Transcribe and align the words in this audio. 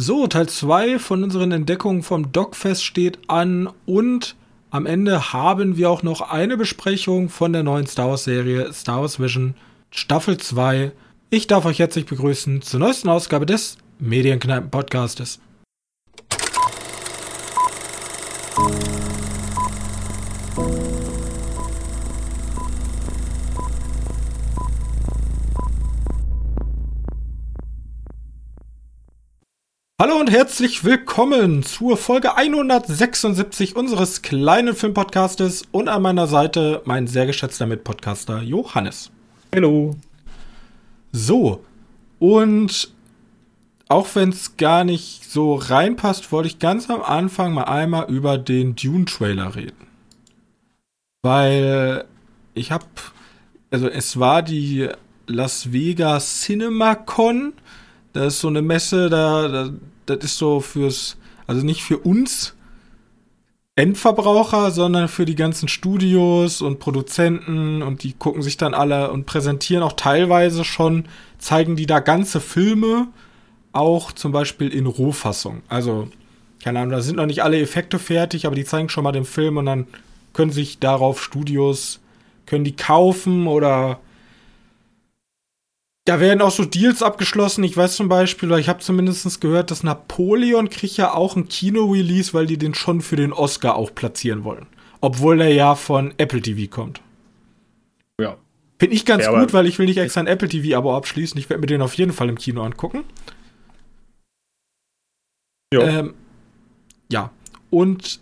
So, 0.00 0.28
Teil 0.28 0.48
2 0.48 1.00
von 1.00 1.24
unseren 1.24 1.50
Entdeckungen 1.50 2.04
vom 2.04 2.30
Dogfest 2.30 2.84
steht 2.84 3.18
an 3.26 3.68
und 3.84 4.36
am 4.70 4.86
Ende 4.86 5.32
haben 5.32 5.76
wir 5.76 5.90
auch 5.90 6.04
noch 6.04 6.20
eine 6.20 6.56
Besprechung 6.56 7.28
von 7.28 7.52
der 7.52 7.64
neuen 7.64 7.88
Star 7.88 8.10
Wars 8.10 8.22
Serie 8.22 8.72
Star 8.72 9.00
Wars 9.00 9.18
Vision 9.18 9.56
Staffel 9.90 10.38
2. 10.38 10.92
Ich 11.30 11.48
darf 11.48 11.64
euch 11.64 11.80
herzlich 11.80 12.06
begrüßen 12.06 12.62
zur 12.62 12.78
neuesten 12.78 13.08
Ausgabe 13.08 13.44
des 13.44 13.76
Medienkneipen 13.98 14.70
Hallo 30.08 30.20
und 30.20 30.30
herzlich 30.30 30.84
willkommen 30.84 31.62
zur 31.62 31.98
Folge 31.98 32.34
176 32.34 33.76
unseres 33.76 34.22
kleinen 34.22 34.74
Filmpodcastes 34.74 35.64
und 35.70 35.88
an 35.88 36.00
meiner 36.00 36.26
Seite 36.26 36.80
mein 36.86 37.06
sehr 37.06 37.26
geschätzter 37.26 37.66
Mitpodcaster 37.66 38.40
Johannes. 38.40 39.10
Hallo. 39.54 39.96
So, 41.12 41.62
und 42.20 42.90
auch 43.90 44.08
wenn 44.14 44.30
es 44.30 44.56
gar 44.56 44.82
nicht 44.84 45.30
so 45.30 45.56
reinpasst, 45.56 46.32
wollte 46.32 46.48
ich 46.48 46.58
ganz 46.58 46.88
am 46.88 47.02
Anfang 47.02 47.52
mal 47.52 47.64
einmal 47.64 48.10
über 48.10 48.38
den 48.38 48.76
Dune-Trailer 48.76 49.56
reden. 49.56 49.88
Weil 51.20 52.06
ich 52.54 52.72
habe, 52.72 52.86
also 53.70 53.88
es 53.88 54.18
war 54.18 54.40
die 54.40 54.88
Las 55.26 55.70
Vegas 55.70 56.40
CinemaCon. 56.40 57.52
Das 58.14 58.34
ist 58.34 58.40
so 58.40 58.48
eine 58.48 58.62
Messe, 58.62 59.10
da, 59.10 59.48
da 59.48 59.70
das 60.08 60.24
ist 60.24 60.38
so 60.38 60.60
fürs, 60.60 61.16
also 61.46 61.64
nicht 61.64 61.82
für 61.82 61.98
uns 61.98 62.54
Endverbraucher, 63.78 64.72
sondern 64.72 65.06
für 65.06 65.24
die 65.24 65.36
ganzen 65.36 65.68
Studios 65.68 66.62
und 66.62 66.80
Produzenten 66.80 67.80
und 67.82 68.02
die 68.02 68.12
gucken 68.12 68.42
sich 68.42 68.56
dann 68.56 68.74
alle 68.74 69.12
und 69.12 69.24
präsentieren 69.24 69.84
auch 69.84 69.92
teilweise 69.92 70.64
schon, 70.64 71.04
zeigen 71.38 71.76
die 71.76 71.86
da 71.86 72.00
ganze 72.00 72.40
Filme, 72.40 73.06
auch 73.72 74.10
zum 74.10 74.32
Beispiel 74.32 74.74
in 74.74 74.86
Rohfassung. 74.86 75.62
Also, 75.68 76.08
keine 76.60 76.80
Ahnung, 76.80 76.90
da 76.90 77.00
sind 77.02 77.16
noch 77.16 77.26
nicht 77.26 77.44
alle 77.44 77.60
Effekte 77.60 78.00
fertig, 78.00 78.46
aber 78.46 78.56
die 78.56 78.64
zeigen 78.64 78.88
schon 78.88 79.04
mal 79.04 79.12
den 79.12 79.24
Film 79.24 79.58
und 79.58 79.66
dann 79.66 79.86
können 80.32 80.50
sich 80.50 80.80
darauf 80.80 81.22
Studios, 81.22 82.00
können 82.46 82.64
die 82.64 82.74
kaufen 82.74 83.46
oder 83.46 84.00
da 86.08 86.20
werden 86.20 86.40
auch 86.40 86.50
so 86.50 86.64
Deals 86.64 87.02
abgeschlossen. 87.02 87.62
Ich 87.64 87.76
weiß 87.76 87.96
zum 87.96 88.08
Beispiel, 88.08 88.48
oder 88.48 88.58
ich 88.58 88.70
habe 88.70 88.78
zumindest 88.78 89.42
gehört, 89.42 89.70
dass 89.70 89.82
Napoleon 89.82 90.70
kriegt 90.70 90.96
ja 90.96 91.12
auch 91.12 91.36
ein 91.36 91.48
Kino-Release, 91.48 92.32
weil 92.32 92.46
die 92.46 92.56
den 92.56 92.72
schon 92.72 93.02
für 93.02 93.16
den 93.16 93.34
Oscar 93.34 93.76
auch 93.76 93.94
platzieren 93.94 94.42
wollen. 94.42 94.66
Obwohl 95.02 95.38
er 95.42 95.52
ja 95.52 95.74
von 95.74 96.14
Apple 96.16 96.40
TV 96.40 96.70
kommt. 96.74 97.02
Ja. 98.18 98.38
Finde 98.78 98.96
ich 98.96 99.04
ganz 99.04 99.24
ja, 99.24 99.38
gut, 99.38 99.52
weil 99.52 99.66
ich 99.66 99.78
will 99.78 99.84
nicht 99.84 99.98
extra 99.98 100.20
ein 100.20 100.26
Apple 100.26 100.48
TV-Abo 100.48 100.96
abschließen. 100.96 101.38
Ich 101.38 101.50
werde 101.50 101.60
mir 101.60 101.66
den 101.66 101.82
auf 101.82 101.92
jeden 101.92 102.14
Fall 102.14 102.30
im 102.30 102.38
Kino 102.38 102.62
angucken. 102.62 103.04
Ja. 105.74 105.80
Ähm, 105.82 106.14
ja. 107.12 107.30
Und 107.68 108.20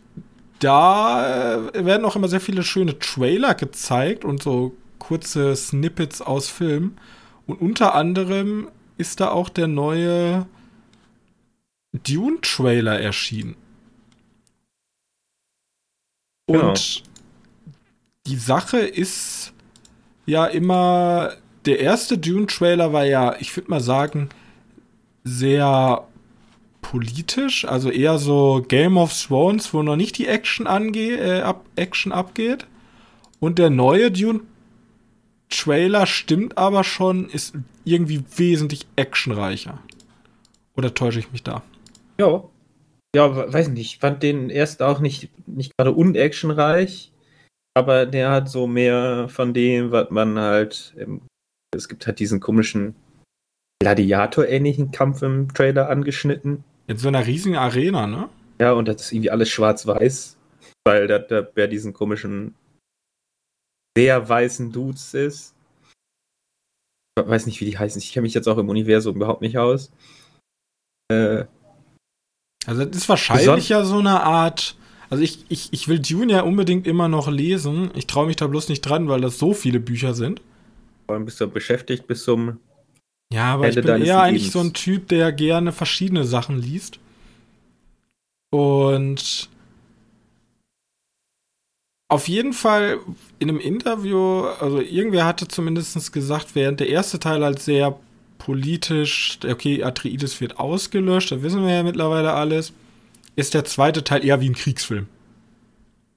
da 0.59 1.69
äh, 1.69 1.85
werden 1.85 2.05
auch 2.05 2.17
immer 2.17 2.27
sehr 2.27 2.41
viele 2.41 2.65
schöne 2.65 2.99
Trailer 2.99 3.55
gezeigt 3.55 4.25
und 4.25 4.43
so 4.43 4.75
kurze 4.99 5.55
Snippets 5.55 6.21
aus 6.21 6.49
Filmen. 6.49 6.99
Und 7.47 7.61
unter 7.61 7.95
anderem 7.95 8.69
ist 8.99 9.21
da 9.21 9.31
auch 9.31 9.49
der 9.49 9.69
neue 9.69 10.47
Dune-Trailer 11.93 13.01
erschienen. 13.01 13.57
Genau. 16.47 16.69
Und 16.69 17.03
die 18.27 18.37
Sache 18.37 18.79
ist 18.79 19.53
ja 20.27 20.47
immer, 20.47 21.35
der 21.65 21.81
erste 21.81 22.19
Dune-Trailer 22.19 22.93
war 22.93 23.05
ja, 23.05 23.37
ich 23.41 23.57
würde 23.57 23.71
mal 23.71 23.81
sagen, 23.81 24.29
sehr 25.25 26.07
politisch, 26.83 27.65
also 27.65 27.91
eher 27.91 28.19
so 28.19 28.65
Game 28.67 28.97
of 28.97 29.13
Thrones, 29.13 29.75
wo 29.75 29.83
noch 29.83 29.97
nicht 29.97 30.19
die 30.19 30.29
Action 30.29 30.67
angeht, 30.67 31.19
äh, 31.19 31.41
ab, 31.41 31.65
Action 31.75 32.13
abgeht. 32.13 32.67
Und 33.41 33.59
der 33.59 33.71
neue 33.71 34.11
Dune 34.11 34.41
Trailer 35.49 36.07
stimmt 36.07 36.59
aber 36.59 36.85
schon, 36.85 37.29
ist 37.29 37.55
irgendwie 37.85 38.25
wesentlich 38.37 38.87
actionreicher. 38.97 39.81
Oder 40.77 40.95
täusche 40.95 41.19
ich 41.19 41.33
mich 41.33 41.43
da? 41.43 41.63
Ja. 42.19 42.45
Ja, 43.15 43.53
weiß 43.53 43.69
nicht. 43.69 43.95
Ich 43.95 43.99
fand 43.99 44.23
den 44.23 44.51
erst 44.51 44.83
auch 44.83 45.01
nicht, 45.01 45.31
nicht 45.47 45.73
gerade 45.77 45.93
unactionreich, 45.93 47.13
aber 47.75 48.05
der 48.07 48.31
hat 48.31 48.51
so 48.51 48.67
mehr 48.67 49.29
von 49.29 49.55
dem, 49.55 49.91
was 49.91 50.11
man 50.11 50.39
halt. 50.39 50.95
Im, 50.99 51.23
es 51.75 51.89
gibt 51.89 52.07
halt 52.07 52.19
diesen 52.19 52.41
komischen 52.41 52.95
Gladiator-ähnlichen 53.83 54.91
Kampf 54.91 55.23
im 55.23 55.53
Trailer 55.53 55.89
angeschnitten. 55.89 56.65
In 56.87 56.97
so 56.97 57.09
einer 57.09 57.27
riesigen 57.27 57.57
Arena, 57.57 58.07
ne? 58.07 58.29
Ja, 58.61 58.73
und 58.73 58.89
das 58.89 59.03
ist 59.03 59.13
irgendwie 59.13 59.31
alles 59.31 59.51
schwarz-weiß, 59.51 60.37
weil 60.85 61.07
da, 61.07 61.19
da 61.19 61.43
bei 61.43 61.67
diesen 61.67 61.93
komischen 61.93 62.55
sehr 63.97 64.29
weißen 64.29 64.73
Dudes 64.73 65.15
ist. 65.15 65.55
Ich 67.19 67.27
weiß 67.27 67.47
nicht, 67.47 67.61
wie 67.61 67.65
die 67.65 67.79
heißen. 67.79 68.01
Ich 68.01 68.13
kenne 68.13 68.25
mich 68.25 68.35
jetzt 68.35 68.47
auch 68.47 68.59
im 68.59 68.69
Universum 68.69 69.17
überhaupt 69.17 69.41
nicht 69.41 69.57
aus. 69.57 69.91
Äh, 71.11 71.45
also 72.67 72.85
das 72.85 72.97
ist 72.97 73.09
wahrscheinlich 73.09 73.71
ja 73.71 73.85
so 73.85 73.99
eine 73.99 74.23
Art. 74.23 74.77
Also 75.09 75.23
ich, 75.23 75.47
ich, 75.49 75.73
ich 75.73 75.89
will 75.89 76.01
Dune 76.01 76.33
ja 76.33 76.43
unbedingt 76.43 76.87
immer 76.87 77.09
noch 77.09 77.29
lesen. 77.29 77.91
Ich 77.95 78.07
traue 78.07 78.27
mich 78.27 78.37
da 78.37 78.47
bloß 78.47 78.69
nicht 78.69 78.83
dran, 78.83 79.09
weil 79.09 79.21
das 79.21 79.39
so 79.39 79.55
viele 79.55 79.81
Bücher 79.81 80.15
sind. 80.15 80.43
Vor 81.07 81.15
allem 81.15 81.25
bist 81.25 81.41
du 81.41 81.49
beschäftigt 81.49 82.07
bis 82.07 82.25
zum. 82.25 82.59
Ja, 83.33 83.55
aber 83.55 83.69
Ende 83.69 83.81
ich 83.81 83.87
bin 83.87 84.03
eher 84.03 84.21
eigentlich 84.21 84.51
so 84.51 84.61
ein 84.61 84.75
Typ, 84.75 85.09
der 85.09 85.33
gerne 85.33 85.73
verschiedene 85.73 86.25
Sachen 86.25 86.59
liest. 86.59 86.99
Und 88.51 89.49
auf 92.09 92.29
jeden 92.29 92.53
Fall 92.53 93.01
in 93.39 93.49
einem 93.49 93.59
Interview, 93.59 94.43
also 94.61 94.81
irgendwer 94.81 95.25
hatte 95.25 95.49
zumindest 95.49 96.13
gesagt, 96.13 96.55
während 96.55 96.81
der 96.81 96.89
erste 96.89 97.19
Teil 97.19 97.43
als 97.43 97.65
sehr 97.65 97.99
politisch, 98.39 99.39
okay, 99.45 99.83
Atreides 99.83 100.41
wird 100.41 100.59
ausgelöscht, 100.59 101.33
da 101.33 101.43
wissen 101.43 101.67
wir 101.67 101.75
ja 101.75 101.83
mittlerweile 101.83 102.33
alles, 102.33 102.73
ist 103.35 103.55
der 103.55 103.65
zweite 103.65 104.05
Teil 104.05 104.25
eher 104.25 104.41
wie 104.41 104.49
ein 104.49 104.55
Kriegsfilm. 104.55 105.09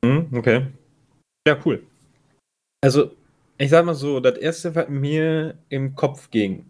Mhm, 0.05 0.27
okay. 0.33 0.67
Ja, 1.47 1.57
cool. 1.65 1.83
Also, 2.81 3.11
ich 3.57 3.69
sag 3.69 3.85
mal 3.85 3.95
so, 3.95 4.19
das 4.19 4.37
erste, 4.37 4.75
was 4.75 4.89
mir 4.89 5.57
im 5.69 5.95
Kopf 5.95 6.29
ging, 6.29 6.69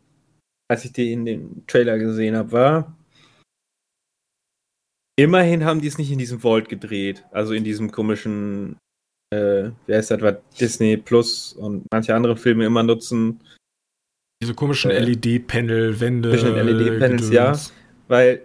als 0.69 0.85
ich 0.85 0.93
die 0.93 1.11
in 1.11 1.25
dem 1.25 1.67
Trailer 1.67 1.99
gesehen 1.99 2.35
habe, 2.35 2.51
war, 2.51 2.97
immerhin 5.19 5.65
haben 5.65 5.81
die 5.81 5.87
es 5.87 5.97
nicht 5.97 6.11
in 6.11 6.19
diesem 6.19 6.39
Vault 6.39 6.69
gedreht, 6.69 7.25
also 7.31 7.53
in 7.53 7.63
diesem 7.63 7.91
komischen 7.91 8.77
äh, 9.31 9.71
wie 9.85 9.93
heißt 9.93 10.11
das, 10.11 10.21
was 10.21 10.35
Disney 10.59 10.97
Plus 10.97 11.53
und 11.53 11.85
manche 11.91 12.15
andere 12.15 12.35
Filme 12.35 12.65
immer 12.65 12.83
nutzen. 12.83 13.41
Diese 14.41 14.53
komischen 14.53 14.91
äh, 14.91 14.99
LED-Panel, 14.99 15.99
Wände. 15.99 16.31
Zwischen 16.31 16.55
LED-Panels, 16.55 17.29
ja. 17.29 17.57
Weil 18.07 18.41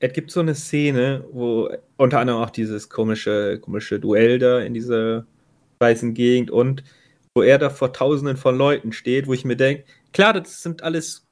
es 0.00 0.12
gibt 0.12 0.30
so 0.30 0.40
eine 0.40 0.54
Szene, 0.54 1.24
wo 1.32 1.70
unter 1.96 2.20
anderem 2.20 2.42
auch 2.42 2.50
dieses 2.50 2.88
komische, 2.88 3.58
komische 3.60 3.98
Duell 3.98 4.38
da 4.38 4.60
in 4.60 4.74
dieser 4.74 5.26
weißen 5.80 6.14
Gegend 6.14 6.50
und 6.50 6.84
wo 7.34 7.42
er 7.42 7.58
da 7.58 7.70
vor 7.70 7.92
tausenden 7.92 8.36
von 8.36 8.56
Leuten 8.56 8.92
steht, 8.92 9.26
wo 9.26 9.32
ich 9.32 9.44
mir 9.44 9.56
denke, 9.56 9.84
klar, 10.12 10.32
das 10.32 10.62
sind 10.62 10.82
alles 10.82 11.26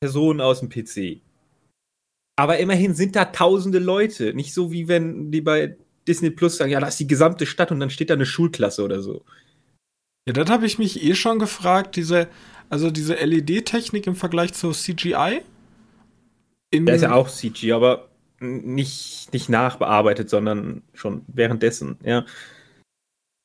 Personen 0.00 0.40
aus 0.40 0.60
dem 0.60 0.68
PC. 0.68 1.20
Aber 2.36 2.58
immerhin 2.58 2.94
sind 2.94 3.16
da 3.16 3.24
tausende 3.24 3.80
Leute. 3.80 4.32
Nicht 4.34 4.54
so 4.54 4.70
wie 4.70 4.86
wenn 4.86 5.32
die 5.32 5.40
bei 5.40 5.76
Disney 6.08 6.30
Plus 6.30 6.56
sagen, 6.56 6.70
ja, 6.70 6.80
das 6.80 6.90
ist 6.90 7.00
die 7.00 7.06
gesamte 7.06 7.46
Stadt 7.46 7.70
und 7.70 7.80
dann 7.80 7.90
steht 7.90 8.10
da 8.10 8.14
eine 8.14 8.26
Schulklasse 8.26 8.82
oder 8.82 9.02
so. 9.02 9.24
Ja, 10.26 10.32
das 10.32 10.50
habe 10.50 10.66
ich 10.66 10.78
mich 10.78 11.02
eh 11.02 11.14
schon 11.14 11.38
gefragt, 11.38 11.96
diese, 11.96 12.28
also 12.68 12.90
diese 12.90 13.14
LED-Technik 13.14 14.06
im 14.06 14.16
Vergleich 14.16 14.52
zu 14.54 14.72
CGI. 14.72 15.42
Der 16.72 16.94
ist 16.94 17.02
ja 17.02 17.12
auch 17.12 17.30
CG, 17.30 17.72
aber 17.72 18.08
nicht, 18.40 19.32
nicht 19.32 19.48
nachbearbeitet, 19.48 20.28
sondern 20.28 20.82
schon 20.94 21.22
währenddessen, 21.28 21.96
ja. 22.04 22.26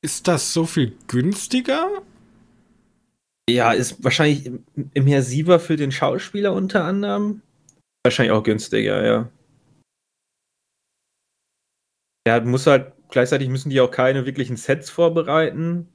Ist 0.01 0.27
das 0.27 0.51
so 0.51 0.65
viel 0.65 0.93
günstiger? 1.07 2.01
Ja, 3.49 3.71
ist 3.71 4.03
wahrscheinlich 4.03 4.51
immersiver 4.93 5.59
für 5.59 5.77
den 5.77 5.91
Schauspieler 5.91 6.53
unter 6.53 6.83
anderem. 6.83 7.41
Wahrscheinlich 8.03 8.31
auch 8.31 8.43
günstiger, 8.43 9.05
ja. 9.05 9.29
Ja, 12.27 12.39
muss 12.41 12.67
halt, 12.67 12.93
gleichzeitig 13.09 13.49
müssen 13.49 13.69
die 13.69 13.81
auch 13.81 13.91
keine 13.91 14.25
wirklichen 14.25 14.57
Sets 14.57 14.89
vorbereiten. 14.89 15.89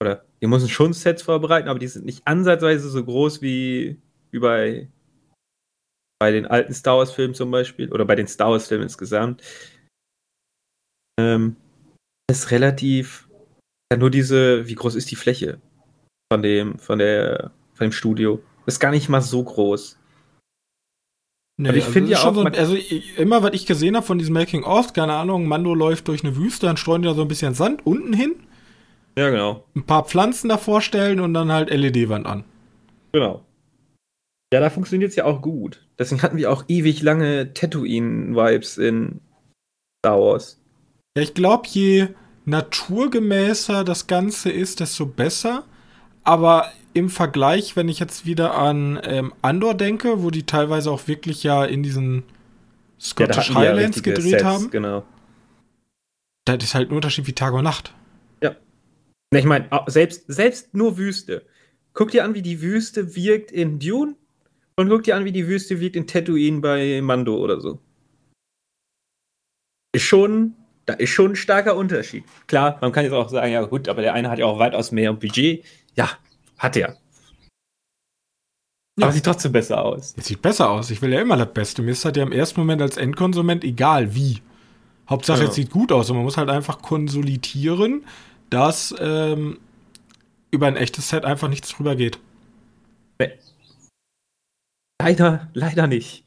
Oder 0.00 0.24
die 0.40 0.46
müssen 0.46 0.68
schon 0.68 0.92
Sets 0.92 1.22
vorbereiten, 1.22 1.68
aber 1.68 1.78
die 1.78 1.88
sind 1.88 2.04
nicht 2.04 2.26
ansatzweise 2.26 2.88
so 2.88 3.04
groß 3.04 3.42
wie, 3.42 4.00
wie 4.30 4.38
bei 4.38 4.88
bei 6.18 6.30
den 6.30 6.46
alten 6.46 6.72
Star 6.72 6.98
Wars-Filmen 6.98 7.34
zum 7.34 7.50
Beispiel, 7.50 7.92
oder 7.92 8.04
bei 8.04 8.14
den 8.14 8.26
Star 8.26 8.50
Wars-Filmen 8.50 8.84
insgesamt, 8.84 9.42
ähm, 11.18 11.56
ist 12.30 12.50
relativ, 12.50 13.28
ja, 13.92 13.98
nur 13.98 14.10
diese, 14.10 14.66
wie 14.66 14.74
groß 14.74 14.94
ist 14.94 15.10
die 15.10 15.16
Fläche 15.16 15.60
von 16.32 16.42
dem, 16.42 16.78
von 16.78 16.98
der, 16.98 17.52
von 17.74 17.88
dem 17.88 17.92
Studio? 17.92 18.42
Ist 18.66 18.80
gar 18.80 18.90
nicht 18.90 19.08
mal 19.08 19.20
so 19.20 19.44
groß. 19.44 19.98
Nee, 21.58 21.70
ich 21.70 21.84
also 21.84 21.92
finde 21.92 22.10
ja 22.10 22.18
auch, 22.18 22.34
so, 22.34 22.42
also 22.42 22.76
immer, 23.16 23.42
was 23.42 23.54
ich 23.54 23.64
gesehen 23.64 23.96
habe 23.96 24.04
von 24.04 24.18
diesem 24.18 24.34
Making 24.34 24.64
of, 24.64 24.92
keine 24.92 25.14
Ahnung, 25.14 25.46
Mando 25.46 25.74
läuft 25.74 26.08
durch 26.08 26.22
eine 26.22 26.36
Wüste, 26.36 26.66
dann 26.66 26.76
streuen 26.76 27.00
die 27.00 27.08
da 27.08 27.14
so 27.14 27.22
ein 27.22 27.28
bisschen 27.28 27.54
Sand 27.54 27.86
unten 27.86 28.12
hin. 28.12 28.34
Ja, 29.18 29.30
genau. 29.30 29.64
Ein 29.74 29.86
paar 29.86 30.04
Pflanzen 30.04 30.50
davor 30.50 30.82
stellen 30.82 31.20
und 31.20 31.32
dann 31.32 31.50
halt 31.50 31.70
LED-Wand 31.70 32.26
an. 32.26 32.44
Genau. 33.12 33.42
Ja, 34.52 34.60
da 34.60 34.68
funktioniert 34.68 35.10
es 35.10 35.16
ja 35.16 35.24
auch 35.24 35.40
gut. 35.40 35.86
Deswegen 35.98 36.22
hatten 36.22 36.36
wir 36.36 36.52
auch 36.52 36.64
ewig 36.68 37.02
lange 37.02 37.54
Tatooine-Vibes 37.54 38.76
in 38.76 39.20
Star 40.04 40.20
Wars. 40.20 40.60
Ja, 41.16 41.22
ich 41.22 41.32
glaube, 41.32 41.66
je 41.68 42.08
naturgemäßer 42.44 43.82
das 43.82 44.06
Ganze 44.06 44.50
ist, 44.50 44.80
desto 44.80 45.06
besser. 45.06 45.64
Aber 46.22 46.70
im 46.96 47.10
Vergleich, 47.10 47.76
wenn 47.76 47.90
ich 47.90 47.98
jetzt 47.98 48.24
wieder 48.24 48.54
an 48.56 48.98
ähm, 49.04 49.34
Andor 49.42 49.74
denke, 49.74 50.22
wo 50.22 50.30
die 50.30 50.46
teilweise 50.46 50.90
auch 50.90 51.06
wirklich 51.06 51.42
ja 51.42 51.62
in 51.62 51.82
diesen 51.82 52.22
Scottish 52.98 53.50
ja, 53.50 53.56
Highlands 53.56 53.98
ja 53.98 54.02
gedreht 54.02 54.30
Sets, 54.30 54.44
haben. 54.44 54.70
Genau. 54.70 55.04
Das 56.46 56.64
ist 56.64 56.74
halt 56.74 56.90
ein 56.90 56.96
Unterschied 56.96 57.26
wie 57.26 57.34
Tag 57.34 57.52
und 57.52 57.64
Nacht. 57.64 57.92
Ja. 58.42 58.56
Ich 59.30 59.44
meine, 59.44 59.68
selbst, 59.88 60.24
selbst 60.28 60.72
nur 60.74 60.96
Wüste. 60.96 61.44
Guck 61.92 62.12
dir 62.12 62.24
an, 62.24 62.34
wie 62.34 62.40
die 62.40 62.62
Wüste 62.62 63.14
wirkt 63.14 63.52
in 63.52 63.78
Dune 63.78 64.16
und 64.76 64.88
guck 64.88 65.02
dir 65.02 65.16
an, 65.16 65.26
wie 65.26 65.32
die 65.32 65.46
Wüste 65.46 65.78
wirkt 65.80 65.96
in 65.96 66.06
Tatooine 66.06 66.62
bei 66.62 67.02
Mando 67.02 67.36
oder 67.36 67.60
so. 67.60 67.78
Ist 69.94 70.04
schon, 70.04 70.54
da 70.86 70.94
ist 70.94 71.10
schon 71.10 71.32
ein 71.32 71.36
starker 71.36 71.76
Unterschied. 71.76 72.24
Klar, 72.46 72.78
man 72.80 72.90
kann 72.92 73.04
jetzt 73.04 73.12
auch 73.12 73.28
sagen, 73.28 73.52
ja 73.52 73.62
gut, 73.64 73.86
aber 73.86 74.00
der 74.00 74.14
eine 74.14 74.30
hat 74.30 74.38
ja 74.38 74.46
auch 74.46 74.58
weitaus 74.58 74.92
mehr 74.92 75.12
Budget. 75.12 75.62
Ja, 75.94 76.10
hat 76.58 76.76
er. 76.76 76.96
Aber 78.98 79.08
ja. 79.08 79.12
sieht 79.12 79.24
trotzdem 79.24 79.52
besser 79.52 79.84
aus. 79.84 80.14
Es 80.16 80.26
sieht 80.26 80.40
besser 80.40 80.70
aus. 80.70 80.90
Ich 80.90 81.02
will 81.02 81.12
ja 81.12 81.20
immer 81.20 81.36
das 81.36 81.52
Beste. 81.52 81.82
Mir 81.82 81.90
ist 81.90 82.04
halt 82.04 82.16
ja 82.16 82.22
im 82.22 82.32
ersten 82.32 82.60
Moment 82.60 82.80
als 82.80 82.96
Endkonsument 82.96 83.62
egal 83.62 84.14
wie. 84.14 84.40
Hauptsache, 85.08 85.42
ja. 85.42 85.48
es 85.48 85.54
sieht 85.54 85.70
gut 85.70 85.92
aus 85.92 86.10
und 86.10 86.16
man 86.16 86.24
muss 86.24 86.36
halt 86.36 86.48
einfach 86.48 86.80
konsolidieren, 86.82 88.04
dass 88.50 88.94
ähm, 88.98 89.58
über 90.50 90.66
ein 90.66 90.76
echtes 90.76 91.10
Set 91.10 91.24
einfach 91.24 91.48
nichts 91.48 91.68
drüber 91.68 91.94
geht. 91.94 92.18
Nee. 93.18 93.32
Leider, 95.00 95.48
leider 95.52 95.86
nicht. 95.86 96.24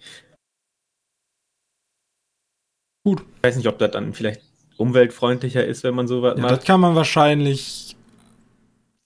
Gut. 3.03 3.23
Ich 3.37 3.43
weiß 3.43 3.55
nicht, 3.57 3.67
ob 3.67 3.79
das 3.79 3.91
dann 3.91 4.13
vielleicht 4.13 4.41
umweltfreundlicher 4.77 5.65
ist, 5.65 5.83
wenn 5.83 5.95
man 5.95 6.07
sowas 6.07 6.35
ja, 6.37 6.41
macht. 6.41 6.51
Das 6.51 6.63
kann 6.65 6.79
man 6.79 6.95
wahrscheinlich 6.95 7.97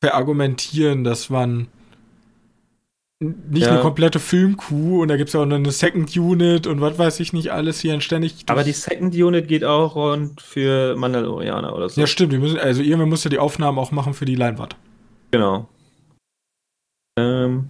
verargumentieren, 0.03 1.05
dass 1.05 1.29
man 1.29 1.67
nicht 3.21 3.63
ja. 3.63 3.71
eine 3.71 3.79
komplette 3.79 4.19
Filmkuh 4.19 5.01
und 5.01 5.07
da 5.07 5.15
gibt 5.15 5.29
es 5.29 5.33
ja 5.33 5.39
auch 5.39 5.45
noch 5.45 5.55
eine 5.55 5.71
Second 5.71 6.13
Unit 6.17 6.67
und 6.67 6.81
was 6.81 6.99
weiß 6.99 7.21
ich 7.21 7.31
nicht 7.31 7.53
alles 7.53 7.79
hier 7.79 8.01
ständig. 8.01 8.43
Aber 8.47 8.65
die 8.65 8.73
Second 8.73 9.15
Unit 9.15 9.47
geht 9.47 9.63
auch 9.63 9.95
rund 9.95 10.41
für 10.41 10.97
Mandalorianer 10.97 11.73
oder 11.73 11.87
so. 11.87 12.01
Ja, 12.01 12.05
stimmt. 12.05 12.33
Müssen, 12.33 12.59
also 12.59 12.81
irgendwann 12.81 13.07
muss 13.07 13.23
ja 13.23 13.29
die 13.29 13.39
Aufnahmen 13.39 13.79
auch 13.79 13.91
machen 13.91 14.13
für 14.13 14.25
die 14.25 14.35
Leinwand. 14.35 14.75
Genau. 15.31 15.69
Ähm. 17.17 17.69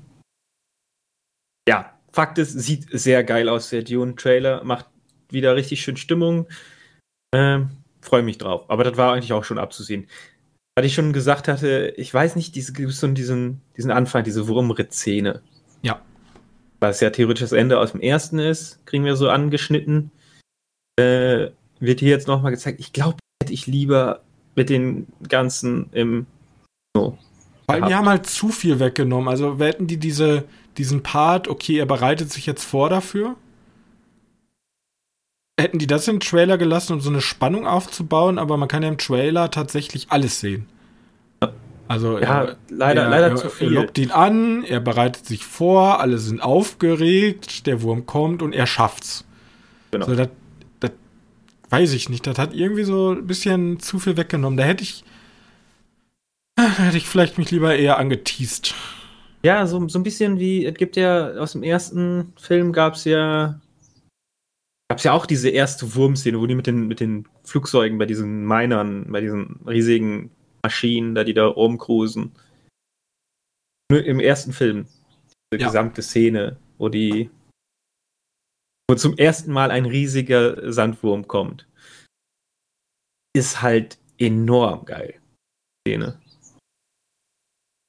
Ja, 1.69 1.94
Fakt 2.12 2.39
ist, 2.39 2.53
sieht 2.53 2.88
sehr 2.89 3.24
geil 3.24 3.47
aus, 3.47 3.69
der 3.69 3.83
Dune-Trailer. 3.83 4.63
Macht 4.63 4.88
wieder 5.30 5.56
richtig 5.56 5.83
schön 5.83 5.97
Stimmung. 5.97 6.47
Ähm, 7.31 7.69
Freue 8.01 8.24
mich 8.24 8.39
drauf. 8.39 8.65
Aber 8.69 8.83
das 8.83 8.97
war 8.97 9.13
eigentlich 9.13 9.33
auch 9.33 9.44
schon 9.44 9.59
abzusehen 9.59 10.07
weil 10.75 10.85
ich 10.85 10.93
schon 10.93 11.13
gesagt 11.13 11.47
hatte, 11.47 11.93
ich 11.97 12.13
weiß 12.13 12.35
nicht, 12.35 12.55
diese, 12.55 12.73
gibt 12.73 12.91
so 12.91 13.07
diesen, 13.07 13.61
diesen 13.77 13.91
Anfang, 13.91 14.23
diese 14.23 14.47
Wurmritzszene. 14.47 15.41
Ja. 15.81 16.01
Was 16.79 16.99
ja 16.99 17.09
theoretisch 17.11 17.41
das 17.41 17.51
Ende 17.51 17.79
aus 17.79 17.91
dem 17.91 18.01
ersten 18.01 18.39
ist, 18.39 18.83
kriegen 18.85 19.05
wir 19.05 19.15
so 19.15 19.29
angeschnitten. 19.29 20.11
Äh, 20.99 21.49
wird 21.79 21.99
hier 21.99 22.09
jetzt 22.09 22.27
nochmal 22.27 22.51
gezeigt. 22.51 22.79
Ich 22.79 22.93
glaube, 22.93 23.17
hätte 23.41 23.53
ich 23.53 23.67
lieber 23.67 24.21
mit 24.55 24.69
den 24.69 25.07
ganzen 25.27 25.89
im. 25.91 26.25
So, 26.95 27.17
Weil 27.67 27.77
gehabt. 27.77 27.91
die 27.91 27.95
haben 27.95 28.09
halt 28.09 28.25
zu 28.25 28.49
viel 28.49 28.79
weggenommen. 28.79 29.27
Also 29.27 29.57
hätten 29.59 29.87
die 29.87 29.97
diese, 29.97 30.45
diesen 30.77 31.03
Part, 31.03 31.47
okay, 31.47 31.77
er 31.77 31.85
bereitet 31.85 32.31
sich 32.31 32.45
jetzt 32.45 32.63
vor 32.63 32.89
dafür. 32.89 33.35
Hätten 35.59 35.77
die 35.77 35.88
das 35.88 36.07
im 36.07 36.19
Trailer 36.19 36.57
gelassen, 36.57 36.94
um 36.94 37.01
so 37.01 37.09
eine 37.09 37.21
Spannung 37.21 37.67
aufzubauen, 37.67 38.39
aber 38.39 38.57
man 38.57 38.67
kann 38.67 38.81
ja 38.81 38.89
im 38.89 38.97
Trailer 38.97 39.51
tatsächlich 39.51 40.07
alles 40.09 40.39
sehen. 40.39 40.67
Also 41.88 42.17
ja, 42.17 42.45
er, 42.45 42.57
leider, 42.69 43.03
er, 43.03 43.09
leider 43.09 43.27
er, 43.29 43.35
zu 43.35 43.50
viel. 43.50 43.67
Er 43.67 43.81
lockt 43.81 43.97
ihn 43.97 44.09
an, 44.09 44.63
er 44.63 44.79
bereitet 44.79 45.27
sich 45.27 45.45
vor, 45.45 46.00
alle 46.00 46.17
sind 46.17 46.41
aufgeregt, 46.41 47.67
der 47.67 47.81
Wurm 47.81 48.05
kommt 48.05 48.41
und 48.41 48.53
er 48.53 48.65
schafft's. 48.65 49.25
Genau. 49.91 50.07
So, 50.07 50.15
das, 50.15 50.29
das 50.79 50.91
weiß 51.69 51.94
ich 51.94 52.09
nicht. 52.09 52.25
Das 52.25 52.39
hat 52.39 52.56
irgendwie 52.56 52.83
so 52.83 53.11
ein 53.11 53.27
bisschen 53.27 53.79
zu 53.79 53.99
viel 53.99 54.17
weggenommen. 54.17 54.57
Da 54.57 54.63
hätte 54.63 54.83
ich, 54.83 55.03
da 56.56 56.67
hätte 56.79 56.97
ich 56.97 57.07
vielleicht 57.07 57.38
mich 57.38 57.51
lieber 57.51 57.75
eher 57.75 57.99
angeteased. 57.99 58.73
Ja, 59.44 59.67
so, 59.67 59.88
so 59.89 59.99
ein 59.99 60.03
bisschen 60.03 60.39
wie, 60.39 60.65
es 60.65 60.75
gibt 60.75 60.95
ja 60.95 61.33
aus 61.33 61.51
dem 61.51 61.63
ersten 61.63 62.33
Film 62.38 62.71
gab 62.71 62.95
es 62.95 63.03
ja 63.03 63.59
gab 64.89 64.97
es 64.97 65.03
ja 65.03 65.13
auch 65.13 65.25
diese 65.25 65.50
erste 65.50 65.95
Wurmszene, 65.95 66.39
wo 66.39 66.45
die 66.45 66.56
mit 66.56 66.68
den, 66.68 66.88
mit 66.88 67.00
den 67.00 67.27
Flugzeugen 67.44 67.97
bei 67.97 68.06
diesen 68.06 68.45
Minern, 68.45 69.12
bei 69.12 69.21
diesen 69.21 69.59
riesigen 69.68 70.31
Maschinen, 70.63 71.15
da 71.15 71.24
die 71.24 71.33
da 71.33 71.45
rumcruisen. 71.45 72.33
Nur 73.91 74.03
im 74.03 74.19
ersten 74.19 74.53
Film. 74.53 74.88
Diese 75.51 75.62
ja. 75.62 75.68
gesamte 75.68 76.01
Szene, 76.01 76.57
wo 76.77 76.89
die 76.89 77.30
wo 78.89 78.95
zum 78.95 79.18
ersten 79.18 79.51
Mal 79.51 79.71
ein 79.71 79.85
riesiger 79.85 80.71
Sandwurm 80.71 81.27
kommt. 81.27 81.68
Ist 83.35 83.62
halt 83.62 83.97
enorm 84.18 84.85
geil. 84.85 85.19
Szene. 85.88 86.21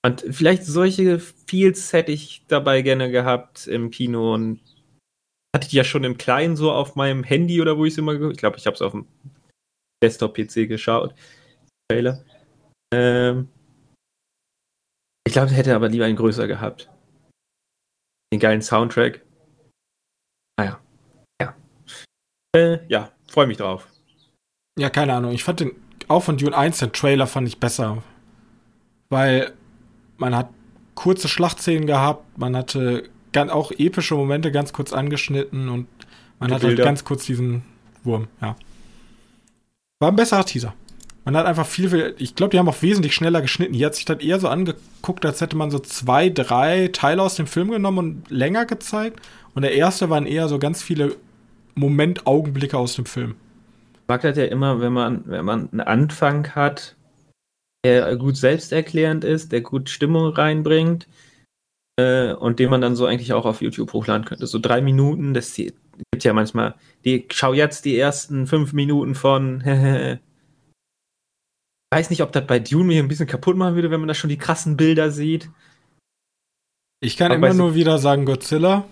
Und 0.04 0.24
vielleicht 0.30 0.64
solche 0.64 1.18
Feels 1.18 1.92
hätte 1.92 2.12
ich 2.12 2.44
dabei 2.48 2.82
gerne 2.82 3.10
gehabt 3.10 3.66
im 3.66 3.90
Kino 3.90 4.34
und 4.34 4.60
hatte 5.54 5.68
ich 5.68 5.72
ja 5.72 5.84
schon 5.84 6.04
im 6.04 6.18
Kleinen 6.18 6.56
so 6.56 6.72
auf 6.72 6.96
meinem 6.96 7.22
Handy 7.22 7.62
oder 7.62 7.78
wo 7.78 7.84
ich 7.84 7.94
es 7.94 7.98
immer, 7.98 8.20
ich 8.30 8.36
glaube, 8.36 8.58
ich 8.58 8.66
habe 8.66 8.74
es 8.74 8.82
auf 8.82 8.92
dem 8.92 9.06
Desktop-PC 10.02 10.68
geschaut. 10.68 11.14
Trailer. 11.88 12.24
Ähm, 12.92 13.48
ich 15.26 15.32
glaube, 15.32 15.50
ich 15.50 15.56
hätte 15.56 15.74
aber 15.74 15.88
lieber 15.88 16.06
einen 16.06 16.16
größer 16.16 16.48
gehabt. 16.48 16.90
Den 18.32 18.40
geilen 18.40 18.62
Soundtrack. 18.62 19.24
Naja. 20.58 20.80
Ah 21.40 21.44
ja. 21.44 21.56
Äh, 22.56 22.86
ja, 22.88 23.12
freue 23.28 23.46
mich 23.46 23.58
drauf. 23.58 23.86
Ja, 24.78 24.90
keine 24.90 25.14
Ahnung. 25.14 25.32
Ich 25.32 25.44
fand 25.44 25.60
den, 25.60 25.72
auch 26.08 26.24
von 26.24 26.36
Dune 26.36 26.56
1, 26.56 26.80
den 26.80 26.92
Trailer 26.92 27.28
fand 27.28 27.46
ich 27.46 27.60
besser. 27.60 28.02
Weil 29.08 29.52
man 30.16 30.34
hat 30.34 30.50
kurze 30.96 31.28
Schlachtszenen 31.28 31.86
gehabt, 31.86 32.38
man 32.38 32.56
hatte 32.56 33.08
auch 33.50 33.70
epische 33.72 34.14
Momente 34.14 34.50
ganz 34.50 34.72
kurz 34.72 34.92
angeschnitten 34.92 35.68
und 35.68 35.86
man 36.40 36.52
hat 36.52 36.62
halt 36.62 36.78
ganz 36.78 37.04
kurz 37.04 37.24
diesen 37.26 37.62
Wurm, 38.02 38.28
ja. 38.40 38.56
War 40.00 40.10
ein 40.10 40.16
besserer 40.16 40.44
Teaser. 40.44 40.74
Man 41.24 41.36
hat 41.36 41.46
einfach 41.46 41.66
viel, 41.66 41.88
viel 41.88 42.14
ich 42.18 42.34
glaube, 42.34 42.50
die 42.50 42.58
haben 42.58 42.68
auch 42.68 42.82
wesentlich 42.82 43.14
schneller 43.14 43.40
geschnitten. 43.40 43.72
Hier 43.72 43.86
hat 43.86 43.94
sich 43.94 44.04
das 44.04 44.20
eher 44.20 44.38
so 44.38 44.48
angeguckt, 44.48 45.24
als 45.24 45.40
hätte 45.40 45.56
man 45.56 45.70
so 45.70 45.78
zwei, 45.78 46.28
drei 46.28 46.88
Teile 46.92 47.22
aus 47.22 47.36
dem 47.36 47.46
Film 47.46 47.70
genommen 47.70 47.98
und 47.98 48.30
länger 48.30 48.66
gezeigt. 48.66 49.20
Und 49.54 49.62
der 49.62 49.72
erste 49.72 50.10
waren 50.10 50.26
eher 50.26 50.48
so 50.48 50.58
ganz 50.58 50.82
viele 50.82 51.16
Moment-Augenblicke 51.76 52.76
aus 52.76 52.96
dem 52.96 53.06
Film. 53.06 53.36
Ich 53.94 54.08
mag 54.08 54.20
das 54.20 54.36
ja 54.36 54.44
immer, 54.44 54.80
wenn 54.80 54.92
man, 54.92 55.22
wenn 55.26 55.44
man 55.44 55.70
einen 55.72 55.80
Anfang 55.80 56.54
hat, 56.54 56.94
der 57.84 58.16
gut 58.16 58.36
selbsterklärend 58.36 59.24
ist, 59.24 59.52
der 59.52 59.62
gut 59.62 59.88
Stimmung 59.88 60.28
reinbringt 60.34 61.06
äh, 61.96 62.32
und 62.32 62.58
den 62.58 62.70
man 62.70 62.80
dann 62.80 62.96
so 62.96 63.06
eigentlich 63.06 63.32
auch 63.32 63.46
auf 63.46 63.62
YouTube 63.62 63.92
hochladen 63.92 64.24
könnte. 64.24 64.46
So 64.46 64.58
drei 64.58 64.80
Minuten, 64.80 65.34
das 65.34 65.54
gibt 65.56 65.74
ja 66.22 66.32
manchmal, 66.32 66.74
die, 67.04 67.26
schau 67.30 67.52
jetzt 67.52 67.84
die 67.84 67.98
ersten 67.98 68.46
fünf 68.46 68.72
Minuten 68.72 69.14
von 69.14 69.62
weiß 71.94 72.10
nicht, 72.10 72.22
ob 72.22 72.32
das 72.32 72.46
bei 72.46 72.58
Dune 72.58 72.84
mir 72.84 73.02
ein 73.02 73.08
bisschen 73.08 73.28
kaputt 73.28 73.56
machen 73.56 73.76
würde, 73.76 73.90
wenn 73.90 74.00
man 74.00 74.08
da 74.08 74.14
schon 74.14 74.30
die 74.30 74.38
krassen 74.38 74.76
Bilder 74.76 75.10
sieht. 75.10 75.48
Ich 77.00 77.16
kann 77.16 77.30
Aber 77.30 77.36
immer 77.36 77.54
nur 77.54 77.74
wieder 77.74 77.98
sagen 77.98 78.24
Godzilla. 78.24 78.84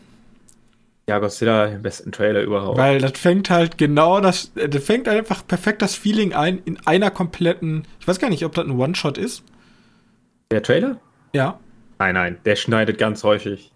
Ja, 1.09 1.18
Godzilla, 1.18 1.66
den 1.66 1.82
besten 1.82 2.12
Trailer 2.12 2.42
überhaupt. 2.42 2.78
Weil 2.78 3.00
das 3.00 3.18
fängt 3.18 3.50
halt 3.50 3.76
genau 3.76 4.21
das, 4.21 4.52
das 4.54 4.85
fängt 4.85 5.09
einfach 5.09 5.44
perfekt 5.47 5.82
das 5.82 5.97
Feeling 5.97 6.32
ein 6.32 6.59
in 6.64 6.78
einer 6.87 7.11
kompletten, 7.11 7.88
ich 7.99 8.06
weiß 8.06 8.21
gar 8.21 8.30
nicht, 8.30 8.44
ob 8.44 8.54
das 8.54 8.66
ein 8.66 8.78
One-Shot 8.78 9.18
ist. 9.18 9.42
Der 10.52 10.62
Trailer? 10.62 11.00
Ja. 11.32 11.59
Nein, 12.02 12.14
nein, 12.14 12.38
der 12.44 12.56
schneidet 12.56 12.99
ganz 12.99 13.23
häufig 13.23 13.71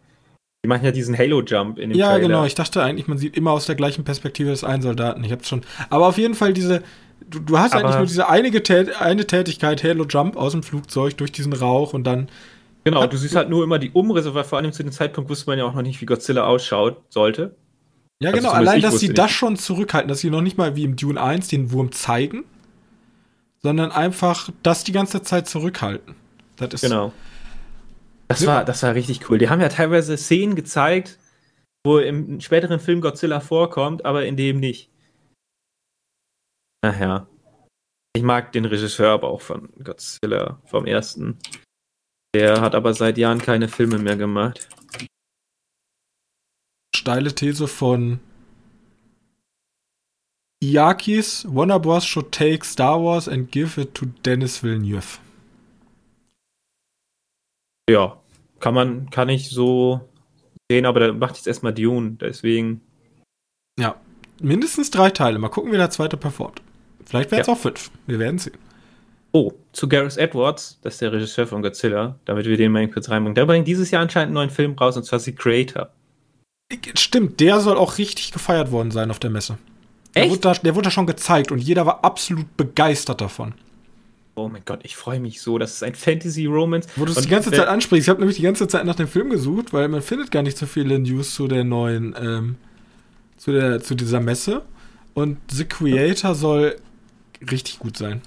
Die 0.65 0.69
machen 0.69 0.85
ja 0.85 0.91
diesen 0.91 1.17
Halo-Jump 1.17 1.79
in 1.79 1.91
dem 1.91 1.99
Ja, 1.99 2.09
Trailer. 2.09 2.21
genau. 2.21 2.45
Ich 2.45 2.57
dachte 2.57 2.83
eigentlich, 2.83 3.07
man 3.07 3.19
sieht 3.19 3.37
immer 3.37 3.53
aus 3.53 3.67
der 3.67 3.77
gleichen 3.77 4.03
Perspektive 4.03 4.51
des 4.51 4.65
einen 4.65 4.83
Soldaten. 4.83 5.23
Ich 5.23 5.31
hab's 5.31 5.49
schon. 5.49 5.63
Aber 5.91 6.09
auf 6.09 6.19
jeden 6.19 6.35
Fall 6.35 6.53
diese. 6.53 6.83
Du, 7.31 7.39
du 7.39 7.59
hast 7.59 7.73
aber 7.73 7.85
eigentlich 7.85 7.97
nur 7.99 8.07
diese 8.07 8.29
einige 8.29 8.63
Tät 8.65 9.01
eine 9.01 9.27
Tätigkeit, 9.27 9.85
Halo-Jump 9.85 10.37
aus 10.37 10.53
dem 10.53 10.65
Flugzeug 10.65 11.17
durch 11.19 11.31
diesen 11.31 11.53
Rauch 11.53 11.95
und 11.95 12.05
dann. 12.05 12.29
Genau, 12.83 13.07
du 13.07 13.17
siehst 13.17 13.37
halt 13.37 13.49
nur 13.49 13.63
immer 13.63 13.79
die 13.79 13.91
Umrisse, 13.91 14.35
weil 14.35 14.45
vor 14.45 14.59
allem 14.59 14.73
zu 14.73 14.83
dem 14.83 14.93
Zeitpunkt 14.93 15.31
wusste 15.31 15.49
man 15.49 15.59
ja 15.59 15.65
auch 15.65 15.75
noch 15.75 15.83
nicht, 15.83 16.01
wie 16.01 16.07
Godzilla 16.07 16.45
ausschaut 16.47 17.03
sollte. 17.11 17.55
Ja, 18.21 18.31
also 18.31 18.41
genau. 18.41 18.53
Allein, 18.53 18.81
dass 18.81 18.99
sie 18.99 19.13
das 19.15 19.31
schon 19.31 19.57
zurückhalten, 19.57 20.09
dass 20.09 20.19
sie 20.21 20.31
noch 20.31 20.41
nicht 20.43 20.59
mal 20.59 20.75
wie 20.75 20.85
im 20.85 20.97
Dune 20.97 21.21
1 21.21 21.47
den 21.49 21.71
Wurm 21.71 21.93
zeigen, 21.93 22.45
sondern 23.63 23.93
einfach 23.93 24.51
das 24.65 24.83
die 24.85 24.93
ganze 24.93 25.23
Zeit 25.23 25.49
zurückhalten. 25.49 26.15
Das 26.57 26.75
ist 26.75 26.81
genau. 26.81 27.13
Das 28.29 28.45
war, 28.47 28.65
das 28.65 28.83
war 28.83 28.95
richtig 28.95 29.31
cool. 29.31 29.39
Die 29.39 29.49
haben 29.49 29.61
ja 29.61 29.69
teilweise 29.69 30.17
Szenen 30.17 30.57
gezeigt, 30.57 31.19
wo 31.85 31.99
im 31.99 32.41
späteren 32.41 32.81
Film 32.81 33.01
Godzilla 33.01 33.41
vorkommt, 33.41 34.05
aber 34.05 34.27
in 34.27 34.37
dem 34.37 34.59
nicht. 34.59 34.91
Ach 36.85 36.99
ja. 36.99 37.27
Ich 38.17 38.23
mag 38.23 38.53
den 38.53 38.65
Regisseur 38.65 39.11
aber 39.11 39.29
auch 39.29 39.41
von 39.41 39.69
Godzilla, 39.83 40.61
vom 40.65 40.87
ersten. 40.87 41.39
Der 42.35 42.61
hat 42.61 42.75
aber 42.75 42.95
seit 42.95 43.19
Jahren 43.19 43.41
keine 43.41 43.69
Filme 43.69 43.99
mehr 43.99 44.17
gemacht. 44.17 44.69
Steile 46.95 47.35
These 47.35 47.69
von 47.69 48.21
Iakis, 50.63 51.47
Warner 51.49 51.79
Bros. 51.79 52.05
should 52.05 52.33
take 52.33 52.65
Star 52.65 53.03
Wars 53.03 53.29
and 53.29 53.53
give 53.53 53.81
it 53.81 53.95
to 53.95 54.07
Dennis 54.25 54.63
Villeneuve. 54.63 55.19
Ja, 57.89 58.21
kann 58.61 58.75
man, 58.75 59.11
kann 59.11 59.29
ich 59.29 59.51
so 59.51 60.01
sehen, 60.71 60.87
aber 60.87 61.01
dann 61.01 61.19
macht 61.19 61.37
jetzt 61.37 61.47
erstmal 61.47 61.75
Dune, 61.75 62.17
deswegen. 62.21 62.81
Ja, 63.79 63.97
mindestens 64.41 64.91
drei 64.91 65.11
Teile. 65.11 65.39
Mal 65.39 65.49
gucken, 65.49 65.73
wie 65.73 65.77
der 65.77 65.91
zweite 65.91 66.17
performt. 66.17 66.63
Vielleicht 67.05 67.31
werden 67.31 67.43
es 67.43 67.47
ja. 67.47 67.53
auch 67.53 67.59
fünf. 67.59 67.91
Wir 68.07 68.19
werden 68.19 68.39
sehen. 68.39 68.59
Oh, 69.33 69.53
zu 69.73 69.89
Gareth 69.89 70.17
Edwards, 70.17 70.79
das 70.83 70.95
ist 70.95 71.03
der 71.03 71.13
Regisseur 71.13 71.47
von 71.47 71.61
Godzilla, 71.63 72.19
damit 72.25 72.47
wir 72.47 72.57
den 72.57 72.73
mal 72.73 72.89
kurz 72.89 73.11
reinbringen. 73.11 73.35
Der 73.35 73.45
bringt 73.45 73.69
dieses 73.69 73.91
Jahr 73.91 74.03
anscheinend 74.03 74.29
einen 74.29 74.35
neuen 74.35 74.51
Film 74.51 74.73
raus, 74.73 74.97
und 74.97 75.05
zwar 75.05 75.19
The 75.19 75.35
Creator. 75.35 75.91
Stimmt, 76.95 77.39
der 77.39 77.61
soll 77.61 77.77
auch 77.77 77.99
richtig 77.99 78.33
gefeiert 78.33 78.73
worden 78.73 78.91
sein 78.91 79.11
auf 79.11 79.19
der 79.19 79.31
Messe. 79.31 79.59
Echt? 80.15 80.25
Der 80.25 80.31
wurde, 80.31 80.41
da, 80.41 80.53
der 80.55 80.75
wurde 80.75 80.85
da 80.87 80.91
schon 80.91 81.07
gezeigt 81.07 81.53
und 81.53 81.59
jeder 81.59 81.85
war 81.87 82.03
absolut 82.03 82.57
begeistert 82.57 83.21
davon. 83.21 83.55
Oh 84.39 84.51
mein 84.51 84.63
Gott, 84.67 84.81
ich 84.83 84.97
freue 84.97 85.19
mich 85.19 85.41
so. 85.41 85.57
Das 85.57 85.73
ist 85.73 85.83
ein 85.83 85.95
Fantasy-Romance. 85.95 86.91
Wo 86.97 87.07
du 87.07 87.13
es 87.13 87.23
die 87.23 87.29
ganze 87.29 87.51
Zeit 87.51 87.69
ansprichst. 87.69 88.05
Ich 88.05 88.11
habe 88.11 88.21
nämlich 88.21 88.37
die 88.37 88.43
ganze 88.43 88.69
Zeit 88.69 88.85
nach 88.85 88.95
dem 88.95 89.09
Film 89.09 89.31
gesucht, 89.31 89.73
weil 89.73 89.89
man 89.89 90.03
findet 90.03 90.31
gar 90.31 90.43
nicht 90.43 90.59
so 90.59 90.67
viele 90.67 90.99
News 90.99 91.35
zu 91.35 91.49
der 91.49 91.65
neuen, 91.65 92.15
ähm, 92.21 92.57
zu, 93.39 93.53
der, 93.53 93.81
zu 93.81 93.95
dieser 93.95 94.21
Messe. 94.21 94.63
Und 95.15 95.39
The 95.51 95.65
Creator 95.65 96.35
soll 96.35 96.77
richtig 97.51 97.79
gut 97.79 97.97
sein. 97.97 98.21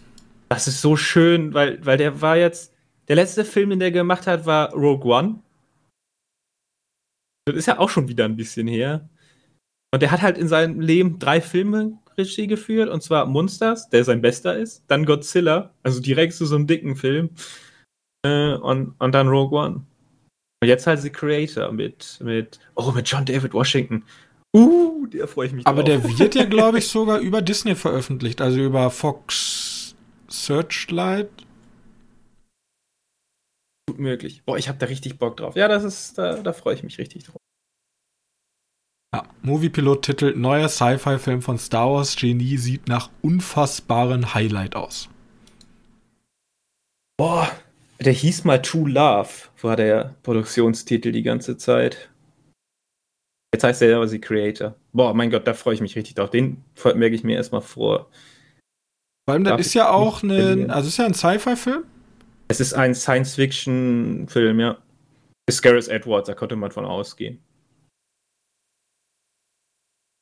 Das 0.49 0.67
ist 0.67 0.81
so 0.81 0.95
schön, 0.95 1.53
weil, 1.53 1.85
weil 1.85 1.97
der 1.97 2.21
war 2.21 2.35
jetzt. 2.35 2.73
Der 3.07 3.15
letzte 3.15 3.45
Film, 3.45 3.69
den 3.69 3.79
der 3.79 3.91
gemacht 3.91 4.25
hat, 4.25 4.45
war 4.47 4.73
Rogue 4.73 5.11
One. 5.11 5.35
Das 7.45 7.55
ist 7.55 7.65
ja 7.67 7.79
auch 7.79 7.89
schon 7.89 8.07
wieder 8.07 8.25
ein 8.25 8.35
bisschen 8.35 8.67
her. 8.67 9.09
Und 9.91 10.01
der 10.01 10.11
hat 10.11 10.21
halt 10.21 10.37
in 10.37 10.47
seinem 10.47 10.79
Leben 10.79 11.19
drei 11.19 11.41
Filme 11.41 11.97
Regie 12.19 12.47
geführt, 12.47 12.89
und 12.89 13.01
zwar 13.01 13.25
Monsters, 13.25 13.89
der 13.89 14.03
sein 14.03 14.21
bester 14.21 14.57
ist, 14.57 14.83
dann 14.87 15.05
Godzilla, 15.05 15.73
also 15.83 15.99
direkt 15.99 16.33
zu 16.33 16.45
so 16.45 16.55
einem 16.55 16.67
dicken 16.67 16.95
Film, 16.95 17.31
äh, 18.25 18.53
und, 18.53 18.95
und 18.99 19.11
dann 19.13 19.27
Rogue 19.27 19.57
One. 19.57 19.85
Und 20.61 20.67
jetzt 20.67 20.85
halt 20.87 20.99
The 20.99 21.09
Creator 21.09 21.71
mit, 21.71 22.19
mit, 22.21 22.59
oh, 22.75 22.91
mit 22.91 23.07
John 23.07 23.25
David 23.25 23.53
Washington. 23.53 24.03
Uh, 24.55 25.05
der 25.07 25.27
freue 25.27 25.47
ich 25.47 25.53
mich 25.53 25.65
Aber 25.65 25.83
drauf. 25.83 26.01
der 26.01 26.19
wird 26.19 26.35
ja, 26.35 26.45
glaube 26.45 26.79
ich, 26.79 26.87
sogar 26.89 27.19
über 27.19 27.41
Disney 27.41 27.75
veröffentlicht, 27.75 28.41
also 28.41 28.59
über 28.59 28.89
Fox 28.89 29.95
Searchlight. 30.27 31.29
Gut 33.87 33.99
möglich. 33.99 34.43
Boah, 34.45 34.57
ich 34.57 34.67
habe 34.67 34.77
da 34.77 34.87
richtig 34.87 35.17
Bock 35.17 35.37
drauf. 35.37 35.55
Ja, 35.55 35.67
das 35.67 35.83
ist, 35.83 36.17
da, 36.17 36.35
da 36.37 36.53
freue 36.53 36.75
ich 36.75 36.83
mich 36.83 36.97
richtig 36.97 37.23
drauf. 37.23 37.37
Ja, 39.13 39.23
Moviepilot 39.41 40.05
titelt 40.05 40.37
Neuer 40.37 40.69
Sci-Fi-Film 40.69 41.41
von 41.41 41.57
Star 41.57 41.91
Wars 41.91 42.15
Genie 42.15 42.57
sieht 42.57 42.87
nach 42.87 43.09
unfassbaren 43.21 44.35
Highlight 44.35 44.75
aus. 44.75 45.09
Boah, 47.17 47.49
der 47.99 48.13
hieß 48.13 48.43
mal 48.43 48.61
True 48.61 48.89
Love, 48.89 49.29
war 49.61 49.75
der 49.75 50.15
Produktionstitel 50.21 51.11
die 51.11 51.23
ganze 51.23 51.57
Zeit. 51.57 52.09
Jetzt 53.53 53.63
heißt 53.63 53.81
er 53.81 53.95
aber 53.95 54.07
The 54.07 54.21
Creator. 54.21 54.75
Boah, 54.93 55.15
mein 55.15 55.31
Gott, 55.31 55.47
da 55.47 55.55
freue 55.55 55.73
ich 55.73 55.81
mich 55.81 55.95
richtig 55.95 56.13
drauf. 56.15 56.29
Den 56.29 56.63
merke 56.83 57.15
ich 57.15 57.23
mir 57.23 57.35
erstmal 57.35 57.61
vor. 57.61 58.09
Vor 59.27 59.33
allem, 59.33 59.43
das 59.43 59.59
ist 59.59 59.73
ja 59.73 59.89
auch 59.89 60.21
ein, 60.21 60.69
also 60.69 60.87
ist 60.87 60.97
ja 60.97 61.05
ein 61.05 61.15
Sci-Fi-Film? 61.15 61.83
Es 62.47 62.59
ist 62.59 62.73
ein 62.73 62.93
Science-Fiction-Film, 62.93 64.59
ja. 64.59 64.77
Ist 65.47 65.63
Gareth 65.63 65.87
Edwards, 65.87 66.27
da 66.27 66.35
konnte 66.35 66.55
man 66.55 66.71
von 66.71 66.85
ausgehen. 66.85 67.39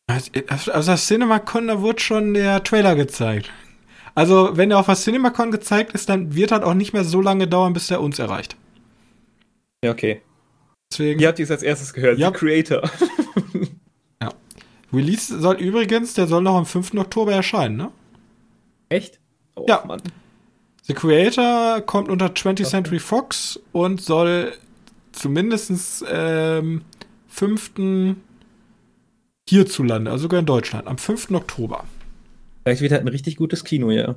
Also 0.08 0.32
das 0.72 1.08
CinemaCon, 1.08 1.68
da 1.68 1.82
wurde 1.82 2.00
schon 2.02 2.34
der 2.34 2.64
Trailer 2.64 2.96
gezeigt. 2.96 3.52
Also, 4.16 4.58
wenn 4.58 4.72
er 4.72 4.80
auf 4.80 4.88
das 4.88 5.04
CinemaCon 5.04 5.52
gezeigt 5.52 5.92
ist, 5.92 6.10
dann 6.10 6.34
wird 6.34 6.52
das 6.52 6.64
auch 6.64 6.74
nicht 6.74 6.94
mehr 6.94 7.04
so 7.04 7.22
lange 7.22 7.48
dauern, 7.48 7.74
bis 7.74 7.92
er 7.92 8.02
uns 8.02 8.18
erreicht. 8.18 8.56
Ja, 9.84 9.92
okay. 9.92 10.22
Deswegen, 10.92 11.20
Ihr 11.20 11.28
habt 11.28 11.40
es 11.40 11.52
als 11.52 11.62
erstes 11.62 11.94
gehört, 11.94 12.18
ja. 12.18 12.32
The 12.32 12.34
Creator. 12.34 12.82
ja. 14.22 14.34
Release 14.92 15.40
soll 15.40 15.58
übrigens, 15.58 16.14
der 16.14 16.26
soll 16.26 16.42
noch 16.42 16.56
am 16.56 16.66
5. 16.66 16.96
Oktober 16.96 17.34
erscheinen, 17.34 17.78
ne? 17.78 17.92
Echt? 18.90 19.20
Oh, 19.56 19.66
ja. 19.68 19.84
Mann. 19.86 20.02
The 20.84 20.94
Creator 20.94 21.82
kommt 21.82 22.10
unter 22.10 22.28
20th 22.28 22.66
Century 22.66 23.00
Fox 23.00 23.60
und 23.74 24.02
soll 24.02 24.54
zumindest 25.12 26.06
ähm, 26.10 26.84
5 27.28 27.72
hierzulande, 29.50 30.12
also 30.12 30.24
sogar 30.24 30.40
in 30.40 30.46
Deutschland, 30.46 30.88
am 30.88 30.98
5. 30.98 31.32
Oktober. 31.32 31.86
Vielleicht 32.64 32.82
wird 32.82 32.92
halt 32.92 33.04
ein 33.04 33.08
richtig 33.08 33.38
gutes 33.38 33.64
Kino, 33.64 33.92
ja. 33.92 34.16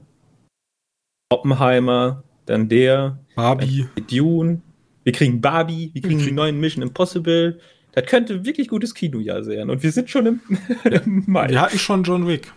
Oppenheimer, 1.31 2.25
dann 2.47 2.69
der. 2.69 3.19
Barbie. 3.37 3.87
Dune. 4.11 4.61
Wir 5.05 5.13
kriegen 5.13 5.41
Barbie, 5.41 5.91
wir 5.95 6.03
kriegen 6.03 6.21
mhm. 6.21 6.27
den 6.27 6.35
neuen 6.35 6.61
Mission 6.61 6.83
Impossible. 6.83 7.59
Das 7.93 8.07
könnte 8.07 8.45
wirklich 8.45 8.69
gutes 8.69 8.95
Kinojahr 8.95 9.43
sein. 9.43 9.71
Und 9.71 9.83
wir 9.83 9.93
sind 9.93 10.11
schon 10.11 10.27
im, 10.27 10.41
im 10.85 11.25
Mai. 11.27 11.49
Wir 11.49 11.61
hatten 11.61 11.79
schon 11.79 12.03
John 12.03 12.27
Wick. 12.27 12.53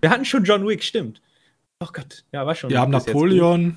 Wir 0.00 0.10
hatten 0.10 0.24
schon 0.24 0.44
John 0.44 0.66
Wick, 0.66 0.82
stimmt. 0.82 1.20
Oh 1.80 1.88
Gott, 1.92 2.24
ja, 2.32 2.46
war 2.46 2.54
schon. 2.54 2.70
Wir 2.70 2.80
haben 2.80 2.92
Napoleon. 2.92 3.76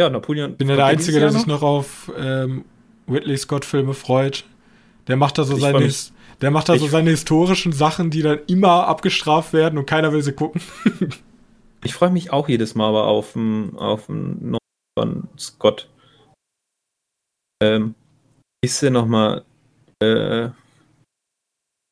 Ja, 0.00 0.08
Napoleon. 0.08 0.56
Bin 0.56 0.68
ja 0.68 0.76
der 0.76 0.86
Einzige, 0.86 1.18
der 1.18 1.30
sich 1.32 1.46
noch 1.46 1.62
auf 1.62 2.10
ähm, 2.16 2.64
Ridley 3.10 3.36
Scott-Filme 3.36 3.94
freut. 3.94 4.44
Der 5.08 5.16
macht 5.16 5.38
da 5.38 5.44
so 5.44 5.56
seine, 5.56 5.90
der 6.40 6.50
macht 6.50 6.68
da 6.68 6.74
ich 6.74 6.80
so 6.80 6.88
seine 6.88 7.10
historischen 7.10 7.72
Sachen, 7.72 8.10
die 8.10 8.22
dann 8.22 8.40
immer 8.46 8.86
abgestraft 8.86 9.52
werden 9.52 9.78
und 9.78 9.86
keiner 9.86 10.12
will 10.12 10.22
sie 10.22 10.32
gucken. 10.32 10.60
ich 11.84 11.94
freue 11.94 12.10
mich 12.10 12.32
auch 12.32 12.48
jedes 12.48 12.74
Mal 12.74 12.88
aber 12.88 13.06
auf 13.06 13.36
einen 13.36 13.76
auf 13.76 14.06
von 14.06 15.28
Scott. 15.36 15.88
Ähm, 17.60 17.94
ist 18.64 18.82
ja 18.82 18.90
nochmal, 18.90 19.44
äh, 20.00 20.50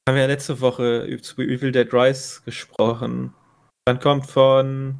haben 0.08 0.14
wir 0.14 0.22
ja 0.22 0.26
letzte 0.26 0.60
Woche 0.60 1.02
über 1.02 1.42
Evil 1.42 1.72
Dead 1.72 1.92
Rise 1.92 2.42
gesprochen. 2.44 3.34
Dann 3.84 3.98
kommt 3.98 4.26
von, 4.26 4.98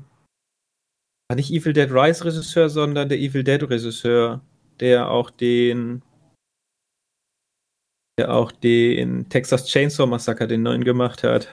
nicht 1.35 1.53
Evil 1.53 1.73
Dead 1.73 1.91
Rise 1.91 2.25
Regisseur, 2.25 2.69
sondern 2.69 3.09
der 3.09 3.19
Evil 3.19 3.45
Dead 3.45 3.63
Regisseur, 3.63 4.41
der 4.81 5.11
auch 5.11 5.31
den 5.31 6.03
der 8.19 8.33
auch 8.33 8.51
den 8.53 9.29
Texas 9.29 9.67
Chainsaw 9.67 10.07
Massacre, 10.07 10.47
den 10.47 10.63
neuen 10.63 10.85
gemacht 10.85 11.23
hat. 11.23 11.53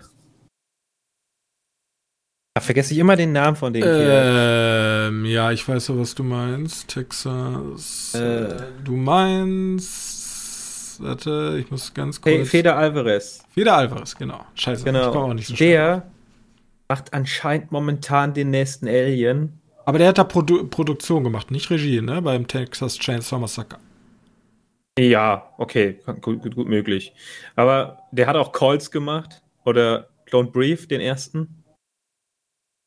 Da 2.56 2.62
vergesse 2.62 2.94
ich 2.94 3.00
immer 3.00 3.16
den 3.16 3.32
Namen 3.32 3.58
von 3.58 3.74
dem. 3.74 3.84
Ähm, 3.84 5.26
ja, 5.26 5.52
ich 5.52 5.68
weiß 5.68 5.86
so, 5.88 6.00
was 6.00 6.14
du 6.14 6.24
meinst. 6.24 6.88
Texas. 6.88 8.14
Äh, 8.14 8.56
du 8.84 8.96
meinst. 8.96 10.22
Warte, 11.02 11.58
ich 11.60 11.72
muss 11.72 11.92
ganz 11.94 12.22
kurz. 12.22 12.32
Hey, 12.32 12.46
Feder 12.46 12.78
Alvarez. 12.78 13.44
Feder 13.50 13.76
Alvarez, 13.76 14.16
genau. 14.16 14.46
Scheiße, 14.54 14.84
genau. 14.84 15.10
ich 15.10 15.16
auch 15.18 15.34
nicht 15.34 15.48
so 15.48 15.56
Der 15.56 15.96
schnell. 15.96 16.04
macht 16.88 17.12
anscheinend 17.14 17.72
momentan 17.72 18.36
den 18.36 18.52
nächsten 18.52 18.88
Alien. 18.88 19.60
Aber 19.86 19.98
der 19.98 20.10
hat 20.10 20.20
da 20.20 20.24
Produ 20.24 20.68
Produktion 20.68 21.24
gemacht, 21.24 21.50
nicht 21.50 21.72
Regie, 21.72 22.02
ne? 22.02 22.22
Beim 22.22 22.48
Texas 22.48 23.00
Chainsaw 23.00 23.40
Massacre. 23.40 23.80
Ja, 25.00 25.54
okay, 25.58 26.00
gut, 26.22 26.42
gut, 26.42 26.56
gut 26.56 26.68
möglich. 26.68 27.14
Aber 27.56 28.04
der 28.12 28.28
hat 28.28 28.36
auch 28.36 28.52
Calls 28.52 28.92
gemacht 28.92 29.42
oder 29.66 30.10
Don't 30.30 30.52
Brief, 30.52 30.88
den 30.88 31.02
ersten. 31.02 31.64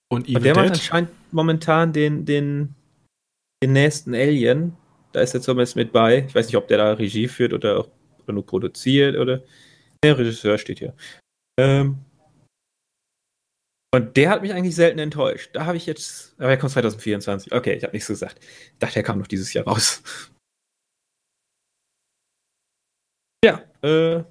Und, 0.09 0.27
Evil 0.27 0.37
Und 0.37 0.45
der 0.45 0.55
Dead? 0.55 0.63
macht 0.63 0.73
anscheinend 0.73 1.11
momentan 1.33 1.93
den, 1.93 2.25
den, 2.25 2.75
den 3.63 3.73
nächsten 3.73 4.15
Alien. 4.15 4.77
Da 5.13 5.21
ist 5.21 5.35
er 5.35 5.41
zumindest 5.41 5.75
mit 5.75 5.93
bei. 5.93 6.27
Ich 6.29 6.35
weiß 6.35 6.47
nicht, 6.47 6.57
ob 6.57 6.69
der 6.69 6.79
da 6.79 6.93
Regie 6.93 7.27
führt 7.27 7.53
oder 7.53 7.87
oder 8.27 8.35
nur 8.35 8.47
produziert 8.47 9.17
oder. 9.17 9.43
Der 10.05 10.19
Regisseur 10.19 10.59
steht 10.59 10.79
hier. 10.79 10.95
Ähm, 11.59 11.99
und 13.95 14.17
der 14.17 14.31
hat 14.31 14.43
mich 14.43 14.53
eigentlich 14.53 14.75
selten 14.75 14.99
enttäuscht. 14.99 15.51
Da 15.55 15.65
habe 15.65 15.77
ich 15.77 15.87
jetzt. 15.87 16.35
Aber 16.39 16.51
er 16.51 16.59
kommt 16.59 16.73
2024. 16.73 17.53
Okay, 17.53 17.75
ich 17.75 17.83
habe 17.83 17.93
nichts 17.95 18.09
gesagt. 18.09 18.45
Ich 18.45 18.79
dachte, 18.79 18.97
er 18.97 19.03
kam 19.03 19.19
noch 19.19 19.27
dieses 19.27 19.53
Jahr 19.53 19.65
raus. 19.67 20.03
Ja, 23.45 23.63
äh. 23.87 24.25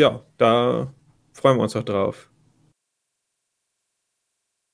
Ja, 0.00 0.24
da 0.38 0.92
freuen 1.32 1.56
wir 1.56 1.62
uns 1.62 1.76
auch 1.76 1.84
drauf. 1.84 2.28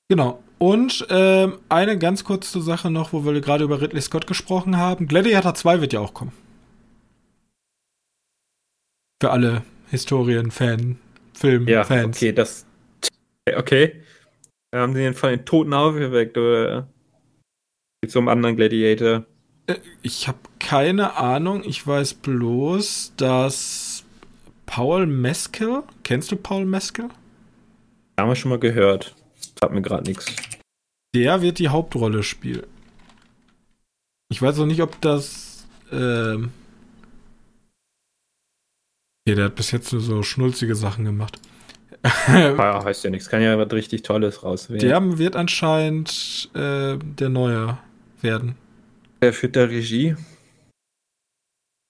Genau. 0.09 0.43
Und 0.59 1.07
ähm, 1.09 1.59
eine 1.69 1.97
ganz 1.97 2.23
kurze 2.23 2.61
Sache 2.61 2.91
noch, 2.91 3.13
wo 3.13 3.25
wir 3.25 3.39
gerade 3.41 3.63
über 3.63 3.81
Ridley 3.81 4.01
Scott 4.01 4.27
gesprochen 4.27 4.77
haben. 4.77 5.07
Gladiator 5.07 5.55
2 5.55 5.81
wird 5.81 5.93
ja 5.93 5.99
auch 5.99 6.13
kommen. 6.13 6.33
Für 9.21 9.31
alle 9.31 9.63
Historien-Fan, 9.89 10.99
Film-Fans. 11.33 12.19
Ja, 12.19 12.27
okay, 12.27 12.33
das. 12.33 12.65
Okay. 13.55 14.03
Haben 14.73 14.93
sie 14.93 15.01
den 15.01 15.13
von 15.13 15.29
den 15.31 15.45
Toten 15.45 15.73
aufgeweckt 15.73 16.37
oder 16.37 16.87
zum 18.07 18.27
anderen 18.27 18.55
Gladiator? 18.55 19.25
Äh, 19.67 19.75
ich 20.01 20.27
habe 20.27 20.39
keine 20.59 21.17
Ahnung. 21.17 21.63
Ich 21.63 21.85
weiß 21.85 22.15
bloß, 22.15 23.13
dass 23.17 24.03
Paul 24.65 25.05
Meskel, 25.05 25.83
kennst 26.03 26.31
du 26.31 26.35
Paul 26.35 26.65
Meskel? 26.65 27.09
Haben 28.19 28.29
wir 28.29 28.35
schon 28.35 28.49
mal 28.49 28.59
gehört. 28.59 29.15
Sagt 29.59 29.73
mir 29.73 29.81
gerade 29.81 30.03
nichts. 30.03 30.33
Der 31.13 31.41
wird 31.41 31.59
die 31.59 31.69
Hauptrolle 31.69 32.23
spielen. 32.23 32.65
Ich 34.29 34.41
weiß 34.41 34.59
auch 34.59 34.65
nicht, 34.65 34.81
ob 34.81 34.99
das. 35.01 35.67
Ähm 35.91 36.51
okay, 39.25 39.35
der 39.35 39.45
hat 39.45 39.55
bis 39.55 39.71
jetzt 39.71 39.91
nur 39.91 40.01
so 40.01 40.23
schnulzige 40.23 40.75
Sachen 40.75 41.03
gemacht. 41.03 41.39
ja, 42.27 42.83
heißt 42.83 43.03
ja 43.03 43.09
nichts. 43.09 43.29
Kann 43.29 43.41
ja 43.41 43.57
was 43.57 43.71
richtig 43.73 44.03
Tolles 44.03 44.43
rauswählen. 44.43 44.79
Der 44.79 45.17
wird 45.17 45.35
anscheinend 45.35 46.49
äh, 46.53 46.97
der 46.97 47.29
Neue 47.29 47.77
werden. 48.21 48.55
Wer 49.21 49.33
führt 49.33 49.55
der 49.55 49.69
Regie? 49.69 50.15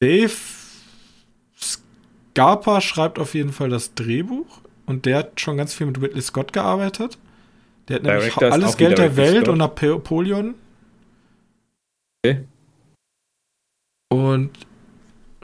Dave 0.02 0.34
Scarpa 1.56 2.82
schreibt 2.82 3.20
auf 3.20 3.34
jeden 3.34 3.54
Fall 3.54 3.70
das 3.70 3.94
Drehbuch 3.94 4.62
und 4.86 5.06
der 5.06 5.20
hat 5.20 5.40
schon 5.40 5.56
ganz 5.58 5.74
viel 5.74 5.88
mit 5.88 6.02
Whitley 6.02 6.22
Scott 6.22 6.52
gearbeitet. 6.52 7.18
Der 7.88 7.96
hat 7.96 8.04
nämlich 8.04 8.34
Director 8.34 8.52
alles 8.52 8.76
Geld 8.76 8.98
der 8.98 9.16
Welt 9.16 9.46
Scott. 9.46 9.48
und 9.48 9.58
Napoleon. 9.60 10.56
Okay. 12.24 12.46
Und 14.10 14.52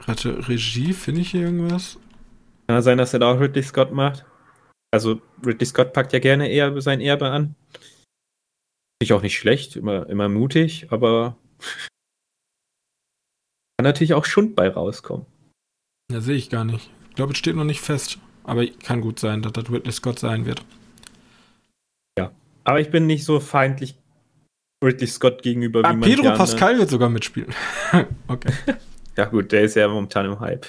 warte, 0.04 0.46
Regie, 0.46 0.92
finde 0.92 1.22
ich 1.22 1.30
hier 1.30 1.42
irgendwas? 1.42 1.98
Kann 2.66 2.82
sein, 2.82 2.98
dass 2.98 3.14
er 3.14 3.20
da 3.20 3.32
auch 3.32 3.40
Ridley 3.40 3.62
Scott 3.62 3.92
macht. 3.92 4.26
Also 4.90 5.22
Ridley 5.44 5.66
Scott 5.66 5.94
packt 5.94 6.12
ja 6.12 6.18
gerne 6.18 6.50
eher 6.50 6.78
sein 6.82 7.00
Erbe 7.00 7.30
an. 7.30 7.54
Finde 7.72 9.04
ich 9.04 9.12
auch 9.14 9.22
nicht 9.22 9.38
schlecht, 9.38 9.76
immer, 9.76 10.06
immer 10.10 10.28
mutig, 10.28 10.88
aber 10.90 11.36
kann 13.78 13.84
natürlich 13.84 14.14
auch 14.14 14.24
Schund 14.24 14.56
bei 14.56 14.68
rauskommen. 14.68 15.26
Ja, 16.10 16.20
sehe 16.20 16.36
ich 16.36 16.50
gar 16.50 16.64
nicht. 16.64 16.90
Ich 17.10 17.16
glaube, 17.16 17.32
es 17.32 17.38
steht 17.38 17.56
noch 17.56 17.64
nicht 17.64 17.80
fest. 17.80 18.18
Aber 18.44 18.66
kann 18.66 19.02
gut 19.02 19.20
sein, 19.20 19.42
dass 19.42 19.52
das 19.52 19.70
Ridley 19.70 19.92
Scott 19.92 20.18
sein 20.18 20.46
wird. 20.46 20.64
Ja. 22.18 22.32
Aber 22.64 22.80
ich 22.80 22.90
bin 22.90 23.06
nicht 23.06 23.24
so 23.24 23.40
feindlich 23.40 23.94
Ridley 24.82 25.06
Scott 25.06 25.42
gegenüber 25.42 25.82
ah, 25.84 25.94
wie 25.94 26.00
Pedro 26.00 26.22
gerne. 26.22 26.38
Pascal 26.38 26.78
wird 26.78 26.88
sogar 26.88 27.08
mitspielen. 27.08 27.52
okay. 28.28 28.52
ja, 29.16 29.26
gut, 29.26 29.52
der 29.52 29.62
ist 29.62 29.76
ja 29.76 29.86
momentan 29.86 30.26
im 30.26 30.40
Hype. 30.40 30.66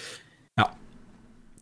Ja. 0.57 0.75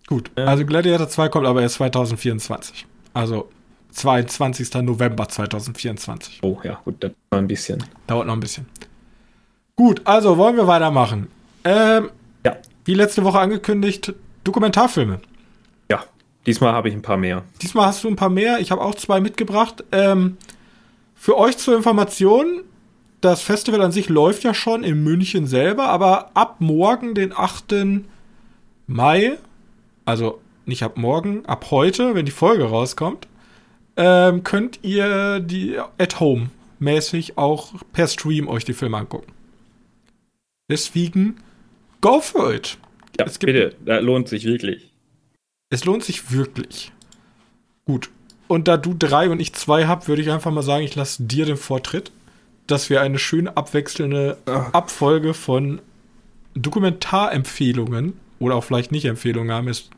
Gut. 0.07 0.31
Ja. 0.37 0.45
Also 0.45 0.65
Gladiator 0.65 1.07
2 1.07 1.29
kommt 1.29 1.45
aber 1.45 1.61
erst 1.61 1.75
2024. 1.75 2.87
Also 3.13 3.49
22. 3.91 4.73
November 4.75 5.29
2024. 5.29 6.39
Oh 6.41 6.59
ja, 6.63 6.81
gut, 6.83 6.95
das 7.03 7.11
dauert 7.29 7.43
ein 7.43 7.47
bisschen. 7.47 7.83
Dauert 8.07 8.27
noch 8.27 8.33
ein 8.33 8.39
bisschen. 8.39 8.65
Gut, 9.77 10.01
also 10.05 10.37
wollen 10.39 10.57
wir 10.57 10.65
weitermachen. 10.65 11.27
Ähm, 11.63 12.09
ja. 12.43 12.57
Wie 12.83 12.95
letzte 12.95 13.23
Woche 13.23 13.39
angekündigt, 13.39 14.11
Dokumentarfilme. 14.43 15.19
Ja, 15.89 16.03
diesmal 16.47 16.73
habe 16.73 16.89
ich 16.89 16.95
ein 16.95 17.03
paar 17.03 17.17
mehr. 17.17 17.43
Diesmal 17.61 17.85
hast 17.85 18.03
du 18.03 18.07
ein 18.07 18.15
paar 18.15 18.31
mehr. 18.31 18.59
Ich 18.59 18.71
habe 18.71 18.81
auch 18.81 18.95
zwei 18.95 19.19
mitgebracht. 19.19 19.83
Ähm, 19.91 20.37
für 21.13 21.37
euch 21.37 21.59
zur 21.59 21.77
Information, 21.77 22.63
das 23.21 23.43
Festival 23.43 23.83
an 23.83 23.91
sich 23.91 24.09
läuft 24.09 24.43
ja 24.43 24.55
schon 24.55 24.83
in 24.83 25.03
München 25.03 25.45
selber, 25.45 25.89
aber 25.89 26.31
ab 26.33 26.55
morgen, 26.57 27.13
den 27.13 27.31
8. 27.31 27.75
Mai, 28.87 29.37
also 30.05 30.41
nicht 30.65 30.81
ab 30.81 30.97
morgen, 30.97 31.45
ab 31.45 31.67
heute, 31.69 32.15
wenn 32.15 32.25
die 32.25 32.31
Folge 32.31 32.63
rauskommt, 32.63 33.27
ähm, 33.95 34.43
könnt 34.43 34.79
ihr 34.81 35.39
die 35.39 35.77
at 35.99 36.19
home 36.19 36.49
mäßig 36.79 37.37
auch 37.37 37.73
per 37.93 38.07
Stream 38.07 38.47
euch 38.47 38.65
die 38.65 38.73
Filme 38.73 38.97
angucken. 38.97 39.36
Deswegen, 40.69 41.37
go 42.01 42.19
for 42.19 42.53
it. 42.53 42.77
Ja, 43.19 43.25
es 43.25 43.39
gibt, 43.39 43.53
bitte, 43.53 43.75
das 43.85 44.03
lohnt 44.03 44.27
sich 44.27 44.45
wirklich. 44.45 44.91
Es 45.69 45.85
lohnt 45.85 46.03
sich 46.03 46.31
wirklich. 46.31 46.91
Gut. 47.85 48.09
Und 48.47 48.67
da 48.67 48.77
du 48.77 48.93
drei 48.93 49.29
und 49.29 49.39
ich 49.39 49.53
zwei 49.53 49.87
hab, 49.87 50.07
würde 50.07 50.21
ich 50.21 50.31
einfach 50.31 50.51
mal 50.51 50.61
sagen, 50.61 50.83
ich 50.83 50.95
lasse 50.95 51.23
dir 51.23 51.45
den 51.45 51.57
Vortritt, 51.57 52.11
dass 52.67 52.89
wir 52.89 53.01
eine 53.01 53.19
schöne 53.19 53.55
abwechselnde 53.55 54.37
Ach. 54.45 54.73
Abfolge 54.73 55.33
von 55.33 55.81
Dokumentarempfehlungen 56.53 58.13
oder 58.39 58.55
auch 58.55 58.63
vielleicht 58.63 58.91
nicht 58.91 59.05
Empfehlungen 59.05 59.51
haben. 59.51 59.67
Ist 59.67 59.89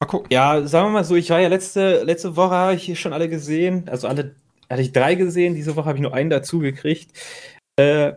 mal 0.00 0.06
gucken. 0.06 0.28
Ja, 0.32 0.66
sagen 0.66 0.88
wir 0.88 0.92
mal 0.92 1.04
so, 1.04 1.14
ich 1.14 1.30
war 1.30 1.40
ja 1.40 1.48
letzte, 1.48 2.02
letzte 2.04 2.36
Woche, 2.36 2.54
habe 2.54 2.74
ich 2.74 2.84
hier 2.84 2.96
schon 2.96 3.12
alle 3.12 3.28
gesehen. 3.28 3.88
Also 3.88 4.08
alle 4.08 4.34
hatte 4.68 4.82
ich 4.82 4.92
drei 4.92 5.14
gesehen, 5.14 5.54
diese 5.54 5.76
Woche 5.76 5.86
habe 5.86 5.98
ich 5.98 6.02
nur 6.02 6.14
einen 6.14 6.30
dazu 6.30 6.58
gekriegt. 6.58 7.10
Äh, 7.76 8.12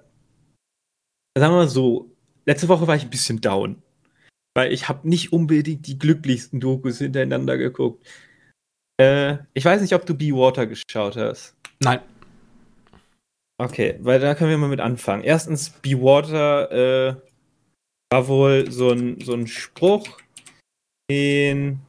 sagen 1.39 1.54
wir 1.54 1.58
mal 1.58 1.67
so, 1.67 2.12
letzte 2.45 2.67
Woche 2.67 2.88
war 2.88 2.95
ich 2.95 3.04
ein 3.04 3.10
bisschen 3.10 3.41
down. 3.41 3.82
Weil 4.56 4.73
ich 4.73 4.89
habe 4.89 5.08
nicht 5.08 5.34
unbedingt 5.34 5.86
die 5.88 6.00
glücklichsten 6.00 6.60
Dokus 6.60 6.97
hintereinander 6.97 7.58
geguckt. 7.58 8.06
Äh, 9.00 9.38
ich 9.54 9.63
weiß 9.63 9.82
nicht, 9.82 9.93
ob 9.93 10.06
du 10.06 10.15
Be 10.15 10.32
Water 10.32 10.65
geschaut 10.65 11.15
hast. 11.15 11.56
Nein. 11.80 12.00
Okay, 13.60 13.97
weil 14.02 14.19
da 14.19 14.36
können 14.36 14.52
wir 14.52 14.58
mal 14.58 14.69
mit 14.69 14.80
anfangen. 14.80 15.23
Erstens, 15.23 15.69
Be 15.69 16.02
Water 16.02 16.71
äh, 16.71 17.15
war 18.12 18.28
wohl 18.28 18.71
so 18.71 18.91
ein, 18.91 19.19
so 19.21 19.34
ein 19.34 19.47
Spruch, 19.47 20.19
in, 21.10 21.80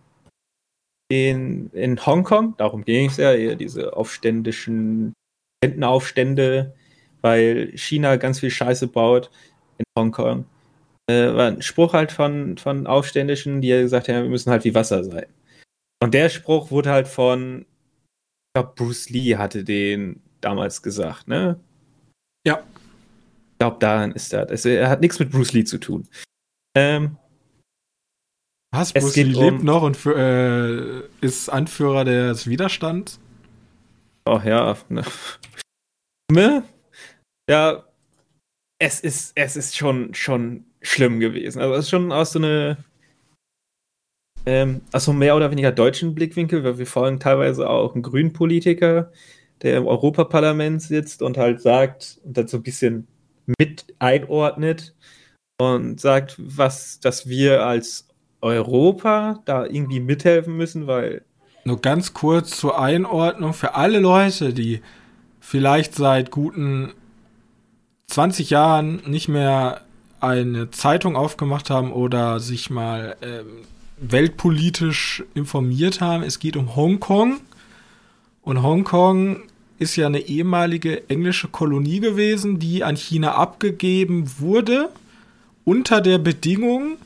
in, 1.11 1.71
in 1.73 2.07
Hongkong, 2.07 2.57
darum 2.57 2.85
ging 2.85 3.11
es 3.11 3.17
ja, 3.17 3.55
diese 3.55 3.97
aufständischen 3.97 5.13
Rentenaufstände, 5.65 6.75
weil 7.23 7.73
China 7.77 8.17
ganz 8.17 8.41
viel 8.41 8.51
Scheiße 8.51 8.87
baut 8.89 9.31
in 9.79 9.85
Hongkong. 9.97 10.45
Äh, 11.09 11.35
war 11.35 11.49
ein 11.49 11.63
Spruch 11.63 11.95
halt 11.95 12.13
von, 12.13 12.59
von 12.59 12.87
Aufständischen, 12.87 13.61
die 13.61 13.69
gesagt 13.69 14.09
haben, 14.09 14.25
wir 14.25 14.31
müssen 14.31 14.51
halt 14.51 14.65
wie 14.65 14.75
Wasser 14.75 15.05
sein. 15.05 15.27
Und 16.03 16.15
der 16.15 16.29
Spruch 16.29 16.71
wurde 16.71 16.91
halt 16.91 17.09
von, 17.09 17.63
ich 17.63 18.53
glaube, 18.55 18.75
Bruce 18.77 19.11
Lee 19.11 19.37
hatte 19.37 19.65
den 19.65 20.23
damals 20.41 20.83
gesagt, 20.83 21.29
ne? 21.29 21.59
Ja. 22.47 22.63
Ich 23.53 23.59
glaube, 23.59 23.79
daran 23.81 24.13
ist 24.13 24.33
das. 24.33 24.49
Also, 24.51 24.69
er 24.69 24.89
hat 24.89 25.01
nichts 25.01 25.19
mit 25.19 25.31
Bruce 25.31 25.53
Lee 25.53 25.65
zu 25.65 25.79
tun. 25.79 26.07
Ähm, 26.77 27.17
Was? 28.73 28.93
Bruce 28.93 29.17
Lee 29.17 29.23
lebt 29.25 29.61
um, 29.61 29.65
noch 29.65 29.83
und 29.83 29.97
für, 29.97 30.15
äh, 31.23 31.27
ist 31.27 31.49
Anführer 31.49 32.05
des 32.05 32.47
Widerstands? 32.47 33.19
Oh 34.27 34.41
ja. 34.45 34.77
Ne? 36.31 36.63
Ja, 37.49 37.85
es 38.79 39.01
ist, 39.01 39.33
es 39.35 39.57
ist 39.57 39.77
schon, 39.77 40.15
schon 40.15 40.65
schlimm 40.83 41.19
gewesen. 41.19 41.61
Also 41.61 41.75
es 41.75 41.85
ist 41.87 41.91
schon 41.91 42.13
aus 42.13 42.33
so 42.33 42.39
eine 42.39 42.77
ähm, 44.47 44.83
aus 44.93 45.05
so 45.05 45.13
mehr 45.13 45.37
oder 45.37 45.51
weniger 45.51 45.73
deutschen 45.73 46.15
Blickwinkel, 46.15 46.65
weil 46.65 46.79
wir 46.79 46.87
folgen 46.87 47.21
teilweise 47.21 47.69
auch 47.69 47.95
einen 47.95 48.03
grünen 48.03 48.33
Politiker, 48.33 49.13
der 49.63 49.79
im 49.79 49.87
Europaparlament 49.87 50.81
sitzt 50.83 51.23
und 51.23 51.37
halt 51.37 51.61
sagt 51.61 52.19
und 52.25 52.37
dann 52.37 52.49
so 52.49 52.59
ein 52.59 52.63
bisschen 52.63 53.09
mit 53.59 53.87
einordnet 53.99 54.95
und 55.61 56.01
sagt, 56.01 56.37
was, 56.39 57.01
dass 57.01 57.29
wir 57.29 57.65
als 57.65 58.09
Europa 58.41 59.43
da 59.45 59.67
irgendwie 59.67 60.01
mithelfen 60.01 60.57
müssen, 60.57 60.87
weil. 60.87 61.25
Nur 61.65 61.81
ganz 61.81 62.15
kurz 62.15 62.59
zur 62.59 62.81
Einordnung 62.81 63.53
für 63.53 63.75
alle 63.75 63.99
Leute, 63.99 64.55
die 64.55 64.81
vielleicht 65.41 65.95
seit 65.95 66.31
guten 66.31 66.95
20 68.09 68.51
Jahren 68.51 69.03
nicht 69.07 69.29
mehr 69.29 69.83
eine 70.21 70.71
Zeitung 70.71 71.15
aufgemacht 71.15 71.71
haben 71.71 71.93
oder 71.93 72.41
sich 72.41 72.71
mal 72.71 73.17
ähm, 73.23 73.47
weltpolitisch 73.99 75.23
informiert 75.35 76.01
haben. 76.01 76.23
Es 76.23 76.39
geht 76.39 76.57
um 76.57 76.75
Hongkong. 76.75 77.41
Und 78.43 78.63
Hongkong 78.63 79.43
ist 79.79 79.95
ja 79.97 80.07
eine 80.07 80.21
ehemalige 80.21 81.09
englische 81.09 81.49
Kolonie 81.49 82.01
gewesen, 82.01 82.59
die 82.59 82.83
an 82.83 82.97
China 82.97 83.35
abgegeben 83.35 84.25
wurde 84.39 84.89
unter 85.65 86.01
der 86.01 86.19
Bedingung, 86.19 86.97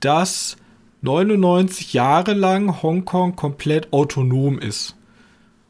dass 0.00 0.56
99 1.02 1.92
Jahre 1.92 2.34
lang 2.34 2.82
Hongkong 2.82 3.36
komplett 3.36 3.92
autonom 3.92 4.58
ist. 4.58 4.96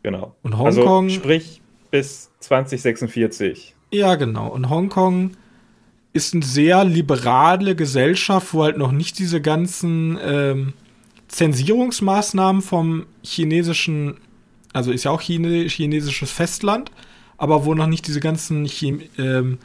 Genau. 0.03 0.35
Und 0.43 0.59
Hongkong. 0.59 1.05
Also, 1.05 1.17
sprich 1.17 1.61
bis 1.91 2.31
2046. 2.41 3.75
Ja, 3.93 4.15
genau. 4.15 4.49
Und 4.49 4.71
Hongkong 4.71 5.33
ist 6.13 6.35
eine 6.35 6.45
sehr 6.45 6.85
liberale 6.85 7.77
Gesellschaft, 7.77 8.53
wo 8.53 8.65
halt 8.65 8.79
noch 8.79 8.93
nicht 8.93 9.19
diese 9.19 9.41
ganzen 9.41 10.19
ähm, 10.23 10.73
Zensierungsmaßnahmen 11.29 12.63
vom 12.63 13.07
chinesischen, 13.23 14.17
also 14.73 14.93
ist 14.93 15.05
ja 15.05 15.11
auch 15.11 15.21
Chine, 15.21 15.69
chinesisches 15.69 16.31
Festland, 16.31 16.91
aber 17.37 17.65
wo 17.65 17.75
noch 17.75 17.87
nicht 17.87 18.07
diese 18.07 18.21
ganzen 18.21 18.65
Chim 18.65 19.03
ähm, 19.19 19.59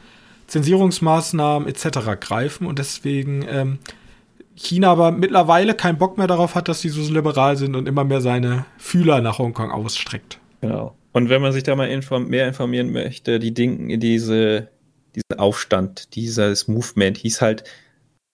Zensierungsmaßnahmen 0.47 1.67
etc. 1.67 2.19
greifen 2.21 2.67
und 2.67 2.79
deswegen 2.79 3.45
ähm, 3.49 3.79
China 4.55 4.91
aber 4.91 5.11
mittlerweile 5.11 5.73
keinen 5.73 5.97
Bock 5.97 6.17
mehr 6.17 6.27
darauf 6.27 6.55
hat, 6.55 6.69
dass 6.69 6.81
sie 6.81 6.89
so 6.89 7.01
liberal 7.13 7.57
sind 7.57 7.75
und 7.75 7.87
immer 7.87 8.05
mehr 8.05 8.21
seine 8.21 8.65
Fühler 8.77 9.21
nach 9.21 9.39
Hongkong 9.39 9.71
ausstreckt. 9.71 10.39
Genau. 10.61 10.95
Und 11.17 11.29
wenn 11.29 11.41
man 11.41 11.51
sich 11.51 11.63
da 11.63 11.75
mal 11.75 11.89
inform 11.89 12.27
mehr 12.27 12.47
informieren 12.47 12.91
möchte, 12.91 13.39
die 13.39 13.51
Dinge, 13.51 13.97
diese, 13.97 14.69
diesen 15.15 15.39
Aufstand, 15.39 16.13
dieses 16.13 16.67
Movement 16.67 17.17
hieß 17.17 17.41
halt 17.41 17.63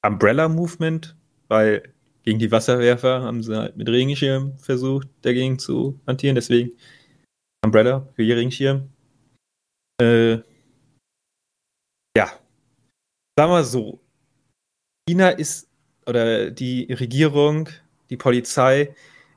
Umbrella 0.06 0.50
Movement, 0.50 1.16
weil 1.48 1.94
gegen 2.24 2.40
die 2.40 2.52
Wasserwerfer 2.52 3.22
haben 3.22 3.42
sie 3.42 3.56
halt 3.56 3.78
mit 3.78 3.88
Regenschirm 3.88 4.58
versucht, 4.58 5.08
dagegen 5.22 5.60
zu 5.60 5.98
hantieren. 6.06 6.36
Deswegen 6.36 6.72
Umbrella 7.64 8.06
für 8.16 8.24
ihr 8.24 8.36
Regenschirm. 8.36 8.90
Äh, 10.02 10.40
ja. 12.18 12.34
Sagen 13.40 13.52
wir 13.54 13.64
so. 13.64 14.02
China 15.08 15.30
ist, 15.30 15.70
oder 16.06 16.52
die 16.52 16.92
Regierung, 16.92 17.70
die 18.10 18.18
Polizei, 18.18 18.94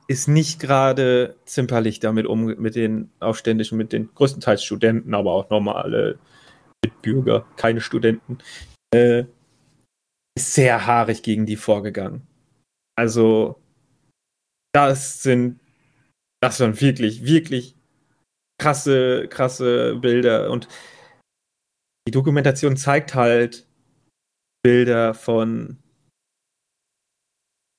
ist 0.07 0.27
nicht 0.27 0.59
gerade 0.59 1.35
zimperlich 1.45 1.99
damit 1.99 2.25
um, 2.25 2.45
mit 2.45 2.75
den 2.75 3.11
Aufständischen, 3.19 3.77
mit 3.77 3.91
den 3.91 4.13
größtenteils 4.13 4.63
Studenten, 4.63 5.13
aber 5.13 5.33
auch 5.33 5.49
normale 5.49 6.17
Mitbürger, 6.83 7.45
keine 7.57 7.81
Studenten, 7.81 8.37
äh, 8.93 9.25
ist 10.37 10.53
sehr 10.53 10.85
haarig 10.85 11.23
gegen 11.23 11.45
die 11.45 11.57
vorgegangen. 11.57 12.25
Also, 12.95 13.61
das 14.73 15.21
sind, 15.23 15.59
das 16.41 16.59
waren 16.59 16.79
wirklich, 16.79 17.25
wirklich 17.25 17.75
krasse, 18.59 19.27
krasse 19.27 19.95
Bilder 19.95 20.49
und 20.51 20.67
die 22.07 22.11
Dokumentation 22.11 22.77
zeigt 22.77 23.13
halt 23.13 23.67
Bilder 24.63 25.13
von, 25.13 25.77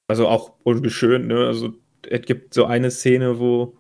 also 0.09 0.29
auch 0.29 0.59
ungeschön, 0.65 1.27
ne? 1.27 1.47
Also, 1.47 1.75
es 2.11 2.23
gibt 2.23 2.55
so 2.55 2.65
eine 2.65 2.91
Szene, 2.91 3.39
wo 3.39 3.77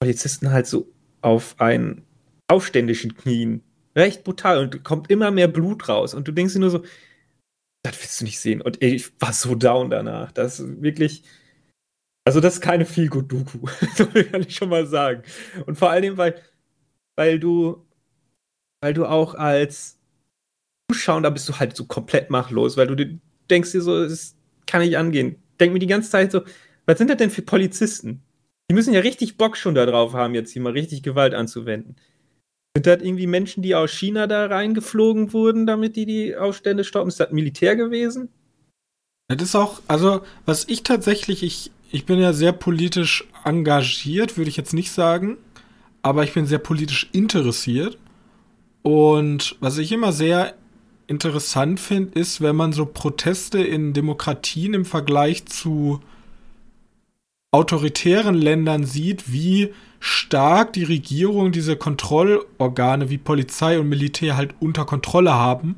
Polizisten 0.00 0.50
halt 0.50 0.66
so 0.66 0.88
auf 1.20 1.60
einen 1.60 2.04
Aufständischen 2.48 3.14
knien. 3.16 3.62
Recht 3.96 4.24
brutal 4.24 4.58
und 4.58 4.84
kommt 4.84 5.10
immer 5.10 5.30
mehr 5.30 5.48
Blut 5.48 5.88
raus. 5.88 6.14
Und 6.14 6.28
du 6.28 6.32
denkst 6.32 6.54
dir 6.54 6.60
nur 6.60 6.70
so, 6.70 6.84
das 7.82 8.00
willst 8.00 8.20
du 8.20 8.24
nicht 8.24 8.40
sehen. 8.40 8.60
Und 8.60 8.82
ich 8.82 9.10
war 9.20 9.32
so 9.32 9.54
down 9.54 9.90
danach. 9.90 10.32
Das 10.32 10.60
ist 10.60 10.82
wirklich. 10.82 11.22
Also, 12.24 12.40
das 12.40 12.54
ist 12.54 12.60
keine 12.60 12.84
feel 12.84 13.08
good 13.08 13.32
doku 13.32 13.58
so 13.96 14.06
kann 14.30 14.42
ich 14.42 14.54
schon 14.54 14.68
mal 14.68 14.86
sagen. 14.86 15.22
Und 15.66 15.78
vor 15.78 15.90
allem, 15.90 16.18
weil, 16.18 16.40
weil 17.16 17.40
du, 17.40 17.86
weil 18.82 18.92
du 18.92 19.06
auch 19.06 19.34
als 19.34 19.98
Zuschauer, 20.90 21.30
bist 21.30 21.48
du 21.48 21.58
halt 21.58 21.74
so 21.74 21.86
komplett 21.86 22.30
machtlos, 22.30 22.76
weil 22.76 22.86
du 22.86 23.20
denkst 23.50 23.72
dir 23.72 23.80
so, 23.80 24.06
das 24.06 24.36
kann 24.66 24.82
nicht 24.82 24.98
angehen. 24.98 25.36
Denk 25.58 25.72
mir 25.72 25.78
die 25.78 25.86
ganze 25.86 26.10
Zeit 26.10 26.30
so, 26.30 26.42
was 26.88 26.96
sind 26.96 27.10
das 27.10 27.18
denn 27.18 27.30
für 27.30 27.42
Polizisten? 27.42 28.22
Die 28.70 28.74
müssen 28.74 28.94
ja 28.94 29.00
richtig 29.00 29.36
Bock 29.36 29.58
schon 29.58 29.74
darauf 29.74 30.14
haben, 30.14 30.34
jetzt 30.34 30.52
hier 30.52 30.62
mal 30.62 30.72
richtig 30.72 31.02
Gewalt 31.02 31.34
anzuwenden. 31.34 31.96
Sind 32.74 32.86
das 32.86 33.02
irgendwie 33.02 33.26
Menschen, 33.26 33.62
die 33.62 33.74
aus 33.74 33.90
China 33.90 34.26
da 34.26 34.46
reingeflogen 34.46 35.34
wurden, 35.34 35.66
damit 35.66 35.96
die 35.96 36.06
die 36.06 36.34
Aufstände 36.34 36.84
stoppen? 36.84 37.08
Ist 37.08 37.20
das 37.20 37.30
Militär 37.30 37.76
gewesen? 37.76 38.30
Das 39.28 39.42
ist 39.42 39.54
auch, 39.54 39.82
also, 39.86 40.22
was 40.46 40.64
ich 40.66 40.82
tatsächlich, 40.82 41.42
ich, 41.42 41.70
ich 41.90 42.06
bin 42.06 42.18
ja 42.18 42.32
sehr 42.32 42.52
politisch 42.52 43.28
engagiert, 43.44 44.38
würde 44.38 44.48
ich 44.48 44.56
jetzt 44.56 44.72
nicht 44.72 44.90
sagen, 44.90 45.36
aber 46.00 46.24
ich 46.24 46.32
bin 46.32 46.46
sehr 46.46 46.58
politisch 46.58 47.10
interessiert. 47.12 47.98
Und 48.80 49.56
was 49.60 49.76
ich 49.76 49.92
immer 49.92 50.12
sehr 50.12 50.54
interessant 51.06 51.80
finde, 51.80 52.18
ist, 52.18 52.40
wenn 52.40 52.56
man 52.56 52.72
so 52.72 52.86
Proteste 52.86 53.58
in 53.58 53.92
Demokratien 53.92 54.72
im 54.72 54.86
Vergleich 54.86 55.44
zu 55.44 56.00
autoritären 57.50 58.34
Ländern 58.34 58.84
sieht, 58.84 59.32
wie 59.32 59.72
stark 60.00 60.72
die 60.74 60.84
Regierung 60.84 61.50
diese 61.50 61.76
Kontrollorgane 61.76 63.10
wie 63.10 63.18
Polizei 63.18 63.78
und 63.78 63.88
Militär 63.88 64.36
halt 64.36 64.54
unter 64.60 64.84
Kontrolle 64.84 65.32
haben 65.32 65.76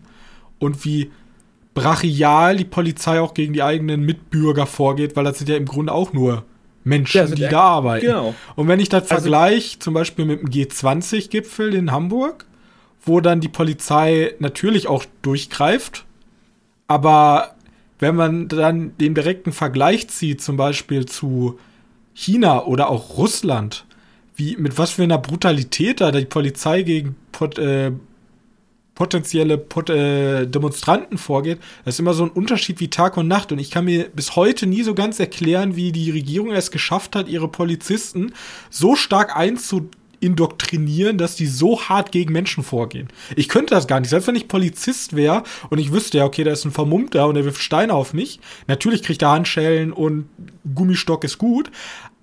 und 0.58 0.84
wie 0.84 1.10
brachial 1.74 2.56
die 2.56 2.64
Polizei 2.64 3.20
auch 3.20 3.34
gegen 3.34 3.52
die 3.52 3.62
eigenen 3.62 4.04
Mitbürger 4.04 4.66
vorgeht, 4.66 5.16
weil 5.16 5.24
das 5.24 5.38
sind 5.38 5.48
ja 5.48 5.56
im 5.56 5.66
Grunde 5.66 5.92
auch 5.92 6.12
nur 6.12 6.44
Menschen, 6.82 7.28
ja, 7.28 7.34
die 7.34 7.48
da 7.48 7.60
arbeiten. 7.60 8.06
Genau. 8.06 8.34
Und 8.56 8.68
wenn 8.68 8.80
ich 8.80 8.88
das 8.88 9.10
also, 9.10 9.14
vergleiche, 9.14 9.78
zum 9.78 9.94
Beispiel 9.94 10.24
mit 10.24 10.42
dem 10.42 10.50
G20-Gipfel 10.50 11.74
in 11.74 11.92
Hamburg, 11.92 12.46
wo 13.04 13.20
dann 13.20 13.40
die 13.40 13.48
Polizei 13.48 14.34
natürlich 14.40 14.88
auch 14.88 15.04
durchgreift, 15.22 16.04
aber 16.88 17.54
wenn 18.00 18.16
man 18.16 18.48
dann 18.48 18.96
den 18.98 19.14
direkten 19.14 19.52
Vergleich 19.52 20.08
zieht, 20.08 20.42
zum 20.42 20.56
Beispiel 20.56 21.06
zu 21.06 21.58
China 22.14 22.64
oder 22.64 22.88
auch 22.88 23.16
Russland, 23.16 23.86
wie, 24.34 24.56
mit 24.56 24.78
was 24.78 24.92
für 24.92 25.02
einer 25.02 25.18
Brutalität 25.18 26.00
da 26.00 26.10
die 26.10 26.24
Polizei 26.24 26.82
gegen 26.82 27.14
pot, 27.30 27.58
äh, 27.58 27.92
potenzielle 28.94 29.58
pot, 29.58 29.90
äh, 29.90 30.46
Demonstranten 30.46 31.18
vorgeht, 31.18 31.58
das 31.84 31.94
ist 31.94 32.00
immer 32.00 32.14
so 32.14 32.24
ein 32.24 32.30
Unterschied 32.30 32.80
wie 32.80 32.88
Tag 32.88 33.16
und 33.16 33.28
Nacht. 33.28 33.52
Und 33.52 33.58
ich 33.58 33.70
kann 33.70 33.84
mir 33.84 34.08
bis 34.08 34.34
heute 34.34 34.66
nie 34.66 34.82
so 34.82 34.94
ganz 34.94 35.20
erklären, 35.20 35.76
wie 35.76 35.92
die 35.92 36.10
Regierung 36.10 36.52
es 36.52 36.70
geschafft 36.70 37.16
hat, 37.16 37.28
ihre 37.28 37.48
Polizisten 37.48 38.32
so 38.70 38.96
stark 38.96 39.36
einzuindoktrinieren, 40.20 41.18
dass 41.18 41.36
die 41.36 41.46
so 41.46 41.80
hart 41.80 42.12
gegen 42.12 42.32
Menschen 42.32 42.62
vorgehen. 42.62 43.08
Ich 43.36 43.48
könnte 43.48 43.74
das 43.74 43.86
gar 43.86 44.00
nicht. 44.00 44.10
Selbst 44.10 44.28
wenn 44.28 44.36
ich 44.36 44.48
Polizist 44.48 45.16
wäre 45.16 45.42
und 45.70 45.78
ich 45.78 45.92
wüsste 45.92 46.18
ja, 46.18 46.24
okay, 46.24 46.44
da 46.44 46.52
ist 46.52 46.64
ein 46.64 46.72
Vermummter 46.72 47.26
und 47.26 47.34
der 47.34 47.44
wirft 47.44 47.62
Steine 47.62 47.94
auf 47.94 48.12
mich. 48.12 48.40
Natürlich 48.66 49.02
kriegt 49.02 49.22
er 49.22 49.30
Handschellen 49.30 49.92
und 49.92 50.28
Gummistock 50.74 51.24
ist 51.24 51.38
gut. 51.38 51.70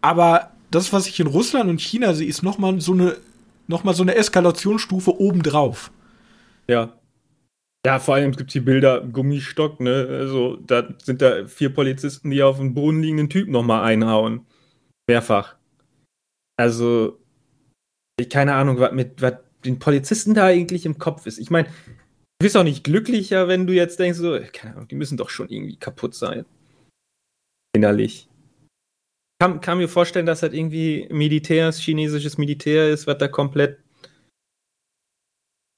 Aber 0.02 0.52
das, 0.72 0.94
was 0.94 1.08
ich 1.08 1.20
in 1.20 1.28
Russland 1.28 1.70
und 1.70 1.82
China 1.82 2.14
sehe, 2.14 2.28
ist 2.28 2.44
nochmal 2.44 2.80
so 2.82 2.94
eine, 2.94 3.18
noch 3.68 3.84
mal 3.84 3.94
so 3.94 4.04
eine 4.04 4.16
Eskalationsstufe 4.16 5.20
obendrauf. 5.20 5.92
Ja. 6.68 6.94
Ja, 7.86 8.00
vor 8.00 8.16
allem 8.16 8.32
gibt 8.34 8.50
es 8.50 8.54
die 8.54 8.60
Bilder 8.60 9.00
Gummistock, 9.02 9.80
ne? 9.80 10.08
Also, 10.10 10.58
da 10.58 10.90
sind 11.02 11.22
da 11.22 11.48
vier 11.48 11.70
Polizisten, 11.70 12.32
die 12.32 12.44
auf 12.44 12.60
einen 12.60 12.74
Boden 12.74 13.02
liegenden 13.02 13.30
Typ 13.30 13.48
nochmal 13.48 13.84
einhauen. 13.86 14.46
Mehrfach. 15.08 15.56
Also, 16.58 17.18
keine 18.26 18.56
Ahnung, 18.56 18.80
was 18.80 18.92
mit 18.92 19.22
was 19.22 19.36
den 19.66 19.80
Polizisten 19.80 20.34
da 20.34 20.46
eigentlich 20.46 20.86
im 20.86 20.98
Kopf 20.98 21.26
ist. 21.26 21.40
Ich 21.40 21.50
meine, 21.50 21.68
du 21.68 22.44
bist 22.44 22.58
auch 22.58 22.64
nicht 22.64 22.84
glücklicher, 22.84 23.48
wenn 23.48 23.68
du 23.68 23.74
jetzt 23.74 24.00
denkst, 24.00 24.20
so, 24.20 24.40
keine 24.54 24.76
Ahnung, 24.76 24.88
die 24.88 24.96
müssen 24.96 25.18
doch 25.18 25.30
schon 25.30 25.50
irgendwie 25.50 25.78
kaputt 25.78 26.16
sein. 26.16 26.46
Innerlich 27.76 28.28
kann, 29.40 29.62
kann 29.62 29.78
mir 29.78 29.90
vorstellen, 29.90 30.26
dass 30.26 30.40
das 30.42 30.54
irgendwie 30.54 31.08
Militärs, 31.10 31.80
chinesisches 31.80 32.38
Militär 32.38 32.90
ist, 32.90 33.08
was 33.08 33.18
da 33.18 33.28
komplett 33.28 33.80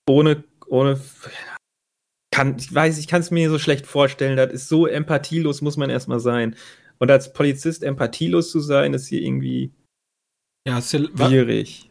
ohne, 0.10 0.44
ohne, 0.68 1.00
kann, 2.34 2.58
ich 2.58 2.74
weiß, 2.74 2.98
ich 2.98 3.08
kann 3.08 3.22
es 3.22 3.32
mir 3.32 3.50
so 3.50 3.60
schlecht 3.60 3.86
vorstellen, 3.86 4.38
das 4.38 4.54
ist 4.54 4.70
so 4.70 4.88
empathielos, 4.88 5.62
muss 5.62 5.78
man 5.78 5.90
erstmal 5.90 6.20
sein. 6.20 6.56
Und 7.00 7.12
als 7.12 7.34
Polizist 7.34 7.84
empathielos 7.84 8.52
zu 8.52 8.60
sein, 8.60 8.94
ist 8.94 9.08
hier 9.08 9.22
irgendwie 9.22 9.72
ja, 10.68 10.82
schwierig. 10.82 11.89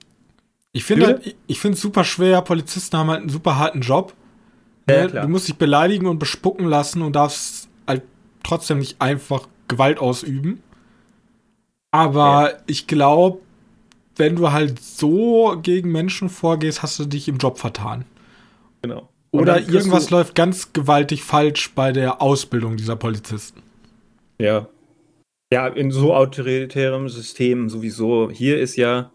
Ich 0.72 0.84
finde 0.84 1.06
halt, 1.06 1.36
ich 1.46 1.60
finde 1.60 1.76
es 1.76 1.80
super 1.80 2.04
schwer, 2.04 2.42
Polizisten 2.42 2.96
haben 2.96 3.10
halt 3.10 3.20
einen 3.20 3.30
super 3.30 3.58
harten 3.58 3.80
Job. 3.80 4.14
Ja, 4.88 5.06
ne? 5.06 5.20
du 5.22 5.28
musst 5.28 5.48
dich 5.48 5.56
beleidigen 5.56 6.06
und 6.06 6.18
bespucken 6.18 6.66
lassen 6.66 7.02
und 7.02 7.16
darfst 7.16 7.68
halt 7.86 8.02
trotzdem 8.42 8.78
nicht 8.78 9.00
einfach 9.00 9.48
Gewalt 9.66 9.98
ausüben. 9.98 10.62
Aber 11.90 12.50
ja. 12.52 12.58
ich 12.66 12.86
glaube, 12.86 13.40
wenn 14.16 14.36
du 14.36 14.52
halt 14.52 14.80
so 14.82 15.58
gegen 15.62 15.92
Menschen 15.92 16.28
vorgehst, 16.28 16.82
hast 16.82 16.98
du 16.98 17.04
dich 17.04 17.28
im 17.28 17.38
Job 17.38 17.58
vertan. 17.58 18.04
Genau. 18.82 19.08
Oder 19.30 19.60
irgendwas 19.60 20.10
läuft 20.10 20.34
ganz 20.34 20.72
gewaltig 20.72 21.22
falsch 21.22 21.72
bei 21.74 21.92
der 21.92 22.22
Ausbildung 22.22 22.76
dieser 22.76 22.96
Polizisten. 22.96 23.62
Ja. 24.40 24.68
Ja, 25.52 25.66
in 25.66 25.90
so 25.90 26.14
autoritärem 26.14 27.08
System 27.08 27.68
sowieso. 27.68 28.30
Hier 28.30 28.58
ist 28.58 28.76
ja, 28.76 29.10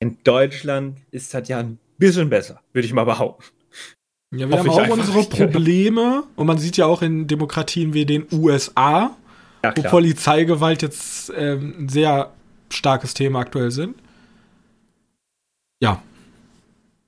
in 0.00 0.18
Deutschland 0.24 0.98
ist 1.10 1.34
das 1.34 1.48
ja 1.48 1.58
ein 1.58 1.78
bisschen 1.98 2.28
besser, 2.30 2.60
würde 2.72 2.86
ich 2.86 2.92
mal 2.92 3.04
behaupten. 3.04 3.44
Ja, 4.34 4.48
wir 4.48 4.58
haben 4.58 4.68
auch 4.68 4.88
unsere 4.88 5.24
Probleme 5.28 6.24
und 6.36 6.46
man 6.46 6.58
sieht 6.58 6.76
ja 6.76 6.86
auch 6.86 7.02
in 7.02 7.26
Demokratien 7.26 7.94
wie 7.94 8.04
den 8.04 8.26
USA, 8.30 9.16
ja, 9.64 9.76
wo 9.76 9.82
Polizeigewalt 9.82 10.82
jetzt 10.82 11.32
ähm, 11.34 11.74
ein 11.78 11.88
sehr 11.88 12.32
starkes 12.70 13.14
Thema 13.14 13.40
aktuell 13.40 13.70
sind. 13.70 13.96
Ja. 15.82 16.02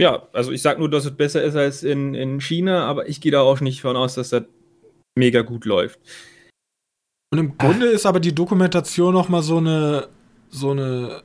Ja, 0.01 0.27
also 0.33 0.51
ich 0.51 0.63
sag 0.63 0.79
nur, 0.79 0.89
dass 0.89 1.05
es 1.05 1.15
besser 1.15 1.43
ist 1.43 1.57
als 1.57 1.83
in, 1.83 2.15
in 2.15 2.41
China, 2.41 2.87
aber 2.87 3.09
ich 3.09 3.21
gehe 3.21 3.33
da 3.33 3.43
auch 3.43 3.61
nicht 3.61 3.83
von 3.83 3.97
aus, 3.97 4.15
dass 4.15 4.31
das 4.31 4.45
mega 5.15 5.43
gut 5.43 5.67
läuft. 5.67 6.01
Und 7.31 7.39
im 7.39 7.59
Grunde 7.59 7.89
Ach. 7.91 7.95
ist 7.95 8.07
aber 8.07 8.19
die 8.19 8.35
Dokumentation 8.35 9.13
noch 9.13 9.29
mal 9.29 9.43
so 9.43 9.59
eine 9.59 10.09
so 10.49 10.71
eine 10.71 11.23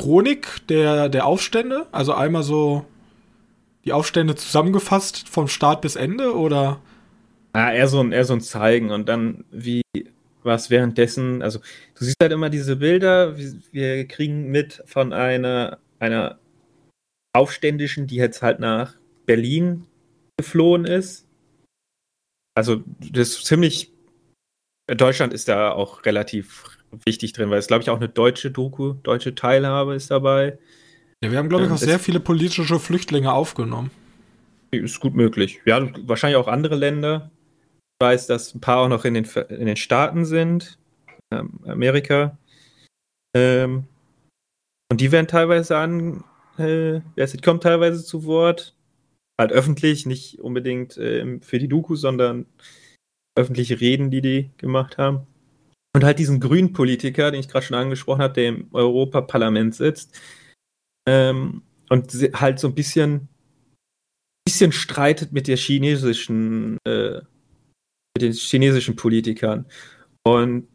Chronik 0.00 0.66
der 0.68 1.10
der 1.10 1.26
Aufstände, 1.26 1.86
also 1.92 2.14
einmal 2.14 2.42
so 2.42 2.86
die 3.84 3.92
Aufstände 3.92 4.34
zusammengefasst 4.34 5.28
vom 5.28 5.46
Start 5.46 5.82
bis 5.82 5.94
Ende 5.94 6.34
oder 6.34 6.80
ja, 7.54 7.70
eher 7.70 7.86
so 7.86 8.00
ein 8.00 8.12
eher 8.12 8.24
so 8.24 8.32
ein 8.32 8.40
Zeigen 8.40 8.90
und 8.92 9.10
dann 9.10 9.44
wie 9.50 9.82
was 10.42 10.70
währenddessen, 10.70 11.42
also 11.42 11.58
du 11.58 12.04
siehst 12.04 12.16
halt 12.22 12.32
immer 12.32 12.48
diese 12.48 12.76
Bilder, 12.76 13.36
wir 13.36 14.08
kriegen 14.08 14.50
mit 14.50 14.82
von 14.86 15.12
einer 15.12 15.78
einer 15.98 16.38
Aufständischen, 17.34 18.06
die 18.06 18.16
jetzt 18.16 18.40
halt 18.40 18.58
nach 18.58 18.94
Berlin 19.26 19.86
geflohen 20.38 20.86
ist. 20.86 21.26
Also 22.54 22.82
das 23.00 23.28
ist 23.28 23.44
ziemlich 23.44 23.92
Deutschland 24.86 25.34
ist 25.34 25.48
da 25.48 25.72
auch 25.72 26.06
relativ 26.06 26.79
wichtig 27.04 27.32
drin, 27.32 27.50
weil 27.50 27.58
es, 27.58 27.66
glaube 27.66 27.82
ich, 27.82 27.90
auch 27.90 27.96
eine 27.96 28.08
deutsche 28.08 28.50
Doku, 28.50 28.94
deutsche 29.02 29.34
Teilhabe 29.34 29.94
ist 29.94 30.10
dabei. 30.10 30.58
Ja, 31.22 31.30
wir 31.30 31.38
haben, 31.38 31.48
glaube 31.48 31.66
ich, 31.66 31.70
auch 31.70 31.76
sehr 31.76 31.98
viele 31.98 32.20
politische 32.20 32.78
Flüchtlinge 32.78 33.32
aufgenommen. 33.32 33.90
Ist 34.70 35.00
gut 35.00 35.14
möglich. 35.14 35.60
Ja, 35.66 35.86
wahrscheinlich 36.06 36.36
auch 36.36 36.48
andere 36.48 36.76
Länder. 36.76 37.30
Ich 37.98 38.06
weiß, 38.06 38.26
dass 38.26 38.54
ein 38.54 38.60
paar 38.60 38.78
auch 38.78 38.88
noch 38.88 39.04
in 39.04 39.14
den, 39.14 39.24
in 39.24 39.66
den 39.66 39.76
Staaten 39.76 40.24
sind, 40.24 40.78
ähm, 41.32 41.60
Amerika. 41.66 42.38
Ähm, 43.36 43.84
und 44.90 45.00
die 45.00 45.12
werden 45.12 45.28
teilweise 45.28 45.76
an, 45.76 46.24
äh, 46.56 47.00
die 47.16 47.40
kommen 47.42 47.60
teilweise 47.60 48.04
zu 48.04 48.24
Wort. 48.24 48.74
Halt 49.38 49.52
öffentlich, 49.52 50.06
nicht 50.06 50.40
unbedingt 50.40 50.96
äh, 50.96 51.38
für 51.40 51.58
die 51.58 51.68
Doku, 51.68 51.96
sondern 51.96 52.46
öffentliche 53.38 53.80
Reden, 53.80 54.10
die 54.10 54.20
die 54.20 54.50
gemacht 54.58 54.98
haben. 54.98 55.26
Und 55.92 56.04
halt 56.04 56.18
diesen 56.18 56.38
grünen 56.38 56.72
Politiker, 56.72 57.30
den 57.30 57.40
ich 57.40 57.48
gerade 57.48 57.66
schon 57.66 57.76
angesprochen 57.76 58.22
habe, 58.22 58.34
der 58.34 58.48
im 58.48 58.68
Europaparlament 58.72 59.74
sitzt 59.74 60.18
ähm, 61.08 61.62
und 61.88 62.12
halt 62.34 62.60
so 62.60 62.68
ein 62.68 62.74
bisschen, 62.74 63.28
bisschen 64.44 64.70
streitet 64.70 65.32
mit 65.32 65.48
der 65.48 65.56
chinesischen, 65.56 66.78
äh, 66.86 67.20
mit 68.14 68.22
den 68.22 68.32
chinesischen 68.32 68.94
Politikern. 68.94 69.66
Und 70.22 70.68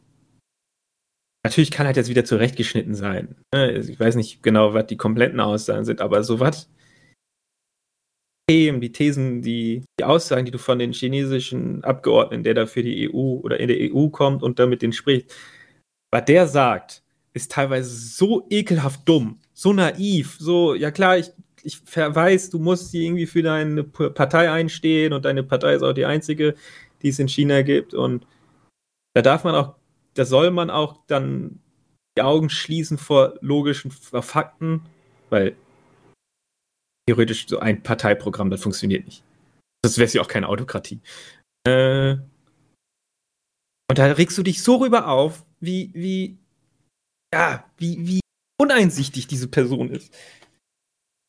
natürlich 1.46 1.72
kann 1.72 1.86
halt 1.86 1.96
jetzt 1.96 2.10
wieder 2.10 2.26
zurechtgeschnitten 2.26 2.96
sein. 2.96 3.36
Ne? 3.54 3.72
Ich 3.78 4.00
weiß 4.00 4.16
nicht 4.16 4.44
genau, 4.44 4.74
was 4.74 4.88
die 4.88 4.98
kompletten 4.98 5.40
Aussagen 5.40 5.86
sind, 5.86 6.02
aber 6.02 6.24
sowas 6.24 6.70
Themen, 8.48 8.80
die 8.80 8.92
Thesen, 8.92 9.42
die, 9.42 9.84
die 10.00 10.04
Aussagen, 10.04 10.46
die 10.46 10.52
du 10.52 10.60
von 10.60 10.78
den 10.78 10.94
chinesischen 10.94 11.84
Abgeordneten, 11.84 12.44
der 12.44 12.54
da 12.54 12.66
für 12.68 12.84
die 12.84 13.10
EU 13.10 13.40
oder 13.42 13.60
in 13.60 13.68
der 13.68 13.78
EU 13.92 14.10
kommt 14.10 14.44
und 14.44 14.60
da 14.60 14.68
mit 14.68 14.82
denen 14.82 14.94
spricht, 14.94 15.34
was 16.12 16.26
der 16.26 16.48
sagt, 16.48 17.04
ist 17.34 17.52
teilweise 17.52 17.90
so 17.90 18.46
ekelhaft 18.50 19.02
dumm, 19.06 19.40
so 19.54 19.74
naiv, 19.74 20.38
so, 20.40 20.76
ja 20.76 20.92
klar, 20.92 21.18
ich, 21.18 21.32
ich 21.64 21.80
weiß, 21.96 22.52
du 22.52 22.60
musst 22.60 22.94
irgendwie 22.94 23.26
für 23.26 23.42
deine 23.42 23.84
Partei 23.84 24.52
einstehen 24.52 25.14
und 25.14 25.26
deine 25.26 25.44
Partei 25.44 25.74
ist 25.74 25.82
auch 25.82 25.94
die 25.94 26.06
einzige, 26.06 26.54
die 27.02 27.10
es 27.10 27.20
in 27.20 27.28
China 27.28 27.64
gibt 27.64 27.94
und 27.96 28.28
da 29.16 29.22
darf 29.22 29.44
man 29.44 29.56
auch, 29.56 29.76
da 30.14 30.24
soll 30.24 30.52
man 30.52 30.70
auch 30.70 31.00
dann 31.08 31.60
die 32.18 32.22
Augen 32.22 32.50
schließen 32.50 32.98
vor 32.98 33.34
logischen 33.42 33.92
Fakten, 33.92 34.82
weil 35.30 35.56
theoretisch 37.08 37.48
so 37.48 37.60
ein 37.60 37.84
Parteiprogramm, 37.84 38.50
das 38.50 38.64
funktioniert 38.64 39.06
nicht. 39.06 39.24
Das 39.82 39.98
wäre 39.98 40.10
ja 40.12 40.22
auch 40.22 40.28
keine 40.28 40.50
Autokratie. 40.50 41.00
Äh, 41.68 42.18
und 43.90 43.98
da 43.98 44.06
regst 44.06 44.38
du 44.38 44.44
dich 44.44 44.64
so 44.64 44.78
rüber 44.78 45.08
auf, 45.08 45.46
wie, 45.60 45.92
wie, 45.94 46.38
ja, 47.34 47.64
wie, 47.78 48.08
wie 48.08 48.20
uneinsichtig 48.60 49.28
diese 49.28 49.48
Person 49.48 49.90
ist. 49.90 50.14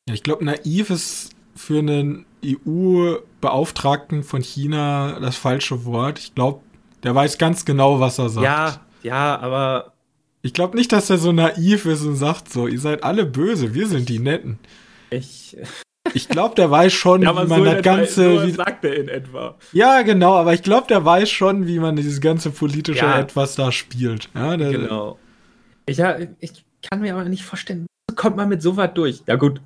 Ja, 0.09 0.15
ich 0.15 0.23
glaube, 0.23 0.45
naiv 0.45 0.91
ist 0.91 1.31
für 1.55 1.79
einen 1.79 2.27
EU-Beauftragten 2.45 4.23
von 4.23 4.43
China 4.43 5.19
das 5.21 5.37
falsche 5.37 5.85
Wort. 5.85 6.19
Ich 6.19 6.35
glaube, 6.35 6.61
der 7.03 7.15
weiß 7.15 7.39
ganz 7.39 7.65
genau, 7.65 8.01
was 8.01 8.19
er 8.19 8.29
sagt. 8.29 8.45
Ja, 8.45 8.81
ja, 9.03 9.39
aber. 9.39 9.93
Ich 10.43 10.53
glaube 10.53 10.77
nicht, 10.77 10.93
dass 10.93 11.11
er 11.11 11.19
so 11.19 11.33
naiv 11.33 11.87
ist 11.87 12.03
und 12.03 12.15
sagt 12.15 12.53
so, 12.53 12.69
ihr 12.69 12.79
seid 12.79 13.03
alle 13.03 13.27
böse, 13.27 13.75
wir 13.75 13.89
sind 13.89 14.09
die 14.09 14.21
Netten. 14.21 14.59
Ich. 15.11 15.46
Ich 16.15 16.29
glaube, 16.29 16.55
der 16.55 16.71
weiß 16.71 16.93
schon, 16.93 17.23
ja, 17.23 17.31
wie 17.33 17.49
man 17.49 17.59
so 17.59 17.65
das 17.65 17.83
ganze. 17.83 18.39
So 18.39 18.49
sagt 18.55 18.85
er 18.85 18.97
in 18.97 19.09
etwa. 19.09 19.57
Ja, 19.73 20.03
genau, 20.03 20.35
aber 20.35 20.55
ich 20.55 20.63
glaube, 20.63 20.87
der 20.89 21.05
weiß 21.05 21.29
schon, 21.31 21.67
wie 21.67 21.79
man 21.79 21.97
dieses 21.97 22.21
ganze 22.21 22.51
politische 22.51 23.05
ja. 23.05 23.19
etwas 23.19 23.55
da 23.55 23.73
spielt. 23.73 24.29
Ja, 24.35 24.57
der, 24.57 24.71
genau. 24.71 25.19
Ich, 25.87 25.99
ja, 25.99 26.17
ich 26.41 26.65
kann 26.83 27.01
mir 27.01 27.15
aber 27.15 27.25
nicht 27.25 27.45
vorstellen, 27.45 27.87
kommt 28.15 28.37
man 28.37 28.49
mit 28.49 28.63
sowas 28.63 28.91
durch. 28.95 29.23
Ja, 29.27 29.37
gut. 29.37 29.61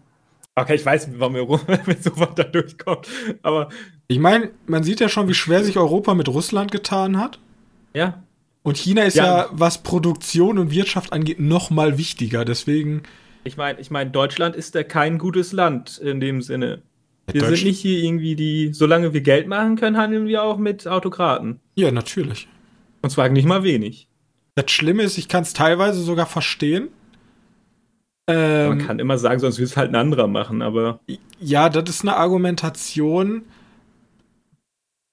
Okay, 0.57 0.75
ich 0.75 0.85
weiß, 0.85 1.11
warum 1.17 1.37
er 1.37 1.47
mit 1.87 2.03
sowas 2.03 2.31
da 2.35 2.45
durchkommt. 2.45 3.09
Aber. 3.43 3.69
Ich 4.09 4.19
meine, 4.19 4.51
man 4.67 4.83
sieht 4.83 5.01
ja 5.01 5.09
schon, 5.09 5.29
wie 5.29 5.35
schwer 5.35 5.63
sich 5.63 5.79
Europa 5.79 6.15
mit 6.15 6.29
Russland 6.29 6.73
getan 6.73 7.19
hat. 7.19 7.39
Ja. 7.95 8.23
Und 8.63 8.77
China 8.77 9.05
ist 9.05 9.17
ja, 9.17 9.25
ja 9.25 9.49
was 9.53 9.79
Produktion 9.79 10.59
und 10.59 10.71
Wirtschaft 10.71 11.13
angeht, 11.13 11.41
noch 11.41 11.71
mal 11.71 11.97
wichtiger. 11.97 12.45
Deswegen 12.45 13.03
ich 13.45 13.57
meine, 13.57 13.81
ich 13.81 13.91
mein, 13.91 14.13
Deutschland 14.13 14.57
ist 14.57 14.75
ja 14.75 14.83
kein 14.83 15.19
gutes 15.19 15.53
Land 15.53 15.99
in 15.99 16.21
dem 16.21 16.43
Sinne. 16.43 16.83
Wir 17.33 17.45
sind 17.45 17.65
nicht 17.65 17.81
hier 17.81 18.03
irgendwie 18.03 18.35
die, 18.35 18.73
solange 18.73 19.13
wir 19.13 19.21
Geld 19.21 19.47
machen 19.47 19.77
können, 19.77 19.97
handeln 19.97 20.27
wir 20.27 20.43
auch 20.43 20.59
mit 20.59 20.87
Autokraten. 20.87 21.61
Ja, 21.77 21.91
natürlich. 21.91 22.49
Und 23.03 23.11
zwar 23.11 23.29
nicht 23.29 23.47
mal 23.47 23.63
wenig. 23.63 24.09
Das 24.57 24.71
Schlimme 24.71 25.05
ist, 25.05 25.17
ich 25.17 25.29
kann 25.29 25.43
es 25.43 25.53
teilweise 25.53 26.03
sogar 26.03 26.27
verstehen. 26.27 26.89
Ähm, 28.27 28.69
Man 28.69 28.87
kann 28.87 28.99
immer 28.99 29.19
sagen, 29.19 29.41
sonst 29.41 29.59
will 29.59 29.65
es 29.65 29.77
halt 29.77 29.91
ein 29.91 29.97
anderer 29.97 30.27
machen, 30.27 30.61
aber. 30.63 31.01
Ja, 31.41 31.69
das 31.69 31.89
ist 31.89 32.03
eine 32.03 32.17
Argumentation. 32.17 33.43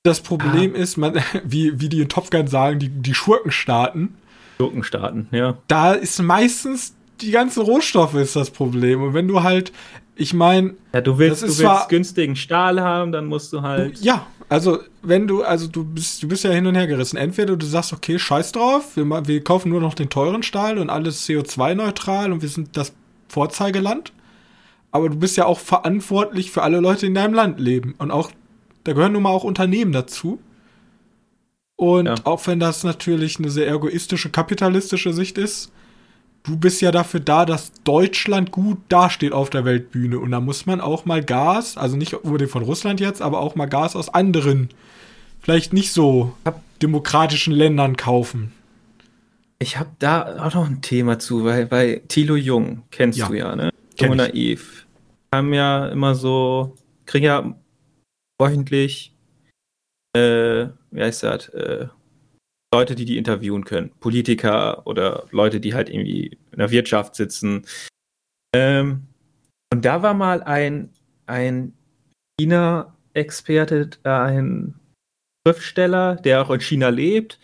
Das 0.04 0.22
Problem 0.22 0.74
ah. 0.74 0.78
ist, 0.78 0.98
man, 0.98 1.16
wie, 1.46 1.80
wie 1.80 1.90
die 1.90 2.02
in 2.02 2.10
Top 2.10 2.32
Gun 2.32 2.48
sagen, 2.48 2.80
die, 2.80 2.90
die 2.90 3.14
Schurkenstaaten. 3.14 4.16
Schurkenstaaten, 4.58 5.28
ja. 5.32 5.58
Da 5.68 5.94
ist 5.94 6.22
meistens 6.22 6.97
die 7.22 7.32
ganzen 7.32 7.62
Rohstoffe 7.62 8.16
ist 8.16 8.36
das 8.36 8.50
Problem. 8.50 9.02
Und 9.02 9.14
wenn 9.14 9.28
du 9.28 9.44
halt, 9.44 9.72
ich 10.16 10.34
meine. 10.34 10.76
Ja, 10.94 11.02
du 11.02 11.18
willst, 11.18 11.44
du 11.44 11.48
willst 11.48 11.90
günstigen 11.90 12.36
Stahl 12.36 12.82
haben, 12.82 13.12
dann 13.12 13.26
musst 13.26 13.54
du 13.54 13.62
halt. 13.62 14.00
Ja, 14.00 14.28
also 14.50 14.80
wenn 15.02 15.28
du, 15.28 15.44
also 15.44 15.68
du 15.68 15.84
bist, 15.84 16.24
du 16.24 16.28
bist 16.28 16.44
ja 16.44 16.52
hin 16.52 16.68
und 16.68 16.76
her 16.76 16.88
gerissen. 16.88 17.18
Entweder 17.18 17.56
du 17.56 17.66
sagst, 17.66 17.94
okay, 17.94 18.18
scheiß 18.18 18.54
drauf, 18.54 18.96
wir, 18.96 19.28
wir 19.28 19.44
kaufen 19.44 19.70
nur 19.70 19.82
noch 19.82 19.94
den 19.94 20.10
teuren 20.10 20.44
Stahl 20.44 20.78
und 20.78 20.90
alles 20.90 21.28
CO2-neutral 21.28 22.32
und 22.32 22.42
wir 22.42 22.50
sind 22.50 22.78
das 22.78 22.94
Vorzeigeland. 23.28 24.14
Aber 24.92 25.10
du 25.10 25.18
bist 25.18 25.38
ja 25.38 25.46
auch 25.46 25.60
verantwortlich 25.60 26.52
für 26.52 26.64
alle 26.64 26.80
Leute, 26.80 27.02
die 27.02 27.06
in 27.08 27.14
deinem 27.14 27.34
Land 27.34 27.60
leben. 27.60 27.96
Und 27.98 28.10
auch, 28.12 28.32
da 28.84 28.94
gehören 28.94 29.14
nun 29.14 29.24
mal 29.24 29.30
auch 29.30 29.44
Unternehmen 29.44 29.92
dazu. 29.92 30.40
Und 31.76 32.08
ja. 32.08 32.16
auch 32.24 32.48
wenn 32.48 32.60
das 32.60 32.84
natürlich 32.84 33.38
eine 33.38 33.50
sehr 33.50 33.72
egoistische, 33.72 34.30
kapitalistische 34.30 35.14
Sicht 35.14 35.38
ist, 35.38 35.72
du 36.44 36.58
bist 36.58 36.82
ja 36.82 36.92
dafür 36.92 37.20
da, 37.20 37.46
dass 37.46 37.72
Deutschland 37.84 38.52
gut 38.52 38.78
dasteht 38.90 39.34
auf 39.34 39.50
der 39.50 39.66
Weltbühne. 39.66 40.20
Und 40.20 40.32
da 40.32 40.40
muss 40.40 40.66
man 40.66 40.82
auch 40.82 41.06
mal 41.06 41.24
Gas, 41.24 41.78
also 41.78 41.98
nicht 41.98 42.14
unbedingt 42.14 42.52
von 42.52 42.64
Russland 42.64 43.00
jetzt, 43.00 43.22
aber 43.22 43.40
auch 43.40 43.56
mal 43.56 43.66
Gas 43.66 43.96
aus 43.96 44.10
anderen, 44.10 44.70
vielleicht 45.42 45.74
nicht 45.74 45.92
so 45.92 46.34
demokratischen 46.82 47.54
Ländern 47.54 47.98
kaufen. 47.98 48.54
Ich 49.60 49.78
habe 49.78 49.90
da 50.00 50.46
auch 50.46 50.54
noch 50.54 50.68
ein 50.68 50.82
Thema 50.82 51.18
zu, 51.20 51.44
weil 51.44 51.66
bei 51.66 52.02
Thilo 52.08 52.36
Jung, 52.36 52.84
kennst 52.92 53.18
ja. 53.18 53.28
du 53.28 53.34
ja, 53.34 53.56
ne? 53.56 53.72
Jung 54.00 54.12
und 54.12 54.18
naiv. 54.18 54.86
Haben 55.34 55.54
ja 55.54 55.88
immer 55.88 56.16
so, 56.16 56.76
kriegen 57.06 57.26
ja 57.26 57.56
wöchentlich, 58.40 59.14
äh, 60.16 60.68
wie 60.92 61.02
heißt 61.02 61.24
das, 61.24 61.50
äh, 61.50 61.88
Leute, 62.74 62.96
die 62.96 63.06
die 63.06 63.18
interviewen 63.18 63.64
können. 63.64 63.92
Politiker 64.00 64.86
oder 64.86 65.26
Leute, 65.32 65.60
die 65.60 65.74
halt 65.74 65.90
irgendwie 65.90 66.38
in 66.52 66.60
der 66.60 66.72
Wirtschaft 66.72 67.16
sitzen. 67.16 67.66
Ähm, 68.54 69.08
und 69.72 69.86
da 69.86 70.02
war 70.02 70.14
mal 70.14 70.44
ein, 70.44 70.92
ein 71.26 71.74
China-Experte, 72.40 73.90
ein 74.04 74.80
Schriftsteller, 75.48 76.16
der 76.16 76.42
auch 76.42 76.50
in 76.50 76.60
China 76.60 76.90
lebt. 76.90 77.40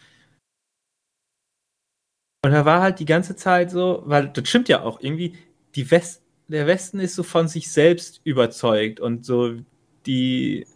Und 2.43 2.51
da 2.51 2.65
war 2.65 2.81
halt 2.81 2.99
die 2.99 3.05
ganze 3.05 3.37
Zeit 3.37 3.71
so, 3.71 4.03
weil 4.05 4.27
das 4.27 4.49
stimmt 4.49 4.67
ja 4.67 4.81
auch 4.81 4.99
irgendwie, 4.99 5.37
die 5.75 5.89
West, 5.89 6.23
der 6.49 6.67
Westen 6.67 6.99
ist 6.99 7.15
so 7.15 7.23
von 7.23 7.47
sich 7.47 7.71
selbst 7.71 8.19
überzeugt 8.25 8.99
und 8.99 9.25
so, 9.25 9.55
die. 10.05 10.67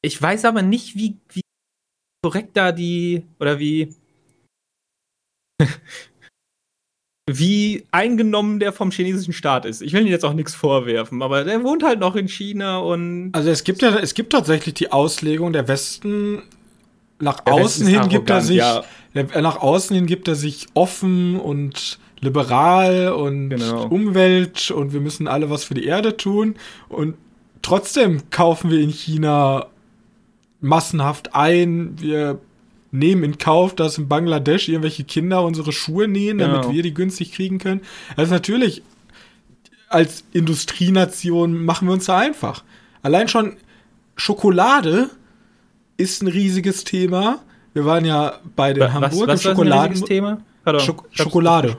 Ich 0.00 0.20
weiß 0.20 0.46
aber 0.46 0.62
nicht, 0.62 0.96
wie, 0.96 1.20
wie 1.28 1.41
korrekt 2.22 2.56
da 2.56 2.72
die 2.72 3.24
oder 3.40 3.58
wie 3.58 3.94
wie 7.30 7.84
eingenommen 7.90 8.58
der 8.58 8.72
vom 8.72 8.90
chinesischen 8.90 9.32
Staat 9.32 9.64
ist. 9.64 9.80
Ich 9.82 9.92
will 9.92 10.02
ihm 10.02 10.08
jetzt 10.08 10.24
auch 10.24 10.32
nichts 10.32 10.54
vorwerfen, 10.54 11.22
aber 11.22 11.44
der 11.44 11.62
wohnt 11.62 11.82
halt 11.82 12.00
noch 12.00 12.16
in 12.16 12.28
China 12.28 12.78
und. 12.78 13.30
Also 13.32 13.50
es 13.50 13.64
gibt 13.64 13.82
ja, 13.82 13.96
es 13.96 14.14
gibt 14.14 14.32
tatsächlich 14.32 14.74
die 14.74 14.90
Auslegung, 14.92 15.52
der 15.52 15.68
Westen 15.68 16.42
nach 17.20 17.40
der 17.40 17.54
außen 17.54 17.86
Westen 17.86 18.00
hin 18.00 18.08
gibt 18.08 18.30
er 18.30 18.40
sich, 18.40 18.56
ja. 18.56 18.82
der, 19.14 19.42
nach 19.42 19.58
außen 19.58 19.94
hin 19.94 20.06
gibt 20.06 20.26
er 20.26 20.34
sich 20.34 20.66
offen 20.74 21.38
und 21.38 22.00
liberal 22.20 23.12
und 23.12 23.50
genau. 23.50 23.86
Umwelt 23.86 24.70
und 24.70 24.92
wir 24.92 25.00
müssen 25.00 25.28
alle 25.28 25.50
was 25.50 25.64
für 25.64 25.74
die 25.74 25.84
Erde 25.84 26.16
tun 26.16 26.56
und 26.88 27.14
trotzdem 27.62 28.30
kaufen 28.30 28.70
wir 28.70 28.80
in 28.80 28.90
China 28.90 29.66
massenhaft 30.62 31.34
ein, 31.34 32.00
wir 32.00 32.38
nehmen 32.90 33.24
in 33.24 33.38
Kauf, 33.38 33.74
dass 33.74 33.98
in 33.98 34.08
Bangladesch 34.08 34.68
irgendwelche 34.68 35.04
Kinder 35.04 35.42
unsere 35.42 35.72
Schuhe 35.72 36.08
nähen, 36.08 36.38
damit 36.38 36.62
genau. 36.62 36.74
wir 36.74 36.82
die 36.82 36.94
günstig 36.94 37.32
kriegen 37.32 37.58
können. 37.58 37.80
Also 38.16 38.32
natürlich, 38.32 38.82
als 39.88 40.24
Industrienation 40.32 41.64
machen 41.64 41.88
wir 41.88 41.92
uns 41.92 42.06
da 42.06 42.18
einfach. 42.18 42.64
Allein 43.02 43.28
schon 43.28 43.56
Schokolade 44.16 45.10
ist 45.96 46.22
ein 46.22 46.28
riesiges 46.28 46.84
Thema. 46.84 47.40
Wir 47.72 47.84
waren 47.86 48.04
ja 48.04 48.38
bei 48.56 48.72
den 48.72 48.82
was, 48.82 48.92
Hamburg 48.92 49.28
was, 49.28 49.28
was 49.28 49.42
Schokoladen. 49.42 50.04
Thema? 50.04 50.38
Schok 50.78 51.08
Schokolade. 51.10 51.78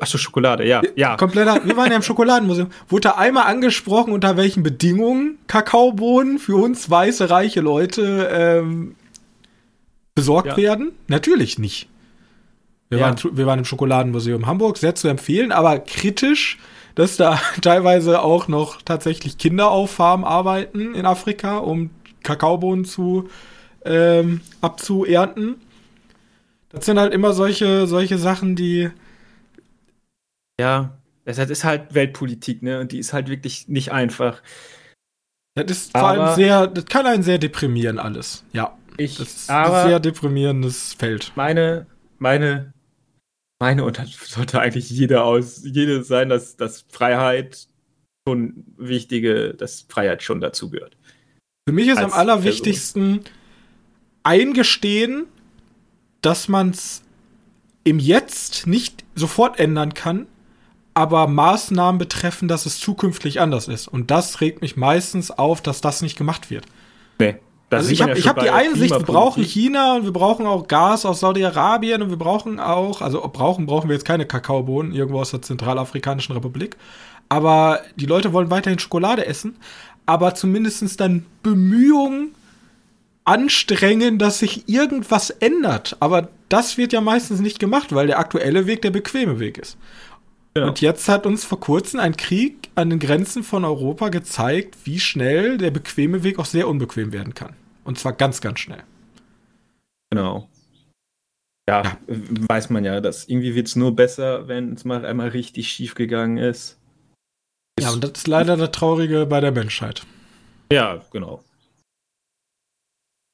Achso, 0.00 0.18
Schokolade, 0.18 0.66
ja. 0.66 0.82
ja. 0.96 1.16
Kompletter, 1.16 1.60
wir 1.64 1.76
waren 1.76 1.90
ja 1.90 1.96
im 1.96 2.02
Schokoladenmuseum. 2.02 2.68
Wurde 2.88 3.08
da 3.08 3.10
einmal 3.12 3.44
angesprochen, 3.44 4.12
unter 4.12 4.36
welchen 4.36 4.62
Bedingungen 4.62 5.38
Kakaobohnen 5.46 6.38
für 6.38 6.56
uns 6.56 6.88
weiße, 6.88 7.28
reiche 7.30 7.60
Leute 7.60 8.30
ähm, 8.32 8.96
besorgt 10.14 10.48
ja. 10.48 10.56
werden? 10.56 10.92
Natürlich 11.08 11.58
nicht. 11.58 11.88
Wir, 12.88 12.98
ja. 12.98 13.06
waren, 13.06 13.16
wir 13.36 13.46
waren 13.46 13.58
im 13.58 13.64
Schokoladenmuseum 13.64 14.46
Hamburg, 14.46 14.78
sehr 14.78 14.94
zu 14.94 15.08
empfehlen, 15.08 15.52
aber 15.52 15.78
kritisch, 15.78 16.58
dass 16.94 17.16
da 17.16 17.40
teilweise 17.60 18.22
auch 18.22 18.48
noch 18.48 18.82
tatsächlich 18.82 19.38
Kinder 19.38 19.70
auf 19.70 19.90
Farmen 19.90 20.24
arbeiten 20.24 20.94
in 20.94 21.06
Afrika, 21.06 21.58
um 21.58 21.90
Kakaobohnen 22.22 22.84
zu 22.84 23.28
ähm, 23.84 24.40
abzuernten. 24.60 25.56
Das 26.70 26.86
sind 26.86 26.98
halt 26.98 27.12
immer 27.12 27.32
solche, 27.34 27.86
solche 27.86 28.16
Sachen, 28.18 28.56
die. 28.56 28.90
Ja, 30.60 30.98
das 31.24 31.38
ist 31.38 31.64
halt 31.64 31.94
Weltpolitik, 31.94 32.62
ne? 32.62 32.80
Und 32.80 32.92
die 32.92 32.98
ist 32.98 33.12
halt 33.12 33.28
wirklich 33.28 33.68
nicht 33.68 33.92
einfach. 33.92 34.42
Das 35.54 35.70
ist 35.70 35.92
vor 35.92 36.08
allem 36.08 36.34
sehr, 36.34 36.66
das 36.66 36.86
kann 36.86 37.06
einen 37.06 37.22
sehr 37.22 37.38
deprimieren 37.38 37.98
alles, 37.98 38.44
ja. 38.52 38.76
Ich, 38.96 39.16
das 39.16 39.34
ist 39.34 39.50
ein 39.50 39.88
sehr 39.88 40.00
deprimierendes 40.00 40.94
Feld. 40.94 41.32
Meine, 41.34 41.86
meine, 42.18 42.72
meine, 43.60 43.84
und 43.84 43.98
das 43.98 44.12
sollte 44.28 44.60
eigentlich 44.60 44.90
jeder 44.90 45.24
aus, 45.24 45.62
jede 45.64 46.04
sein, 46.04 46.28
dass, 46.28 46.56
dass 46.56 46.84
Freiheit 46.88 47.68
schon 48.28 48.64
wichtige, 48.76 49.54
dass 49.54 49.86
Freiheit 49.88 50.22
schon 50.22 50.40
dazugehört. 50.40 50.96
Für 51.68 51.74
mich 51.74 51.88
ist 51.88 51.98
am 51.98 52.12
allerwichtigsten 52.12 53.22
Person. 53.22 53.36
eingestehen, 54.24 55.26
dass 56.20 56.48
man 56.48 56.70
es 56.70 57.02
im 57.84 57.98
Jetzt 57.98 58.66
nicht 58.66 59.04
sofort 59.14 59.58
ändern 59.58 59.94
kann, 59.94 60.26
aber 60.94 61.26
Maßnahmen 61.26 61.98
betreffen, 61.98 62.48
dass 62.48 62.66
es 62.66 62.78
zukünftig 62.78 63.40
anders 63.40 63.68
ist. 63.68 63.88
Und 63.88 64.10
das 64.10 64.40
regt 64.40 64.60
mich 64.60 64.76
meistens 64.76 65.30
auf, 65.30 65.60
dass 65.62 65.80
das 65.80 66.02
nicht 66.02 66.18
gemacht 66.18 66.50
wird. 66.50 66.66
Nee. 67.18 67.36
Das 67.70 67.84
also 67.84 67.92
ich 67.92 68.02
habe 68.02 68.18
ja 68.18 68.26
hab 68.26 68.40
die 68.40 68.50
Einsicht, 68.50 68.90
wir 68.90 69.00
brauchen 69.00 69.42
China 69.42 69.96
und 69.96 70.04
wir 70.04 70.12
brauchen 70.12 70.44
auch 70.44 70.68
Gas 70.68 71.06
aus 71.06 71.20
Saudi-Arabien 71.20 72.02
und 72.02 72.10
wir 72.10 72.18
brauchen 72.18 72.60
auch, 72.60 73.00
also 73.00 73.22
brauchen, 73.32 73.64
brauchen 73.64 73.88
wir 73.88 73.94
jetzt 73.94 74.04
keine 74.04 74.26
Kakaobohnen 74.26 74.92
irgendwo 74.92 75.20
aus 75.20 75.30
der 75.30 75.40
Zentralafrikanischen 75.40 76.34
Republik. 76.34 76.76
Aber 77.30 77.80
die 77.96 78.04
Leute 78.04 78.34
wollen 78.34 78.50
weiterhin 78.50 78.78
Schokolade 78.78 79.24
essen, 79.24 79.56
aber 80.04 80.34
zumindest 80.34 81.00
dann 81.00 81.24
Bemühungen 81.42 82.34
anstrengen, 83.24 84.18
dass 84.18 84.40
sich 84.40 84.68
irgendwas 84.68 85.30
ändert. 85.30 85.96
Aber 86.00 86.28
das 86.50 86.76
wird 86.76 86.92
ja 86.92 87.00
meistens 87.00 87.40
nicht 87.40 87.58
gemacht, 87.58 87.94
weil 87.94 88.06
der 88.06 88.18
aktuelle 88.18 88.66
Weg 88.66 88.82
der 88.82 88.90
bequeme 88.90 89.38
Weg 89.40 89.56
ist. 89.56 89.78
Ja. 90.56 90.66
Und 90.66 90.80
jetzt 90.80 91.08
hat 91.08 91.24
uns 91.24 91.44
vor 91.44 91.60
kurzem 91.60 92.00
ein 92.00 92.16
Krieg 92.16 92.70
an 92.74 92.90
den 92.90 92.98
Grenzen 92.98 93.42
von 93.42 93.64
Europa 93.64 94.10
gezeigt, 94.10 94.76
wie 94.84 95.00
schnell 95.00 95.56
der 95.56 95.70
bequeme 95.70 96.22
Weg 96.24 96.38
auch 96.38 96.44
sehr 96.44 96.68
unbequem 96.68 97.12
werden 97.12 97.34
kann. 97.34 97.56
Und 97.84 97.98
zwar 97.98 98.12
ganz, 98.12 98.40
ganz 98.40 98.60
schnell. 98.60 98.82
Genau. 100.10 100.48
Ja, 101.68 101.82
ja. 101.82 101.98
weiß 102.06 102.70
man 102.70 102.84
ja, 102.84 103.00
dass 103.00 103.28
irgendwie 103.28 103.54
wird 103.54 103.68
es 103.68 103.76
nur 103.76 103.96
besser, 103.96 104.48
wenn 104.48 104.74
es 104.74 104.84
mal 104.84 105.06
einmal 105.06 105.28
richtig 105.28 105.68
schief 105.68 105.94
gegangen 105.94 106.36
ist. 106.36 106.78
Ja, 107.80 107.90
und 107.90 108.04
das 108.04 108.12
ist 108.12 108.28
leider 108.28 108.56
das 108.56 108.72
Traurige 108.72 109.26
bei 109.26 109.40
der 109.40 109.52
Menschheit. 109.52 110.04
Ja, 110.70 111.02
genau. 111.10 111.42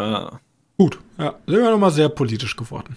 Ah. 0.01 0.39
Gut, 0.77 1.01
ja, 1.19 1.37
sind 1.47 1.59
wir 1.59 1.71
nochmal 1.71 1.91
sehr 1.91 2.09
politisch 2.09 2.55
geworden. 2.55 2.97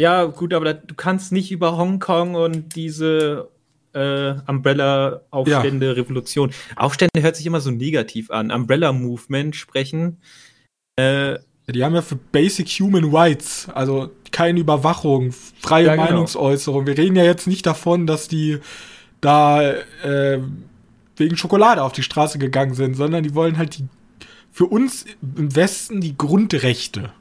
Ja, 0.00 0.24
gut, 0.24 0.54
aber 0.54 0.74
du 0.74 0.94
kannst 0.94 1.32
nicht 1.32 1.52
über 1.52 1.76
Hongkong 1.76 2.34
und 2.34 2.74
diese 2.74 3.48
äh, 3.92 4.34
Umbrella-Aufstände, 4.46 5.86
ja. 5.86 5.92
Revolution. 5.92 6.50
Aufstände 6.76 7.22
hört 7.22 7.36
sich 7.36 7.46
immer 7.46 7.60
so 7.60 7.70
negativ 7.70 8.30
an. 8.30 8.50
Umbrella-Movement 8.50 9.56
sprechen. 9.56 10.18
Äh, 10.96 11.38
die 11.68 11.84
haben 11.84 11.94
ja 11.94 12.02
für 12.02 12.16
Basic 12.16 12.68
Human 12.80 13.14
Rights, 13.14 13.68
also 13.74 14.10
keine 14.32 14.60
Überwachung, 14.60 15.32
freie 15.32 15.86
ja, 15.86 15.94
genau. 15.94 16.06
Meinungsäußerung. 16.06 16.86
Wir 16.86 16.98
reden 16.98 17.16
ja 17.16 17.24
jetzt 17.24 17.46
nicht 17.46 17.66
davon, 17.66 18.06
dass 18.06 18.28
die 18.28 18.58
da 19.20 19.62
äh, 19.62 20.40
wegen 21.16 21.36
Schokolade 21.36 21.82
auf 21.82 21.92
die 21.92 22.02
Straße 22.02 22.38
gegangen 22.38 22.74
sind, 22.74 22.94
sondern 22.94 23.22
die 23.22 23.34
wollen 23.34 23.58
halt 23.58 23.78
die 23.78 23.84
für 24.52 24.66
uns 24.66 25.04
im 25.22 25.54
Westen 25.54 26.00
die 26.00 26.16
Grundrechte. 26.16 27.12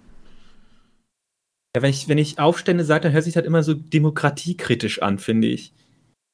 Ja, 1.75 1.81
wenn 1.83 1.91
ich, 1.91 2.07
wenn 2.07 2.17
ich 2.17 2.39
Aufstände 2.39 2.83
sage, 2.83 3.03
dann 3.03 3.13
hört 3.13 3.23
sich 3.23 3.33
das 3.33 3.45
immer 3.45 3.63
so 3.63 3.73
demokratiekritisch 3.73 5.01
an, 5.01 5.19
finde 5.19 5.47
ich. 5.47 5.73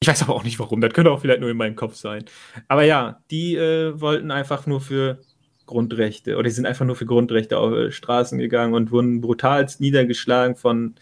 Ich 0.02 0.08
weiß 0.08 0.22
aber 0.22 0.34
auch 0.34 0.44
nicht 0.44 0.58
warum, 0.58 0.80
das 0.80 0.92
könnte 0.92 1.10
auch 1.10 1.20
vielleicht 1.20 1.40
nur 1.40 1.50
in 1.50 1.56
meinem 1.56 1.76
Kopf 1.76 1.94
sein. 1.94 2.24
Aber 2.68 2.84
ja, 2.84 3.22
die 3.30 3.56
äh, 3.56 3.98
wollten 4.00 4.30
einfach 4.30 4.66
nur 4.66 4.80
für 4.80 5.20
Grundrechte 5.66 6.34
oder 6.34 6.44
die 6.44 6.50
sind 6.50 6.66
einfach 6.66 6.86
nur 6.86 6.96
für 6.96 7.06
Grundrechte 7.06 7.58
auf 7.58 7.72
äh, 7.72 7.90
Straßen 7.90 8.38
gegangen 8.38 8.74
und 8.74 8.90
wurden 8.92 9.20
brutalst 9.20 9.80
niedergeschlagen 9.80 10.56
von 10.56 10.94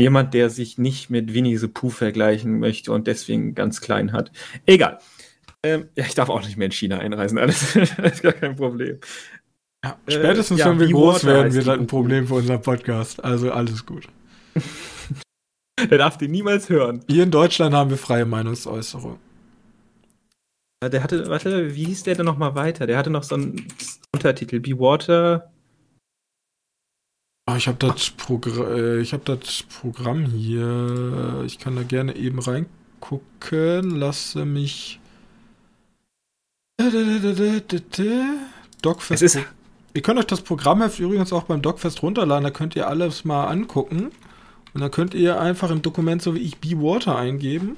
jemand, 0.00 0.34
der 0.34 0.50
sich 0.50 0.78
nicht 0.78 1.10
mit 1.10 1.34
Winnie 1.34 1.58
the 1.58 1.68
Pooh 1.68 1.90
vergleichen 1.90 2.58
möchte 2.58 2.92
und 2.92 3.06
deswegen 3.06 3.54
ganz 3.54 3.80
klein 3.80 4.12
hat. 4.12 4.32
Egal. 4.66 4.98
Ähm, 5.62 5.88
ja, 5.94 6.06
ich 6.06 6.14
darf 6.14 6.30
auch 6.30 6.42
nicht 6.42 6.56
mehr 6.56 6.66
in 6.66 6.72
China 6.72 6.98
einreisen, 6.98 7.38
alles. 7.38 7.76
ist 7.76 8.22
gar 8.22 8.32
kein 8.32 8.56
Problem. 8.56 8.98
Ja, 9.84 9.98
spätestens, 10.08 10.58
äh, 10.58 10.62
ja, 10.62 10.70
wenn 10.70 10.80
wir 10.80 10.90
groß 10.90 11.24
werden, 11.24 11.52
wird 11.54 11.66
das 11.66 11.78
ein 11.78 11.86
Problem 11.86 12.26
für 12.26 12.34
unseren 12.34 12.60
Podcast. 12.60 13.22
Also 13.24 13.50
alles 13.50 13.86
gut. 13.86 14.08
Der 15.90 15.98
darf 15.98 16.18
den 16.18 16.30
niemals 16.30 16.68
hören. 16.68 17.02
Hier 17.08 17.22
in 17.22 17.30
Deutschland 17.30 17.74
haben 17.74 17.88
wir 17.88 17.96
freie 17.96 18.26
Meinungsäußerung. 18.26 19.18
Der 20.82 21.02
hatte, 21.02 21.28
warte, 21.28 21.74
wie 21.74 21.84
hieß 21.84 22.02
der 22.04 22.14
denn 22.14 22.26
nochmal 22.26 22.54
weiter? 22.54 22.86
Der 22.86 22.98
hatte 22.98 23.10
noch 23.10 23.22
so 23.22 23.34
einen 23.34 23.66
Untertitel, 24.14 24.60
Be 24.60 24.78
Water. 24.78 25.50
Oh, 27.50 27.54
ich 27.54 27.66
habe 27.66 27.78
das, 27.78 28.10
Progr 28.10 29.00
äh, 29.00 29.04
hab 29.04 29.24
das 29.24 29.64
Programm 29.64 30.26
hier. 30.26 31.42
Ich 31.46 31.58
kann 31.58 31.76
da 31.76 31.82
gerne 31.82 32.16
eben 32.16 32.38
reingucken. 32.38 33.90
Lasse 33.90 34.44
mich. 34.44 35.00
Dogfest. 38.82 39.22
Es 39.22 39.34
ist 39.34 39.46
Ihr 39.92 40.02
könnt 40.02 40.18
euch 40.18 40.26
das 40.26 40.42
Programmheft 40.42 40.98
übrigens 41.00 41.32
auch 41.32 41.44
beim 41.44 41.62
Dogfest 41.62 42.02
runterladen. 42.02 42.44
Da 42.44 42.50
könnt 42.50 42.76
ihr 42.76 42.88
alles 42.88 43.24
mal 43.24 43.46
angucken. 43.46 44.10
Und 44.72 44.80
dann 44.80 44.90
könnt 44.90 45.14
ihr 45.14 45.40
einfach 45.40 45.70
im 45.70 45.82
Dokument 45.82 46.22
so 46.22 46.34
wie 46.34 46.40
ich 46.40 46.58
Be 46.58 46.80
Water 46.80 47.16
eingeben 47.16 47.76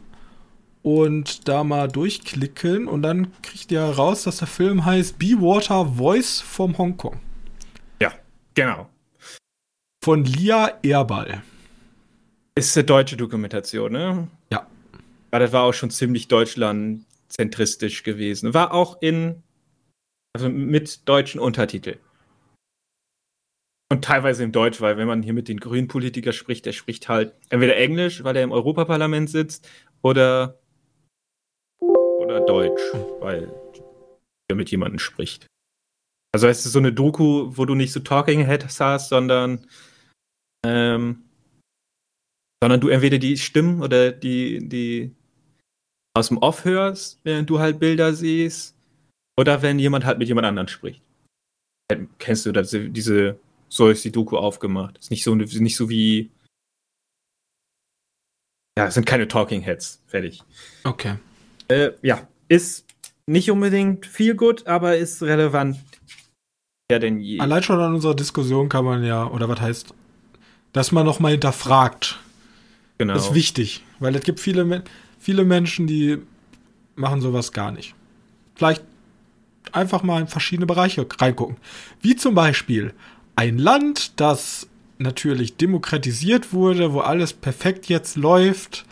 und 0.82 1.48
da 1.48 1.64
mal 1.64 1.88
durchklicken 1.88 2.88
und 2.88 3.02
dann 3.02 3.32
kriegt 3.42 3.70
ihr 3.70 3.82
raus, 3.82 4.24
dass 4.24 4.38
der 4.38 4.48
Film 4.48 4.84
heißt 4.84 5.18
Be 5.18 5.40
Water 5.40 5.86
Voice 5.86 6.40
from 6.40 6.76
Hongkong. 6.76 7.18
Ja, 8.00 8.12
genau. 8.54 8.88
Von 10.04 10.24
Lia 10.24 10.78
Erbal. 10.82 11.42
Ist 12.54 12.76
eine 12.76 12.84
deutsche 12.84 13.16
Dokumentation, 13.16 13.92
ne? 13.92 14.28
Ja. 14.50 14.66
Aber 15.30 15.38
das 15.38 15.52
war 15.52 15.62
auch 15.62 15.72
schon 15.72 15.90
ziemlich 15.90 16.28
deutschlandzentristisch 16.28 18.02
gewesen. 18.02 18.52
War 18.52 18.74
auch 18.74 19.00
in, 19.00 19.42
also 20.34 20.48
mit 20.48 21.08
deutschen 21.08 21.40
Untertiteln. 21.40 21.98
Und 23.90 24.04
teilweise 24.04 24.42
im 24.42 24.52
Deutsch, 24.52 24.80
weil 24.80 24.96
wenn 24.96 25.06
man 25.06 25.22
hier 25.22 25.34
mit 25.34 25.48
den 25.48 25.60
grünen 25.60 25.86
Politikern 25.86 26.32
spricht, 26.32 26.64
der 26.64 26.72
spricht 26.72 27.08
halt 27.08 27.34
entweder 27.50 27.76
Englisch, 27.76 28.24
weil 28.24 28.36
er 28.36 28.42
im 28.42 28.52
Europaparlament 28.52 29.28
sitzt, 29.28 29.68
oder, 30.00 30.58
oder 32.18 32.40
Deutsch, 32.40 32.92
weil 33.20 33.52
mit 34.52 34.70
jemandem 34.70 34.98
spricht. 34.98 35.46
Also 36.34 36.46
es 36.46 36.64
ist 36.64 36.72
so 36.72 36.78
eine 36.78 36.92
Doku, 36.92 37.56
wo 37.56 37.66
du 37.66 37.74
nicht 37.74 37.92
so 37.92 38.00
Talking 38.00 38.44
Heads 38.44 38.80
hast, 38.80 39.10
sondern 39.10 39.66
ähm, 40.64 41.24
sondern 42.62 42.80
du 42.80 42.88
entweder 42.88 43.18
die 43.18 43.36
Stimmen 43.36 43.82
oder 43.82 44.12
die, 44.12 44.68
die 44.68 45.14
aus 46.14 46.28
dem 46.28 46.38
Off 46.38 46.64
hörst, 46.64 47.20
während 47.24 47.50
du 47.50 47.58
halt 47.58 47.80
Bilder 47.80 48.14
siehst, 48.14 48.76
oder 49.38 49.62
wenn 49.62 49.78
jemand 49.78 50.04
halt 50.04 50.18
mit 50.18 50.28
jemand 50.28 50.46
anderem 50.46 50.68
spricht. 50.68 51.02
Kennst 52.18 52.46
du 52.46 52.52
das, 52.52 52.70
diese, 52.70 53.38
so 53.68 53.88
ist 53.88 54.04
die 54.04 54.12
Doku 54.12 54.36
aufgemacht. 54.36 54.98
Ist 54.98 55.10
nicht 55.10 55.24
so, 55.24 55.34
nicht 55.34 55.76
so 55.76 55.88
wie. 55.88 56.30
Ja, 58.78 58.86
es 58.86 58.94
sind 58.94 59.06
keine 59.06 59.28
Talking 59.28 59.60
Heads. 59.60 60.02
Fertig. 60.06 60.42
Okay. 60.84 61.16
Äh, 61.68 61.92
ja, 62.02 62.26
ist 62.48 62.86
nicht 63.26 63.50
unbedingt 63.50 64.06
viel 64.06 64.34
gut, 64.34 64.66
aber 64.66 64.96
ist 64.96 65.22
relevant. 65.22 65.78
Ja, 66.90 66.98
denn 66.98 67.20
je. 67.20 67.40
Allein 67.40 67.62
schon 67.62 67.80
an 67.80 67.94
unserer 67.94 68.14
Diskussion 68.14 68.68
kann 68.68 68.84
man 68.84 69.04
ja, 69.04 69.26
oder 69.26 69.48
was 69.48 69.60
heißt, 69.60 69.94
dass 70.72 70.92
man 70.92 71.06
nochmal 71.06 71.32
hinterfragt. 71.32 72.18
Genau. 72.98 73.14
Das 73.14 73.28
ist 73.28 73.34
wichtig, 73.34 73.84
weil 73.98 74.14
es 74.14 74.22
gibt 74.22 74.40
viele, 74.40 74.84
viele 75.18 75.44
Menschen, 75.44 75.86
die 75.86 76.18
machen 76.94 77.20
sowas 77.20 77.52
gar 77.52 77.72
nicht. 77.72 77.94
Vielleicht 78.54 78.84
einfach 79.72 80.02
mal 80.02 80.20
in 80.20 80.28
verschiedene 80.28 80.66
Bereiche 80.66 81.06
reingucken. 81.18 81.56
Wie 82.00 82.16
zum 82.16 82.34
Beispiel 82.34 82.92
ein 83.36 83.58
Land, 83.58 84.20
das 84.20 84.68
natürlich 84.98 85.56
demokratisiert 85.56 86.52
wurde, 86.52 86.92
wo 86.92 87.00
alles 87.00 87.32
perfekt 87.32 87.86
jetzt 87.88 88.16
läuft, 88.16 88.84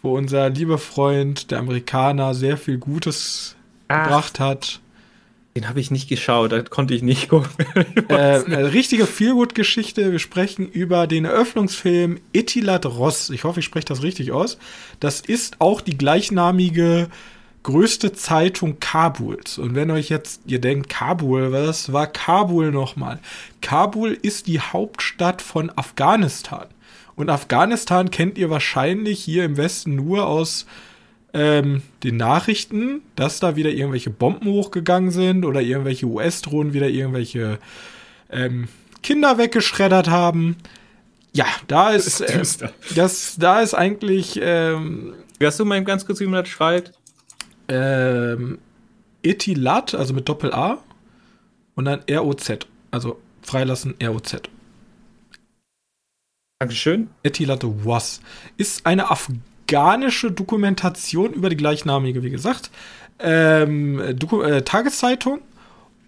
wo 0.00 0.16
unser 0.16 0.50
lieber 0.50 0.78
Freund, 0.78 1.50
der 1.50 1.58
Amerikaner, 1.58 2.34
sehr 2.34 2.56
viel 2.56 2.78
Gutes 2.78 3.56
Ach, 3.88 4.04
gebracht 4.04 4.40
hat. 4.40 4.80
Den 5.54 5.68
habe 5.68 5.80
ich 5.80 5.90
nicht 5.90 6.08
geschaut, 6.08 6.52
da 6.52 6.62
konnte 6.62 6.94
ich 6.94 7.02
nicht 7.02 7.28
gucken. 7.28 7.50
äh, 8.08 8.14
eine 8.14 8.72
richtige 8.72 9.06
Feelgood-Geschichte. 9.06 10.10
Wir 10.10 10.18
sprechen 10.18 10.66
über 10.68 11.06
den 11.06 11.26
Eröffnungsfilm 11.26 12.20
Etilat 12.32 12.86
Ross. 12.86 13.28
Ich 13.30 13.44
hoffe, 13.44 13.60
ich 13.60 13.66
spreche 13.66 13.86
das 13.86 14.02
richtig 14.02 14.32
aus. 14.32 14.58
Das 14.98 15.20
ist 15.20 15.60
auch 15.60 15.82
die 15.82 15.98
gleichnamige 15.98 17.08
größte 17.62 18.12
Zeitung 18.12 18.80
Kabuls. 18.80 19.58
Und 19.58 19.74
wenn 19.74 19.90
euch 19.90 20.08
jetzt, 20.08 20.42
ihr 20.46 20.60
denkt, 20.60 20.88
Kabul, 20.88 21.52
was 21.52 21.92
war 21.92 22.06
Kabul 22.06 22.72
nochmal? 22.72 23.20
Kabul 23.60 24.18
ist 24.20 24.46
die 24.46 24.60
Hauptstadt 24.60 25.42
von 25.42 25.70
Afghanistan. 25.76 26.66
Und 27.14 27.30
Afghanistan 27.30 28.10
kennt 28.10 28.38
ihr 28.38 28.50
wahrscheinlich 28.50 29.22
hier 29.22 29.44
im 29.44 29.56
Westen 29.56 29.94
nur 29.94 30.26
aus 30.26 30.66
ähm, 31.34 31.82
den 32.02 32.16
Nachrichten, 32.16 33.02
dass 33.16 33.40
da 33.40 33.56
wieder 33.56 33.70
irgendwelche 33.70 34.10
Bomben 34.10 34.48
hochgegangen 34.48 35.10
sind 35.10 35.44
oder 35.44 35.60
irgendwelche 35.60 36.06
US-Drohnen 36.06 36.72
wieder 36.72 36.88
irgendwelche 36.88 37.58
ähm, 38.30 38.68
Kinder 39.02 39.38
weggeschreddert 39.38 40.08
haben. 40.08 40.56
Ja, 41.32 41.46
da 41.68 41.90
ist, 41.90 42.20
äh, 42.20 42.42
das, 42.94 43.36
da 43.38 43.60
ist 43.60 43.74
eigentlich. 43.74 44.38
Ähm, 44.42 45.14
hast 45.42 45.58
du 45.58 45.64
mal 45.64 45.82
ganz 45.82 46.06
kurz, 46.06 46.20
wie 46.20 46.26
man 46.26 46.44
das 46.44 46.48
schreibt? 46.48 46.92
Ähm, 47.72 48.58
Etilat, 49.22 49.94
also 49.94 50.12
mit 50.12 50.28
Doppel-A 50.28 50.78
und 51.74 51.84
dann 51.86 52.00
ROZ, 52.10 52.58
also 52.90 53.20
freilassen 53.42 53.94
ROZ. 54.02 54.42
Dankeschön. 56.58 57.08
Etilat 57.22 57.64
Was 57.84 58.20
ist 58.56 58.86
eine 58.86 59.10
afghanische 59.10 60.30
Dokumentation 60.30 61.32
über 61.32 61.48
die 61.48 61.56
gleichnamige, 61.56 62.22
wie 62.22 62.30
gesagt, 62.30 62.70
ähm, 63.18 63.98
äh, 64.00 64.62
Tageszeitung. 64.62 65.40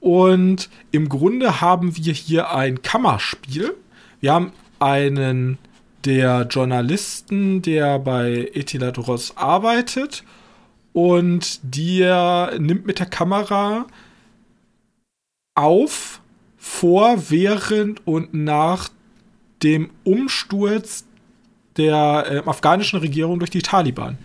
Und 0.00 0.68
im 0.90 1.08
Grunde 1.08 1.62
haben 1.62 1.96
wir 1.96 2.12
hier 2.12 2.50
ein 2.50 2.82
Kammerspiel. 2.82 3.74
Wir 4.20 4.34
haben 4.34 4.52
einen 4.80 5.58
der 6.04 6.46
Journalisten, 6.50 7.62
der 7.62 7.98
bei 7.98 8.50
Etilat 8.52 8.98
Ross 8.98 9.36
arbeitet 9.36 10.24
und 10.95 11.61
der 11.62 12.55
nimmt 12.59 12.86
mit 12.86 13.01
der 13.01 13.07
Kamera 13.07 13.86
auf, 15.55 16.20
vor, 16.57 17.28
während 17.28 18.07
und 18.07 18.32
nach 18.32 18.88
dem 19.62 19.90
Umsturz 20.05 21.05
der 21.76 22.26
äh, 22.30 22.49
afghanischen 22.49 23.01
Regierung 23.01 23.40
durch 23.40 23.51
die 23.51 23.61
Taliban. 23.61 24.18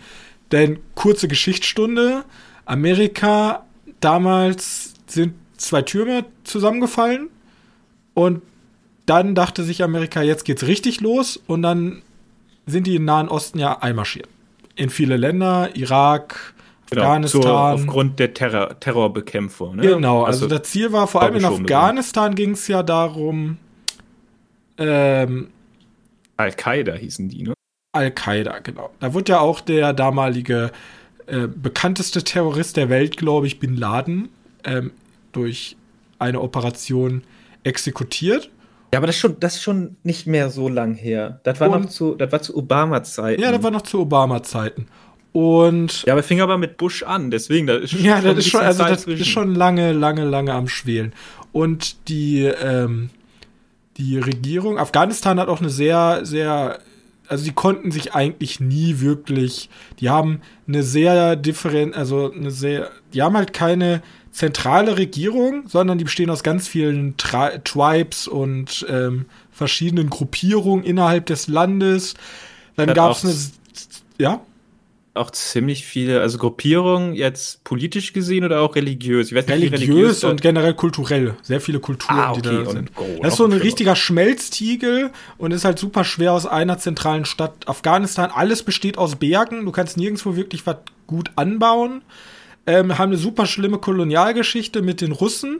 Denn 0.51 0.79
kurze 0.95 1.27
Geschichtsstunde, 1.27 2.23
Amerika, 2.65 3.65
damals 3.99 4.93
sind 5.07 5.33
zwei 5.57 5.81
Türme 5.81 6.25
zusammengefallen 6.43 7.29
und 8.13 8.41
dann 9.07 9.33
dachte 9.33 9.63
sich 9.63 9.83
Amerika, 9.83 10.21
jetzt 10.21 10.45
geht's 10.45 10.67
richtig 10.67 11.01
los 11.01 11.41
und 11.47 11.63
dann 11.63 12.03
sind 12.67 12.85
die 12.85 12.95
im 12.95 13.05
Nahen 13.05 13.27
Osten 13.27 13.57
ja 13.57 13.79
einmarschiert. 13.79 14.29
In 14.75 14.91
viele 14.91 15.17
Länder, 15.17 15.75
Irak, 15.75 16.53
Genau, 16.89 17.03
Afghanistan. 17.03 17.41
Zur, 17.41 17.59
aufgrund 17.59 18.19
der 18.19 18.33
Terror, 18.33 18.79
Terrorbekämpfung. 18.79 19.75
Ne? 19.75 19.81
Genau, 19.83 20.23
also, 20.23 20.45
also 20.45 20.57
das 20.57 20.69
Ziel 20.69 20.91
war 20.91 21.07
vor 21.07 21.21
allem 21.21 21.35
in 21.35 21.45
Afghanistan 21.45 22.35
ging 22.35 22.51
es 22.51 22.67
ja 22.67 22.83
darum. 22.83 23.57
Ähm, 24.77 25.49
Al-Qaida 26.37 26.93
hießen 26.93 27.29
die, 27.29 27.43
ne? 27.43 27.53
Al-Qaida, 27.91 28.59
genau. 28.59 28.91
Da 28.99 29.13
wurde 29.13 29.33
ja 29.33 29.39
auch 29.39 29.61
der 29.61 29.93
damalige 29.93 30.71
äh, 31.27 31.47
bekannteste 31.47 32.23
Terrorist 32.23 32.77
der 32.77 32.89
Welt, 32.89 33.17
glaube 33.17 33.47
ich, 33.47 33.59
Bin 33.59 33.75
Laden, 33.75 34.29
ähm, 34.63 34.91
durch 35.31 35.75
eine 36.17 36.41
Operation 36.41 37.23
exekutiert. 37.63 38.49
Ja, 38.93 38.99
aber 38.99 39.07
das 39.07 39.15
ist 39.15 39.21
schon, 39.21 39.39
das 39.39 39.55
ist 39.55 39.61
schon 39.61 39.97
nicht 40.03 40.25
mehr 40.25 40.49
so 40.49 40.67
lang 40.67 40.95
her. 40.95 41.39
Das 41.43 41.59
war 41.59 41.69
Und, 41.69 41.83
noch 41.83 41.89
zu, 41.89 42.15
das 42.15 42.31
war 42.31 42.41
zu 42.41 42.57
Obama-Zeiten. 42.57 43.41
Ja, 43.41 43.51
das 43.51 43.61
war 43.61 43.71
noch 43.71 43.83
zu 43.83 43.99
Obama-Zeiten. 43.99 44.87
Und 45.31 46.03
ja, 46.03 46.13
aber 46.13 46.23
fing 46.23 46.41
aber 46.41 46.57
mit 46.57 46.77
Bush 46.77 47.03
an, 47.03 47.29
deswegen 47.29 47.67
da 47.67 47.75
ist 47.75 47.93
ja, 47.99 48.19
das 48.21 48.39
ist 48.39 48.49
schon, 48.49 48.61
also 48.61 48.83
das 48.83 49.05
ist 49.05 49.27
schon 49.27 49.53
lange, 49.53 49.93
lange, 49.93 50.25
lange 50.25 50.53
am 50.53 50.67
Schwelen. 50.67 51.13
Und 51.51 52.09
die 52.09 52.43
ähm, 52.43 53.09
die 53.99 54.17
Regierung 54.17 54.79
Afghanistan 54.79 55.39
hat 55.39 55.49
auch 55.49 55.59
eine 55.59 55.69
sehr, 55.69 56.21
sehr, 56.23 56.79
also 57.27 57.43
die 57.43 57.51
konnten 57.51 57.91
sich 57.91 58.13
eigentlich 58.15 58.61
nie 58.61 59.01
wirklich, 59.01 59.69
die 59.99 60.09
haben 60.09 60.41
eine 60.67 60.83
sehr 60.83 61.35
different, 61.35 61.95
also 61.95 62.31
eine 62.31 62.49
sehr, 62.49 62.91
die 63.13 63.21
haben 63.21 63.35
halt 63.35 63.51
keine 63.51 64.01
zentrale 64.31 64.97
Regierung, 64.97 65.67
sondern 65.67 65.97
die 65.97 66.05
bestehen 66.05 66.29
aus 66.29 66.43
ganz 66.43 66.67
vielen 66.67 67.17
Tri 67.17 67.59
Tribes 67.65 68.27
und 68.27 68.85
ähm, 68.89 69.25
verschiedenen 69.51 70.09
Gruppierungen 70.09 70.85
innerhalb 70.85 71.25
des 71.25 71.47
Landes. 71.49 72.13
Dann 72.77 72.93
gab 72.93 73.11
es 73.11 73.25
eine, 73.25 73.35
ja 74.17 74.41
auch 75.13 75.31
ziemlich 75.31 75.85
viele, 75.85 76.21
also 76.21 76.37
Gruppierungen 76.37 77.13
jetzt 77.13 77.63
politisch 77.63 78.13
gesehen 78.13 78.43
oder 78.45 78.61
auch 78.61 78.75
religiös? 78.75 79.31
Nicht, 79.31 79.49
religiös, 79.49 79.81
religiös 79.81 80.23
und 80.23 80.41
generell 80.41 80.73
kulturell. 80.73 81.35
Sehr 81.41 81.61
viele 81.61 81.79
Kulturen, 81.79 82.19
ah, 82.19 82.31
okay. 82.31 82.41
die 82.41 82.63
da 82.63 82.69
sind. 82.69 82.91
Und, 82.95 83.23
das 83.23 83.33
ist 83.33 83.37
so 83.37 83.45
ein 83.45 83.53
richtiger 83.53 83.95
Schmelztiegel 83.95 85.11
und 85.37 85.51
ist 85.51 85.65
halt 85.65 85.79
super 85.79 86.03
schwer 86.03 86.33
aus 86.33 86.45
einer 86.45 86.77
zentralen 86.77 87.25
Stadt. 87.25 87.67
Afghanistan, 87.67 88.31
alles 88.33 88.63
besteht 88.63 88.97
aus 88.97 89.15
Bergen. 89.15 89.65
Du 89.65 89.71
kannst 89.71 89.97
nirgendwo 89.97 90.35
wirklich 90.35 90.65
was 90.65 90.77
gut 91.07 91.31
anbauen. 91.35 92.01
Ähm, 92.67 92.97
haben 92.97 93.11
eine 93.11 93.17
super 93.17 93.45
schlimme 93.45 93.79
Kolonialgeschichte 93.79 94.81
mit 94.81 95.01
den 95.01 95.11
Russen. 95.11 95.59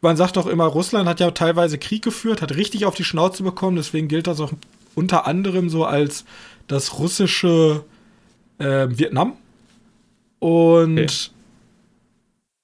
Man 0.00 0.16
sagt 0.16 0.38
auch 0.38 0.46
immer, 0.46 0.64
Russland 0.64 1.08
hat 1.08 1.20
ja 1.20 1.30
teilweise 1.30 1.78
Krieg 1.78 2.02
geführt, 2.02 2.42
hat 2.42 2.56
richtig 2.56 2.86
auf 2.86 2.94
die 2.94 3.04
Schnauze 3.04 3.42
bekommen. 3.42 3.76
Deswegen 3.76 4.08
gilt 4.08 4.26
das 4.26 4.40
auch 4.40 4.50
unter 4.94 5.26
anderem 5.26 5.68
so 5.68 5.84
als 5.84 6.24
das 6.66 6.98
russische 6.98 7.84
äh, 8.58 8.88
Vietnam. 8.90 9.36
Und 10.38 10.98
okay. 10.98 11.08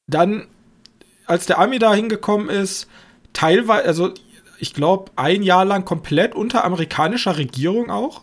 dann, 0.07 0.47
als 1.27 1.47
der 1.47 1.59
Army 1.59 1.79
da 1.79 1.95
hingekommen 1.95 2.49
ist, 2.49 2.89
teilweise, 3.33 3.85
also 3.85 4.15
ich 4.59 4.75
glaube, 4.75 5.13
ein 5.17 5.43
Jahr 5.43 5.65
lang 5.65 5.85
komplett 5.85 6.35
unter 6.35 6.65
amerikanischer 6.65 7.39
Regierung 7.39 7.91
auch. 7.91 8.23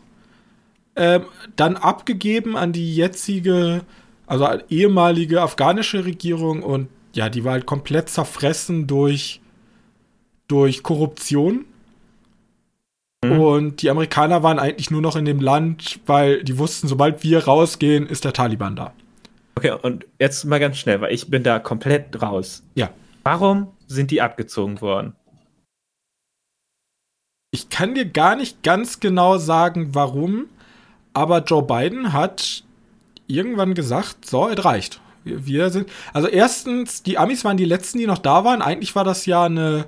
Ähm, 0.98 1.26
dann 1.56 1.76
abgegeben 1.76 2.56
an 2.56 2.72
die 2.72 2.96
jetzige, 2.96 3.82
also 4.28 4.48
ehemalige 4.70 5.42
afghanische 5.42 6.06
Regierung 6.06 6.64
und 6.64 6.88
ja, 7.14 7.30
die 7.30 7.44
war 7.44 7.54
halt 7.54 7.66
komplett 7.66 8.10
zerfressen 8.10 8.88
durch, 8.88 9.42
durch 10.48 10.84
Korruption. 10.84 11.66
Mhm. 13.34 13.40
Und 13.40 13.82
die 13.82 13.90
Amerikaner 13.90 14.44
waren 14.44 14.60
eigentlich 14.60 14.92
nur 14.92 15.02
noch 15.02 15.16
in 15.16 15.26
dem 15.26 15.40
Land, 15.40 16.00
weil 16.06 16.44
die 16.44 16.58
wussten, 16.58 16.88
sobald 16.88 17.24
wir 17.24 17.46
rausgehen, 17.46 18.08
ist 18.08 18.26
der 18.26 18.34
Taliban 18.34 18.76
da. 18.76 18.94
Okay, 19.56 19.72
und 19.72 20.06
jetzt 20.20 20.44
mal 20.46 20.60
ganz 20.60 20.78
schnell, 20.78 21.02
weil 21.02 21.14
ich 21.14 21.30
bin 21.30 21.44
da 21.44 21.60
komplett 21.60 22.22
raus. 22.22 22.64
Ja. 22.76 22.90
Warum 23.24 23.68
sind 23.88 24.12
die 24.12 24.22
abgezogen 24.22 24.82
worden? 24.82 25.14
Ich 27.52 27.70
kann 27.70 27.96
dir 27.96 28.06
gar 28.06 28.36
nicht 28.36 28.64
ganz 28.64 29.00
genau 29.00 29.38
sagen, 29.38 29.96
warum, 29.96 30.48
aber 31.14 31.40
Joe 31.44 31.64
Biden 31.64 32.12
hat 32.12 32.64
irgendwann 33.28 33.74
gesagt, 33.74 34.26
so, 34.26 34.50
es 34.50 34.64
reicht. 34.66 35.00
wir 35.24 35.70
sind. 35.70 35.90
Also 36.14 36.28
erstens, 36.28 37.04
die 37.04 37.18
Amis 37.18 37.44
waren 37.46 37.58
die 37.58 37.66
letzten, 37.66 37.98
die 37.98 38.08
noch 38.08 38.18
da 38.18 38.44
waren. 38.44 38.62
Eigentlich 38.62 38.96
war 38.96 39.04
das 39.04 39.26
ja 39.26 39.46
eine. 39.46 39.86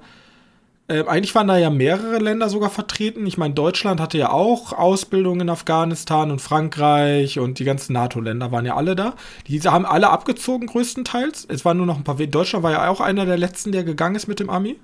Äh, 0.90 1.04
eigentlich 1.06 1.36
waren 1.36 1.48
da 1.48 1.58
ja 1.58 1.70
mehrere 1.70 2.18
Länder 2.18 2.50
sogar 2.50 2.70
vertreten. 2.70 3.26
Ich 3.26 3.38
meine, 3.38 3.54
Deutschland 3.54 4.00
hatte 4.00 4.18
ja 4.18 4.32
auch 4.32 4.72
Ausbildung 4.72 5.42
in 5.42 5.50
Afghanistan 5.50 6.32
und 6.32 6.42
Frankreich 6.42 7.40
und 7.40 7.60
die 7.60 7.66
ganzen 7.66 7.94
NATO-Länder 7.94 8.52
waren 8.52 8.66
ja 8.66 8.76
alle 8.76 8.96
da. 8.96 9.16
Diese 9.48 9.72
haben 9.74 9.86
alle 9.86 10.10
abgezogen, 10.10 10.68
größtenteils. 10.68 11.46
Es 11.50 11.66
waren 11.66 11.78
nur 11.78 11.86
noch 11.86 11.98
ein 11.98 12.06
paar. 12.06 12.16
Deutschland 12.16 12.64
war 12.64 12.72
ja 12.72 12.88
auch 12.90 13.02
einer 13.02 13.26
der 13.26 13.38
letzten, 13.38 13.74
der 13.74 13.84
gegangen 13.84 14.16
ist 14.16 14.28
mit 14.28 14.40
dem 14.40 14.50
Ami. 14.50 14.78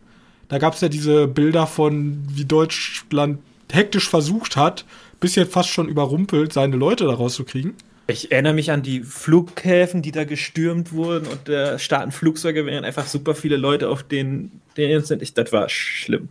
Da 0.50 0.58
gab 0.58 0.74
es 0.74 0.82
ja 0.82 0.90
diese 0.90 1.28
Bilder 1.28 1.68
von, 1.68 2.22
wie 2.28 2.46
Deutschland 2.46 3.40
hektisch 3.72 4.10
versucht 4.10 4.58
hat, 4.58 4.86
bis 5.22 5.36
jetzt 5.36 5.54
fast 5.54 5.70
schon 5.70 5.88
überrumpelt, 5.88 6.52
seine 6.52 6.76
Leute 6.76 7.06
da 7.06 7.14
rauszukriegen. 7.14 7.76
Ich 8.06 8.32
erinnere 8.32 8.54
mich 8.54 8.70
an 8.72 8.82
die 8.82 9.02
Flughäfen, 9.02 10.02
die 10.02 10.12
da 10.12 10.26
gestürmt 10.26 10.92
wurden 10.92 11.28
und 11.28 11.48
da 11.48 11.80
starten 11.80 12.12
Flugzeuge, 12.12 12.66
während 12.66 12.86
einfach 12.86 13.08
super 13.08 13.34
viele 13.34 13.56
Leute 13.56 13.90
auf 13.90 14.04
den, 14.04 14.52
den 14.76 15.04
sind. 15.04 15.22
Ich, 15.22 15.34
das 15.34 15.54
war 15.54 15.70
schlimm. 15.70 16.28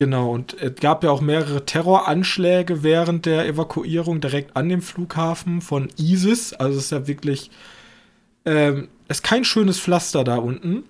Genau, 0.00 0.32
und 0.32 0.54
es 0.60 0.74
gab 0.80 1.04
ja 1.04 1.10
auch 1.10 1.20
mehrere 1.20 1.64
Terroranschläge 1.64 2.82
während 2.82 3.26
der 3.26 3.46
Evakuierung 3.46 4.20
direkt 4.20 4.56
an 4.56 4.68
dem 4.68 4.82
Flughafen 4.82 5.60
von 5.60 5.88
ISIS. 5.96 6.52
Also 6.52 6.78
es 6.78 6.86
ist 6.86 6.90
ja 6.90 7.06
wirklich, 7.06 7.50
ähm, 8.44 8.88
es 9.06 9.18
ist 9.18 9.22
kein 9.22 9.44
schönes 9.44 9.78
Pflaster 9.78 10.24
da 10.24 10.36
unten. 10.36 10.82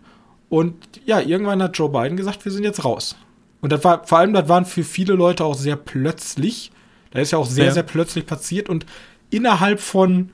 Und 0.49 0.75
ja, 1.05 1.21
irgendwann 1.21 1.63
hat 1.63 1.77
Joe 1.77 1.91
Biden 1.91 2.17
gesagt, 2.17 2.47
wir 2.47 2.53
sind 2.53 2.65
jetzt 2.65 2.85
raus. 2.85 3.17
Und 3.61 3.73
das 3.73 3.85
war, 3.85 4.07
vor 4.07 4.19
allem, 4.19 4.33
das 4.33 4.49
waren 4.49 4.65
für 4.65 4.85
viele 4.85 5.15
Leute 5.15 5.45
auch 5.45 5.55
sehr 5.55 5.77
plötzlich. 5.77 6.71
Da 7.11 7.21
ist 7.21 7.31
ja 7.31 7.39
auch 7.39 7.47
sehr, 7.47 7.67
ja. 7.67 7.73
sehr 7.73 7.83
plötzlich 7.83 8.25
passiert 8.25 8.71
und 8.71 8.87
innerhalb 9.35 9.81
von 9.81 10.31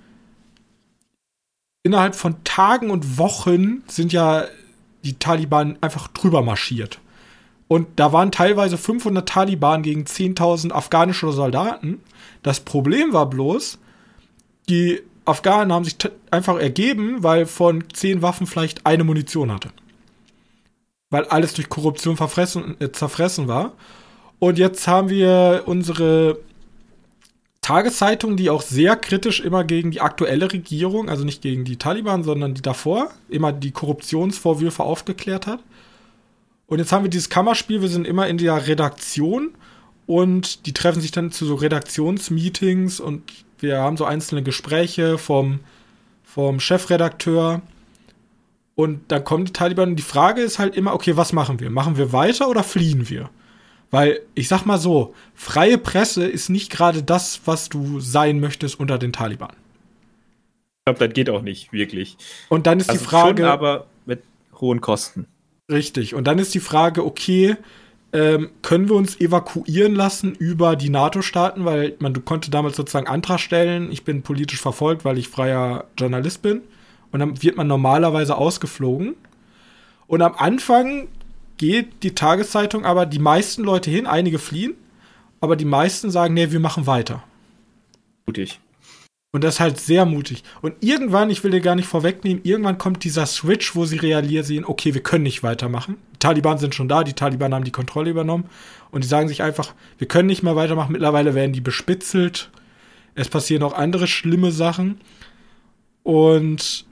innerhalb 1.83 2.15
von 2.15 2.45
Tagen 2.45 2.91
und 2.91 3.17
Wochen 3.17 3.83
sind 3.87 4.13
ja 4.13 4.45
die 5.03 5.19
Taliban 5.19 5.79
einfach 5.81 6.09
drüber 6.09 6.43
marschiert. 6.43 7.01
Und 7.69 7.87
da 7.97 8.13
waren 8.13 8.33
teilweise 8.33 8.77
500 8.77 9.27
Taliban 9.27 9.83
gegen 9.83 10.03
10.000 10.03 10.73
afghanische 10.73 11.33
Soldaten. 11.33 12.03
Das 12.43 12.61
Problem 12.61 13.15
war 13.15 13.31
bloß, 13.31 13.79
die 14.69 15.01
Afghanen 15.25 15.73
haben 15.73 15.85
sich 15.85 15.97
einfach 16.31 16.59
ergeben, 16.59 17.23
weil 17.23 17.47
von 17.47 17.85
10 17.91 18.21
Waffen 18.21 18.47
vielleicht 18.47 18.85
eine 18.85 19.05
Munition 19.05 19.51
hatte. 19.51 19.71
Weil 21.09 21.25
alles 21.25 21.55
durch 21.55 21.71
Korruption 21.71 22.19
äh, 22.81 22.93
zerfressen 22.93 23.49
war. 23.49 23.73
Und 24.39 24.59
jetzt 24.59 24.87
haben 24.87 25.09
wir 25.09 25.63
unsere 25.67 26.39
Tageszeitung, 27.61 28.37
die 28.37 28.51
auch 28.51 28.63
sehr 28.63 28.97
kritisch 28.97 29.41
immer 29.41 29.65
gegen 29.65 29.91
die 29.91 30.01
aktuelle 30.01 30.53
Regierung, 30.53 31.09
also 31.09 31.25
nicht 31.25 31.43
gegen 31.43 31.65
die 31.65 31.77
Taliban, 31.77 32.25
sondern 32.25 32.55
die 32.55 32.63
davor, 32.63 33.11
immer 33.29 33.53
die 33.53 33.71
Korruptionsvorwürfe 33.71 34.83
aufgeklärt 34.83 35.47
hat. 35.47 35.63
Und 36.67 36.79
jetzt 36.79 36.93
haben 36.93 37.05
wir 37.05 37.11
dieses 37.11 37.29
Kammerspiel, 37.29 37.83
wir 37.83 37.89
sind 37.89 38.07
immer 38.07 38.29
in 38.29 38.39
der 38.39 38.67
Redaktion 38.67 39.51
und 40.07 40.67
die 40.67 40.73
treffen 40.73 41.01
sich 41.01 41.11
dann 41.11 41.33
zu 41.33 41.45
so 41.45 41.55
Redaktionsmeetings 41.55 42.99
und 42.99 43.23
wir 43.59 43.79
haben 43.79 43.97
so 43.97 44.05
einzelne 44.05 44.43
Gespräche 44.43 45.19
vom, 45.19 45.61
vom 46.25 46.61
Chefredakteur. 46.61 47.61
Und 48.75 49.01
dann 49.09 49.25
kommen 49.25 49.45
die 49.45 49.53
Taliban 49.53 49.91
und 49.91 49.97
die 49.97 50.03
Frage 50.03 50.41
ist 50.41 50.59
halt 50.59 50.75
immer, 50.75 50.95
okay, 50.95 51.17
was 51.17 51.33
machen 51.33 51.61
wir? 51.61 51.71
Machen 51.71 51.99
wir 51.99 52.13
weiter 52.13 52.49
oder 52.49 52.63
fliehen 52.63 53.11
wir? 53.11 53.29
Weil 53.91 54.21
ich 54.35 54.49
sag 54.49 54.67
mal 54.67 54.79
so, 54.79 55.15
freie 55.35 55.79
Presse 55.79 56.25
ist 56.25 56.49
nicht 56.49 56.71
gerade 56.71 57.03
das, 57.03 57.41
was 57.45 57.69
du 57.69 58.01
sein 58.01 58.39
möchtest 58.39 58.79
unter 58.79 58.99
den 58.99 59.13
Taliban. 59.13 59.51
Ich 59.51 60.85
glaube, 60.87 61.07
das 61.07 61.15
geht 61.15 61.29
auch 61.29 61.43
nicht 61.43 61.73
wirklich. 61.73 62.17
Und 62.49 62.67
dann 62.67 62.81
ist 62.81 62.89
also 62.89 63.01
die 63.01 63.05
Frage. 63.05 63.43
Schon, 63.43 63.51
aber 63.51 63.87
mit 64.07 64.23
hohen 64.61 64.81
Kosten. 64.81 65.27
Richtig. 65.71 66.15
Und 66.15 66.25
dann 66.25 66.39
ist 66.39 66.55
die 66.55 66.61
Frage, 66.61 67.05
okay, 67.05 67.57
ähm, 68.13 68.51
können 68.63 68.89
wir 68.89 68.97
uns 68.97 69.21
evakuieren 69.21 69.95
lassen 69.95 70.35
über 70.35 70.75
die 70.75 70.91
NATO-Staaten, 70.91 71.65
weil 71.65 71.95
man 72.01 72.13
du 72.13 72.21
konnte 72.21 72.51
damals 72.51 72.77
sozusagen 72.77 73.07
Antrag 73.07 73.39
stellen, 73.39 73.93
ich 73.93 74.05
bin 74.05 74.23
politisch 74.23 74.61
verfolgt, 74.61 75.05
weil 75.05 75.19
ich 75.19 75.29
freier 75.29 75.85
Journalist 75.99 76.43
bin. 76.43 76.63
Und 77.13 77.21
dann 77.21 77.43
wird 77.43 77.57
man 77.57 77.67
normalerweise 77.67 78.37
ausgeflogen. 78.37 79.15
Und 80.07 80.23
am 80.23 80.35
Anfang 80.37 81.09
geht 81.61 82.03
die 82.03 82.15
Tageszeitung 82.15 82.87
aber 82.87 83.05
die 83.05 83.19
meisten 83.19 83.63
Leute 83.63 83.91
hin, 83.91 84.07
einige 84.07 84.39
fliehen, 84.39 84.73
aber 85.43 85.57
die 85.57 85.67
meisten 85.67 86.11
sagen, 86.11 86.33
nee, 86.33 86.51
wir 86.51 86.59
machen 86.59 86.87
weiter. 86.87 87.23
Mutig. 88.25 88.61
Und 89.31 89.45
das 89.45 89.55
ist 89.55 89.61
halt 89.61 89.79
sehr 89.79 90.07
mutig. 90.07 90.43
Und 90.63 90.75
irgendwann, 90.81 91.29
ich 91.29 91.45
will 91.45 91.51
dir 91.51 91.61
gar 91.61 91.75
nicht 91.75 91.87
vorwegnehmen, 91.87 92.43
irgendwann 92.45 92.79
kommt 92.79 93.05
dieser 93.05 93.27
Switch, 93.27 93.77
wo 93.77 93.85
sie 93.85 93.99
realisieren, 93.99 94.65
okay, 94.65 94.95
wir 94.95 95.03
können 95.03 95.25
nicht 95.25 95.43
weitermachen. 95.43 95.99
Die 96.15 96.19
Taliban 96.19 96.57
sind 96.57 96.75
schon 96.75 96.89
da, 96.89 97.05
die 97.05 97.13
Taliban 97.13 97.55
haben 97.55 97.65
die 97.65 97.71
Kontrolle 97.71 98.11
übernommen. 98.11 98.47
Und 98.91 99.05
die 99.05 99.09
sagen 99.09 99.29
sich 99.29 99.43
einfach, 99.43 99.75
wir 99.99 100.09
können 100.09 100.29
nicht 100.29 100.43
mehr 100.43 100.57
weitermachen. 100.57 100.93
Mittlerweile 100.93 101.35
werden 101.35 101.53
die 101.53 101.61
bespitzelt. 101.61 102.51
Es 103.15 103.29
passieren 103.29 103.63
auch 103.65 103.75
andere 103.75 104.07
schlimme 104.07 104.51
Sachen. 104.51 104.99
Und 106.05 106.87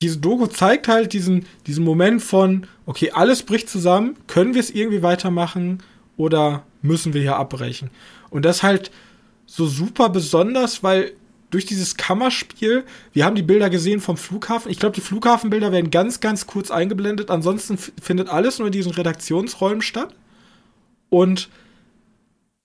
diese 0.00 0.18
Doku 0.18 0.46
zeigt 0.46 0.88
halt 0.88 1.12
diesen, 1.12 1.46
diesen 1.66 1.84
Moment 1.84 2.22
von, 2.22 2.66
okay, 2.86 3.10
alles 3.10 3.42
bricht 3.42 3.68
zusammen, 3.68 4.16
können 4.26 4.54
wir 4.54 4.60
es 4.60 4.70
irgendwie 4.70 5.02
weitermachen 5.02 5.82
oder 6.16 6.64
müssen 6.82 7.14
wir 7.14 7.20
hier 7.20 7.36
abbrechen? 7.36 7.90
Und 8.30 8.44
das 8.44 8.62
halt 8.62 8.90
so 9.46 9.66
super 9.66 10.08
besonders, 10.10 10.82
weil 10.82 11.12
durch 11.50 11.64
dieses 11.64 11.96
Kammerspiel, 11.96 12.84
wir 13.12 13.24
haben 13.24 13.34
die 13.34 13.42
Bilder 13.42 13.70
gesehen 13.70 14.00
vom 14.00 14.16
Flughafen. 14.16 14.70
Ich 14.70 14.78
glaube, 14.78 14.94
die 14.94 15.00
Flughafenbilder 15.00 15.72
werden 15.72 15.90
ganz, 15.90 16.20
ganz 16.20 16.46
kurz 16.46 16.70
eingeblendet. 16.70 17.30
Ansonsten 17.30 17.78
findet 17.78 18.28
alles 18.28 18.58
nur 18.58 18.68
in 18.68 18.72
diesen 18.72 18.92
Redaktionsräumen 18.92 19.80
statt. 19.80 20.14
Und 21.08 21.48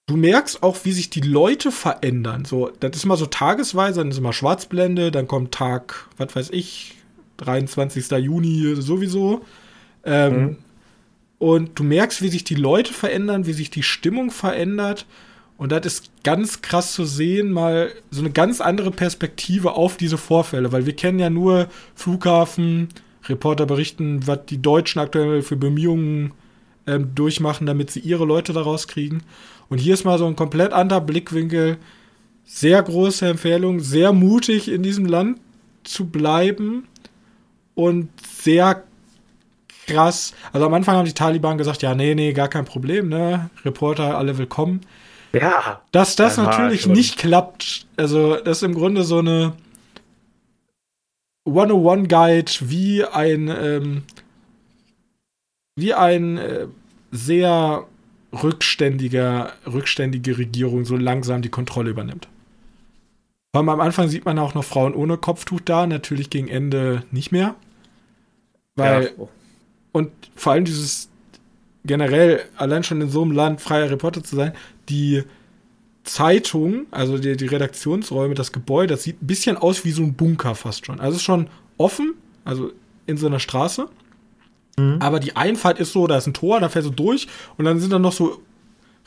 du 0.08 0.18
merkst 0.18 0.64
auch, 0.64 0.78
wie 0.84 0.92
sich 0.92 1.10
die 1.10 1.22
Leute 1.22 1.72
verändern. 1.72 2.44
So, 2.44 2.72
das 2.82 2.98
ist 2.98 3.06
immer 3.06 3.16
so 3.16 3.26
tagesweise, 3.26 4.02
dann 4.02 4.12
ist 4.12 4.18
immer 4.18 4.34
Schwarzblende, 4.34 5.12
dann 5.12 5.28
kommt 5.28 5.54
Tag, 5.54 6.10
was 6.18 6.36
weiß 6.36 6.50
ich, 6.52 6.96
23. 7.38 8.12
Juni 8.12 8.76
sowieso. 8.76 9.42
Ähm, 10.06 10.34
mhm. 10.34 10.58
Und 11.40 11.78
du 11.78 11.84
merkst, 11.84 12.22
wie 12.22 12.30
sich 12.30 12.44
die 12.44 12.56
Leute 12.56 12.94
verändern, 12.94 13.46
wie 13.46 13.54
sich 13.54 13.70
die 13.70 13.84
Stimmung 13.84 14.32
verändert. 14.32 15.06
Und 15.58 15.72
das 15.72 15.86
ist 15.86 16.12
ganz 16.24 16.62
krass 16.62 16.94
zu 16.94 17.06
sehen, 17.06 17.52
mal 17.52 17.92
so 18.12 18.22
eine 18.22 18.32
ganz 18.32 18.62
andere 18.62 18.92
Perspektive 18.92 19.74
auf 19.74 19.98
diese 19.98 20.18
Vorfälle, 20.18 20.72
weil 20.72 20.86
wir 20.86 20.96
kennen 20.96 21.20
ja 21.20 21.30
nur 21.30 21.68
Flughafen, 21.96 22.90
Reporter 23.26 23.66
berichten, 23.66 24.26
was 24.26 24.46
die 24.48 24.62
Deutschen 24.62 25.00
aktuell 25.00 25.42
für 25.42 25.56
Bemühungen 25.56 26.34
ähm, 26.88 27.16
durchmachen, 27.16 27.66
damit 27.66 27.92
sie 27.92 28.00
ihre 28.00 28.26
Leute 28.26 28.54
daraus 28.54 28.88
kriegen. 28.88 29.24
Und 29.70 29.78
hier 29.78 29.94
ist 29.94 30.04
mal 30.04 30.18
so 30.18 30.28
ein 30.28 30.36
komplett 30.36 30.74
anderer 30.74 31.02
Blickwinkel. 31.02 31.78
Sehr 32.46 32.82
große 32.82 33.28
Empfehlung, 33.28 33.80
sehr 33.80 34.12
mutig 34.12 34.70
in 34.70 34.84
diesem 34.84 35.06
Land 35.06 35.40
zu 35.84 36.06
bleiben 36.06 36.88
und 37.76 38.10
sehr 38.22 38.84
krass. 39.88 40.34
Also 40.52 40.66
am 40.66 40.74
Anfang 40.74 40.96
haben 40.96 41.06
die 41.06 41.14
Taliban 41.14 41.58
gesagt, 41.58 41.82
ja, 41.82 41.96
nee, 41.96 42.16
nee, 42.16 42.34
gar 42.34 42.48
kein 42.48 42.66
Problem, 42.66 43.10
ne? 43.10 43.50
Reporter, 43.66 44.18
alle 44.18 44.38
willkommen. 44.38 44.82
Ja. 45.34 45.82
Dass 45.92 46.16
das 46.16 46.38
natürlich 46.38 46.86
nicht 46.88 47.18
klappt. 47.18 47.88
Also, 47.98 48.36
das 48.36 48.58
ist 48.58 48.64
im 48.64 48.76
Grunde 48.76 49.04
so 49.04 49.20
eine 49.20 49.54
101-Guide, 51.48 52.52
wie 52.62 53.04
ein, 53.04 53.48
ähm, 53.50 54.04
wie 55.76 55.94
ein 55.94 56.38
äh, 56.38 56.68
sehr 57.12 57.86
rückständiger, 58.32 59.54
rückständige 59.66 60.38
Regierung 60.38 60.86
so 60.86 60.96
langsam 60.96 61.42
die 61.42 61.50
Kontrolle 61.50 61.90
übernimmt. 61.90 62.28
Vor 63.54 63.60
allem 63.60 63.70
am 63.70 63.82
Anfang 63.82 64.08
sieht 64.08 64.26
man 64.26 64.40
auch 64.40 64.56
noch 64.56 64.64
Frauen 64.64 64.96
ohne 64.96 65.16
Kopftuch 65.16 65.62
da, 65.64 65.86
natürlich 65.86 66.32
gegen 66.32 66.48
Ende 66.48 67.04
nicht 67.12 67.32
mehr. 67.32 67.54
Weil, 68.76 69.14
ja. 69.16 69.28
und 69.92 70.12
vor 70.36 70.54
allem 70.54 70.66
dieses 70.66 71.10
generell, 71.86 72.42
allein 72.56 72.84
schon 72.84 73.00
in 73.00 73.10
so 73.10 73.22
einem 73.22 73.32
Land 73.32 73.62
freier 73.62 73.92
Reporter 73.92 74.24
zu 74.24 74.36
sein, 74.36 74.54
die 74.90 75.22
Zeitung, 76.04 76.88
also 76.90 77.20
die, 77.20 77.38
die 77.38 77.46
Redaktionsräume, 77.46 78.34
das 78.34 78.54
Gebäude, 78.54 78.96
das 78.96 79.04
sieht 79.04 79.22
ein 79.22 79.28
bisschen 79.28 79.56
aus 79.56 79.86
wie 79.86 79.92
so 79.92 80.02
ein 80.02 80.16
Bunker 80.16 80.56
fast 80.56 80.88
schon. 80.88 81.00
Also 81.00 81.12
es 81.12 81.18
ist 81.18 81.24
schon 81.24 81.48
offen, 81.78 82.16
also 82.46 82.72
in 83.06 83.18
so 83.18 83.28
einer 83.28 83.40
Straße. 83.40 83.88
Mhm. 84.78 84.98
Aber 85.00 85.20
die 85.20 85.36
Einfahrt 85.36 85.78
ist 85.78 85.92
so, 85.92 86.08
da 86.08 86.18
ist 86.18 86.26
ein 86.26 86.34
Tor, 86.34 86.60
da 86.60 86.70
fährst 86.70 86.88
du 86.88 86.92
durch 86.92 87.28
und 87.58 87.66
dann 87.66 87.80
sind 87.80 87.94
da 87.94 88.00
noch 88.00 88.14
so 88.14 88.42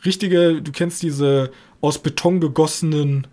richtige, 0.05 0.63
du 0.63 0.71
kennst 0.71 1.03
diese 1.03 1.51
aus 1.81 1.99
Beton 1.99 2.39
gegossenen 2.39 3.27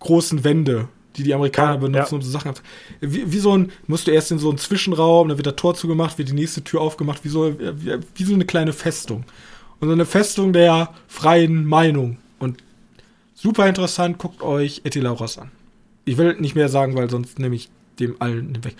großen 0.00 0.44
Wände, 0.44 0.88
die 1.16 1.22
die 1.24 1.34
Amerikaner 1.34 1.72
ja, 1.72 1.76
benutzen, 1.78 2.14
ja. 2.14 2.16
um 2.16 2.22
so 2.22 2.30
Sachen 2.30 2.52
wie, 3.00 3.30
wie 3.32 3.38
so 3.38 3.56
ein, 3.56 3.72
musst 3.86 4.06
du 4.06 4.10
erst 4.10 4.30
in 4.30 4.38
so 4.38 4.48
einen 4.48 4.58
Zwischenraum, 4.58 5.28
dann 5.28 5.38
wird 5.38 5.46
der 5.46 5.56
Tor 5.56 5.74
zugemacht, 5.74 6.18
wird 6.18 6.28
die 6.28 6.34
nächste 6.34 6.62
Tür 6.62 6.80
aufgemacht, 6.80 7.24
wie 7.24 7.28
so, 7.28 7.58
wie, 7.58 7.98
wie 8.14 8.24
so 8.24 8.34
eine 8.34 8.46
kleine 8.46 8.72
Festung. 8.72 9.24
Und 9.80 9.88
so 9.88 9.92
eine 9.92 10.06
Festung 10.06 10.52
der 10.52 10.92
freien 11.06 11.64
Meinung. 11.64 12.18
Und 12.38 12.62
super 13.34 13.68
interessant, 13.68 14.18
guckt 14.18 14.42
euch 14.42 14.82
Etty 14.84 15.00
Lauras 15.00 15.38
an. 15.38 15.50
ich 16.04 16.16
will 16.16 16.34
nicht 16.40 16.54
mehr 16.54 16.68
sagen, 16.68 16.96
weil 16.96 17.10
sonst 17.10 17.38
nehme 17.38 17.54
ich 17.54 17.68
dem 18.00 18.16
allen 18.20 18.64
weg. 18.64 18.76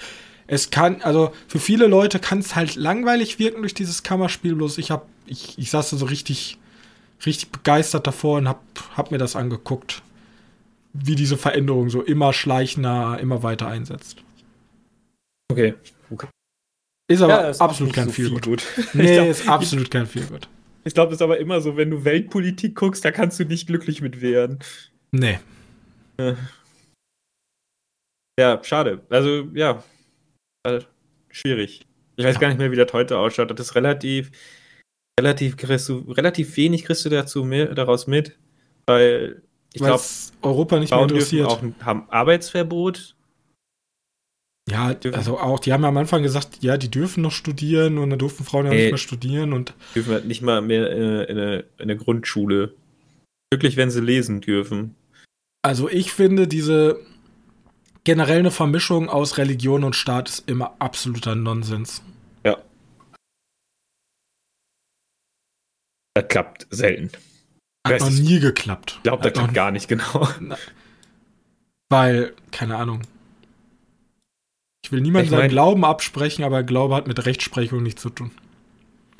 Es 0.47 0.71
kann, 0.71 1.03
also 1.03 1.33
für 1.47 1.59
viele 1.59 1.87
Leute 1.87 2.19
kann 2.19 2.39
es 2.39 2.57
halt 2.57 2.75
langweilig 2.75 3.39
wirken 3.39 3.61
durch 3.61 3.75
dieses 3.75 4.03
Kammerspiel, 4.03 4.55
bloß 4.55 4.79
ich 4.79 4.91
hab, 4.91 5.07
ich, 5.27 5.59
ich 5.59 5.71
saß 5.71 5.91
so 5.91 6.07
richtig, 6.07 6.57
richtig 7.27 7.51
begeistert 7.51 8.07
davor 8.07 8.39
und 8.39 8.49
hab, 8.49 8.62
hab 8.97 9.11
mir 9.11 9.19
das 9.19 9.37
angeguckt, 9.37 10.03
wie 10.93 11.14
diese 11.14 11.36
Veränderung 11.36 11.91
so 11.91 12.03
immer 12.03 12.32
schleichender, 12.32 13.18
immer 13.20 13.43
weiter 13.43 13.68
einsetzt. 13.68 14.22
Okay. 15.51 15.74
okay. 16.11 16.28
Ist 17.11 17.22
aber 17.22 17.51
ja, 17.51 17.59
absolut 17.59 17.95
kein 17.95 18.07
so 18.07 18.12
viel 18.12 18.30
gut. 18.41 18.62
Nee, 18.93 19.14
glaub, 19.14 19.28
ist 19.28 19.49
absolut 19.49 19.91
kein 19.91 20.07
viel 20.07 20.26
gut. 20.26 20.49
Ich 20.84 20.95
glaube, 20.95 21.12
es 21.12 21.18
ist 21.18 21.22
aber 21.22 21.39
immer 21.39 21.61
so, 21.61 21.76
wenn 21.76 21.91
du 21.91 22.05
Weltpolitik 22.05 22.74
guckst, 22.74 23.05
da 23.05 23.11
kannst 23.11 23.41
du 23.41 23.45
nicht 23.45 23.66
glücklich 23.66 24.01
mit 24.01 24.20
werden. 24.20 24.59
Nee. 25.11 25.39
Ja, 28.39 28.62
schade. 28.62 29.03
Also, 29.09 29.49
ja. 29.55 29.82
Schwierig. 31.30 31.86
Ich 32.16 32.24
weiß 32.24 32.34
ja. 32.34 32.41
gar 32.41 32.49
nicht 32.49 32.59
mehr, 32.59 32.70
wie 32.70 32.76
das 32.76 32.93
heute 32.93 33.18
ausschaut. 33.18 33.51
Das 33.51 33.68
ist 33.68 33.74
relativ, 33.74 34.30
relativ, 35.18 35.57
kriegst 35.57 35.89
du, 35.89 35.99
relativ 36.11 36.57
wenig 36.57 36.84
kriegst 36.84 37.05
du 37.05 37.09
dazu 37.09 37.45
mehr, 37.45 37.74
daraus 37.74 38.07
mit, 38.07 38.39
weil 38.86 39.43
ich 39.73 39.83
glaube, 39.83 40.03
Europa 40.43 40.79
nicht 40.79 40.91
mehr 40.91 41.03
interessiert. 41.03 41.47
Auch, 41.47 41.62
haben 41.81 42.09
Arbeitsverbot 42.11 43.14
ja, 44.71 44.95
also 45.12 45.39
auch, 45.39 45.61
die 45.61 45.73
haben 45.73 45.83
ja 45.83 45.89
am 45.89 45.97
Anfang 45.97 46.23
gesagt, 46.23 46.59
ja, 46.61 46.77
die 46.77 46.91
dürfen 46.91 47.23
noch 47.23 47.33
studieren 47.33 47.97
und 47.97 48.11
dann 48.11 48.19
durften 48.19 48.45
Frauen 48.45 48.66
ja 48.66 48.73
nee, 48.73 48.83
nicht 48.83 48.91
mehr 48.91 48.99
studieren 48.99 49.55
und. 49.55 49.73
Dürfen 49.95 50.12
halt 50.12 50.27
nicht 50.27 50.43
mal 50.43 50.61
mehr 50.61 50.91
in, 50.91 51.03
in, 51.03 51.39
eine, 51.39 51.64
in 51.79 51.89
der 51.89 51.97
Grundschule. 51.97 52.75
Wirklich, 53.51 53.79
wenn 53.79 53.91
sie 53.91 54.03
lesen 54.03 54.43
dürfen. 54.43 54.95
Also 55.62 55.89
ich 55.89 56.12
finde 56.12 56.47
diese 56.47 57.01
generell 58.05 58.41
eine 58.41 58.51
Vermischung 58.51 59.09
aus 59.09 59.39
Religion 59.39 59.85
und 59.85 59.97
Staat 59.97 60.29
ist 60.29 60.49
immer 60.49 60.75
absoluter 60.81 61.35
Nonsens. 61.35 62.03
Ja. 62.45 62.59
Das 66.14 66.29
klappt 66.29 66.66
selten. 66.71 67.11
Hat 67.95 68.01
noch 68.01 68.11
nie 68.11 68.41
geklappt. 68.41 68.95
Ich 68.97 69.03
glaube, 69.03 69.22
das 69.22 69.32
klappt 69.32 69.55
gar 69.55 69.70
nicht 69.70 69.89
genau. 69.89 70.28
Weil, 71.91 72.34
keine 72.51 72.76
Ahnung, 72.76 73.03
ich 74.84 74.93
will 74.93 75.01
niemandem 75.01 75.30
seinen 75.30 75.51
Glauben 75.51 75.84
absprechen, 75.84 76.45
aber 76.45 76.62
Glaube 76.62 76.95
hat 76.95 77.07
mit 77.07 77.24
Rechtsprechung 77.26 77.82
nichts 77.82 78.01
zu 78.01 78.11
tun. 78.11 78.30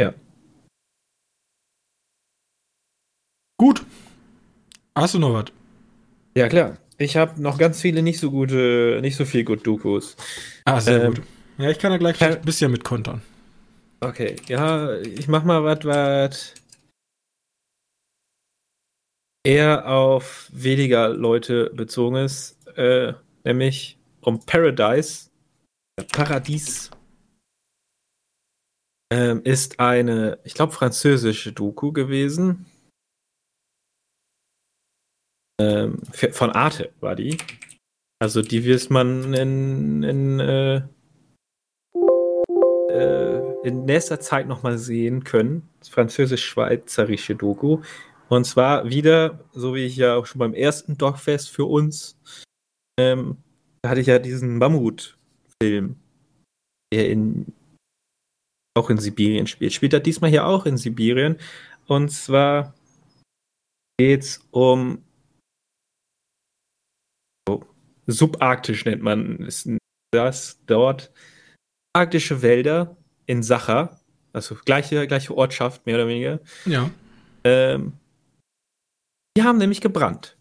Ja. 0.01 0.15
Gut. 3.59 3.85
Hast 4.95 5.15
du 5.15 5.19
noch 5.19 5.35
was? 5.35 5.47
Ja, 6.35 6.49
klar. 6.49 6.79
Ich 6.97 7.17
habe 7.17 7.41
noch 7.41 7.59
ganz 7.59 7.81
viele 7.81 8.03
nicht 8.03 8.19
so 8.19 8.31
gute, 8.31 8.99
nicht 9.03 9.17
so 9.17 9.25
viel 9.25 9.45
gut 9.45 9.67
Dokus. 9.67 10.17
Ah, 10.65 10.81
sehr 10.81 11.05
ähm, 11.05 11.15
gut. 11.15 11.25
Ja, 11.59 11.71
ich 11.71 11.79
kann 11.79 11.91
da 11.91 11.99
gleich 11.99 12.21
ein 12.23 12.41
bisschen 12.43 12.71
mit 12.71 12.85
kontern. 12.85 13.21
Okay, 14.01 14.37
ja, 14.47 14.97
ich 15.01 15.29
mach 15.29 15.45
mal 15.45 15.65
was, 15.65 15.85
was 15.85 16.55
eher 19.49 19.89
auf 19.89 20.51
weniger 20.53 21.09
Leute 21.09 21.71
bezogen 21.71 22.17
ist, 22.17 22.59
äh, 22.77 23.15
nämlich 23.45 23.99
um 24.21 24.45
Paradise 24.45 25.31
Paradies 26.13 26.91
ähm, 29.11 29.41
ist 29.43 29.81
eine, 29.81 30.39
ich 30.45 30.53
glaube, 30.53 30.73
französische 30.73 31.53
Doku 31.53 31.93
gewesen. 31.93 32.67
Ähm, 35.61 36.03
von 36.13 36.51
Arte 36.51 36.93
war 37.01 37.17
die. 37.17 37.39
Also 38.21 38.43
die 38.43 38.65
wird 38.65 38.91
man 38.91 39.33
in, 39.33 40.03
in, 40.03 40.41
äh, 40.41 40.83
äh, 42.93 43.43
in 43.63 43.87
nächster 43.87 44.21
Zeit 44.21 44.47
nochmal 44.47 44.77
sehen 44.77 45.25
können. 45.25 45.69
Französisch-schweizerische 45.89 47.35
Doku. 47.35 47.81
Und 48.29 48.45
zwar 48.45 48.89
wieder, 48.89 49.45
so 49.53 49.75
wie 49.75 49.87
ich 49.87 49.97
ja 49.97 50.15
auch 50.17 50.27
schon 50.27 50.39
beim 50.39 50.55
ersten 50.55 50.99
Dogfest 50.99 51.51
für 51.51 51.65
uns, 51.65 52.19
ähm, 52.99 53.39
da 53.83 53.91
hatte 53.91 54.01
ich 54.01 54.07
ja 54.07 54.19
diesen 54.19 54.59
Mammut 54.59 55.17
Film, 55.63 55.97
der 56.93 57.11
in, 57.11 57.47
auch 58.77 58.91
in 58.91 58.99
Sibirien 58.99 59.47
spielt. 59.47 59.73
Spielt 59.73 59.93
er 59.93 60.01
diesmal 60.01 60.31
hier 60.31 60.47
auch 60.47 60.67
in 60.67 60.77
Sibirien. 60.77 61.39
Und 61.87 62.11
zwar 62.11 62.75
geht 63.99 64.23
es 64.23 64.47
um 64.51 65.03
oh, 67.49 67.63
subarktisch 68.07 68.85
nennt 68.85 69.03
man 69.03 69.49
das 70.13 70.61
dort. 70.67 71.11
Arktische 71.95 72.43
Wälder 72.43 72.97
in 73.27 73.43
Sacha, 73.43 73.99
also 74.33 74.55
gleiche, 74.65 75.07
gleiche 75.07 75.37
Ortschaft, 75.37 75.87
mehr 75.87 75.97
oder 75.97 76.09
weniger. 76.09 76.41
Ja. 76.67 76.91
Ähm, 77.45 77.95
die 79.39 79.45
haben 79.45 79.59
nämlich 79.59 79.81
gebrannt. 79.81 80.37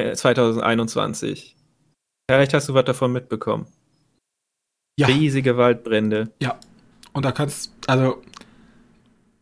Äh, 0.00 0.14
2021. 0.14 1.56
Vielleicht 2.30 2.54
hast 2.54 2.68
du 2.68 2.74
was 2.74 2.84
davon 2.84 3.12
mitbekommen. 3.12 3.66
Ja. 4.96 5.08
Riesige 5.08 5.56
Waldbrände. 5.56 6.30
Ja. 6.40 6.60
Und 7.12 7.24
da 7.24 7.32
kannst, 7.32 7.72
also, 7.88 8.22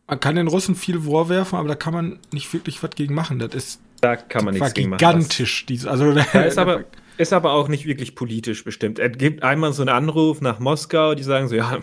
man 0.07 0.19
kann 0.19 0.35
den 0.35 0.47
Russen 0.47 0.73
viel 0.73 1.01
vorwerfen, 1.01 1.59
aber 1.59 1.67
da 1.67 1.75
kann 1.75 1.93
man 1.93 2.19
nicht 2.31 2.51
wirklich 2.53 2.81
was 2.81 2.89
gegen 2.91 3.13
machen. 3.13 3.37
Das 3.37 3.53
ist. 3.53 3.81
Da 4.01 4.15
kann 4.15 4.45
man 4.45 4.55
nichts 4.55 4.73
gegen 4.73 4.89
machen. 4.89 4.97
Gigantisch, 4.97 5.67
diese, 5.67 5.91
also. 5.91 6.11
Da 6.13 6.23
ist 6.41 6.57
aber, 6.57 6.85
ist 7.19 7.33
aber 7.33 7.51
auch 7.51 7.67
nicht 7.67 7.85
wirklich 7.85 8.15
politisch 8.15 8.63
bestimmt. 8.63 8.97
Er 8.97 9.09
gibt 9.09 9.43
einmal 9.43 9.73
so 9.73 9.83
einen 9.83 9.89
Anruf 9.89 10.41
nach 10.41 10.57
Moskau, 10.57 11.13
die 11.13 11.21
sagen 11.21 11.47
so, 11.49 11.55
ja, 11.55 11.81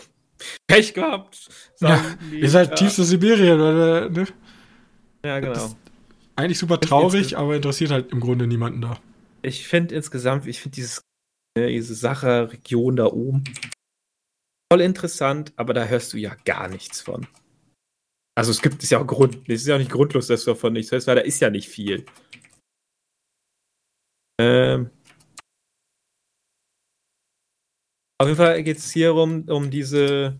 Pech 0.66 0.94
gehabt. 0.94 1.48
Ja, 1.78 2.02
die, 2.32 2.40
ihr 2.40 2.50
seid 2.50 2.70
ja. 2.70 2.74
tiefste 2.74 3.04
Sibirien, 3.04 3.60
oder? 3.60 4.10
Ne? 4.10 4.26
Ja, 5.24 5.38
genau. 5.38 5.76
Eigentlich 6.36 6.58
super 6.58 6.80
traurig, 6.80 7.36
aber 7.36 7.54
interessiert 7.54 7.90
halt 7.90 8.10
im 8.10 8.20
Grunde 8.20 8.46
niemanden 8.46 8.80
da. 8.80 9.00
Ich 9.42 9.68
finde 9.68 9.94
insgesamt, 9.94 10.46
ich 10.46 10.60
finde 10.60 10.74
dieses 10.74 11.02
ne, 11.56 11.68
diese 11.68 11.94
Sache-Region 11.94 12.96
da 12.96 13.06
oben. 13.06 13.44
Voll 14.72 14.80
interessant, 14.80 15.52
aber 15.56 15.74
da 15.74 15.84
hörst 15.84 16.12
du 16.12 16.16
ja 16.16 16.34
gar 16.44 16.68
nichts 16.68 17.00
von. 17.00 17.26
Also 18.36 18.50
es 18.50 18.62
gibt, 18.62 18.82
ist 18.82 18.90
ja 18.90 18.98
auch 18.98 19.06
Grund, 19.06 19.48
es 19.48 19.60
ist 19.60 19.68
ja 19.68 19.76
auch 19.76 19.78
nicht 19.78 19.92
grundlos, 19.92 20.26
dass 20.26 20.44
du 20.44 20.50
davon 20.50 20.72
nichts 20.72 20.90
hörst, 20.90 21.06
weil 21.06 21.16
da 21.16 21.22
ist 21.22 21.40
ja 21.40 21.50
nicht 21.50 21.68
viel. 21.68 22.04
Ähm. 24.40 24.90
Auf 28.20 28.28
jeden 28.28 28.36
Fall 28.36 28.62
geht 28.64 28.78
es 28.78 28.90
hier 28.90 29.14
um, 29.14 29.48
um 29.48 29.70
diese, 29.70 30.36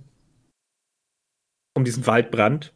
um 1.77 1.85
diesen 1.85 2.07
Waldbrand 2.07 2.74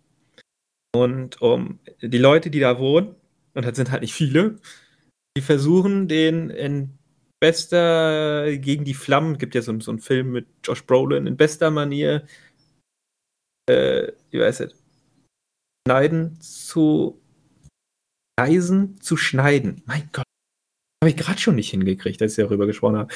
und 0.95 1.41
um 1.43 1.81
die 2.01 2.19
Leute, 2.19 2.51
die 2.51 2.61
da 2.61 2.79
wohnen, 2.79 3.15
und 3.55 3.65
das 3.65 3.77
sind 3.77 3.91
halt 3.91 4.03
nicht 4.03 4.15
viele, 4.15 4.59
die 5.37 5.43
versuchen, 5.43 6.09
den 6.09 6.51
in 6.51 6.99
bester 7.41 8.57
gegen 8.57 8.85
die 8.85 8.95
Flammen, 8.95 9.39
gibt 9.39 9.55
ja 9.55 9.63
so, 9.63 9.79
so 9.81 9.91
einen 9.91 10.01
Film 10.01 10.33
mit 10.33 10.47
Josh 10.65 10.85
Brolin, 10.85 11.27
in 11.27 11.37
bester 11.37 11.71
Manier, 11.71 12.27
äh, 13.69 14.13
wie 14.31 14.41
weiß 14.41 14.61
ich, 14.61 14.75
schneiden 15.87 16.41
zu 16.41 17.21
Eisen 18.39 19.01
zu 19.01 19.17
schneiden. 19.17 19.83
Mein 19.87 20.09
Gott, 20.13 20.25
habe 21.03 21.11
ich 21.11 21.17
gerade 21.17 21.41
schon 21.41 21.57
nicht 21.57 21.71
hingekriegt, 21.71 22.21
als 22.23 22.39
ich 22.39 22.45
darüber 22.45 22.67
gesprochen 22.67 22.97
habe. 22.97 23.15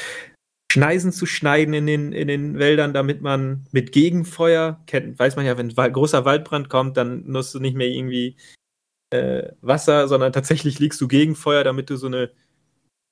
Schneisen 0.73 1.13
zu 1.13 1.27
schneiden 1.27 1.75
in 1.75 1.87
den, 1.87 2.13
in 2.13 2.29
den 2.29 2.59
Wäldern, 2.59 2.95
damit 2.95 3.21
man 3.21 3.67
mit 3.73 3.93
Gegenfeuer, 3.93 4.81
kennt, 4.87 5.19
weiß 5.19 5.37
man 5.37 5.45
ja, 5.45 5.59
wenn 5.59 5.77
ein 5.77 5.93
großer 5.93 6.25
Waldbrand 6.25 6.71
kommt, 6.71 6.97
dann 6.97 7.25
nutzt 7.27 7.55
du 7.55 7.61
nicht 7.61 7.77
mehr 7.77 7.89
irgendwie 7.89 8.37
äh, 9.11 9.51
Wasser, 9.61 10.09
sondern 10.09 10.33
tatsächlich 10.33 10.79
liegst 10.79 10.99
du 11.03 11.09
Gegenfeuer, 11.09 11.63
damit 11.63 11.91
du 11.91 11.97
so 11.97 12.07
eine 12.07 12.31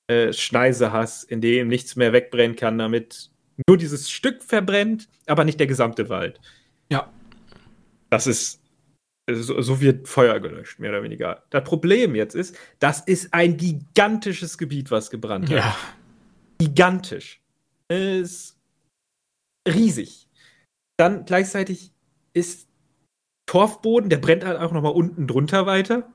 äh, 0.07 0.33
Schneise 0.33 0.91
hast, 0.91 1.23
in 1.25 1.39
dem 1.39 1.67
nichts 1.67 1.95
mehr 1.95 2.13
wegbrennen 2.13 2.55
kann, 2.55 2.79
damit 2.79 3.29
nur 3.67 3.77
dieses 3.77 4.09
Stück 4.09 4.41
verbrennt, 4.41 5.07
aber 5.27 5.43
nicht 5.43 5.59
der 5.59 5.67
gesamte 5.67 6.09
Wald. 6.09 6.41
Ja. 6.89 7.13
Das 8.09 8.25
ist, 8.25 8.59
so, 9.29 9.61
so 9.61 9.79
wird 9.79 10.07
Feuer 10.07 10.39
gelöscht, 10.39 10.79
mehr 10.79 10.89
oder 10.89 11.03
weniger. 11.03 11.43
Das 11.51 11.63
Problem 11.63 12.15
jetzt 12.15 12.33
ist, 12.33 12.57
das 12.79 13.01
ist 13.01 13.35
ein 13.35 13.55
gigantisches 13.55 14.57
Gebiet, 14.57 14.89
was 14.89 15.11
gebrannt 15.11 15.51
hat. 15.51 15.57
Ja. 15.57 15.77
Gigantisch. 16.57 17.40
Ist 17.91 18.57
riesig. 19.67 20.29
Dann 20.97 21.25
gleichzeitig 21.25 21.93
ist 22.33 22.69
Torfboden, 23.49 24.09
der 24.09 24.17
brennt 24.17 24.45
halt 24.45 24.57
auch 24.59 24.71
nochmal 24.71 24.93
unten 24.93 25.27
drunter 25.27 25.65
weiter. 25.65 26.13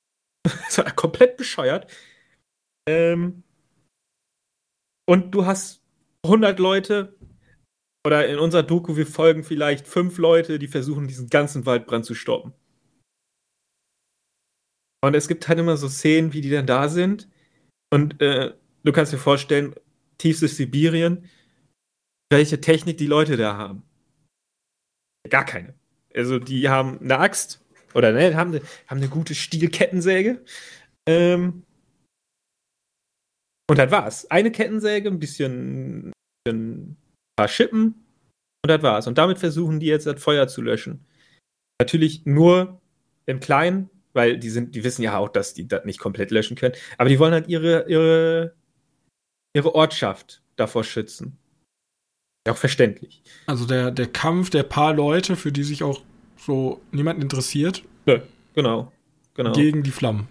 das 0.42 0.78
war 0.78 0.90
komplett 0.90 1.36
bescheuert. 1.36 1.88
Ähm, 2.88 3.44
und 5.08 5.30
du 5.30 5.46
hast 5.46 5.84
100 6.24 6.58
Leute, 6.58 7.16
oder 8.04 8.26
in 8.26 8.38
unserer 8.38 8.64
Doku, 8.64 8.96
wir 8.96 9.06
folgen 9.06 9.44
vielleicht 9.44 9.86
fünf 9.86 10.18
Leute, 10.18 10.58
die 10.58 10.68
versuchen, 10.68 11.06
diesen 11.06 11.28
ganzen 11.28 11.64
Waldbrand 11.64 12.04
zu 12.04 12.14
stoppen. 12.14 12.52
Und 15.02 15.14
es 15.14 15.28
gibt 15.28 15.46
halt 15.46 15.58
immer 15.58 15.76
so 15.76 15.88
Szenen, 15.88 16.32
wie 16.32 16.40
die 16.40 16.50
dann 16.50 16.66
da 16.66 16.88
sind 16.88 17.28
und 17.92 18.20
äh, 18.20 18.54
du 18.82 18.92
kannst 18.92 19.12
dir 19.12 19.18
vorstellen, 19.18 19.74
tiefstes 20.24 20.56
Sibirien, 20.56 21.28
welche 22.32 22.60
Technik 22.60 22.96
die 22.96 23.06
Leute 23.06 23.36
da 23.36 23.58
haben. 23.58 23.82
Gar 25.28 25.44
keine. 25.44 25.74
Also 26.14 26.38
die 26.38 26.68
haben 26.70 26.98
eine 27.00 27.18
Axt 27.18 27.62
oder 27.92 28.12
ne, 28.12 28.34
haben, 28.34 28.52
eine, 28.52 28.62
haben 28.86 28.98
eine 28.98 29.08
gute 29.08 29.34
Stielkettensäge. 29.34 30.42
Ähm, 31.06 31.64
und 33.68 33.78
das 33.78 33.90
war's. 33.90 34.30
Eine 34.30 34.50
Kettensäge, 34.50 35.10
ein 35.10 35.18
bisschen, 35.18 36.12
ein 36.48 36.96
paar 37.36 37.48
Schippen 37.48 38.06
und 38.64 38.68
das 38.68 38.82
war's. 38.82 39.06
Und 39.06 39.18
damit 39.18 39.38
versuchen 39.38 39.78
die 39.78 39.86
jetzt 39.86 40.06
das 40.06 40.22
Feuer 40.22 40.48
zu 40.48 40.62
löschen. 40.62 41.04
Natürlich 41.80 42.24
nur 42.24 42.80
im 43.26 43.40
Kleinen, 43.40 43.90
weil 44.14 44.38
die 44.38 44.50
sind, 44.50 44.74
die 44.74 44.84
wissen 44.84 45.02
ja 45.02 45.18
auch, 45.18 45.28
dass 45.28 45.52
die 45.52 45.68
das 45.68 45.84
nicht 45.84 45.98
komplett 45.98 46.30
löschen 46.30 46.56
können. 46.56 46.74
Aber 46.96 47.10
die 47.10 47.18
wollen 47.18 47.32
halt 47.34 47.48
ihre, 47.48 47.88
ihre, 47.88 48.54
ihre 49.54 49.74
Ortschaft 49.74 50.42
davor 50.56 50.84
schützen. 50.84 51.38
Ja, 52.46 52.52
auch 52.52 52.58
verständlich. 52.58 53.22
Also 53.46 53.64
der, 53.66 53.90
der 53.90 54.06
Kampf 54.06 54.50
der 54.50 54.64
paar 54.64 54.92
Leute, 54.92 55.36
für 55.36 55.52
die 55.52 55.64
sich 55.64 55.82
auch 55.82 56.02
so 56.36 56.80
niemand 56.92 57.22
interessiert. 57.22 57.82
Ja, 58.06 58.20
genau. 58.54 58.92
genau. 59.34 59.52
Gegen 59.52 59.82
die 59.82 59.90
Flammen. 59.90 60.28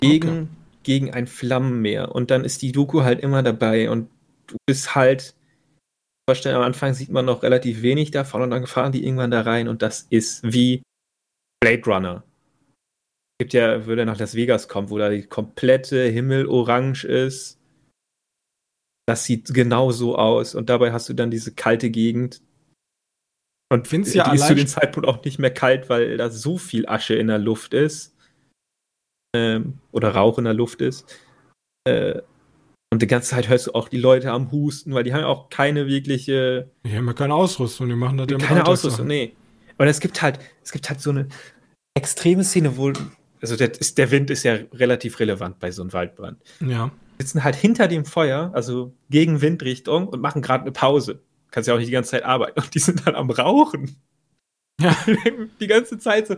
Gegen, 0.00 0.28
okay. 0.28 0.48
gegen 0.82 1.14
ein 1.14 1.26
Flammenmeer. 1.26 2.14
Und 2.14 2.30
dann 2.30 2.44
ist 2.44 2.60
die 2.60 2.72
Doku 2.72 3.02
halt 3.02 3.20
immer 3.20 3.42
dabei 3.42 3.88
und 3.90 4.10
du 4.46 4.56
bist 4.66 4.94
halt. 4.94 5.34
Vorstellen, 6.28 6.54
am 6.54 6.62
Anfang 6.62 6.94
sieht 6.94 7.10
man 7.10 7.24
noch 7.24 7.42
relativ 7.42 7.82
wenig 7.82 8.12
davon 8.12 8.42
und 8.42 8.50
dann 8.50 8.66
fahren 8.66 8.92
die 8.92 9.04
irgendwann 9.04 9.32
da 9.32 9.40
rein 9.40 9.66
und 9.66 9.82
das 9.82 10.06
ist 10.10 10.44
wie 10.44 10.82
Blade 11.60 11.82
Runner. 11.86 12.22
Gibt 13.40 13.52
ja, 13.52 13.86
würde 13.86 14.06
nach 14.06 14.18
Las 14.18 14.36
Vegas 14.36 14.68
kommen, 14.68 14.90
wo 14.90 14.98
da 14.98 15.08
die 15.08 15.24
komplette 15.24 16.04
Himmel 16.04 16.46
orange 16.46 17.04
ist 17.04 17.59
das 19.10 19.24
sieht 19.24 19.52
genau 19.52 19.90
so 19.90 20.16
aus. 20.16 20.54
Und 20.54 20.70
dabei 20.70 20.92
hast 20.92 21.08
du 21.08 21.14
dann 21.14 21.32
diese 21.32 21.52
kalte 21.52 21.90
Gegend. 21.90 22.40
Und 23.68 23.88
findest 23.88 24.14
ja 24.14 24.30
die 24.30 24.36
ist 24.36 24.46
zu 24.46 24.54
dem 24.54 24.68
Zeitpunkt 24.68 25.08
auch 25.08 25.24
nicht 25.24 25.40
mehr 25.40 25.52
kalt, 25.52 25.88
weil 25.88 26.16
da 26.16 26.30
so 26.30 26.58
viel 26.58 26.86
Asche 26.86 27.14
in 27.16 27.26
der 27.26 27.38
Luft 27.38 27.74
ist. 27.74 28.14
Ähm, 29.34 29.78
oder 29.90 30.14
Rauch 30.14 30.38
in 30.38 30.44
der 30.44 30.54
Luft 30.54 30.80
ist. 30.80 31.18
Äh, 31.88 32.20
und 32.92 33.02
die 33.02 33.08
ganze 33.08 33.30
Zeit 33.30 33.48
hörst 33.48 33.66
du 33.66 33.72
auch 33.72 33.88
die 33.88 33.98
Leute 33.98 34.30
am 34.30 34.52
Husten, 34.52 34.94
weil 34.94 35.02
die 35.02 35.12
haben 35.12 35.22
ja 35.22 35.26
auch 35.26 35.50
keine 35.50 35.88
wirkliche. 35.88 36.70
Die 36.84 36.96
haben 36.96 37.06
ja 37.06 37.12
keine 37.12 37.34
Ausrüstung, 37.34 37.88
die 37.88 37.94
machen 37.96 38.16
das 38.16 38.28
ja 38.30 38.38
Keine 38.38 38.66
Ausrüstung, 38.66 39.08
nee. 39.08 39.34
Und 39.78 39.88
es 39.88 39.98
gibt 39.98 40.22
halt, 40.22 40.38
es 40.62 40.70
gibt 40.70 40.88
halt 40.88 41.00
so 41.00 41.10
eine 41.10 41.28
extreme 41.94 42.44
Szene, 42.44 42.76
wo. 42.76 42.92
Also 43.40 43.56
der, 43.56 43.72
ist, 43.80 43.98
der 43.98 44.10
Wind 44.12 44.30
ist 44.30 44.44
ja 44.44 44.58
relativ 44.72 45.18
relevant 45.18 45.58
bei 45.58 45.72
so 45.72 45.82
einem 45.82 45.92
Waldbrand. 45.92 46.40
Ja 46.60 46.92
sitzen 47.20 47.44
halt 47.44 47.54
hinter 47.54 47.86
dem 47.86 48.06
Feuer, 48.06 48.50
also 48.54 48.94
gegen 49.10 49.42
Windrichtung 49.42 50.08
und 50.08 50.20
machen 50.20 50.42
gerade 50.42 50.62
eine 50.62 50.72
Pause. 50.72 51.20
Kannst 51.50 51.68
ja 51.68 51.74
auch 51.74 51.78
nicht 51.78 51.88
die 51.88 51.92
ganze 51.92 52.12
Zeit 52.12 52.24
arbeiten. 52.24 52.58
Und 52.60 52.74
die 52.74 52.78
sind 52.78 53.06
dann 53.06 53.14
am 53.14 53.30
Rauchen. 53.30 53.96
Ja. 54.80 54.96
Die 55.60 55.66
ganze 55.66 55.98
Zeit 55.98 56.28
so. 56.28 56.36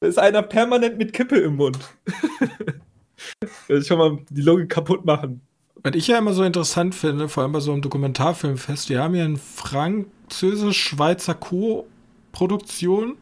Da 0.00 0.06
ist 0.06 0.18
einer 0.18 0.42
permanent 0.42 0.98
mit 0.98 1.14
Kippe 1.14 1.36
im 1.36 1.56
Mund. 1.56 1.78
das 3.40 3.50
ist 3.68 3.88
schon 3.88 3.98
mal 3.98 4.18
die 4.28 4.42
Logik 4.42 4.68
kaputt 4.68 5.06
machen. 5.06 5.40
Was 5.82 5.94
ich 5.94 6.08
ja 6.08 6.18
immer 6.18 6.34
so 6.34 6.42
interessant 6.42 6.94
finde, 6.94 7.28
vor 7.28 7.42
allem 7.42 7.52
bei 7.52 7.60
so 7.60 7.72
einem 7.72 7.80
Dokumentarfilmfest, 7.82 8.88
die 8.90 8.98
haben 8.98 9.14
ja 9.14 9.24
eine 9.24 9.38
französisch-schweizer 9.38 11.34
Co-Produktion 11.34 13.16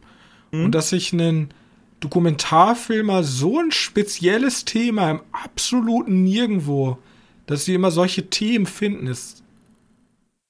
mhm. 0.51 0.65
und 0.65 0.75
dass 0.75 0.89
sich 0.89 1.13
ein 1.13 1.53
Dokumentarfilmer 1.99 3.23
so 3.23 3.59
ein 3.59 3.71
spezielles 3.71 4.65
Thema 4.65 5.11
im 5.11 5.21
absoluten 5.31 6.23
Nirgendwo, 6.23 6.99
dass 7.47 7.65
sie 7.65 7.73
immer 7.73 7.91
solche 7.91 8.29
Themen 8.29 8.65
finden, 8.65 9.07
ist 9.07 9.43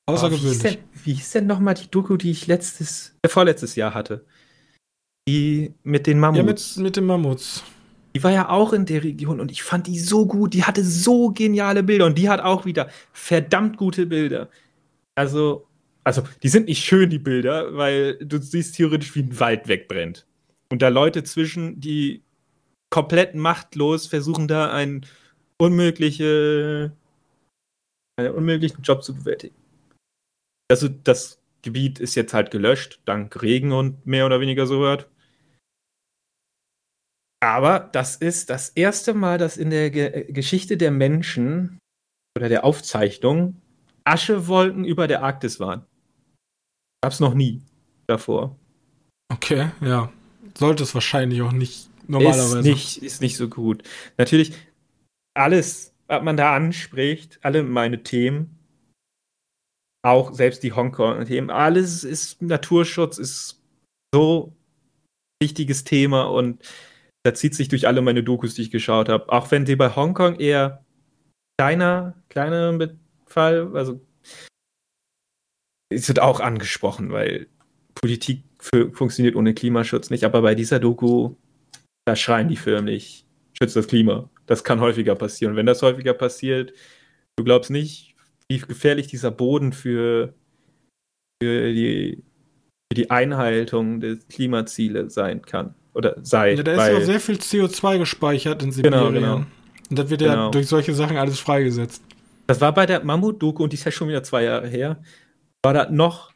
außergewöhnlich. 0.08 0.78
Oh, 0.78 1.00
wie 1.06 1.14
hieß 1.14 1.32
denn, 1.32 1.43
denn 1.43 1.48
nochmal 1.48 1.76
die 1.76 1.89
Doku, 1.89 2.18
die 2.18 2.32
ich 2.32 2.48
letztes, 2.48 3.16
äh, 3.22 3.30
vorletztes 3.30 3.76
Jahr 3.76 3.93
hatte? 3.93 4.26
Die 5.28 5.74
mit 5.84 6.08
den 6.08 6.20
Mammuts. 6.20 6.76
Ja, 6.76 6.82
mit, 6.82 6.86
mit 6.86 6.95
den 6.98 7.06
Mammuts. 7.06 7.64
Die 8.16 8.24
war 8.24 8.32
ja 8.32 8.50
auch 8.50 8.74
in 8.74 8.86
der 8.86 9.04
Region 9.04 9.39
und 9.39 9.52
ich 9.52 9.64
fand 9.64 9.88
die 9.88 10.00
so 10.00 10.26
gut. 10.26 10.54
Die 10.54 10.64
hatte 10.64 10.84
so 10.84 11.30
geniale 11.30 11.84
Bilder 11.84 12.06
und 12.06 12.18
die 12.18 12.30
hat 12.30 12.41
auch 12.41 12.66
wieder 12.66 12.89
verdammt 13.14 13.78
gute 13.78 14.06
Bilder. 14.06 14.50
Also, 15.16 15.68
also 16.04 16.24
die 16.41 16.50
sind 16.50 16.68
nicht 16.68 16.84
schön, 16.84 17.10
die 17.10 17.20
Bilder, 17.20 17.76
weil 17.78 18.18
du 18.18 18.39
siehst 18.39 18.76
theoretisch, 18.76 19.16
wie 19.16 19.22
ein 19.22 19.39
Wald 19.39 19.68
wegbrennt 19.68 20.26
und 20.70 20.82
da 20.82 20.89
Leute 20.89 21.24
zwischen, 21.24 21.80
die 21.80 22.24
komplett 22.89 23.36
machtlos 23.36 24.07
versuchen, 24.07 24.47
da 24.47 24.72
einen, 24.72 25.05
unmögliche, 25.57 26.95
einen 28.18 28.34
unmöglichen 28.34 28.82
Job 28.82 29.03
zu 29.03 29.15
bewältigen. 29.15 29.55
Also 30.70 30.88
das 30.88 31.41
Gebiet 31.61 31.99
ist 31.99 32.15
jetzt 32.15 32.34
halt 32.34 32.51
gelöscht, 32.51 33.01
dank 33.05 33.41
Regen 33.41 33.72
und 33.72 34.05
mehr 34.05 34.26
oder 34.26 34.39
weniger 34.39 34.68
so 34.68 34.80
hört. 34.80 35.09
Aber 37.39 37.80
das 37.80 38.15
ist 38.15 38.49
das 38.49 38.70
erste 38.70 39.13
Mal, 39.13 39.38
dass 39.38 39.57
in 39.57 39.70
der 39.70 39.91
Ge 39.91 40.32
Geschichte 40.32 40.76
der 40.76 40.91
Menschen 40.91 41.80
oder 42.38 42.49
der 42.49 42.63
Aufzeichnung 42.63 43.61
Aschewolken 44.03 44.86
über 44.86 45.07
der 45.07 45.24
Arktis 45.24 45.59
waren. 45.59 45.86
Gab's 47.03 47.20
noch 47.20 47.34
nie 47.34 47.61
davor. 48.07 48.57
Okay, 49.32 49.72
ja 49.82 50.11
sollte 50.58 50.84
es 50.84 50.93
wahrscheinlich 50.93 51.41
auch 51.41 51.51
nicht 51.51 51.89
normalerweise. 52.08 52.60
Ist 52.60 52.66
nicht, 52.66 52.97
ist 53.03 53.22
nicht 53.22 53.38
so 53.38 53.47
gut. 53.47 53.84
Natürlich, 54.18 54.53
alles, 55.36 55.93
was 56.08 56.24
man 56.24 56.38
da 56.38 56.55
anspricht, 56.55 57.39
alle 57.43 57.64
meine 57.64 58.03
Themen, 58.03 58.58
auch 60.03 60.34
selbst 60.34 60.64
die 60.64 60.74
Hongkong-Themen, 60.74 61.49
alles 61.49 62.03
ist 62.03 62.41
Naturschutz, 62.41 63.18
ist 63.18 63.62
so 64.14 64.55
wichtiges 65.41 65.84
Thema 65.84 66.24
und 66.24 66.64
da 67.24 67.34
zieht 67.34 67.55
sich 67.55 67.68
durch 67.68 67.88
alle 67.88 68.01
meine 68.01 68.24
Dokus, 68.24 68.55
die 68.55 68.62
ich 68.64 68.72
geschaut 68.72 69.10
habe. 69.10 69.32
Auch 69.32 69.51
wenn 69.51 69.66
die 69.66 69.76
bei 69.76 69.93
Hongkong 69.93 70.39
eher 70.39 70.86
kleiner, 71.60 72.16
kleiner 72.30 72.95
Fall, 73.26 73.76
also 73.76 73.99
es 75.89 76.08
wird 76.08 76.20
auch 76.20 76.39
angesprochen, 76.39 77.12
weil 77.12 77.47
Politik 77.95 78.47
für, 78.60 78.91
funktioniert 78.91 79.36
ohne 79.36 79.53
Klimaschutz 79.53 80.10
nicht. 80.10 80.24
Aber 80.24 80.41
bei 80.41 80.55
dieser 80.55 80.80
Doku, 80.80 81.36
da 82.05 82.16
schreien 82.16 82.47
die 82.47 82.55
förmlich, 82.55 83.26
schützt 83.58 83.76
das 83.76 83.88
Klima. 83.88 84.30
Das 84.45 84.64
kann 84.64 84.80
häufiger 84.80 85.16
passieren. 85.16 85.51
Und 85.51 85.58
wenn 85.58 85.66
das 85.66 85.82
häufiger 85.82 86.14
passiert, 86.14 86.74
du 87.36 87.43
glaubst 87.43 87.70
nicht, 87.70 88.16
wie 88.49 88.60
gefährlich 88.60 89.08
dieser 89.08 89.32
Boden 89.32 89.74
für, 89.74 90.34
für, 91.41 91.74
die, 91.74 92.24
für 92.91 92.95
die 92.95 93.10
Einhaltung 93.12 93.99
der 93.99 94.18
Klimaziele 94.30 95.10
sein 95.10 95.41
kann. 95.41 95.76
Oder 95.93 96.16
sei. 96.22 96.53
Ja, 96.53 96.64
da 96.64 96.74
ist 96.74 96.91
ja 96.91 96.97
auch 96.97 97.05
sehr 97.05 97.20
viel 97.20 97.36
CO2 97.36 97.97
gespeichert 97.97 98.64
in 98.64 98.72
Sibirien. 98.72 99.14
Genau, 99.14 99.36
genau. 99.38 99.45
Und 99.89 99.99
das 99.99 100.10
wird 100.10 100.22
genau. 100.22 100.45
ja 100.45 100.49
durch 100.51 100.68
solche 100.68 100.93
Sachen 100.93 101.18
alles 101.18 101.39
freigesetzt. 101.39 102.03
Das 102.45 102.62
war 102.62 102.74
bei 102.74 102.86
der 102.86 103.03
Mammut-Doku, 103.03 103.64
und 103.64 103.74
die 103.74 103.76
ist 103.76 103.84
ja 103.84 103.91
schon 103.91 104.08
wieder 104.08 104.24
zwei 104.24 104.43
Jahre 104.43 104.68
her, 104.68 105.01
war 105.64 105.74
das 105.74 105.89
noch 105.89 106.32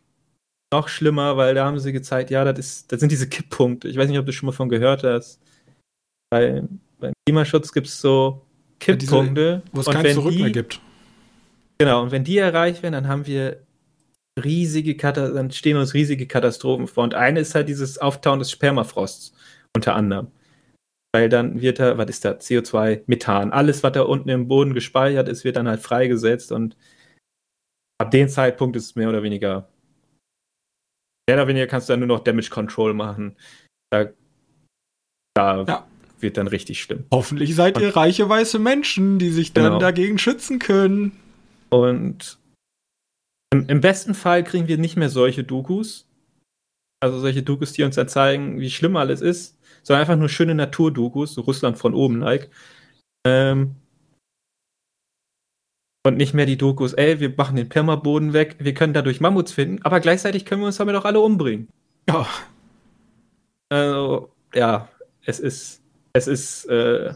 noch 0.71 0.87
schlimmer, 0.87 1.37
weil 1.37 1.53
da 1.53 1.65
haben 1.65 1.79
sie 1.79 1.91
gezeigt, 1.91 2.29
ja, 2.29 2.43
das, 2.45 2.59
ist, 2.59 2.91
das 2.91 2.99
sind 2.99 3.11
diese 3.11 3.27
Kipppunkte. 3.27 3.87
Ich 3.87 3.97
weiß 3.97 4.09
nicht, 4.09 4.19
ob 4.19 4.25
du 4.25 4.31
schon 4.31 4.47
mal 4.47 4.53
von 4.53 4.69
gehört 4.69 5.03
hast. 5.03 5.41
Bei, 6.29 6.63
beim 6.99 7.13
Klimaschutz 7.25 7.71
gibt 7.73 7.87
es 7.87 7.99
so 7.99 8.45
Kipppunkte. 8.79 9.63
wo 9.71 9.81
es 9.81 9.87
kein 9.87 10.13
Zurück 10.13 10.31
die, 10.31 10.41
mehr 10.41 10.51
gibt. 10.51 10.79
Genau, 11.79 12.03
und 12.03 12.11
wenn 12.11 12.23
die 12.23 12.37
erreicht 12.37 12.83
werden, 12.83 12.93
dann 12.93 13.07
haben 13.07 13.27
wir 13.27 13.63
riesige 14.41 14.95
Katastrophen, 14.95 15.35
dann 15.35 15.51
stehen 15.51 15.77
uns 15.77 15.93
riesige 15.93 16.25
Katastrophen 16.25 16.87
vor. 16.87 17.03
Und 17.03 17.15
eine 17.15 17.41
ist 17.41 17.53
halt 17.53 17.67
dieses 17.67 17.97
Auftauen 17.97 18.39
des 18.39 18.51
Spermafrosts, 18.51 19.33
unter 19.75 19.95
anderem. 19.95 20.27
Weil 21.13 21.27
dann 21.27 21.59
wird 21.59 21.79
da, 21.79 21.97
was 21.97 22.09
ist 22.09 22.23
da, 22.23 22.31
CO2, 22.31 23.01
Methan, 23.07 23.51
alles, 23.51 23.83
was 23.83 23.91
da 23.91 24.03
unten 24.03 24.29
im 24.29 24.47
Boden 24.47 24.73
gespeichert 24.73 25.27
ist, 25.27 25.43
wird 25.43 25.57
dann 25.57 25.67
halt 25.67 25.81
freigesetzt 25.81 26.53
und 26.53 26.77
ab 27.99 28.11
dem 28.11 28.29
Zeitpunkt 28.29 28.77
ist 28.77 28.85
es 28.85 28.95
mehr 28.95 29.09
oder 29.09 29.21
weniger 29.21 29.67
mehr 31.27 31.37
oder 31.37 31.47
weniger 31.47 31.67
kannst 31.67 31.89
du 31.89 31.93
dann 31.93 31.99
nur 31.99 32.07
noch 32.07 32.23
Damage 32.23 32.49
Control 32.49 32.93
machen. 32.93 33.35
Da, 33.91 34.09
da 35.35 35.63
ja. 35.63 35.87
wird 36.19 36.37
dann 36.37 36.47
richtig 36.47 36.81
schlimm. 36.81 37.05
Hoffentlich 37.11 37.55
seid 37.55 37.77
Und, 37.77 37.83
ihr 37.83 37.95
reiche 37.95 38.27
weiße 38.27 38.59
Menschen, 38.59 39.19
die 39.19 39.29
sich 39.29 39.53
dann 39.53 39.65
genau. 39.65 39.79
dagegen 39.79 40.17
schützen 40.17 40.59
können. 40.59 41.13
Und 41.69 42.39
im, 43.53 43.67
im, 43.67 43.81
besten 43.81 44.13
Fall 44.13 44.43
kriegen 44.43 44.67
wir 44.67 44.77
nicht 44.77 44.97
mehr 44.97 45.09
solche 45.09 45.43
Dokus. 45.43 46.07
Also 47.01 47.19
solche 47.19 47.43
Dokus, 47.43 47.73
die 47.73 47.83
uns 47.83 47.95
dann 47.95 48.07
zeigen, 48.07 48.59
wie 48.59 48.69
schlimm 48.69 48.95
alles 48.95 49.21
ist, 49.21 49.57
sondern 49.83 50.01
einfach 50.01 50.17
nur 50.17 50.29
schöne 50.29 50.55
Naturdokus, 50.55 51.33
so 51.33 51.41
Russland 51.41 51.77
von 51.77 51.93
oben 51.93 52.19
like. 52.19 52.49
Ähm, 53.25 53.75
und 56.05 56.17
nicht 56.17 56.33
mehr 56.33 56.45
die 56.45 56.57
Dokus, 56.57 56.93
ey, 56.93 57.19
wir 57.19 57.33
machen 57.35 57.55
den 57.55 57.69
Permaboden 57.69 58.33
weg, 58.33 58.55
wir 58.59 58.73
können 58.73 58.93
dadurch 58.93 59.21
Mammuts 59.21 59.51
finden, 59.51 59.81
aber 59.83 59.99
gleichzeitig 59.99 60.45
können 60.45 60.61
wir 60.61 60.67
uns 60.67 60.77
damit 60.77 60.95
auch 60.95 61.05
alle 61.05 61.19
umbringen. 61.19 61.67
Ja. 62.09 62.27
Also, 63.69 64.31
ja, 64.53 64.89
es 65.25 65.39
ist, 65.39 65.81
es 66.13 66.27
ist, 66.27 66.65
äh, 66.65 67.13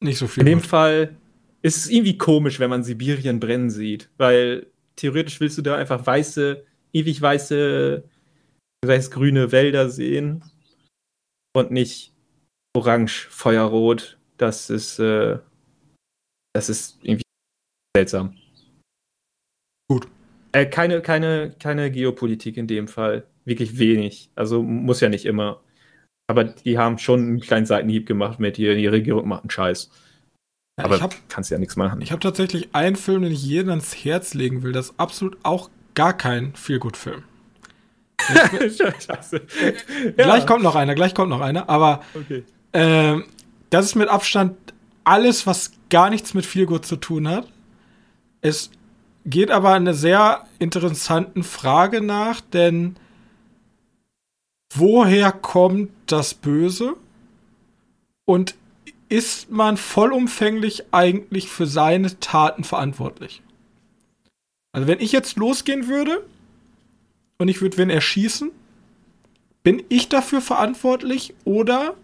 nicht 0.00 0.18
so 0.18 0.26
viel. 0.26 0.42
In 0.42 0.46
dem 0.46 0.58
gut. 0.58 0.66
Fall 0.66 1.16
es 1.62 1.76
ist 1.76 1.90
irgendwie 1.90 2.18
komisch, 2.18 2.58
wenn 2.58 2.70
man 2.70 2.82
Sibirien 2.82 3.40
brennen 3.40 3.70
sieht, 3.70 4.10
weil 4.18 4.66
theoretisch 4.96 5.40
willst 5.40 5.58
du 5.58 5.62
da 5.62 5.76
einfach 5.76 6.04
weiße, 6.04 6.64
ewig 6.92 7.22
weiße, 7.22 8.04
weiß-grüne 8.84 9.52
Wälder 9.52 9.88
sehen 9.88 10.44
und 11.54 11.70
nicht 11.70 12.12
orange, 12.76 13.28
feuerrot. 13.30 14.18
Das 14.38 14.70
ist, 14.70 14.98
äh, 14.98 15.38
das 16.52 16.68
ist 16.68 16.98
irgendwie 17.02 17.22
seltsam. 17.96 18.36
Gut. 19.88 20.08
Äh, 20.52 20.66
keine, 20.66 21.00
keine, 21.02 21.54
keine 21.58 21.90
Geopolitik 21.90 22.56
in 22.56 22.66
dem 22.66 22.88
Fall. 22.88 23.26
Wirklich 23.44 23.78
wenig. 23.78 24.30
Also 24.34 24.62
muss 24.62 25.00
ja 25.00 25.08
nicht 25.08 25.24
immer. 25.24 25.60
Aber 26.28 26.44
die 26.44 26.78
haben 26.78 26.98
schon 26.98 27.20
einen 27.20 27.40
kleinen 27.40 27.66
Seitenhieb 27.66 28.06
gemacht 28.06 28.38
mit 28.38 28.56
hier, 28.56 28.74
die 28.74 28.86
Regierung 28.86 29.28
macht 29.28 29.42
einen 29.42 29.50
Scheiß. 29.50 29.90
Ja, 30.78 30.84
Aber 30.84 31.00
hab, 31.00 31.14
kannst 31.28 31.50
ja 31.50 31.58
nichts 31.58 31.76
machen. 31.76 32.00
Ich 32.00 32.12
habe 32.12 32.20
tatsächlich 32.20 32.74
einen 32.74 32.96
Film, 32.96 33.22
den 33.22 33.32
ich 33.32 33.44
jedem 33.44 33.70
ans 33.70 33.94
Herz 34.04 34.32
legen 34.32 34.62
will. 34.62 34.72
Das 34.72 34.90
ist 34.90 35.00
absolut 35.00 35.36
auch 35.42 35.68
gar 35.94 36.16
kein 36.16 36.54
Feelgood-Film. 36.54 37.24
Scheiße. 38.60 39.42
Ja. 40.16 40.24
Gleich 40.24 40.46
kommt 40.46 40.62
noch 40.62 40.76
einer, 40.76 40.94
gleich 40.94 41.14
kommt 41.14 41.30
noch 41.30 41.40
einer. 41.40 41.68
Aber 41.68 42.02
okay. 42.14 42.44
äh, 42.72 43.20
das 43.70 43.86
ist 43.86 43.94
mit 43.96 44.08
Abstand 44.08 44.56
alles, 45.04 45.46
was 45.46 45.72
gar 45.90 46.08
nichts 46.08 46.32
mit 46.32 46.46
Feelgood 46.46 46.86
zu 46.86 46.96
tun 46.96 47.28
hat. 47.28 47.48
Es 48.42 48.70
geht 49.24 49.50
aber 49.50 49.72
einer 49.72 49.94
sehr 49.94 50.46
interessanten 50.58 51.44
Frage 51.44 52.02
nach, 52.02 52.40
denn 52.40 52.96
woher 54.74 55.32
kommt 55.32 55.90
das 56.06 56.34
Böse? 56.34 56.96
Und 58.24 58.54
ist 59.08 59.50
man 59.50 59.76
vollumfänglich 59.76 60.84
eigentlich 60.92 61.48
für 61.48 61.66
seine 61.66 62.18
Taten 62.18 62.64
verantwortlich? 62.64 63.42
Also 64.72 64.88
wenn 64.88 65.00
ich 65.00 65.12
jetzt 65.12 65.36
losgehen 65.36 65.86
würde 65.86 66.24
und 67.38 67.48
ich 67.48 67.60
würde 67.60 67.76
wen 67.78 67.90
erschießen, 67.90 68.50
bin 69.62 69.82
ich 69.88 70.08
dafür 70.08 70.40
verantwortlich 70.40 71.34
oder 71.44 71.94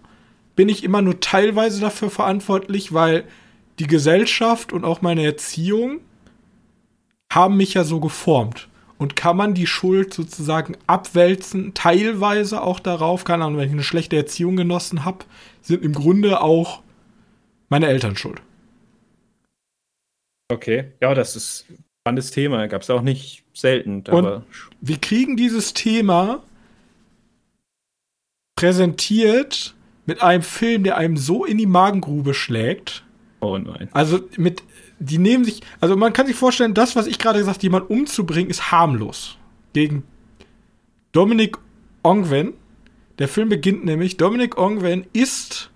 bin 0.54 0.68
ich 0.68 0.84
immer 0.84 1.02
nur 1.02 1.18
teilweise 1.18 1.80
dafür 1.80 2.10
verantwortlich, 2.10 2.92
weil 2.92 3.24
die 3.78 3.86
Gesellschaft 3.86 4.72
und 4.72 4.84
auch 4.84 5.02
meine 5.02 5.24
Erziehung 5.24 6.00
haben 7.32 7.56
mich 7.56 7.74
ja 7.74 7.84
so 7.84 8.00
geformt. 8.00 8.68
Und 8.98 9.14
kann 9.14 9.36
man 9.36 9.54
die 9.54 9.68
Schuld 9.68 10.12
sozusagen 10.12 10.76
abwälzen, 10.88 11.72
teilweise 11.72 12.62
auch 12.62 12.80
darauf, 12.80 13.22
keine 13.22 13.44
Ahnung, 13.44 13.58
wenn 13.58 13.68
ich 13.68 13.72
eine 13.72 13.84
schlechte 13.84 14.16
Erziehung 14.16 14.56
genossen 14.56 15.04
habe, 15.04 15.24
sind 15.62 15.84
im 15.84 15.92
Grunde 15.92 16.40
auch 16.40 16.82
meine 17.68 17.86
Eltern 17.86 18.16
schuld. 18.16 18.42
Okay, 20.50 20.92
ja, 21.00 21.14
das 21.14 21.36
ist 21.36 21.66
ein 21.68 21.84
spannendes 22.00 22.30
Thema. 22.32 22.66
Gab 22.66 22.82
es 22.82 22.90
auch 22.90 23.02
nicht 23.02 23.44
selten. 23.54 24.02
Und 24.08 24.42
wir 24.80 24.96
kriegen 24.96 25.36
dieses 25.36 25.74
Thema 25.74 26.42
präsentiert 28.56 29.76
mit 30.06 30.22
einem 30.22 30.42
Film, 30.42 30.82
der 30.82 30.96
einem 30.96 31.16
so 31.16 31.44
in 31.44 31.58
die 31.58 31.66
Magengrube 31.66 32.34
schlägt. 32.34 33.04
Oh 33.40 33.58
nein. 33.58 33.88
Also 33.92 34.20
mit, 34.36 34.62
die 34.98 35.18
nehmen 35.18 35.44
sich, 35.44 35.62
also 35.80 35.96
man 35.96 36.12
kann 36.12 36.26
sich 36.26 36.36
vorstellen, 36.36 36.74
das, 36.74 36.96
was 36.96 37.06
ich 37.06 37.18
gerade 37.18 37.38
gesagt, 37.38 37.62
jemand 37.62 37.90
umzubringen, 37.90 38.50
ist 38.50 38.70
harmlos. 38.72 39.36
Gegen 39.72 40.02
Dominic 41.12 41.56
Ongwen. 42.02 42.54
Der 43.18 43.28
Film 43.28 43.48
beginnt 43.48 43.84
nämlich, 43.84 44.16
Dominic 44.16 44.56
Ongwen 44.56 45.06
ist 45.12 45.70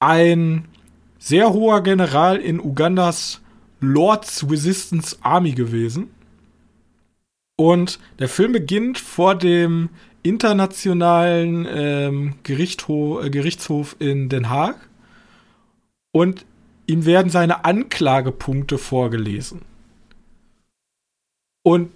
ein 0.00 0.66
sehr 1.18 1.52
hoher 1.52 1.82
General 1.82 2.36
in 2.36 2.60
Ugandas 2.60 3.40
Lords 3.80 4.46
Resistance 4.50 5.16
Army 5.22 5.52
gewesen. 5.52 6.10
Und 7.56 7.98
der 8.18 8.28
Film 8.28 8.52
beginnt 8.52 8.98
vor 8.98 9.34
dem 9.34 9.90
internationalen 10.22 11.66
ähm, 11.70 12.34
äh, 12.42 13.30
Gerichtshof 13.30 13.96
in 13.98 14.28
Den 14.28 14.48
Haag. 14.48 14.88
Und 16.12 16.46
ihm 16.86 17.04
werden 17.06 17.30
seine 17.30 17.64
Anklagepunkte 17.64 18.78
vorgelesen. 18.78 19.62
Und 21.62 21.90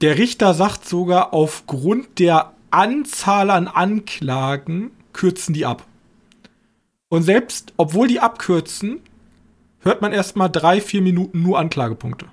der 0.00 0.18
Richter 0.18 0.54
sagt 0.54 0.88
sogar, 0.88 1.34
aufgrund 1.34 2.18
der 2.18 2.52
Anzahl 2.70 3.50
an 3.50 3.68
Anklagen 3.68 4.92
kürzen 5.12 5.52
die 5.52 5.66
ab. 5.66 5.84
Und 7.08 7.24
selbst, 7.24 7.72
obwohl 7.76 8.06
die 8.06 8.20
abkürzen, 8.20 9.00
hört 9.80 10.00
man 10.00 10.12
erstmal 10.12 10.48
drei, 10.48 10.80
vier 10.80 11.02
Minuten 11.02 11.42
nur 11.42 11.58
Anklagepunkte. 11.58 12.26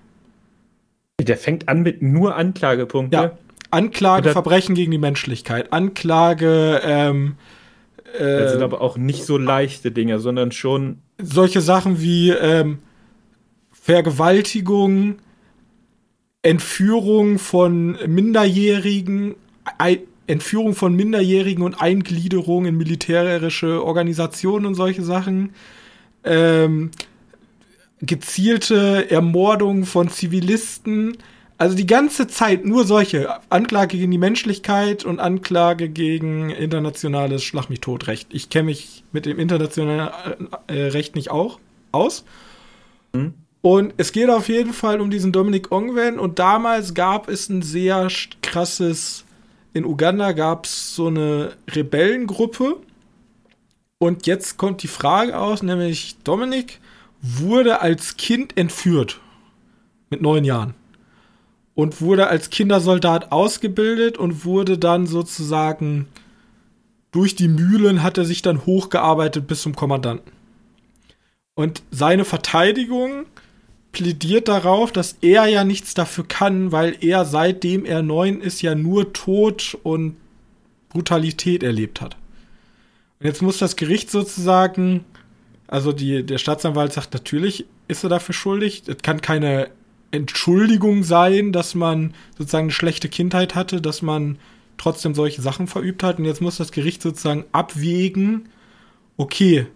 Der 1.20 1.38
fängt 1.38 1.68
an 1.68 1.82
mit 1.82 2.04
nur 2.04 2.36
Anklagepunkte. 2.36 3.18
Ja. 3.18 3.38
Anklage, 3.72 4.32
Verbrechen 4.32 4.76
gegen 4.76 4.92
die 4.92 4.98
Menschlichkeit, 4.98 5.74
Anklage, 5.74 6.80
ähm, 6.86 7.36
äh, 8.18 8.40
Das 8.40 8.54
sind 8.54 8.62
aber 8.62 8.82
auch 8.82 8.98
nicht 8.98 9.26
so 9.26 9.38
leichte 9.38 9.92
Dinge, 9.92 10.20
sondern 10.20 10.52
schon. 10.52 11.00
Solche 11.18 11.62
Sachen 11.62 12.02
wie 12.02 12.30
ähm, 12.30 12.80
Vergewaltigung, 13.72 15.18
Entführung 16.42 17.40
von 17.40 17.98
Minderjährigen, 18.08 19.36
Entführung 20.28 20.76
von 20.76 20.96
Minderjährigen 20.96 21.64
und 21.64 21.82
Eingliederung 21.82 22.66
in 22.66 22.78
militärische 22.78 23.84
Organisationen 23.84 24.66
und 24.66 24.76
solche 24.76 25.04
Sachen. 25.04 25.54
Ähm, 26.24 26.92
gezielte 28.02 29.10
Ermordung 29.10 29.86
von 29.86 30.10
Zivilisten. 30.10 31.18
Also 31.58 31.76
die 31.76 31.88
ganze 31.88 32.28
Zeit 32.28 32.66
nur 32.66 32.86
solche. 32.86 33.40
Anklage 33.50 33.98
gegen 33.98 34.12
die 34.12 34.18
Menschlichkeit 34.18 35.06
und 35.06 35.20
Anklage 35.20 35.90
gegen 35.90 36.50
internationales 36.52 37.44
Schlag 37.44 37.70
mich 37.70 37.82
tot 37.82 38.08
Recht. 38.08 38.28
Ich 38.32 38.50
kenne 38.50 38.66
mich 38.66 39.04
mit 39.12 39.26
dem 39.26 39.40
internationalen 39.40 40.50
äh, 40.68 40.74
Recht 40.74 41.16
nicht 41.16 41.32
auch 41.32 41.60
aus. 41.92 42.26
Mhm. 43.14 43.34
Und 43.62 43.94
es 43.98 44.12
geht 44.12 44.30
auf 44.30 44.50
jeden 44.50 44.72
Fall 44.72 45.02
um 45.02 45.10
diesen 45.10 45.32
Dominik 45.32 45.72
Ongwen 45.72 46.20
und 46.20 46.38
damals 46.40 46.94
gab 46.94 47.28
es 47.28 47.50
ein 47.50 47.64
sehr 47.64 48.08
krasses 48.44 49.26
in 49.78 49.86
Uganda 49.86 50.32
gab 50.32 50.66
es 50.66 50.96
so 50.96 51.06
eine 51.06 51.56
Rebellengruppe. 51.70 52.78
Und 54.00 54.26
jetzt 54.26 54.58
kommt 54.58 54.82
die 54.82 54.88
Frage 54.88 55.38
aus, 55.38 55.62
nämlich 55.62 56.18
Dominik 56.24 56.80
wurde 57.22 57.80
als 57.80 58.18
Kind 58.18 58.58
entführt. 58.58 59.20
Mit 60.10 60.22
neun 60.22 60.44
Jahren. 60.44 60.74
Und 61.78 62.02
wurde 62.02 62.26
als 62.26 62.50
Kindersoldat 62.50 63.32
ausgebildet 63.32 64.18
und 64.18 64.46
wurde 64.46 64.80
dann 64.80 65.06
sozusagen 65.06 66.08
durch 67.12 67.36
die 67.36 67.48
Mühlen 67.48 68.02
hat 68.02 68.18
er 68.18 68.26
sich 68.26 68.42
dann 68.42 68.66
hochgearbeitet 68.66 69.46
bis 69.46 69.62
zum 69.62 69.76
Kommandanten. 69.76 70.32
Und 71.54 71.84
seine 71.92 72.26
Verteidigung 72.26 73.28
plädiert 73.92 74.48
darauf, 74.48 74.92
dass 74.92 75.18
er 75.22 75.46
ja 75.46 75.64
nichts 75.64 75.94
dafür 75.94 76.28
kann, 76.28 76.72
weil 76.72 76.98
er 77.02 77.26
seitdem 77.26 77.86
er 77.86 78.02
neun 78.02 78.42
ist 78.42 78.64
ja 78.64 78.74
nur 78.74 79.14
Tod 79.14 79.78
und 79.84 80.18
Brutalität 80.90 81.62
erlebt 81.62 82.02
hat. 82.02 82.18
Und 83.20 83.28
jetzt 83.28 83.44
muss 83.44 83.60
das 83.60 83.76
Gericht 83.76 84.10
sozusagen, 84.10 85.06
also 85.68 85.92
die, 85.92 86.24
der 86.24 86.40
Staatsanwalt 86.40 86.94
sagt, 86.94 87.14
natürlich 87.14 87.66
ist 87.88 88.04
er 88.04 88.10
dafür 88.10 88.34
schuldig. 88.34 88.82
Es 88.88 88.98
kann 89.04 89.22
keine 89.22 89.70
Entschuldigung 90.12 91.04
sein, 91.04 91.52
dass 91.52 91.76
man 91.76 92.14
sozusagen 92.38 92.66
eine 92.66 92.72
schlechte 92.72 93.10
Kindheit 93.10 93.56
hatte, 93.56 93.82
dass 93.82 94.02
man 94.02 94.40
trotzdem 94.78 95.14
solche 95.14 95.42
Sachen 95.42 95.68
verübt 95.68 96.04
hat. 96.04 96.20
Und 96.20 96.26
jetzt 96.26 96.42
muss 96.42 96.58
das 96.58 96.72
Gericht 96.72 97.02
sozusagen 97.02 97.46
abwägen, 97.52 98.50
okay, 99.18 99.68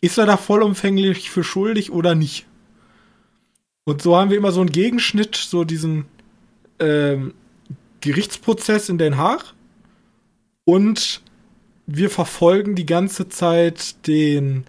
ist 0.00 0.18
er 0.18 0.26
da 0.26 0.36
vollumfänglich 0.36 1.30
für 1.30 1.44
schuldig 1.44 1.92
oder 1.92 2.14
nicht? 2.14 2.46
Und 3.84 4.02
so 4.02 4.16
haben 4.16 4.30
wir 4.30 4.36
immer 4.36 4.52
so 4.52 4.60
einen 4.60 4.70
Gegenschnitt, 4.70 5.36
so 5.36 5.64
diesen 5.64 6.04
ähm, 6.78 7.34
Gerichtsprozess 8.00 8.88
in 8.88 8.98
Den 8.98 9.16
Haag. 9.16 9.54
Und 10.64 11.22
wir 11.86 12.10
verfolgen 12.10 12.74
die 12.74 12.86
ganze 12.86 13.28
Zeit 13.28 14.06
den 14.06 14.64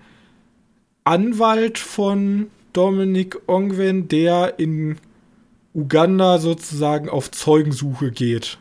Anwalt 1.03 1.77
von 1.77 2.47
Dominik 2.73 3.37
Ongwen, 3.47 4.07
der 4.07 4.59
in 4.59 4.97
Uganda 5.73 6.37
sozusagen 6.39 7.09
auf 7.09 7.31
Zeugensuche 7.31 8.11
geht. 8.11 8.57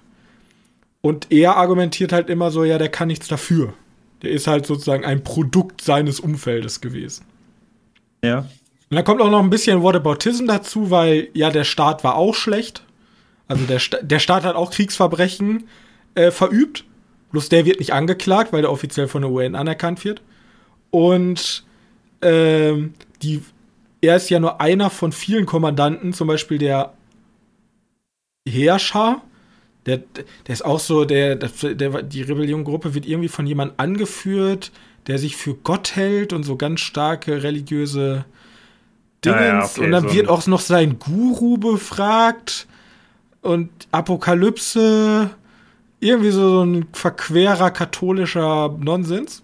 Und 1.00 1.30
er 1.30 1.56
argumentiert 1.56 2.12
halt 2.12 2.30
immer 2.30 2.50
so, 2.50 2.64
ja, 2.64 2.78
der 2.78 2.88
kann 2.88 3.08
nichts 3.08 3.28
dafür. 3.28 3.74
Der 4.22 4.30
ist 4.30 4.46
halt 4.46 4.66
sozusagen 4.66 5.04
ein 5.04 5.24
Produkt 5.24 5.82
seines 5.82 6.20
Umfeldes 6.20 6.80
gewesen. 6.80 7.24
Ja. 8.24 8.46
Und 8.88 8.96
da 8.96 9.02
kommt 9.02 9.20
auch 9.20 9.30
noch 9.30 9.42
ein 9.42 9.50
bisschen 9.50 9.82
Whataboutism 9.82 10.46
dazu, 10.46 10.90
weil 10.90 11.28
ja, 11.34 11.50
der 11.50 11.64
Staat 11.64 12.04
war 12.04 12.14
auch 12.14 12.34
schlecht. 12.34 12.84
Also 13.48 13.64
der, 13.64 13.80
Sta 13.80 13.98
der 14.00 14.20
Staat 14.20 14.44
hat 14.44 14.54
auch 14.54 14.70
Kriegsverbrechen 14.70 15.64
äh, 16.14 16.30
verübt. 16.30 16.84
Bloß 17.32 17.48
der 17.48 17.64
wird 17.64 17.80
nicht 17.80 17.92
angeklagt, 17.92 18.52
weil 18.52 18.62
der 18.62 18.70
offiziell 18.70 19.08
von 19.08 19.22
der 19.22 19.30
UN 19.30 19.56
anerkannt 19.56 20.04
wird. 20.04 20.22
Und 20.90 21.64
ähm, 22.20 22.94
die 23.22 23.42
er 24.02 24.16
ist 24.16 24.28
ja 24.28 24.40
nur 24.40 24.60
einer 24.60 24.90
von 24.90 25.12
vielen 25.12 25.46
Kommandanten, 25.46 26.12
zum 26.12 26.28
Beispiel 26.28 26.58
der 26.58 26.92
Herrscher, 28.46 29.22
der, 29.86 29.98
der 29.98 30.52
ist 30.52 30.64
auch 30.64 30.80
so, 30.80 31.04
der, 31.04 31.36
der, 31.36 32.02
die 32.02 32.22
Rebellion-Gruppe 32.22 32.94
wird 32.94 33.06
irgendwie 33.06 33.28
von 33.28 33.46
jemandem 33.46 33.74
angeführt, 33.78 34.72
der 35.06 35.18
sich 35.18 35.36
für 35.36 35.54
Gott 35.54 35.96
hält 35.96 36.32
und 36.32 36.42
so 36.42 36.56
ganz 36.56 36.80
starke 36.80 37.42
religiöse 37.42 38.24
Dingens. 39.24 39.40
Ja, 39.40 39.46
ja, 39.46 39.64
okay, 39.64 39.84
und 39.84 39.92
dann 39.92 40.08
so 40.08 40.14
wird 40.14 40.28
auch 40.28 40.46
noch 40.46 40.60
sein 40.60 40.98
Guru 40.98 41.56
befragt 41.56 42.66
und 43.40 43.70
Apokalypse. 43.92 45.30
Irgendwie 46.00 46.30
so, 46.30 46.48
so 46.48 46.62
ein 46.64 46.86
verquerer 46.92 47.70
katholischer 47.70 48.76
Nonsens. 48.80 49.42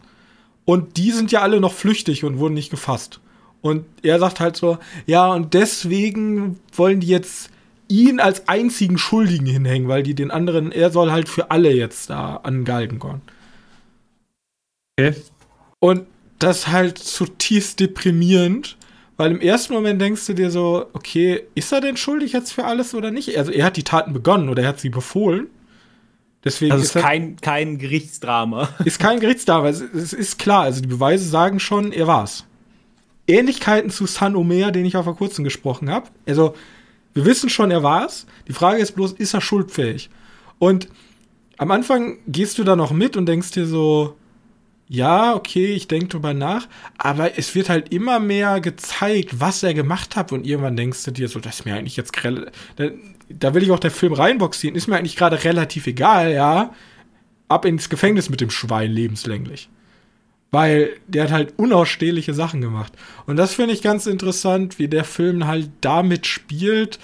Und 0.64 0.96
die 0.96 1.12
sind 1.12 1.30
ja 1.30 1.42
alle 1.42 1.60
noch 1.60 1.72
flüchtig 1.72 2.24
und 2.24 2.38
wurden 2.38 2.54
nicht 2.54 2.70
gefasst. 2.70 3.20
Und 3.60 3.84
er 4.02 4.18
sagt 4.18 4.40
halt 4.40 4.56
so, 4.56 4.78
ja, 5.06 5.32
und 5.32 5.54
deswegen 5.54 6.58
wollen 6.72 7.00
die 7.00 7.08
jetzt 7.08 7.50
ihn 7.88 8.20
als 8.20 8.48
einzigen 8.48 8.98
Schuldigen 8.98 9.46
hinhängen, 9.46 9.88
weil 9.88 10.02
die 10.02 10.14
den 10.14 10.30
anderen, 10.30 10.72
er 10.72 10.90
soll 10.90 11.10
halt 11.10 11.28
für 11.28 11.50
alle 11.50 11.72
jetzt 11.72 12.10
da 12.10 12.36
an 12.36 12.64
Galgen 12.64 12.98
kommen. 12.98 13.22
Okay. 14.98 15.14
Und 15.80 16.06
das 16.38 16.60
ist 16.60 16.68
halt 16.68 16.98
zutiefst 16.98 17.80
deprimierend, 17.80 18.76
weil 19.16 19.32
im 19.32 19.40
ersten 19.40 19.72
Moment 19.72 20.00
denkst 20.00 20.26
du 20.26 20.34
dir 20.34 20.50
so, 20.50 20.86
okay, 20.92 21.42
ist 21.54 21.72
er 21.72 21.80
denn 21.80 21.96
schuldig 21.96 22.32
jetzt 22.32 22.52
für 22.52 22.64
alles 22.64 22.94
oder 22.94 23.10
nicht? 23.10 23.36
Also 23.36 23.50
er 23.50 23.64
hat 23.64 23.76
die 23.76 23.82
Taten 23.82 24.12
begonnen 24.12 24.48
oder 24.48 24.62
er 24.62 24.68
hat 24.68 24.80
sie 24.80 24.90
befohlen. 24.90 25.48
Deswegen 26.44 26.72
also 26.72 26.84
ist 26.84 26.94
es 26.94 27.02
kein, 27.02 27.36
kein 27.36 27.78
Gerichtsdrama. 27.78 28.68
Ist 28.84 29.00
kein 29.00 29.18
Gerichtsdrama. 29.18 29.68
Es, 29.68 29.80
es, 29.80 30.12
ist 30.12 30.38
klar, 30.38 30.62
also 30.62 30.80
die 30.80 30.86
Beweise 30.86 31.28
sagen 31.28 31.58
schon, 31.58 31.92
er 31.92 32.06
war's. 32.06 32.44
Ähnlichkeiten 33.28 33.90
zu 33.90 34.06
San 34.06 34.34
Omer, 34.34 34.72
den 34.72 34.84
ich 34.84 34.96
auch 34.96 35.04
vor 35.04 35.16
kurzem 35.16 35.44
gesprochen 35.44 35.90
habe. 35.90 36.08
Also, 36.26 36.54
wir 37.14 37.24
wissen 37.24 37.50
schon, 37.50 37.70
er 37.70 37.82
war's. 37.82 38.26
Die 38.48 38.52
Frage 38.52 38.80
ist 38.80 38.92
bloß, 38.92 39.12
ist 39.12 39.34
er 39.34 39.40
schuldfähig? 39.40 40.10
Und 40.58 40.88
am 41.58 41.70
Anfang 41.70 42.18
gehst 42.26 42.58
du 42.58 42.64
da 42.64 42.76
noch 42.76 42.92
mit 42.92 43.16
und 43.16 43.26
denkst 43.26 43.50
dir 43.52 43.66
so, 43.66 44.16
ja, 44.88 45.34
okay, 45.34 45.66
ich 45.66 45.86
denke 45.86 46.08
drüber 46.08 46.32
nach, 46.32 46.66
aber 46.96 47.36
es 47.38 47.54
wird 47.54 47.68
halt 47.68 47.92
immer 47.92 48.20
mehr 48.20 48.60
gezeigt, 48.60 49.38
was 49.40 49.62
er 49.62 49.74
gemacht 49.74 50.16
hat 50.16 50.32
und 50.32 50.46
irgendwann 50.46 50.76
denkst 50.76 51.04
du 51.04 51.10
dir 51.10 51.28
so, 51.28 51.40
das 51.40 51.60
ist 51.60 51.64
mir 51.66 51.74
eigentlich 51.74 51.96
jetzt 51.96 52.12
da, 52.76 52.88
da 53.28 53.54
will 53.54 53.62
ich 53.62 53.70
auch 53.70 53.78
der 53.78 53.90
Film 53.90 54.14
reinboxieren, 54.14 54.76
ist 54.76 54.86
mir 54.86 54.96
eigentlich 54.96 55.16
gerade 55.16 55.44
relativ 55.44 55.86
egal, 55.86 56.32
ja, 56.32 56.72
ab 57.48 57.66
ins 57.66 57.90
Gefängnis 57.90 58.30
mit 58.30 58.40
dem 58.40 58.50
Schwein 58.50 58.90
lebenslänglich. 58.90 59.68
Weil 60.50 60.92
der 61.06 61.24
hat 61.24 61.30
halt 61.30 61.54
unausstehliche 61.58 62.32
Sachen 62.32 62.60
gemacht. 62.60 62.92
Und 63.26 63.36
das 63.36 63.54
finde 63.54 63.74
ich 63.74 63.82
ganz 63.82 64.06
interessant, 64.06 64.78
wie 64.78 64.88
der 64.88 65.04
Film 65.04 65.46
halt 65.46 65.70
damit 65.82 66.26
spielt, 66.26 66.98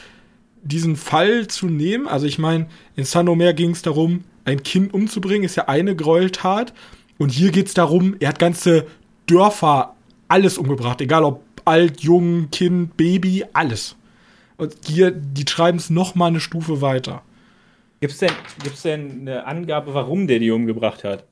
diesen 0.63 0.97
Fall 0.97 1.47
zu 1.47 1.67
nehmen. 1.67 2.09
Also 2.09 2.27
ich 2.27 2.39
meine, 2.39 2.67
in 2.97 3.05
San 3.05 3.29
Omer 3.29 3.53
ging 3.53 3.71
es 3.71 3.83
darum, 3.83 4.25
ein 4.45 4.63
Kind 4.63 4.95
umzubringen, 4.95 5.45
ist 5.45 5.57
ja 5.57 5.69
eine 5.69 5.95
Gräueltat. 5.95 6.73
Und 7.19 7.31
hier 7.31 7.51
geht 7.51 7.69
es 7.69 7.75
darum, 7.75 8.17
er 8.19 8.31
hat 8.31 8.39
ganze 8.39 8.87
Dörfer 9.27 9.95
alles 10.29 10.59
umgebracht, 10.59 11.01
egal 11.01 11.25
ob 11.25 11.43
alt, 11.65 12.01
jung, 12.01 12.49
Kind, 12.51 12.97
Baby, 12.97 13.45
alles. 13.53 13.97
Und 14.57 14.75
hier, 14.87 15.11
die 15.11 15.45
schreiben 15.49 15.79
es 15.79 15.91
noch 15.91 16.15
mal 16.15 16.27
eine 16.27 16.41
Stufe 16.41 16.81
weiter. 16.81 17.23
Gibt 18.01 18.13
es 18.13 18.19
denn, 18.19 18.33
gibt's 18.63 18.83
denn 18.83 19.21
eine 19.23 19.47
Angabe, 19.47 19.95
warum 19.95 20.27
der 20.27 20.39
die 20.39 20.51
umgebracht 20.51 21.05
hat? 21.05 21.25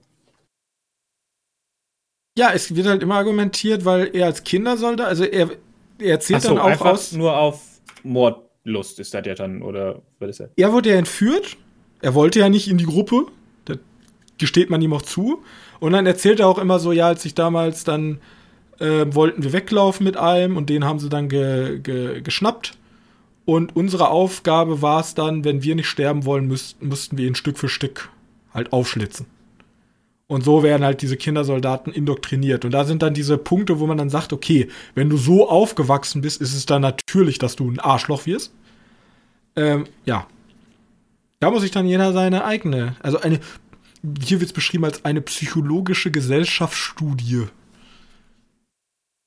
Ja, 2.36 2.52
es 2.52 2.74
wird 2.74 2.86
halt 2.86 3.02
immer 3.02 3.16
argumentiert, 3.16 3.84
weil 3.84 4.10
er 4.14 4.26
als 4.26 4.42
Kindersoldat, 4.42 5.06
also 5.06 5.24
er, 5.24 5.50
er 5.98 6.12
erzählt 6.12 6.42
so, 6.42 6.48
dann 6.54 6.58
auch 6.58 6.80
aus. 6.80 7.12
Nur 7.12 7.36
auf 7.36 7.60
Mordlust 8.02 8.98
ist 8.98 9.12
das 9.12 9.26
ja 9.26 9.34
dann, 9.34 9.62
oder 9.62 10.00
was 10.18 10.30
ist 10.30 10.40
das? 10.40 10.50
Er 10.56 10.72
wurde 10.72 10.90
ja 10.90 10.96
entführt. 10.96 11.56
Er 12.00 12.14
wollte 12.14 12.40
ja 12.40 12.48
nicht 12.48 12.68
in 12.68 12.78
die 12.78 12.86
Gruppe. 12.86 13.26
Das 13.66 13.78
gesteht 14.38 14.70
man 14.70 14.80
ihm 14.80 14.92
auch 14.92 15.02
zu. 15.02 15.42
Und 15.78 15.92
dann 15.92 16.06
erzählt 16.06 16.40
er 16.40 16.48
auch 16.48 16.58
immer 16.58 16.78
so, 16.78 16.92
ja, 16.92 17.08
als 17.08 17.24
ich 17.24 17.34
damals 17.34 17.84
dann 17.84 18.20
äh, 18.78 19.06
wollten 19.10 19.42
wir 19.42 19.52
weglaufen 19.52 20.04
mit 20.04 20.16
einem 20.16 20.56
und 20.56 20.70
den 20.70 20.84
haben 20.84 20.98
sie 20.98 21.08
dann 21.08 21.28
ge, 21.28 21.78
ge, 21.80 22.22
geschnappt. 22.22 22.76
Und 23.44 23.76
unsere 23.76 24.08
Aufgabe 24.08 24.82
war 24.82 25.00
es 25.00 25.14
dann, 25.14 25.44
wenn 25.44 25.62
wir 25.62 25.74
nicht 25.74 25.88
sterben 25.88 26.24
wollen, 26.24 26.46
müssten, 26.46 26.88
mussten 26.88 27.18
wir 27.18 27.26
ihn 27.26 27.34
Stück 27.34 27.58
für 27.58 27.68
Stück 27.68 28.10
halt 28.54 28.72
aufschlitzen. 28.72 29.26
Und 30.32 30.44
so 30.44 30.62
werden 30.62 30.82
halt 30.82 31.02
diese 31.02 31.18
Kindersoldaten 31.18 31.92
indoktriniert. 31.92 32.64
Und 32.64 32.70
da 32.70 32.86
sind 32.86 33.02
dann 33.02 33.12
diese 33.12 33.36
Punkte, 33.36 33.80
wo 33.80 33.86
man 33.86 33.98
dann 33.98 34.08
sagt, 34.08 34.32
okay, 34.32 34.68
wenn 34.94 35.10
du 35.10 35.18
so 35.18 35.46
aufgewachsen 35.46 36.22
bist, 36.22 36.40
ist 36.40 36.54
es 36.54 36.64
dann 36.64 36.80
natürlich, 36.80 37.38
dass 37.38 37.54
du 37.54 37.70
ein 37.70 37.78
Arschloch 37.78 38.24
wirst. 38.24 38.54
Ähm, 39.56 39.84
ja. 40.06 40.26
Da 41.38 41.50
muss 41.50 41.60
sich 41.60 41.70
dann 41.70 41.86
jeder 41.86 42.14
seine 42.14 42.46
eigene, 42.46 42.96
also 43.02 43.20
eine 43.20 43.40
hier 44.22 44.40
wird 44.40 44.48
es 44.48 44.54
beschrieben 44.54 44.86
als 44.86 45.04
eine 45.04 45.20
psychologische 45.20 46.10
Gesellschaftsstudie. 46.10 47.48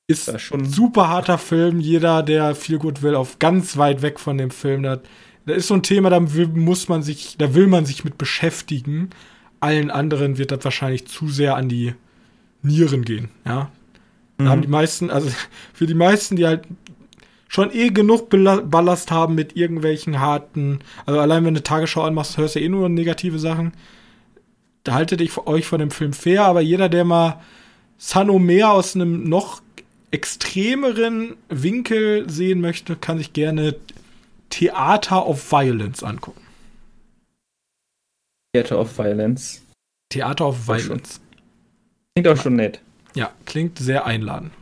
Ist 0.08 0.40
schon 0.40 0.62
ein 0.62 0.68
super 0.68 1.08
harter 1.08 1.38
Film. 1.38 1.78
Jeder, 1.78 2.24
der 2.24 2.56
viel 2.56 2.78
gut 2.78 3.02
will, 3.02 3.14
auf 3.14 3.38
ganz 3.38 3.76
weit 3.76 4.02
weg 4.02 4.18
von 4.18 4.38
dem 4.38 4.50
Film. 4.50 4.82
Da, 4.82 4.98
da 5.46 5.54
ist 5.54 5.68
so 5.68 5.74
ein 5.74 5.84
Thema, 5.84 6.10
da 6.10 6.34
will, 6.34 6.48
muss 6.48 6.88
man 6.88 7.04
sich, 7.04 7.36
da 7.38 7.54
will 7.54 7.68
man 7.68 7.86
sich 7.86 8.04
mit 8.04 8.18
beschäftigen. 8.18 9.10
Allen 9.60 9.90
anderen 9.90 10.38
wird 10.38 10.52
das 10.52 10.64
wahrscheinlich 10.64 11.06
zu 11.06 11.28
sehr 11.28 11.56
an 11.56 11.68
die 11.68 11.94
Nieren 12.62 13.04
gehen. 13.04 13.28
Ja, 13.44 13.70
da 14.38 14.44
mhm. 14.44 14.48
haben 14.48 14.62
die 14.62 14.68
meisten, 14.68 15.10
also 15.10 15.30
für 15.72 15.86
die 15.86 15.94
meisten, 15.94 16.36
die 16.36 16.46
halt 16.46 16.64
schon 17.48 17.72
eh 17.72 17.90
genug 17.90 18.28
Ballast 18.28 19.10
haben 19.10 19.34
mit 19.34 19.56
irgendwelchen 19.56 20.20
harten, 20.20 20.80
also 21.06 21.20
allein 21.20 21.44
wenn 21.44 21.54
du 21.54 21.58
eine 21.58 21.62
Tagesschau 21.62 22.02
anmachst, 22.02 22.36
hörst 22.36 22.56
du 22.56 22.60
eh 22.60 22.68
nur 22.68 22.88
negative 22.88 23.38
Sachen 23.38 23.72
da 24.86 24.94
haltet 24.94 25.20
ich 25.20 25.36
euch 25.46 25.66
von 25.66 25.80
dem 25.80 25.90
Film 25.90 26.12
fair, 26.12 26.44
aber 26.44 26.60
jeder, 26.60 26.88
der 26.88 27.04
mal 27.04 27.40
Sano 27.98 28.38
mehr 28.38 28.70
aus 28.70 28.94
einem 28.94 29.28
noch 29.28 29.60
extremeren 30.12 31.34
Winkel 31.48 32.30
sehen 32.30 32.60
möchte, 32.60 32.94
kann 32.94 33.18
sich 33.18 33.32
gerne 33.32 33.74
Theater 34.50 35.26
of 35.26 35.50
Violence 35.50 36.04
angucken. 36.04 36.45
Theater 38.62 38.80
of 38.80 38.96
Violence. 38.96 39.62
Theater 40.10 40.46
of 40.48 40.66
Violence. 40.66 41.20
Klingt 42.14 42.28
auch 42.28 42.42
schon 42.42 42.56
nett. 42.56 42.80
Ja, 43.14 43.32
klingt 43.44 43.78
sehr 43.78 44.06
einladend. 44.06 44.52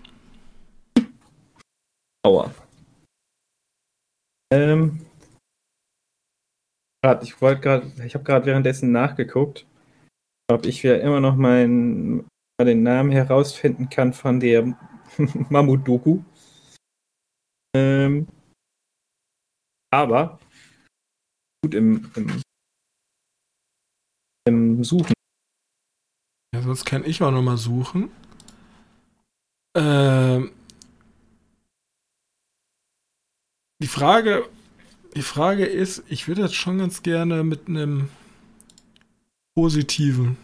Aua. 2.25 2.55
Ähm. 4.53 5.07
Ich 7.23 7.41
wollte 7.43 7.61
gerade, 7.61 7.93
ich 8.07 8.15
habe 8.15 8.25
gerade 8.25 8.47
währenddessen 8.47 8.91
nachgeguckt 8.91 9.67
ob 10.51 10.67
ich 10.67 10.83
ja 10.83 10.97
immer 10.97 11.21
noch 11.21 11.37
meinen, 11.37 12.29
den 12.61 12.83
Namen 12.83 13.11
herausfinden 13.11 13.89
kann 13.89 14.13
von 14.13 14.41
der 14.41 14.63
Mammut-Doku. 15.49 16.23
Ähm, 17.77 18.29
aber 19.93 20.39
gut 21.63 21.75
im, 21.75 22.11
im, 22.15 22.43
im 24.45 24.85
Suchen. 24.85 25.15
Ja, 26.55 26.63
sonst 26.63 26.85
kann 26.85 27.05
ich 27.05 27.23
auch 27.23 27.31
noch 27.31 27.43
mal 27.43 27.57
suchen. 27.57 28.11
Ähm, 29.77 30.53
die 33.83 33.89
Frage, 33.89 34.49
die 35.17 35.23
Frage 35.23 35.65
ist, 35.65 36.05
ich 36.09 36.29
würde 36.29 36.43
jetzt 36.43 36.55
schon 36.55 36.79
ganz 36.79 37.03
gerne 37.03 37.43
mit 37.43 37.69
einem 37.69 38.09
positiven. 39.57 40.37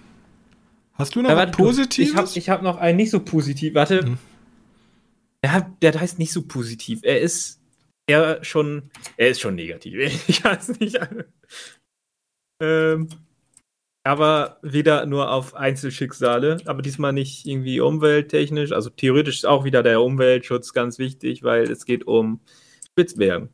Hast 0.94 1.14
du 1.14 1.22
noch 1.22 1.30
ja, 1.30 1.46
positiv? 1.46 2.10
Ich 2.10 2.16
habe 2.16 2.28
hab 2.28 2.62
noch 2.62 2.76
einen 2.76 2.96
nicht 2.96 3.10
so 3.10 3.20
positiv. 3.20 3.74
Warte. 3.74 4.02
Hm. 4.02 4.18
Der, 5.42 5.72
der 5.80 5.98
heißt 5.98 6.18
nicht 6.18 6.32
so 6.32 6.42
positiv. 6.42 7.00
Er 7.02 7.20
ist 7.20 7.60
eher 8.06 8.44
schon. 8.44 8.90
Er 9.16 9.28
ist 9.28 9.40
schon 9.40 9.54
negativ. 9.54 9.94
Ich 10.28 10.44
es 10.44 10.68
nicht. 10.78 10.98
ähm, 12.60 13.08
aber 14.02 14.58
wieder 14.62 15.06
nur 15.06 15.30
auf 15.30 15.54
Einzelschicksale. 15.54 16.58
Aber 16.64 16.82
diesmal 16.82 17.12
nicht 17.12 17.46
irgendwie 17.46 17.80
umwelttechnisch. 17.80 18.72
Also 18.72 18.90
theoretisch 18.90 19.36
ist 19.38 19.46
auch 19.46 19.64
wieder 19.64 19.82
der 19.82 20.00
Umweltschutz 20.00 20.72
ganz 20.72 20.98
wichtig, 20.98 21.42
weil 21.42 21.70
es 21.70 21.84
geht 21.84 22.06
um 22.06 22.40
Spitzbergen. 22.86 23.50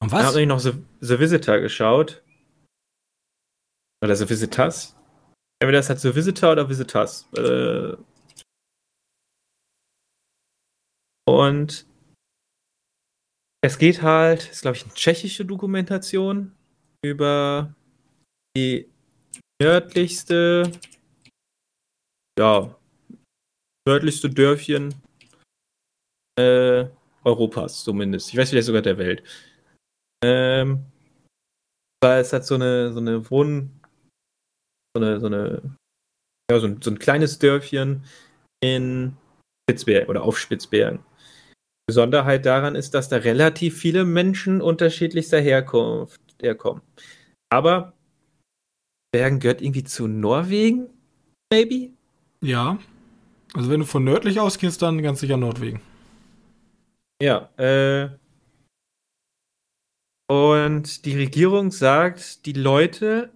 Und 0.00 0.12
was? 0.12 0.22
Da 0.22 0.28
habe 0.28 0.40
ich 0.40 0.48
noch 0.48 0.60
The, 0.60 0.72
The 1.00 1.18
Visitor 1.18 1.58
geschaut. 1.58 2.22
Oder 4.02 4.14
The 4.14 4.28
Visitors. 4.28 4.96
Entweder 5.60 5.78
das 5.78 5.90
hat 5.90 5.98
The 6.00 6.14
Visitor 6.14 6.52
oder 6.52 6.68
Visitors. 6.68 7.28
Äh, 7.36 7.96
und 11.26 11.86
es 13.60 13.76
geht 13.76 14.02
halt, 14.02 14.48
ist 14.48 14.62
glaube 14.62 14.76
ich 14.76 14.84
eine 14.84 14.94
tschechische 14.94 15.44
Dokumentation 15.44 16.54
über 17.04 17.74
die 18.56 18.88
nördlichste, 19.60 20.72
ja, 22.38 22.74
nördlichste 23.86 24.30
Dörfchen 24.30 24.94
äh, 26.38 26.86
Europas 27.24 27.84
zumindest. 27.84 28.30
Ich 28.30 28.36
weiß 28.36 28.50
vielleicht 28.50 28.66
sogar 28.66 28.82
der 28.82 28.98
Welt. 28.98 29.22
Ähm, 30.24 30.84
weil 32.02 32.20
es 32.20 32.32
hat 32.32 32.44
so 32.46 32.54
eine, 32.54 32.92
so 32.92 33.00
eine 33.00 33.30
Wohn, 33.30 33.80
so 34.94 35.02
eine, 35.02 35.20
so 35.20 35.26
eine, 35.26 35.76
ja, 36.50 36.60
so 36.60 36.66
ein, 36.66 36.80
so 36.80 36.90
ein 36.90 36.98
kleines 36.98 37.38
Dörfchen 37.38 38.04
in 38.62 39.16
Spitzbergen 39.68 40.08
oder 40.08 40.22
auf 40.22 40.38
Spitzbergen. 40.38 41.04
Besonderheit 41.88 42.44
daran 42.44 42.74
ist, 42.74 42.94
dass 42.94 43.08
da 43.08 43.16
relativ 43.16 43.78
viele 43.78 44.04
Menschen 44.04 44.60
unterschiedlichster 44.60 45.40
Herkunft 45.40 46.20
herkommen. 46.40 46.82
Aber 47.50 47.94
Bergen 49.18 49.40
gehört 49.40 49.60
irgendwie 49.60 49.82
zu 49.82 50.06
Norwegen, 50.06 50.90
maybe? 51.52 51.90
Ja. 52.40 52.78
Also 53.52 53.68
wenn 53.68 53.80
du 53.80 53.86
von 53.86 54.04
nördlich 54.04 54.38
ausgehst, 54.38 54.80
dann 54.80 55.02
ganz 55.02 55.18
sicher 55.18 55.36
Nordwegen. 55.36 55.80
Ja, 57.20 57.50
äh. 57.56 58.10
Und 60.30 61.04
die 61.04 61.16
Regierung 61.16 61.72
sagt, 61.72 62.46
die 62.46 62.52
Leute, 62.52 63.32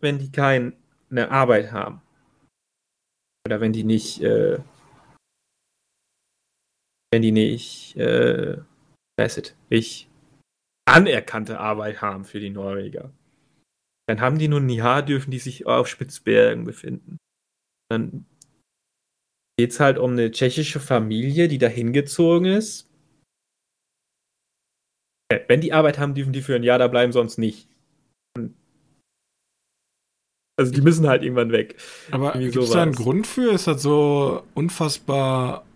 wenn 0.00 0.18
die 0.18 0.32
keine 0.32 0.72
Arbeit 1.30 1.70
haben, 1.70 2.00
oder 3.46 3.60
wenn 3.60 3.74
die 3.74 3.84
nicht, 3.84 4.22
äh, 4.22 4.58
wenn 7.10 7.20
die 7.20 7.32
nicht, 7.32 7.94
äh, 7.96 8.56
weiß 9.18 9.36
it, 9.36 9.54
nicht 9.68 10.08
anerkannte 10.88 11.60
Arbeit 11.60 12.00
haben 12.00 12.24
für 12.24 12.40
die 12.40 12.48
Norweger, 12.48 13.12
dann 14.08 14.20
haben 14.20 14.38
die 14.38 14.48
nur 14.48 14.60
ein 14.60 14.68
Jahr, 14.68 15.02
dürfen 15.02 15.30
die 15.30 15.38
sich 15.38 15.66
auf 15.66 15.88
Spitzbergen 15.88 16.64
befinden. 16.64 17.18
Dann 17.90 18.26
geht 19.58 19.72
es 19.72 19.80
halt 19.80 19.98
um 19.98 20.12
eine 20.12 20.30
tschechische 20.30 20.80
Familie, 20.80 21.48
die 21.48 21.58
da 21.58 21.66
hingezogen 21.66 22.46
ist. 22.46 22.90
Wenn 25.48 25.60
die 25.60 25.72
Arbeit 25.72 25.98
haben, 25.98 26.14
dürfen 26.14 26.32
die 26.32 26.42
für 26.42 26.54
ein 26.54 26.62
Jahr 26.62 26.78
da 26.78 26.86
bleiben, 26.86 27.12
sonst 27.12 27.38
nicht. 27.38 27.68
Also 30.58 30.72
die 30.72 30.80
müssen 30.80 31.06
halt 31.06 31.22
irgendwann 31.22 31.52
weg. 31.52 31.76
Aber 32.12 32.32
gibt 32.32 32.56
es 32.56 32.70
da 32.70 32.82
einen 32.82 32.94
Grund 32.94 33.26
für? 33.26 33.52
Ist 33.52 33.66
das 33.66 33.82
so 33.82 34.44
unfassbar. 34.54 35.66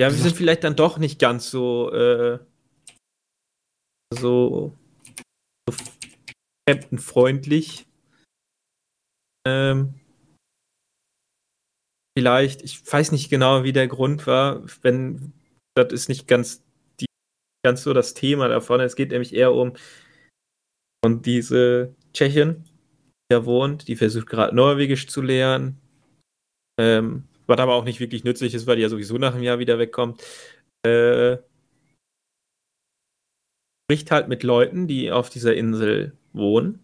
Ja, 0.00 0.10
wir 0.10 0.18
sind 0.18 0.36
vielleicht 0.36 0.64
dann 0.64 0.76
doch 0.76 0.98
nicht 0.98 1.18
ganz 1.18 1.50
so, 1.50 1.92
äh, 1.92 2.38
so, 4.14 4.72
so 5.68 5.76
fremdenfreundlich. 6.68 7.86
Ähm, 9.46 9.94
vielleicht, 12.16 12.62
ich 12.62 12.80
weiß 12.90 13.12
nicht 13.12 13.30
genau, 13.30 13.64
wie 13.64 13.72
der 13.72 13.88
Grund 13.88 14.26
war, 14.26 14.64
wenn 14.82 15.32
das 15.74 15.92
ist 15.92 16.08
nicht 16.08 16.28
ganz, 16.28 16.62
die, 17.00 17.06
ganz 17.64 17.82
so 17.82 17.94
das 17.94 18.12
Thema 18.12 18.48
davon. 18.48 18.80
Es 18.80 18.96
geht 18.96 19.12
nämlich 19.12 19.34
eher 19.34 19.54
um 19.54 19.74
und 21.04 21.24
diese 21.24 21.94
Tschechin, 22.12 22.64
die 22.64 23.34
da 23.34 23.44
wohnt, 23.46 23.88
die 23.88 23.96
versucht 23.96 24.26
gerade 24.26 24.54
Norwegisch 24.54 25.06
zu 25.06 25.22
lernen. 25.22 25.80
Ähm, 26.78 27.28
was 27.46 27.58
aber 27.58 27.74
auch 27.74 27.84
nicht 27.84 28.00
wirklich 28.00 28.24
nützlich 28.24 28.52
ist, 28.52 28.66
weil 28.66 28.76
die 28.76 28.82
ja 28.82 28.90
sowieso 28.90 29.16
nach 29.16 29.32
einem 29.32 29.42
Jahr 29.42 29.58
wieder 29.58 29.78
wegkommt. 29.78 30.22
Äh, 30.84 31.38
spricht 33.90 34.10
halt 34.10 34.28
mit 34.28 34.42
Leuten, 34.42 34.86
die 34.86 35.10
auf 35.10 35.30
dieser 35.30 35.54
Insel 35.54 36.18
wohnen. 36.38 36.74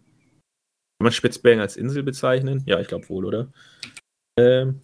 Kann 0.99 1.07
man 1.07 1.13
Spitzbergen 1.13 1.61
als 1.61 1.77
Insel 1.77 2.03
bezeichnen? 2.03 2.63
Ja, 2.67 2.81
ich 2.81 2.89
glaube 2.89 3.09
wohl, 3.09 3.25
oder? 3.25 3.53
Ähm, 4.39 4.81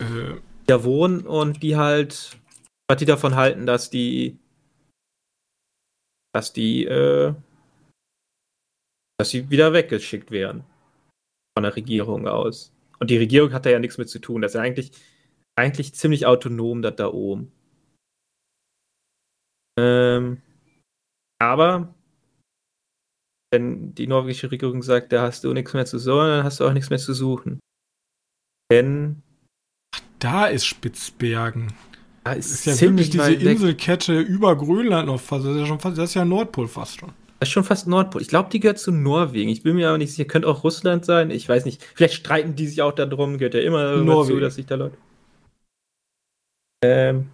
äh. 0.00 0.36
da 0.66 0.84
wohnen 0.84 1.26
und 1.26 1.62
die 1.62 1.76
halt, 1.76 2.38
was 2.88 2.98
die 2.98 3.06
davon 3.06 3.34
halten, 3.34 3.66
dass 3.66 3.90
die, 3.90 4.38
dass 6.34 6.52
die, 6.52 6.84
äh, 6.84 7.34
dass 9.18 9.30
sie 9.30 9.50
wieder 9.50 9.72
weggeschickt 9.72 10.30
werden 10.30 10.64
von 11.56 11.64
der 11.64 11.74
Regierung 11.74 12.28
aus. 12.28 12.72
Und 13.00 13.10
die 13.10 13.18
Regierung 13.18 13.52
hat 13.52 13.66
da 13.66 13.70
ja 13.70 13.78
nichts 13.78 13.98
mit 13.98 14.08
zu 14.08 14.18
tun. 14.18 14.42
Das 14.42 14.52
ist 14.52 14.56
ja 14.56 14.62
eigentlich, 14.62 14.92
eigentlich 15.56 15.94
ziemlich 15.94 16.26
autonom, 16.26 16.82
das 16.82 16.96
da 16.96 17.08
oben. 17.08 17.52
Ähm, 19.78 20.42
aber 21.40 21.94
wenn 23.50 23.94
die 23.94 24.06
norwegische 24.06 24.50
Regierung 24.50 24.82
sagt, 24.82 25.12
da 25.12 25.22
hast 25.22 25.44
du 25.44 25.52
nichts 25.52 25.72
mehr 25.72 25.86
zu 25.86 25.98
suchen, 25.98 26.28
dann 26.28 26.44
hast 26.44 26.60
du 26.60 26.66
auch 26.66 26.72
nichts 26.72 26.90
mehr 26.90 26.98
zu 26.98 27.14
suchen. 27.14 27.60
Denn 28.70 29.22
da 30.18 30.46
ist 30.46 30.66
Spitzbergen. 30.66 31.72
Da 32.24 32.32
ist, 32.32 32.66
ist 32.66 32.66
ja 32.66 32.80
wirklich 32.80 33.10
diese 33.10 33.32
Inselkette 33.32 34.20
über 34.20 34.56
Grönland 34.56 35.06
noch 35.06 35.20
fast. 35.20 35.46
Das 35.46 35.54
ist 35.54 35.60
ja 35.60 35.66
schon 35.66 35.80
fast, 35.80 35.96
das 35.96 36.10
ist 36.10 36.14
ja 36.14 36.24
Nordpol 36.24 36.68
fast 36.68 37.00
schon. 37.00 37.12
Das 37.40 37.48
ist 37.48 37.52
schon 37.52 37.64
fast 37.64 37.86
Nordpol. 37.86 38.20
Ich 38.20 38.28
glaube, 38.28 38.50
die 38.50 38.60
gehört 38.60 38.78
zu 38.78 38.90
Norwegen. 38.90 39.48
Ich 39.48 39.62
bin 39.62 39.76
mir 39.76 39.88
aber 39.88 39.98
nicht 39.98 40.10
sicher. 40.10 40.28
Könnte 40.28 40.48
auch 40.48 40.64
Russland 40.64 41.04
sein. 41.04 41.30
Ich 41.30 41.48
weiß 41.48 41.64
nicht. 41.64 41.82
Vielleicht 41.94 42.14
streiten 42.14 42.56
die 42.56 42.66
sich 42.66 42.82
auch 42.82 42.92
darum. 42.92 43.38
Gehört 43.38 43.54
ja 43.54 43.60
immer 43.60 44.04
dazu, 44.04 44.40
dass 44.40 44.56
sich 44.56 44.66
da 44.66 44.74
Leute. 44.74 44.98
Ähm, 46.84 47.28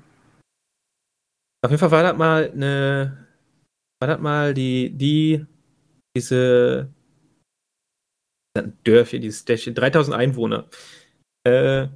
auf 1.62 1.70
jeden 1.70 1.80
Fall 1.80 1.90
war 1.90 2.02
das 2.02 2.16
mal 2.16 2.50
eine. 2.52 3.26
War 4.00 4.08
das 4.08 4.20
mal 4.20 4.52
die, 4.52 4.90
die, 4.90 5.46
diese 6.16 6.92
Dörfchen, 8.84 9.20
dieses 9.20 9.40
Städtchen, 9.40 9.74
3000 9.74 10.16
Einwohner. 10.16 10.68
Äh, 11.44 11.88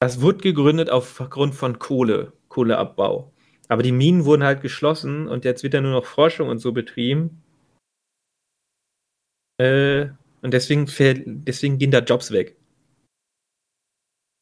das 0.00 0.20
wurde 0.20 0.38
gegründet 0.38 0.90
aufgrund 0.90 1.54
von 1.54 1.78
Kohle, 1.78 2.32
Kohleabbau. 2.48 3.32
Aber 3.68 3.82
die 3.82 3.92
Minen 3.92 4.24
wurden 4.24 4.44
halt 4.44 4.62
geschlossen 4.62 5.28
und 5.28 5.44
jetzt 5.44 5.62
wird 5.62 5.74
ja 5.74 5.80
nur 5.80 5.92
noch 5.92 6.06
Forschung 6.06 6.48
und 6.48 6.58
so 6.58 6.72
betrieben. 6.72 7.42
Äh, 9.60 10.10
und 10.40 10.54
deswegen, 10.54 10.86
deswegen 11.44 11.78
gehen 11.78 11.90
da 11.90 11.98
Jobs 11.98 12.30
weg. 12.30 12.56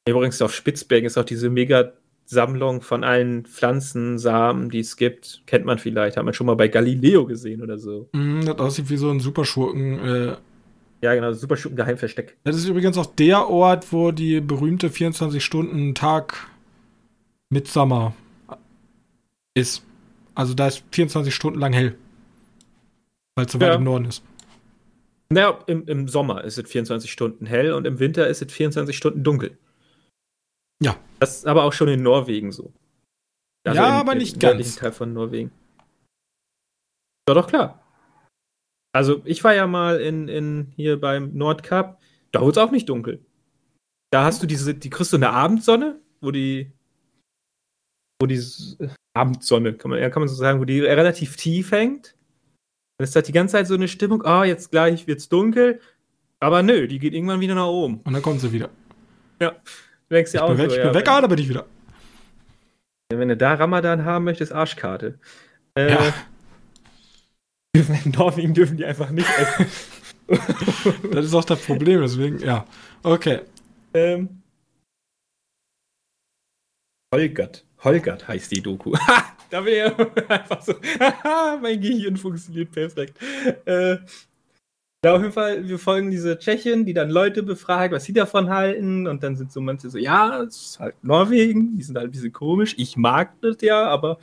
Übrigens 0.09 0.41
auf 0.43 0.55
Spitzbergen 0.55 1.07
ist 1.07 1.17
auch 1.17 1.25
diese 1.25 1.51
Mega-Sammlung 2.27 2.81
von 2.83 3.05
allen 3.05 3.45
Pflanzensamen, 3.45 4.71
die 4.71 4.81
es 4.81 4.97
gibt. 4.97 5.43
Kennt 5.47 5.65
man 5.65 5.79
vielleicht, 5.79 6.17
hat 6.17 6.25
man 6.25 6.35
schon 6.35 6.47
mal 6.47 6.57
bei 6.57 6.69
Galileo 6.69 7.27
gesehen 7.27 7.63
oder 7.63 7.79
so. 7.79 8.09
Mm, 8.13 8.43
das 8.45 8.59
aussieht 8.59 8.91
wie 8.91 8.97
so 8.97 9.11
ein 9.11 9.21
Superschurken. 9.21 9.99
Äh 9.99 10.37
ja, 11.03 11.15
genau, 11.15 11.33
super 11.33 11.57
Schurken 11.57 11.77
Geheimversteck. 11.77 12.37
Das 12.45 12.57
ist 12.57 12.67
übrigens 12.67 12.99
auch 12.99 13.07
der 13.07 13.49
Ort, 13.49 13.93
wo 13.93 14.13
die 14.13 14.41
berühmte 14.41 14.89
24-Stunden-Tag 14.89 16.49
Midsummer 17.51 18.15
ist. 19.55 19.85
Also 20.35 20.55
da 20.55 20.69
ist 20.69 20.83
24 20.93 21.35
Stunden 21.35 21.61
lang 21.61 21.73
hell. 21.73 21.97
Weil 23.37 23.47
es 23.47 23.53
so 23.53 23.61
weit 23.61 23.77
im 23.77 23.85
Norden 23.85 24.07
ist. 24.07 24.23
Naja, 25.29 25.59
im, 25.67 25.87
im 25.87 26.09
Sommer 26.09 26.45
ist 26.45 26.57
es 26.57 26.71
24 26.71 27.11
Stunden 27.11 27.47
hell 27.47 27.73
und 27.73 27.87
im 27.87 27.99
Winter 27.99 28.27
ist 28.27 28.43
es 28.43 28.53
24 28.53 28.97
Stunden 28.97 29.23
dunkel. 29.23 29.59
Ja. 30.83 30.97
Das 31.21 31.39
ist 31.39 31.47
aber 31.47 31.65
auch 31.65 31.73
schon 31.73 31.89
in 31.89 32.03
Norwegen 32.03 32.53
so. 32.53 32.73
Also 33.67 33.81
ja, 33.81 33.89
im, 33.89 33.95
aber 33.95 34.15
nicht 34.15 34.39
ganz. 34.41 34.77
Teil 34.77 34.93
von 34.93 35.13
Norwegen. 35.13 35.51
Ja, 37.29 37.35
doch 37.35 37.49
klar. 37.49 37.83
Also 38.93 39.21
ich 39.25 39.43
war 39.45 39.55
ja 39.55 39.67
mal 39.67 40.01
in, 40.01 40.29
in 40.29 40.73
hier 40.77 41.01
beim 41.01 41.35
Nordkap, 41.35 42.01
da 42.33 42.41
wurde 42.41 42.61
es 42.61 42.67
auch 42.67 42.71
nicht 42.71 42.89
dunkel. 42.89 43.25
Da 44.11 44.25
hast 44.25 44.43
du 44.43 44.47
diese, 44.47 44.75
die 44.75 44.89
kriegst 44.89 45.13
du 45.13 45.17
eine 45.17 45.31
Abendsonne, 45.31 46.01
wo 46.21 46.31
die, 46.31 46.73
wo 48.21 48.27
die 48.27 48.41
Abendsonne, 49.15 49.75
kann 49.75 49.91
man, 49.91 50.01
ja, 50.01 50.09
kann 50.11 50.21
man 50.21 50.29
so 50.29 50.35
sagen, 50.35 50.61
wo 50.61 50.65
die 50.65 50.81
relativ 50.81 51.37
tief 51.37 51.73
hängt. 51.73 52.15
Und 52.99 53.05
es 53.05 53.15
hat 53.15 53.29
die 53.29 53.33
ganze 53.33 53.53
Zeit 53.53 53.67
so 53.67 53.75
eine 53.75 53.89
Stimmung, 53.89 54.25
ah, 54.25 54.41
oh, 54.41 54.45
jetzt 54.45 54.71
gleich 54.71 55.07
wird's 55.07 55.29
dunkel. 55.29 55.81
Aber 56.41 56.63
nö, 56.63 56.87
die 56.87 56.99
geht 56.99 57.13
irgendwann 57.13 57.41
wieder 57.41 57.55
nach 57.55 57.67
oben. 57.67 58.01
Und 58.05 58.13
dann 58.13 58.23
kommt 58.23 58.41
sie 58.41 58.53
wieder. 58.53 58.71
Ja. 59.41 59.57
Du 60.09 60.15
denkst 60.15 60.33
ja 60.35 60.43
auch 60.43 60.49
bin 60.49 60.59
weg, 60.59 60.71
so, 60.71 60.77
ich 60.77 60.83
bin 60.83 60.95
weg, 60.95 61.09
ah, 61.09 61.21
da 61.21 61.27
bin 61.27 61.39
ich 61.39 61.49
wieder. 61.49 61.67
Wenn 63.13 63.29
du 63.29 63.37
da 63.37 63.55
Ramadan 63.55 64.05
haben 64.05 64.25
möchtest, 64.25 64.53
Arschkarte. 64.53 65.19
Äh, 65.77 65.91
ja. 65.91 66.15
In 68.05 68.11
Norwegen 68.13 68.55
dürfen 68.55 68.77
die 68.77 68.85
einfach 68.85 69.11
nicht 69.11 69.29
essen. 69.39 69.67
das 71.13 71.27
ist 71.27 71.35
auch 71.35 71.45
das 71.45 71.61
Problem, 71.61 72.01
deswegen, 72.01 72.39
ja. 72.39 72.65
Okay. 73.03 73.41
Ähm. 73.95 74.43
Holgert. 77.15 77.65
Holgert 77.85 78.27
heißt 78.27 78.51
die 78.53 78.63
Doku. 78.63 78.95
da 79.51 79.61
bin 79.61 79.75
ich 79.75 80.31
einfach 80.31 80.63
so. 80.63 80.75
mein 81.63 81.81
Gehirn 81.81 82.17
funktioniert 82.17 82.73
perfekt. 82.73 83.19
Äh, 83.65 83.99
ja, 85.05 85.15
auf 85.15 85.21
jeden 85.21 85.33
Fall, 85.33 85.69
wir 85.69 85.79
folgen 85.79 86.11
diese 86.11 86.39
Tschechien, 86.39 86.85
die 86.85 86.95
dann 86.95 87.11
Leute 87.11 87.43
befragt, 87.43 87.93
was 87.93 88.05
sie 88.05 88.13
davon 88.13 88.51
halten. 88.51 89.07
Und 89.07 89.23
dann 89.23 89.37
sind 89.37 89.53
so 89.53 89.61
manche 89.61 89.89
so, 89.91 89.99
ja, 89.99 90.43
es 90.43 90.57
ist 90.57 90.81
halt 90.81 90.97
Norwegen, 91.03 91.77
die 91.77 91.83
sind 91.83 91.97
halt 91.97 92.09
ein 92.09 92.11
bisschen 92.11 92.33
komisch. 92.33 92.75
Ich 92.79 92.97
mag 92.97 93.41
das 93.41 93.57
ja, 93.61 93.87
aber 93.87 94.19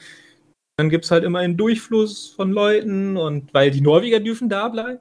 dann 0.77 0.89
gibt 0.89 1.05
es 1.05 1.11
halt 1.11 1.23
immer 1.23 1.39
einen 1.39 1.57
Durchfluss 1.57 2.29
von 2.29 2.51
Leuten 2.51 3.15
und 3.17 3.53
weil 3.53 3.71
die 3.71 3.81
Norweger 3.81 4.19
dürfen 4.19 4.49
da 4.49 4.67
bleiben. 4.67 4.99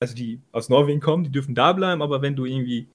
Also 0.00 0.14
die 0.14 0.40
aus 0.52 0.68
Norwegen 0.68 1.00
kommen, 1.00 1.24
die 1.24 1.30
dürfen 1.30 1.54
da 1.54 1.72
bleiben, 1.72 2.02
aber 2.02 2.22
wenn 2.22 2.36
du 2.36 2.44
irgendwie 2.44 2.88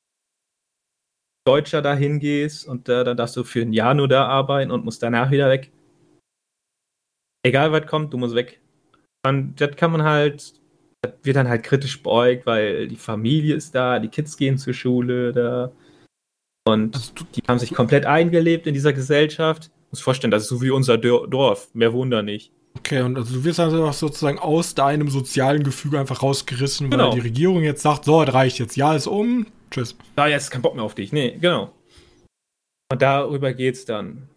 Deutscher 1.48 1.82
da 1.82 1.96
hingehst 1.96 2.68
und 2.68 2.88
äh, 2.90 3.04
dann 3.04 3.18
darfst 3.18 3.36
du 3.38 3.44
für 3.44 3.62
ein 3.62 3.74
Jahr 3.74 3.94
nur 3.94 4.08
da 4.08 4.28
arbeiten 4.28 4.72
und 4.72 4.86
musst 4.86 5.02
danach 5.02 5.32
wieder 5.32 5.50
weg. 5.50 5.72
Egal 7.44 7.72
was 7.72 7.88
kommt, 7.88 8.14
du 8.14 8.18
musst 8.18 8.36
weg. 8.36 8.60
Und 9.26 9.60
das 9.60 9.76
kann 9.76 9.92
man 9.92 10.04
halt, 10.04 10.61
wird 11.24 11.36
dann 11.36 11.50
halt 11.50 11.64
kritisch 11.64 12.02
beäugt, 12.04 12.46
weil 12.46 12.88
die 12.88 12.96
Familie 12.96 13.56
ist 13.56 13.74
da, 13.74 14.00
die 14.00 14.10
Kids 14.10 14.38
gehen 14.38 14.58
zur 14.58 14.74
Schule 14.74 15.34
da. 15.34 15.72
Und 16.68 16.96
also 16.96 17.12
die 17.36 17.42
haben 17.48 17.60
sich 17.60 17.74
komplett 17.74 18.06
eingelebt 18.06 18.68
in 18.68 18.74
dieser 18.74 18.94
Gesellschaft. 18.94 19.72
Ich 19.86 19.92
muss 19.94 20.02
vorstellen, 20.02 20.32
das 20.32 20.44
ist 20.44 20.50
so 20.50 20.62
wie 20.62 20.70
unser 20.70 20.98
Dorf. 20.98 21.70
Mehr 21.74 21.94
Wunder 21.94 22.22
nicht. 22.22 22.52
Okay, 22.78 23.02
und 23.02 23.18
also 23.18 23.34
du 23.34 23.44
wirst 23.44 23.60
also 23.60 23.84
auch 23.86 23.94
sozusagen 23.94 24.40
aus 24.40 24.76
deinem 24.76 25.10
sozialen 25.10 25.64
Gefüge 25.64 26.00
einfach 26.00 26.24
rausgerissen, 26.24 26.90
genau. 26.90 27.10
weil 27.10 27.16
die 27.16 27.28
Regierung 27.28 27.64
jetzt 27.64 27.82
sagt, 27.82 28.06
so, 28.06 28.24
das 28.24 28.34
reicht 28.34 28.60
jetzt, 28.60 28.78
Jahr 28.78 28.96
ist 28.96 29.08
um, 29.08 29.48
tschüss. 29.72 29.98
Da 30.16 30.28
jetzt 30.28 30.52
kein 30.52 30.62
Bock 30.62 30.76
mehr 30.76 30.84
auf 30.86 30.96
dich. 30.96 31.12
Nee, 31.12 31.38
genau. 31.42 31.74
Und 32.92 33.02
darüber 33.02 33.54
geht's 33.54 33.84
dann. 33.86 34.30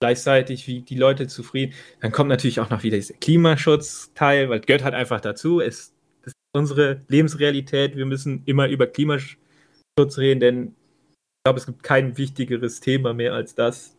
Gleichzeitig, 0.00 0.66
wie 0.68 0.82
die 0.82 0.96
Leute 0.96 1.26
zufrieden. 1.26 1.74
Dann 2.00 2.12
kommt 2.12 2.28
natürlich 2.28 2.60
auch 2.60 2.70
noch 2.70 2.82
wieder 2.82 2.96
dieser 2.96 3.14
Klimaschutzteil, 3.14 4.48
weil 4.48 4.60
gehört 4.60 4.84
halt 4.84 4.94
einfach 4.94 5.20
dazu. 5.20 5.60
Es, 5.60 5.92
das 6.22 6.28
ist 6.28 6.34
unsere 6.52 7.02
Lebensrealität. 7.08 7.96
Wir 7.96 8.06
müssen 8.06 8.42
immer 8.46 8.68
über 8.68 8.86
Klimaschutz 8.86 9.38
reden, 10.16 10.40
denn 10.40 10.66
ich 10.68 11.44
glaube, 11.44 11.58
es 11.58 11.66
gibt 11.66 11.82
kein 11.82 12.16
wichtigeres 12.16 12.80
Thema 12.80 13.12
mehr 13.12 13.34
als 13.34 13.54
das, 13.54 13.96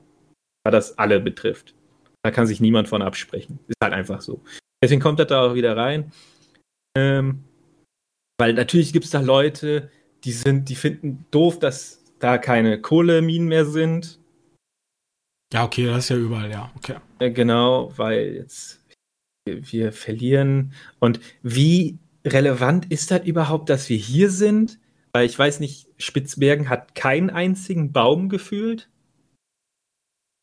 weil 0.64 0.72
das 0.72 0.98
alle 0.98 1.20
betrifft. 1.20 1.76
Da 2.24 2.32
kann 2.32 2.48
sich 2.48 2.62
niemand 2.62 2.88
von 2.88 3.02
absprechen. 3.02 3.60
Ist 3.68 3.78
halt 3.84 3.94
einfach 3.94 4.22
so. 4.22 4.42
Deswegen 4.82 5.02
kommt 5.02 5.20
er 5.20 5.26
da 5.26 5.46
auch 5.46 5.56
wieder 5.56 5.76
rein. 5.76 6.12
Ähm, 6.98 7.44
weil 8.40 8.54
natürlich 8.54 8.94
gibt 8.94 9.06
es 9.06 9.12
da 9.12 9.20
Leute, 9.20 9.90
die 10.24 10.32
sind, 10.32 10.70
die 10.70 10.76
finden 10.76 11.26
doof, 11.32 11.60
dass 11.60 12.04
da 12.20 12.38
keine 12.38 12.82
Kohleminen 12.82 13.48
mehr 13.48 13.66
sind. 13.66 14.19
Ja, 15.52 15.66
okay, 15.66 15.86
das 15.86 16.06
ist 16.06 16.10
ja 16.10 16.18
überall, 16.18 16.52
ja, 16.52 16.72
okay. 16.76 16.96
Genau, 17.20 17.92
weil 17.98 18.36
jetzt 18.36 18.80
wir, 19.46 19.72
wir 19.72 19.92
verlieren. 19.92 20.74
Und 21.00 21.20
wie 21.42 21.98
relevant 22.26 22.92
ist 22.92 23.12
das 23.12 23.26
überhaupt, 23.26 23.70
dass 23.70 23.90
wir 23.90 23.98
hier 23.98 24.30
sind? 24.30 24.80
Weil 25.14 25.26
ich 25.26 25.38
weiß 25.38 25.60
nicht, 25.60 25.88
Spitzbergen 25.98 26.70
hat 26.70 26.94
keinen 26.94 27.30
einzigen 27.30 27.92
Baum 27.92 28.30
gefühlt. 28.30 28.90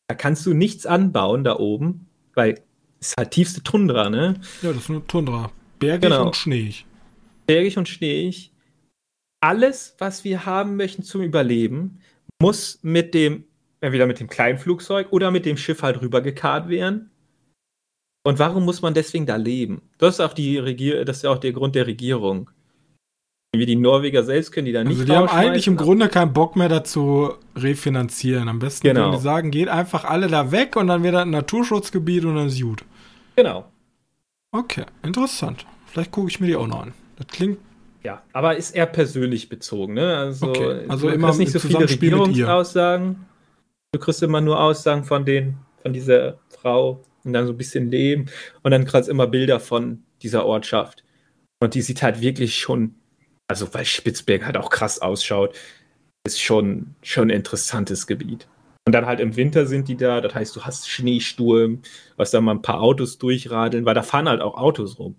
Da 0.09 0.15
kannst 0.15 0.45
du 0.45 0.53
nichts 0.53 0.85
anbauen 0.85 1.43
da 1.43 1.57
oben, 1.57 2.07
weil 2.33 2.61
es 2.99 3.09
ist 3.09 3.17
halt 3.17 3.31
tiefste 3.31 3.63
Tundra, 3.63 4.09
ne? 4.09 4.39
Ja, 4.61 4.71
das 4.73 4.83
ist 4.83 4.89
eine 4.89 5.05
Tundra. 5.05 5.51
Bergig 5.79 6.09
genau. 6.09 6.27
und 6.27 6.35
schneeig. 6.35 6.85
Bergig 7.45 7.77
und 7.77 7.87
schneeig. 7.87 8.51
Alles, 9.41 9.95
was 9.99 10.23
wir 10.23 10.45
haben 10.45 10.75
möchten 10.75 11.03
zum 11.03 11.21
Überleben, 11.21 11.99
muss 12.41 12.79
mit 12.81 13.13
dem, 13.13 13.45
entweder 13.81 14.07
mit 14.07 14.19
dem 14.19 14.27
kleinen 14.27 14.57
Flugzeug 14.57 15.07
oder 15.11 15.31
mit 15.31 15.45
dem 15.45 15.57
Schiff 15.57 15.81
halt 15.81 16.01
rübergekarrt 16.01 16.69
werden. 16.69 17.11
Und 18.23 18.39
warum 18.39 18.65
muss 18.65 18.81
man 18.81 18.93
deswegen 18.93 19.25
da 19.25 19.35
leben? 19.35 19.81
Das 19.97 20.15
ist 20.15 20.19
auch 20.19 20.33
die 20.33 20.57
Regier 20.57 21.05
das 21.05 21.17
ist 21.17 21.25
auch 21.25 21.37
der 21.37 21.53
Grund 21.53 21.75
der 21.75 21.87
Regierung. 21.87 22.49
Wie 23.55 23.65
die 23.65 23.75
Norweger 23.75 24.23
selbst 24.23 24.51
können 24.51 24.65
die 24.65 24.73
da 24.73 24.83
nicht 24.83 24.99
Also 24.99 25.05
die 25.05 25.15
haben 25.15 25.29
eigentlich 25.29 25.67
im 25.67 25.77
Grunde 25.77 26.09
keinen 26.09 26.33
Bock 26.33 26.55
mehr 26.55 26.69
dazu 26.69 27.33
refinanzieren. 27.55 28.49
Am 28.49 28.59
besten 28.59 28.87
genau. 28.87 29.11
die 29.11 29.21
sagen, 29.21 29.51
geht 29.51 29.69
einfach 29.69 30.03
alle 30.03 30.27
da 30.27 30.51
weg 30.51 30.75
und 30.75 30.87
dann 30.87 31.03
wird 31.03 31.15
ein 31.15 31.29
Naturschutzgebiet 31.29 32.25
und 32.25 32.35
dann 32.35 32.47
ist 32.47 32.61
gut. 32.61 32.83
Genau. 33.35 33.65
Okay, 34.51 34.85
interessant. 35.03 35.65
Vielleicht 35.85 36.11
gucke 36.11 36.29
ich 36.29 36.39
mir 36.39 36.47
die 36.47 36.55
auch 36.55 36.67
noch 36.67 36.81
an. 36.83 36.93
Das 37.15 37.27
klingt. 37.27 37.59
Ja, 38.03 38.21
aber 38.33 38.57
ist 38.57 38.71
eher 38.71 38.85
persönlich 38.85 39.49
bezogen, 39.49 39.93
ne? 39.93 40.17
Also, 40.17 40.49
okay. 40.49 40.85
also 40.87 41.09
immer 41.09 41.35
nicht 41.35 41.51
so 41.51 41.59
viele 41.59 41.89
Regierungsaussagen. 41.89 43.25
Du 43.93 43.99
kriegst 43.99 44.21
immer 44.23 44.41
nur 44.41 44.59
Aussagen 44.59 45.03
von 45.03 45.25
den, 45.25 45.57
von 45.81 45.93
dieser 45.93 46.39
Frau 46.49 47.03
und 47.23 47.33
dann 47.33 47.45
so 47.45 47.53
ein 47.53 47.57
bisschen 47.57 47.89
Leben 47.89 48.27
und 48.63 48.71
dann 48.71 48.85
kriegst 48.85 49.09
immer 49.09 49.27
Bilder 49.27 49.59
von 49.59 50.03
dieser 50.21 50.45
Ortschaft. 50.45 51.03
Und 51.59 51.73
die 51.73 51.81
sieht 51.81 52.03
halt 52.03 52.21
wirklich 52.21 52.55
schon 52.55 52.95
also 53.47 53.73
weil 53.73 53.85
Spitzberg 53.85 54.45
halt 54.45 54.57
auch 54.57 54.69
krass 54.69 54.99
ausschaut, 54.99 55.55
ist 56.25 56.41
schon, 56.41 56.95
schon 57.01 57.29
ein 57.29 57.35
interessantes 57.35 58.07
Gebiet. 58.07 58.47
Und 58.85 58.93
dann 58.93 59.05
halt 59.05 59.19
im 59.19 59.35
Winter 59.35 59.65
sind 59.65 59.87
die 59.87 59.97
da, 59.97 60.21
das 60.21 60.33
heißt, 60.33 60.55
du 60.55 60.63
hast 60.63 60.89
Schneesturm, 60.89 61.81
was 62.15 62.31
da 62.31 62.39
mal 62.39 62.53
ein 62.53 62.61
paar 62.61 62.81
Autos 62.81 63.17
durchradeln, 63.17 63.85
weil 63.85 63.95
da 63.95 64.03
fahren 64.03 64.29
halt 64.29 64.41
auch 64.41 64.57
Autos 64.57 64.99
rum. 64.99 65.15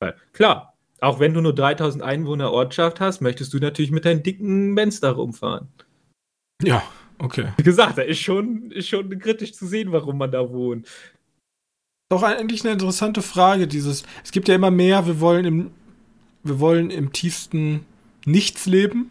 Weil, 0.00 0.16
klar, 0.32 0.74
auch 1.00 1.20
wenn 1.20 1.34
du 1.34 1.40
nur 1.40 1.54
3000 1.54 2.02
Einwohner 2.02 2.52
Ortschaft 2.52 3.00
hast, 3.00 3.20
möchtest 3.20 3.52
du 3.52 3.58
natürlich 3.58 3.90
mit 3.90 4.04
deinem 4.04 4.22
dicken 4.22 4.74
Benz 4.74 5.00
da 5.00 5.10
rumfahren. 5.10 5.68
Ja, 6.62 6.82
okay. 7.18 7.48
Wie 7.56 7.62
gesagt, 7.62 7.98
da 7.98 8.02
ist 8.02 8.20
schon, 8.20 8.70
ist 8.70 8.88
schon 8.88 9.18
kritisch 9.18 9.52
zu 9.52 9.66
sehen, 9.66 9.92
warum 9.92 10.18
man 10.18 10.30
da 10.30 10.50
wohnt. 10.50 10.88
Doch 12.08 12.22
eigentlich 12.22 12.64
eine 12.64 12.72
interessante 12.72 13.20
Frage, 13.20 13.66
dieses, 13.66 14.04
es 14.24 14.30
gibt 14.30 14.48
ja 14.48 14.54
immer 14.54 14.70
mehr, 14.70 15.06
wir 15.06 15.20
wollen 15.20 15.44
im 15.44 15.70
wir 16.46 16.60
wollen 16.60 16.90
im 16.90 17.12
tiefsten 17.12 17.84
Nichts 18.24 18.66
leben. 18.66 19.10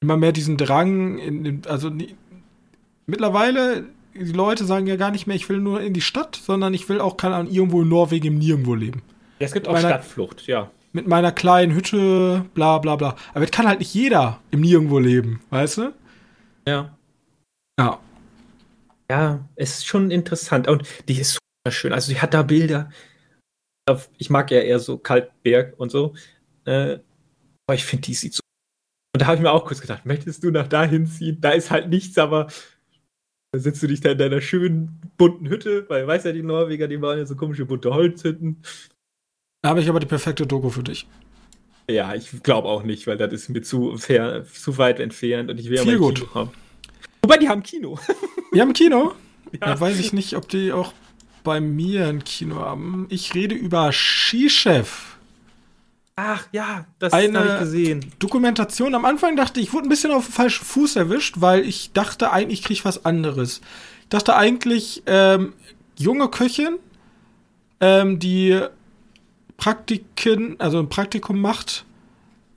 Immer 0.00 0.16
mehr 0.16 0.32
diesen 0.32 0.56
Drang, 0.56 1.18
in, 1.18 1.44
in, 1.44 1.62
also 1.66 1.90
mittlerweile, 3.06 3.84
die 4.14 4.32
Leute 4.32 4.64
sagen 4.64 4.86
ja 4.86 4.96
gar 4.96 5.10
nicht 5.10 5.26
mehr, 5.26 5.36
ich 5.36 5.48
will 5.48 5.58
nur 5.58 5.80
in 5.80 5.94
die 5.94 6.00
Stadt, 6.00 6.36
sondern 6.36 6.74
ich 6.74 6.88
will 6.88 7.00
auch 7.00 7.16
kann 7.16 7.48
irgendwo 7.48 7.82
in 7.82 7.88
Norwegen 7.88 8.26
im 8.26 8.38
Nirgendwo 8.38 8.74
leben. 8.74 9.02
Ja, 9.38 9.46
es 9.46 9.52
gibt 9.52 9.68
auch 9.68 9.72
meiner, 9.72 9.88
Stadtflucht, 9.88 10.46
ja. 10.46 10.70
Mit 10.92 11.06
meiner 11.06 11.32
kleinen 11.32 11.74
Hütte, 11.74 12.44
bla 12.54 12.78
bla 12.78 12.96
bla. 12.96 13.16
Aber 13.34 13.44
es 13.44 13.50
kann 13.50 13.66
halt 13.66 13.80
nicht 13.80 13.94
jeder 13.94 14.40
im 14.50 14.60
Nirgendwo 14.60 14.98
leben, 14.98 15.40
weißt 15.50 15.78
du? 15.78 15.92
Ja. 16.68 16.98
Ja. 17.78 18.00
Ja, 19.10 19.48
es 19.54 19.78
ist 19.78 19.86
schon 19.86 20.10
interessant. 20.10 20.66
Und 20.68 20.82
die 21.08 21.20
ist 21.20 21.34
super 21.34 21.72
schön. 21.72 21.92
Also, 21.92 22.12
die 22.12 22.20
hat 22.20 22.34
da 22.34 22.42
Bilder 22.42 22.90
ich 24.18 24.30
mag 24.30 24.50
ja 24.50 24.60
eher 24.60 24.78
so 24.78 24.98
Kaltberg 24.98 25.78
und 25.78 25.90
so. 25.90 26.14
Äh, 26.64 26.98
aber 27.68 27.74
ich 27.74 27.84
finde, 27.84 28.02
die 28.06 28.14
sieht 28.14 28.34
so. 28.34 28.40
Und 29.14 29.22
da 29.22 29.26
habe 29.26 29.36
ich 29.36 29.42
mir 29.42 29.52
auch 29.52 29.64
kurz 29.64 29.80
gedacht, 29.80 30.04
möchtest 30.04 30.42
du 30.44 30.50
nach 30.50 30.68
dahin 30.68 31.06
ziehen? 31.06 31.40
Da 31.40 31.50
ist 31.50 31.70
halt 31.70 31.88
nichts, 31.88 32.18
aber 32.18 32.48
da 33.52 33.60
sitzt 33.60 33.82
du 33.82 33.86
dich 33.86 34.00
da 34.00 34.10
in 34.10 34.18
deiner 34.18 34.40
schönen 34.40 35.00
bunten 35.16 35.48
Hütte, 35.48 35.88
weil 35.88 36.06
weiß 36.06 36.24
ja 36.24 36.32
die 36.32 36.42
Norweger, 36.42 36.88
die 36.88 36.98
bauen 36.98 37.18
ja 37.18 37.26
so 37.26 37.36
komische 37.36 37.64
bunte 37.64 37.94
Holzhütten. 37.94 38.62
Da 39.62 39.70
habe 39.70 39.80
ich 39.80 39.88
aber 39.88 40.00
die 40.00 40.06
perfekte 40.06 40.46
Doku 40.46 40.68
für 40.68 40.82
dich. 40.82 41.08
Ja, 41.88 42.14
ich 42.14 42.42
glaube 42.42 42.68
auch 42.68 42.82
nicht, 42.82 43.06
weil 43.06 43.16
das 43.16 43.32
ist 43.32 43.48
mir 43.48 43.62
zu, 43.62 43.96
fair, 43.96 44.44
zu 44.52 44.76
weit 44.78 44.98
entfernt 44.98 45.50
und 45.50 45.60
ich 45.60 45.70
will 45.70 45.76
ja 45.76 45.84
mal 45.84 45.96
gut. 45.98 46.16
Kino 46.16 46.34
haben. 46.34 46.50
Wobei, 47.22 47.38
die 47.38 47.48
haben 47.48 47.62
Kino. 47.62 47.98
Die 48.54 48.60
haben 48.60 48.72
Kino? 48.72 49.12
Ja. 49.52 49.74
Da 49.74 49.80
weiß 49.80 49.98
ich 49.98 50.14
nicht, 50.14 50.34
ob 50.34 50.48
die 50.48 50.72
auch 50.72 50.94
bei 51.44 51.60
mir 51.60 52.06
ein 52.06 52.24
Kino 52.24 52.56
haben. 52.56 53.06
Ich 53.10 53.34
rede 53.34 53.54
über 53.54 53.92
Skichef. 53.92 55.16
Ach 56.16 56.46
ja, 56.52 56.86
das 56.98 57.12
habe 57.12 57.24
ich 57.24 57.58
gesehen. 57.58 58.12
Dokumentation. 58.18 58.94
Am 58.94 59.04
Anfang 59.04 59.36
dachte 59.36 59.60
ich, 59.60 59.66
ich 59.66 59.72
wurde 59.74 59.86
ein 59.86 59.90
bisschen 59.90 60.12
auf 60.12 60.26
den 60.26 60.32
falschen 60.32 60.64
Fuß 60.64 60.96
erwischt, 60.96 61.36
weil 61.40 61.66
ich 61.66 61.92
dachte 61.92 62.32
eigentlich, 62.32 62.60
ich 62.60 62.64
kriege 62.64 62.84
was 62.84 63.04
anderes. 63.04 63.60
Ich 64.02 64.08
dachte 64.08 64.34
eigentlich, 64.34 65.02
ähm, 65.04 65.52
junge 65.98 66.28
Köchin, 66.30 66.78
ähm, 67.80 68.18
die 68.18 68.58
Praktiken, 69.56 70.56
also 70.58 70.78
ein 70.78 70.88
Praktikum 70.88 71.40
macht 71.40 71.84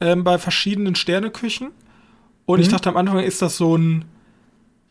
ähm, 0.02 0.24
bei 0.24 0.38
verschiedenen 0.38 0.96
Sterneküchen. 0.96 1.72
Und 2.46 2.58
mhm. 2.58 2.64
ich 2.64 2.70
dachte 2.70 2.90
am 2.90 2.98
Anfang, 2.98 3.20
ist 3.20 3.42
das 3.42 3.58
so 3.58 3.78
ein. 3.78 4.06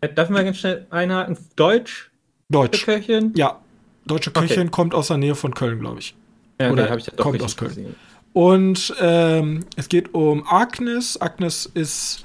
Äh, 0.00 0.12
darf 0.12 0.28
man 0.30 0.44
ganz 0.44 0.58
schnell 0.58 0.86
einhaken? 0.90 1.36
Deutsch? 1.56 2.10
Deutsch. 2.48 2.84
Köchin? 2.84 3.32
Ja. 3.36 3.60
Deutsche 4.06 4.30
Köchin 4.30 4.60
okay. 4.60 4.70
kommt 4.70 4.94
aus 4.94 5.08
der 5.08 5.18
Nähe 5.18 5.34
von 5.34 5.54
Köln, 5.54 5.80
glaube 5.80 6.00
ich. 6.00 6.14
Ja, 6.60 6.70
Oder 6.70 6.96
ich 6.96 7.14
kommt 7.16 7.42
aus 7.42 7.56
Köln. 7.56 7.70
Gesehen. 7.70 7.94
Und 8.32 8.94
ähm, 9.00 9.64
es 9.76 9.88
geht 9.88 10.14
um 10.14 10.46
Agnes. 10.46 11.20
Agnes 11.20 11.66
ist, 11.66 12.24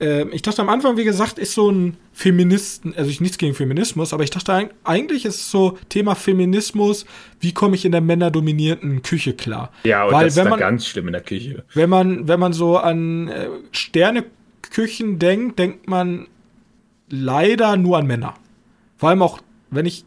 äh, 0.00 0.28
ich 0.28 0.42
dachte 0.42 0.62
am 0.62 0.68
Anfang, 0.68 0.96
wie 0.96 1.04
gesagt, 1.04 1.38
ist 1.38 1.52
so 1.52 1.70
ein 1.70 1.96
Feministen, 2.12 2.94
also 2.96 3.10
ich 3.10 3.20
nichts 3.20 3.38
gegen 3.38 3.54
Feminismus, 3.54 4.12
aber 4.12 4.24
ich 4.24 4.30
dachte 4.30 4.70
eigentlich 4.84 5.24
ist 5.24 5.36
es 5.36 5.50
so 5.50 5.78
Thema 5.88 6.14
Feminismus, 6.14 7.04
wie 7.40 7.52
komme 7.52 7.76
ich 7.76 7.84
in 7.84 7.92
der 7.92 8.00
männerdominierten 8.00 9.02
Küche 9.02 9.34
klar? 9.34 9.72
Ja, 9.84 10.04
und 10.04 10.12
Weil, 10.12 10.26
das 10.26 10.36
ist 10.36 10.44
man, 10.44 10.58
ganz 10.58 10.86
schlimm 10.86 11.08
in 11.08 11.12
der 11.12 11.22
Küche. 11.22 11.64
Wenn 11.74 11.90
man, 11.90 12.28
wenn 12.28 12.40
man 12.40 12.52
so 12.52 12.76
an 12.76 13.28
äh, 13.28 13.48
Sterneküchen 13.72 15.18
denkt, 15.18 15.58
denkt 15.58 15.88
man 15.88 16.26
leider 17.08 17.76
nur 17.76 17.98
an 17.98 18.06
Männer. 18.06 18.34
Vor 18.96 19.08
allem 19.08 19.22
auch, 19.22 19.40
wenn 19.70 19.86
ich 19.86 20.04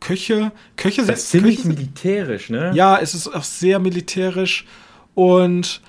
Köche. 0.00 0.52
Köche 0.76 1.02
sind. 1.02 1.08
Das 1.08 1.20
ist 1.20 1.30
ziemlich 1.30 1.56
Köche, 1.56 1.68
militärisch, 1.68 2.50
ne? 2.50 2.72
Ja, 2.74 2.98
es 2.98 3.14
ist 3.14 3.28
auch 3.28 3.42
sehr 3.42 3.78
militärisch. 3.78 4.66
Und 5.14 5.80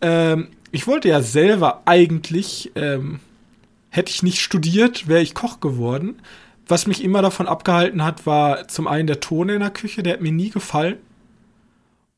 ähm, 0.00 0.48
ich 0.72 0.86
wollte 0.86 1.08
ja 1.08 1.22
selber 1.22 1.82
eigentlich, 1.84 2.72
ähm, 2.74 3.20
hätte 3.90 4.10
ich 4.10 4.22
nicht 4.22 4.40
studiert, 4.40 5.06
wäre 5.06 5.22
ich 5.22 5.34
Koch 5.34 5.60
geworden. 5.60 6.20
Was 6.66 6.86
mich 6.86 7.04
immer 7.04 7.20
davon 7.22 7.46
abgehalten 7.46 8.02
hat, 8.02 8.26
war 8.26 8.66
zum 8.68 8.88
einen 8.88 9.06
der 9.06 9.20
Ton 9.20 9.50
in 9.50 9.60
der 9.60 9.70
Küche, 9.70 10.02
der 10.02 10.14
hat 10.14 10.20
mir 10.22 10.32
nie 10.32 10.50
gefallen. 10.50 10.96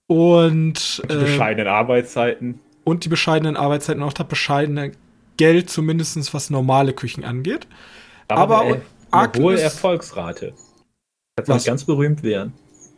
Und 0.07 1.03
die 1.09 1.15
äh, 1.15 1.19
bescheidenen 1.19 1.67
Arbeitszeiten. 1.67 2.61
Und 2.85 3.05
die 3.05 3.09
bescheidenen 3.09 3.57
Arbeitszeiten, 3.57 4.03
auch 4.03 4.13
das 4.13 4.29
bescheidene 4.29 4.93
Geld, 5.37 5.69
zumindest 5.69 6.33
was 6.33 6.51
normale 6.51 6.93
Küchen 6.93 7.25
angeht. 7.25 7.67
Aber, 8.29 8.61
Aber 8.61 8.81
eine 9.11 9.33
hohe 9.37 9.61
Erfolgsrate. 9.61 10.55
Kann 11.37 11.49
was? 11.49 11.65
ganz 11.65 11.85
berühmt 11.85 12.23
werden. 12.23 12.53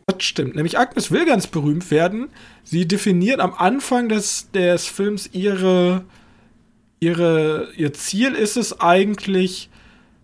Das 0.07 0.23
stimmt. 0.23 0.55
Nämlich 0.55 0.79
Agnes 0.79 1.11
will 1.11 1.25
ganz 1.25 1.47
berühmt 1.47 1.91
werden. 1.91 2.29
Sie 2.63 2.87
definiert 2.87 3.41
am 3.41 3.53
Anfang 3.53 4.07
des, 4.07 4.49
des 4.51 4.85
Films 4.85 5.29
ihre, 5.33 6.05
ihre, 7.01 7.73
ihr 7.75 7.91
Ziel 7.91 8.33
ist 8.33 8.55
es 8.55 8.79
eigentlich, 8.79 9.69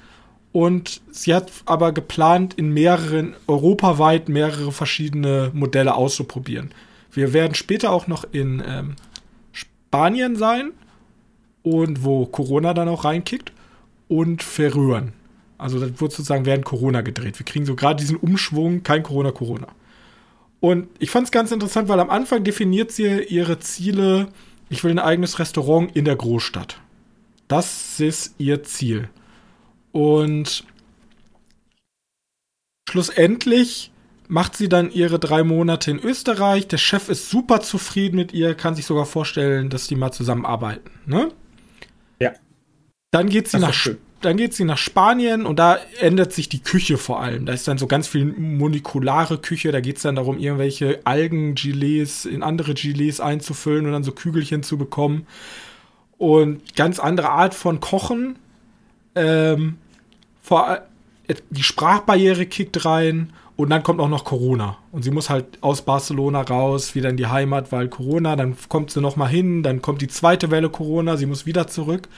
Und 0.52 1.00
sie 1.10 1.34
hat 1.34 1.50
aber 1.64 1.92
geplant, 1.92 2.54
in 2.54 2.72
mehreren, 2.72 3.34
europaweit 3.46 4.28
mehrere 4.28 4.70
verschiedene 4.70 5.50
Modelle 5.54 5.94
auszuprobieren. 5.94 6.70
Wir 7.10 7.32
werden 7.32 7.54
später 7.54 7.90
auch 7.90 8.06
noch 8.06 8.24
in 8.32 8.62
ähm, 8.66 8.96
Spanien 9.52 10.36
sein 10.36 10.72
und 11.62 12.04
wo 12.04 12.26
Corona 12.26 12.74
dann 12.74 12.88
auch 12.88 13.04
reinkickt 13.04 13.52
und 14.08 14.42
Verrühren. 14.42 15.12
Also 15.58 15.80
das 15.80 16.00
wird 16.00 16.12
sozusagen 16.12 16.44
während 16.44 16.64
Corona 16.64 17.00
gedreht. 17.00 17.38
Wir 17.38 17.46
kriegen 17.46 17.64
so 17.64 17.74
gerade 17.74 18.00
diesen 18.00 18.16
Umschwung, 18.16 18.82
kein 18.82 19.02
Corona, 19.02 19.32
Corona. 19.32 19.68
Und 20.62 20.88
ich 21.00 21.10
fand 21.10 21.24
es 21.26 21.32
ganz 21.32 21.50
interessant, 21.50 21.88
weil 21.88 21.98
am 21.98 22.08
Anfang 22.08 22.44
definiert 22.44 22.92
sie 22.92 23.24
ihre 23.24 23.58
Ziele, 23.58 24.28
ich 24.70 24.84
will 24.84 24.92
ein 24.92 25.00
eigenes 25.00 25.40
Restaurant 25.40 25.96
in 25.96 26.04
der 26.04 26.14
Großstadt. 26.14 26.78
Das 27.48 27.98
ist 27.98 28.36
ihr 28.38 28.62
Ziel. 28.62 29.10
Und 29.90 30.64
schlussendlich 32.88 33.90
macht 34.28 34.56
sie 34.56 34.68
dann 34.68 34.92
ihre 34.92 35.18
drei 35.18 35.42
Monate 35.42 35.90
in 35.90 35.98
Österreich. 35.98 36.68
Der 36.68 36.78
Chef 36.78 37.08
ist 37.08 37.28
super 37.28 37.60
zufrieden 37.60 38.14
mit 38.14 38.32
ihr, 38.32 38.54
kann 38.54 38.76
sich 38.76 38.86
sogar 38.86 39.04
vorstellen, 39.04 39.68
dass 39.68 39.88
die 39.88 39.96
mal 39.96 40.12
zusammenarbeiten. 40.12 40.92
Ne? 41.06 41.32
Ja. 42.20 42.34
Dann 43.10 43.28
geht 43.28 43.48
sie 43.48 43.58
nach 43.58 43.74
Spanien 43.74 44.11
dann 44.24 44.36
geht 44.36 44.54
sie 44.54 44.64
nach 44.64 44.78
Spanien 44.78 45.46
und 45.46 45.58
da 45.58 45.78
ändert 46.00 46.32
sich 46.32 46.48
die 46.48 46.62
Küche 46.62 46.98
vor 46.98 47.20
allem. 47.20 47.46
Da 47.46 47.52
ist 47.52 47.68
dann 47.68 47.78
so 47.78 47.86
ganz 47.86 48.08
viel 48.08 48.24
molekulare 48.24 49.38
Küche. 49.38 49.72
Da 49.72 49.80
geht 49.80 49.96
es 49.96 50.02
dann 50.02 50.16
darum, 50.16 50.38
irgendwelche 50.38 51.00
Algen-Gilets 51.04 52.24
in 52.24 52.42
andere 52.42 52.74
Gilets 52.74 53.20
einzufüllen 53.20 53.86
und 53.86 53.92
dann 53.92 54.04
so 54.04 54.12
Kügelchen 54.12 54.62
zu 54.62 54.78
bekommen. 54.78 55.26
Und 56.18 56.76
ganz 56.76 56.98
andere 56.98 57.30
Art 57.30 57.54
von 57.54 57.80
Kochen. 57.80 58.36
Ähm, 59.14 59.76
vor, 60.40 60.80
die 61.50 61.62
Sprachbarriere 61.62 62.46
kickt 62.46 62.84
rein 62.84 63.32
und 63.56 63.70
dann 63.70 63.82
kommt 63.82 64.00
auch 64.00 64.08
noch 64.08 64.24
Corona. 64.24 64.78
Und 64.90 65.02
sie 65.02 65.10
muss 65.10 65.30
halt 65.30 65.46
aus 65.60 65.82
Barcelona 65.82 66.42
raus, 66.42 66.94
wieder 66.94 67.10
in 67.10 67.16
die 67.16 67.26
Heimat, 67.26 67.70
weil 67.72 67.88
Corona. 67.88 68.36
Dann 68.36 68.56
kommt 68.68 68.90
sie 68.90 69.00
noch 69.00 69.16
mal 69.16 69.28
hin, 69.28 69.62
dann 69.62 69.82
kommt 69.82 70.00
die 70.00 70.08
zweite 70.08 70.50
Welle 70.50 70.70
Corona, 70.70 71.16
sie 71.16 71.26
muss 71.26 71.46
wieder 71.46 71.66
zurück. 71.66 72.08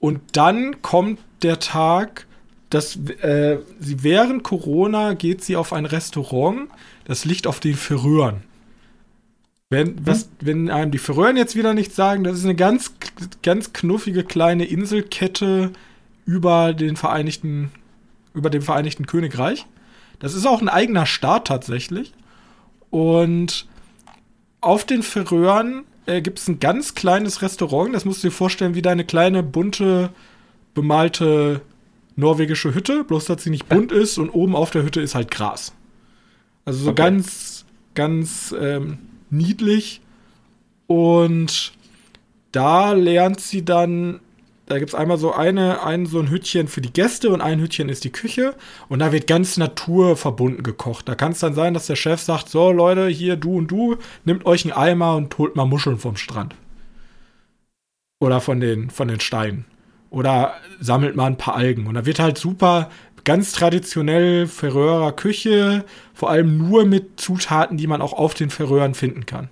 Und 0.00 0.20
dann 0.32 0.82
kommt 0.82 1.20
der 1.42 1.60
Tag, 1.60 2.26
dass 2.70 2.96
äh, 2.96 3.58
sie 3.78 4.02
während 4.02 4.42
Corona 4.42 5.14
geht 5.14 5.44
sie 5.44 5.56
auf 5.56 5.72
ein 5.72 5.84
Restaurant, 5.84 6.68
das 7.04 7.24
liegt 7.24 7.46
auf 7.46 7.60
den 7.60 7.74
Färöern. 7.74 8.42
Wenn, 9.68 9.88
hm? 9.88 9.96
was, 10.04 10.30
wenn 10.40 10.70
einem 10.70 10.90
die 10.90 10.98
Färöern 10.98 11.36
jetzt 11.36 11.54
wieder 11.54 11.74
nichts 11.74 11.94
sagen, 11.94 12.24
das 12.24 12.38
ist 12.38 12.44
eine 12.44 12.56
ganz, 12.56 12.94
ganz 13.42 13.72
knuffige 13.72 14.24
kleine 14.24 14.64
Inselkette 14.64 15.72
über 16.24 16.72
den 16.72 16.96
Vereinigten, 16.96 17.70
über 18.34 18.50
dem 18.50 18.62
Vereinigten 18.62 19.06
Königreich. 19.06 19.66
Das 20.18 20.34
ist 20.34 20.46
auch 20.46 20.60
ein 20.60 20.68
eigener 20.68 21.06
Staat 21.06 21.46
tatsächlich. 21.46 22.12
Und 22.90 23.66
auf 24.60 24.84
den 24.84 25.02
Färöern 25.02 25.84
äh, 26.10 26.20
gibt 26.20 26.38
es 26.38 26.48
ein 26.48 26.60
ganz 26.60 26.94
kleines 26.94 27.42
Restaurant. 27.42 27.94
Das 27.94 28.04
musst 28.04 28.22
du 28.22 28.28
dir 28.28 28.32
vorstellen 28.32 28.74
wie 28.74 28.82
deine 28.82 29.04
kleine, 29.04 29.42
bunte, 29.42 30.10
bemalte 30.74 31.62
norwegische 32.16 32.74
Hütte. 32.74 33.04
Bloß, 33.04 33.26
dass 33.26 33.44
sie 33.44 33.50
nicht 33.50 33.68
bunt 33.68 33.92
ist 33.92 34.18
und 34.18 34.30
oben 34.30 34.56
auf 34.56 34.70
der 34.70 34.82
Hütte 34.82 35.00
ist 35.00 35.14
halt 35.14 35.30
Gras. 35.30 35.72
Also 36.64 36.84
so 36.84 36.90
okay. 36.90 37.02
ganz, 37.02 37.64
ganz 37.94 38.54
ähm, 38.58 38.98
niedlich. 39.30 40.00
Und 40.86 41.72
da 42.52 42.92
lernt 42.92 43.40
sie 43.40 43.64
dann 43.64 44.20
da 44.70 44.78
gibt 44.78 44.90
es 44.90 44.94
einmal 44.94 45.18
so 45.18 45.32
eine, 45.32 45.82
ein, 45.82 46.06
so 46.06 46.20
ein 46.20 46.30
Hütchen 46.30 46.68
für 46.68 46.80
die 46.80 46.92
Gäste 46.92 47.30
und 47.30 47.40
ein 47.40 47.58
Hütchen 47.58 47.88
ist 47.88 48.04
die 48.04 48.12
Küche. 48.12 48.54
Und 48.88 49.00
da 49.00 49.10
wird 49.10 49.26
ganz 49.26 49.56
naturverbunden 49.56 50.62
gekocht. 50.62 51.08
Da 51.08 51.16
kann 51.16 51.32
es 51.32 51.40
dann 51.40 51.54
sein, 51.54 51.74
dass 51.74 51.88
der 51.88 51.96
Chef 51.96 52.20
sagt: 52.20 52.48
So, 52.48 52.70
Leute, 52.70 53.08
hier, 53.08 53.34
du 53.34 53.56
und 53.56 53.66
du, 53.66 53.96
nimmt 54.24 54.46
euch 54.46 54.64
einen 54.64 54.72
Eimer 54.72 55.16
und 55.16 55.36
holt 55.38 55.56
mal 55.56 55.64
Muscheln 55.64 55.98
vom 55.98 56.14
Strand. 56.14 56.54
Oder 58.20 58.40
von 58.40 58.60
den, 58.60 58.90
von 58.90 59.08
den 59.08 59.18
Steinen. 59.18 59.64
Oder 60.08 60.54
sammelt 60.78 61.16
mal 61.16 61.26
ein 61.26 61.36
paar 61.36 61.56
Algen. 61.56 61.88
Und 61.88 61.94
da 61.94 62.06
wird 62.06 62.20
halt 62.20 62.38
super, 62.38 62.90
ganz 63.24 63.50
traditionell 63.50 64.46
Ferrörer 64.46 65.12
Küche, 65.12 65.84
vor 66.14 66.30
allem 66.30 66.58
nur 66.58 66.84
mit 66.84 67.18
Zutaten, 67.18 67.76
die 67.76 67.88
man 67.88 68.02
auch 68.02 68.12
auf 68.12 68.34
den 68.34 68.50
Ferröhren 68.50 68.94
finden 68.94 69.26
kann. 69.26 69.48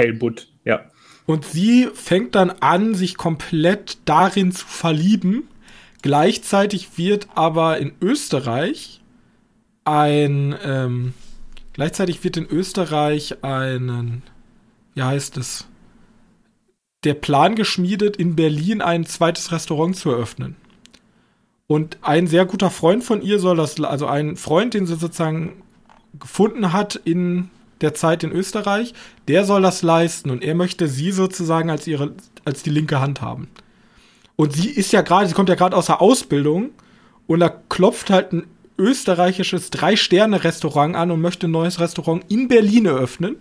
Hellbutt, 0.00 0.48
ja. 0.64 0.80
Und 1.26 1.44
sie 1.44 1.88
fängt 1.94 2.34
dann 2.34 2.50
an, 2.50 2.94
sich 2.94 3.16
komplett 3.16 3.98
darin 4.04 4.52
zu 4.52 4.66
verlieben. 4.66 5.48
Gleichzeitig 6.02 6.98
wird 6.98 7.28
aber 7.34 7.78
in 7.78 7.92
Österreich 8.00 9.00
ein, 9.84 10.54
ähm, 10.62 11.14
gleichzeitig 11.72 12.24
wird 12.24 12.36
in 12.36 12.46
Österreich 12.46 13.42
einen, 13.42 14.22
wie 14.94 15.02
heißt 15.02 15.38
es, 15.38 15.66
der 17.04 17.14
Plan 17.14 17.54
geschmiedet, 17.54 18.16
in 18.16 18.36
Berlin 18.36 18.82
ein 18.82 19.06
zweites 19.06 19.52
Restaurant 19.52 19.96
zu 19.96 20.10
eröffnen. 20.10 20.56
Und 21.66 21.98
ein 22.02 22.26
sehr 22.26 22.44
guter 22.44 22.70
Freund 22.70 23.04
von 23.04 23.22
ihr 23.22 23.38
soll 23.38 23.56
das, 23.56 23.80
also 23.80 24.06
ein 24.06 24.36
Freund, 24.36 24.74
den 24.74 24.86
sie 24.86 24.96
sozusagen 24.96 25.62
gefunden 26.18 26.72
hat 26.72 26.96
in 26.96 27.50
der 27.80 27.94
Zeit 27.94 28.22
in 28.24 28.32
Österreich, 28.32 28.94
der 29.28 29.44
soll 29.44 29.62
das 29.62 29.82
leisten 29.82 30.30
und 30.30 30.42
er 30.42 30.54
möchte 30.54 30.88
sie 30.88 31.12
sozusagen 31.12 31.70
als 31.70 31.86
ihre, 31.86 32.12
als 32.44 32.62
die 32.62 32.70
linke 32.70 33.00
Hand 33.00 33.20
haben. 33.20 33.48
Und 34.36 34.52
sie 34.52 34.70
ist 34.70 34.92
ja 34.92 35.02
gerade, 35.02 35.28
sie 35.28 35.34
kommt 35.34 35.48
ja 35.48 35.54
gerade 35.54 35.76
aus 35.76 35.86
der 35.86 36.00
Ausbildung 36.00 36.70
und 37.26 37.40
da 37.40 37.48
klopft 37.48 38.10
halt 38.10 38.32
ein 38.32 38.46
österreichisches 38.78 39.70
Drei-Sterne-Restaurant 39.70 40.96
an 40.96 41.10
und 41.10 41.20
möchte 41.20 41.46
ein 41.46 41.52
neues 41.52 41.80
Restaurant 41.80 42.24
in 42.28 42.48
Berlin 42.48 42.86
eröffnen. 42.86 43.36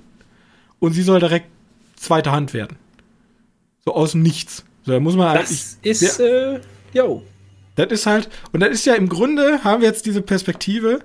Und 0.79 0.93
sie 0.93 1.01
soll 1.01 1.19
direkt 1.19 1.47
zweite 1.95 2.31
Hand 2.31 2.53
werden. 2.53 2.77
So 3.85 3.93
aus 3.95 4.11
dem 4.11 4.21
Nichts. 4.21 4.63
So, 4.85 4.91
da 4.91 4.99
muss 4.99 5.15
man 5.15 5.35
das 5.35 5.77
ist, 5.81 6.19
äh, 6.19 6.59
yo. 6.93 7.23
Das 7.75 7.91
ist 7.91 8.05
halt, 8.05 8.29
und 8.51 8.59
das 8.59 8.69
ist 8.69 8.85
ja 8.85 8.93
im 8.93 9.09
Grunde, 9.09 9.63
haben 9.63 9.81
wir 9.81 9.87
jetzt 9.87 10.05
diese 10.05 10.21
Perspektive, 10.21 10.99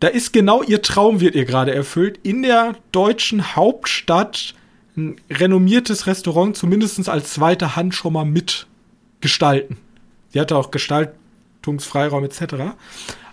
da 0.00 0.08
ist 0.08 0.32
genau 0.32 0.62
ihr 0.62 0.82
Traum 0.82 1.20
wird 1.20 1.34
ihr 1.34 1.44
gerade 1.44 1.74
erfüllt, 1.74 2.20
in 2.22 2.42
der 2.42 2.74
deutschen 2.92 3.56
Hauptstadt 3.56 4.54
ein 4.96 5.16
renommiertes 5.30 6.06
Restaurant 6.06 6.56
zumindest 6.56 7.08
als 7.08 7.32
zweite 7.32 7.76
Hand 7.76 7.94
schon 7.94 8.12
mal 8.12 8.24
mitgestalten. 8.24 9.76
Sie 10.30 10.40
hatte 10.40 10.56
auch 10.56 10.70
Gestaltungsfreiraum 10.70 12.24
etc. 12.24 12.74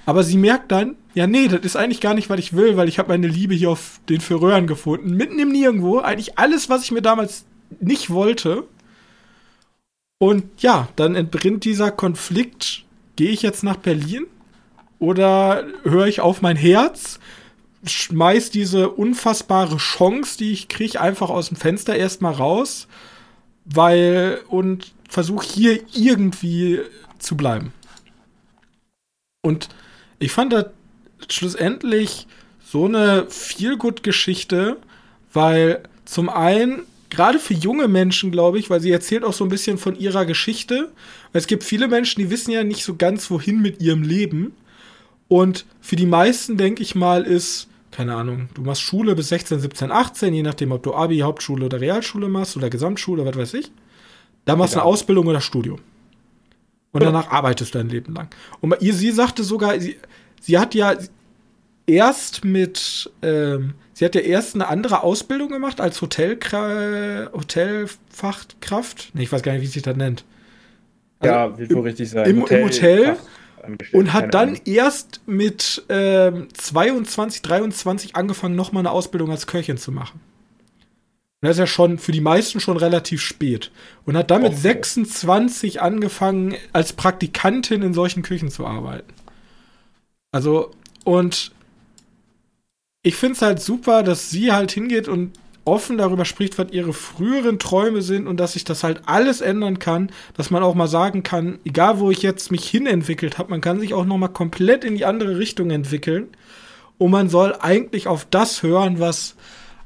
Aber 0.05 0.23
sie 0.23 0.37
merkt 0.37 0.71
dann, 0.71 0.95
ja, 1.13 1.27
nee, 1.27 1.47
das 1.47 1.61
ist 1.61 1.75
eigentlich 1.75 2.01
gar 2.01 2.13
nicht, 2.13 2.29
was 2.29 2.39
ich 2.39 2.53
will, 2.53 2.75
weil 2.75 2.89
ich 2.89 2.99
habe 2.99 3.09
meine 3.09 3.27
Liebe 3.27 3.53
hier 3.53 3.69
auf 3.69 3.99
den 4.09 4.21
Färöern 4.21 4.67
gefunden, 4.67 5.15
mitten 5.15 5.39
im 5.39 5.51
Nirgendwo, 5.51 5.99
eigentlich 5.99 6.37
alles, 6.37 6.69
was 6.69 6.83
ich 6.83 6.91
mir 6.91 7.01
damals 7.01 7.45
nicht 7.79 8.09
wollte. 8.09 8.65
Und 10.17 10.45
ja, 10.61 10.89
dann 10.95 11.15
entbrinnt 11.15 11.65
dieser 11.65 11.91
Konflikt, 11.91 12.83
gehe 13.15 13.31
ich 13.31 13.41
jetzt 13.41 13.63
nach 13.63 13.77
Berlin 13.77 14.25
oder 15.03 15.65
höre 15.83 16.07
ich 16.07 16.21
auf 16.21 16.41
mein 16.41 16.55
Herz, 16.55 17.19
schmeiß 17.85 18.51
diese 18.51 18.89
unfassbare 18.89 19.75
Chance, 19.75 20.37
die 20.37 20.53
ich 20.53 20.69
kriege, 20.69 21.01
einfach 21.01 21.29
aus 21.29 21.49
dem 21.49 21.57
Fenster 21.57 21.93
erstmal 21.93 22.33
raus, 22.33 22.87
weil 23.65 24.39
und 24.47 24.93
versuche 25.09 25.45
hier 25.45 25.81
irgendwie 25.93 26.79
zu 27.19 27.35
bleiben. 27.35 27.73
Und 29.41 29.67
ich 30.19 30.31
fand 30.31 30.53
das 30.53 30.67
schlussendlich 31.27 32.25
so 32.65 32.85
eine 32.85 33.25
Feelgood-Geschichte, 33.27 34.77
weil 35.33 35.83
zum 36.05 36.29
einen 36.29 36.83
gerade 37.09 37.39
für 37.39 37.53
junge 37.53 37.89
Menschen, 37.89 38.31
glaube 38.31 38.57
ich, 38.57 38.69
weil 38.69 38.79
sie 38.79 38.91
erzählt 38.91 39.25
auch 39.25 39.33
so 39.33 39.43
ein 39.43 39.49
bisschen 39.49 39.77
von 39.77 39.99
ihrer 39.99 40.25
Geschichte. 40.25 40.93
Es 41.33 41.45
gibt 41.47 41.65
viele 41.65 41.89
Menschen, 41.89 42.21
die 42.21 42.29
wissen 42.29 42.51
ja 42.51 42.63
nicht 42.63 42.85
so 42.85 42.95
ganz, 42.95 43.29
wohin 43.29 43.61
mit 43.61 43.81
ihrem 43.81 44.03
Leben. 44.03 44.53
Und 45.33 45.65
für 45.81 45.95
die 45.95 46.05
meisten, 46.05 46.57
denke 46.57 46.83
ich 46.83 46.93
mal, 46.93 47.23
ist, 47.23 47.67
keine 47.89 48.13
Ahnung, 48.13 48.49
du 48.53 48.61
machst 48.61 48.83
Schule 48.83 49.15
bis 49.15 49.29
16, 49.29 49.61
17, 49.61 49.91
18, 49.91 50.31
je 50.31 50.43
nachdem, 50.43 50.71
ob 50.71 50.83
du 50.83 50.93
Abi, 50.93 51.17
Hauptschule 51.21 51.65
oder 51.65 51.81
Realschule 51.81 52.27
machst 52.27 52.55
oder 52.55 52.69
Gesamtschule, 52.69 53.25
was 53.25 53.35
weiß 53.35 53.55
ich. 53.55 53.71
Da 54.45 54.55
machst 54.55 54.75
du 54.75 54.79
eine 54.79 54.85
Ausbildung 54.85 55.25
oder 55.25 55.41
Studium. 55.41 55.79
Und 56.91 57.01
danach 57.01 57.31
arbeitest 57.31 57.73
du 57.73 57.79
dein 57.79 57.89
Leben 57.89 58.13
lang. 58.13 58.27
Und 58.61 58.75
ihr, 58.79 58.93
sie 58.93 59.09
sagte 59.09 59.43
sogar, 59.43 59.79
sie, 59.79 59.97
sie 60.39 60.59
hat 60.59 60.75
ja 60.75 60.93
erst 61.87 62.45
mit, 62.45 63.11
ähm, 63.23 63.73
sie 63.93 64.05
hat 64.05 64.13
ja 64.13 64.21
erst 64.21 64.53
eine 64.53 64.67
andere 64.67 65.01
Ausbildung 65.01 65.49
gemacht 65.49 65.81
als 65.81 65.99
Hotelkra 65.99 67.31
Hotelfachkraft. 67.33 69.09
Nee, 69.15 69.23
ich 69.23 69.31
weiß 69.31 69.41
gar 69.41 69.53
nicht, 69.53 69.63
wie 69.63 69.65
sich 69.65 69.81
das 69.81 69.97
nennt. 69.97 70.25
Also 71.17 71.33
ja, 71.33 71.57
wird 71.57 71.73
wohl 71.73 71.81
richtig 71.81 72.11
sein. 72.11 72.29
Im 72.29 72.43
Hotel. 72.43 72.59
Im 72.59 72.65
Hotel 72.65 73.17
und 73.91 74.13
hat 74.13 74.33
dann 74.33 74.49
Ahnung. 74.49 74.61
erst 74.65 75.21
mit 75.25 75.83
ähm, 75.89 76.47
22, 76.53 77.41
23 77.41 78.15
angefangen, 78.15 78.55
nochmal 78.55 78.81
eine 78.81 78.91
Ausbildung 78.91 79.31
als 79.31 79.47
Köchin 79.47 79.77
zu 79.77 79.91
machen. 79.91 80.19
Und 81.41 81.47
das 81.47 81.57
ist 81.57 81.59
ja 81.59 81.67
schon 81.67 81.97
für 81.97 82.11
die 82.11 82.21
meisten 82.21 82.59
schon 82.59 82.77
relativ 82.77 83.21
spät. 83.21 83.71
Und 84.05 84.15
hat 84.15 84.31
dann 84.31 84.43
mit 84.43 84.53
okay. 84.53 84.61
26 84.61 85.81
angefangen, 85.81 86.55
als 86.71 86.93
Praktikantin 86.93 87.81
in 87.81 87.93
solchen 87.93 88.23
Küchen 88.23 88.49
zu 88.49 88.65
arbeiten. 88.65 89.13
Also, 90.31 90.71
und 91.03 91.51
ich 93.01 93.15
finde 93.15 93.35
es 93.35 93.41
halt 93.41 93.61
super, 93.61 94.03
dass 94.03 94.29
sie 94.29 94.51
halt 94.51 94.71
hingeht 94.71 95.07
und 95.07 95.37
offen 95.65 95.97
darüber 95.97 96.25
spricht, 96.25 96.57
was 96.57 96.71
ihre 96.71 96.93
früheren 96.93 97.59
Träume 97.59 98.01
sind 98.01 98.27
und 98.27 98.37
dass 98.37 98.53
sich 98.53 98.63
das 98.63 98.83
halt 98.83 99.01
alles 99.05 99.41
ändern 99.41 99.79
kann, 99.79 100.11
dass 100.35 100.51
man 100.51 100.63
auch 100.63 100.75
mal 100.75 100.87
sagen 100.87 101.23
kann, 101.23 101.59
egal 101.63 101.99
wo 101.99 102.11
ich 102.11 102.21
jetzt 102.21 102.51
mich 102.51 102.67
hinentwickelt 102.67 103.37
habe, 103.37 103.51
man 103.51 103.61
kann 103.61 103.79
sich 103.79 103.93
auch 103.93 104.05
noch 104.05 104.17
mal 104.17 104.27
komplett 104.27 104.83
in 104.83 104.95
die 104.95 105.05
andere 105.05 105.37
Richtung 105.37 105.71
entwickeln 105.71 106.27
und 106.97 107.11
man 107.11 107.29
soll 107.29 107.55
eigentlich 107.59 108.07
auf 108.07 108.25
das 108.29 108.63
hören, 108.63 108.99
was 108.99 109.35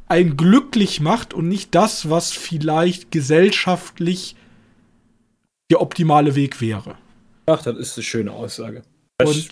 einen 0.07 0.37
glücklich 0.37 1.01
macht 1.01 1.33
und 1.33 1.47
nicht 1.47 1.75
das, 1.75 2.09
was 2.09 2.31
vielleicht 2.31 3.11
gesellschaftlich 3.11 4.35
der 5.69 5.81
optimale 5.81 6.35
Weg 6.35 6.61
wäre. 6.61 6.95
Ach, 7.45 7.61
das 7.61 7.77
ist 7.77 7.97
eine 7.97 8.03
schöne 8.03 8.31
Aussage. 8.31 8.83
Und 9.21 9.49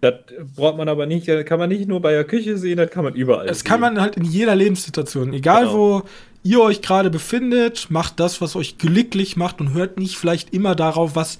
das 0.00 0.14
braucht 0.56 0.76
man 0.78 0.88
aber 0.88 1.06
nicht, 1.06 1.26
kann 1.46 1.58
man 1.58 1.68
nicht 1.68 1.86
nur 1.86 2.00
bei 2.00 2.12
der 2.12 2.24
Küche 2.24 2.56
sehen, 2.56 2.78
das 2.78 2.90
kann 2.90 3.04
man 3.04 3.14
überall. 3.14 3.46
Das 3.46 3.60
sehen. 3.60 3.68
kann 3.68 3.80
man 3.80 4.00
halt 4.00 4.16
in 4.16 4.24
jeder 4.24 4.56
Lebenssituation. 4.56 5.32
Egal 5.32 5.64
genau. 5.66 5.74
wo 5.74 6.02
ihr 6.42 6.60
euch 6.62 6.80
gerade 6.80 7.10
befindet, 7.10 7.90
macht 7.90 8.18
das, 8.18 8.40
was 8.40 8.56
euch 8.56 8.78
glücklich 8.78 9.36
macht 9.36 9.60
und 9.60 9.74
hört 9.74 9.98
nicht 9.98 10.16
vielleicht 10.16 10.54
immer 10.54 10.74
darauf, 10.74 11.16
was 11.16 11.38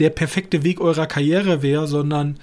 der 0.00 0.10
perfekte 0.10 0.64
Weg 0.64 0.80
eurer 0.80 1.06
Karriere 1.06 1.62
wäre, 1.62 1.86
sondern 1.86 2.38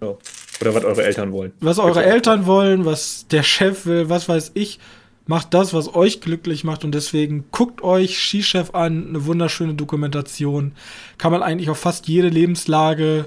oder 0.00 0.74
was 0.74 0.84
eure 0.84 1.04
Eltern 1.04 1.32
wollen. 1.32 1.52
Was 1.60 1.78
eure 1.78 2.04
Eltern 2.04 2.46
wollen, 2.46 2.84
was 2.84 3.26
der 3.28 3.42
Chef 3.42 3.86
will, 3.86 4.08
was 4.08 4.28
weiß 4.28 4.52
ich. 4.54 4.78
Macht 5.26 5.52
das, 5.52 5.74
was 5.74 5.94
euch 5.94 6.20
glücklich 6.20 6.64
macht 6.64 6.84
und 6.84 6.94
deswegen 6.94 7.44
guckt 7.50 7.82
euch 7.82 8.18
Skichef 8.18 8.74
an, 8.74 9.08
eine 9.08 9.26
wunderschöne 9.26 9.74
Dokumentation. 9.74 10.72
Kann 11.18 11.32
man 11.32 11.42
eigentlich 11.42 11.68
auf 11.68 11.78
fast 11.78 12.08
jede 12.08 12.28
Lebenslage 12.28 13.26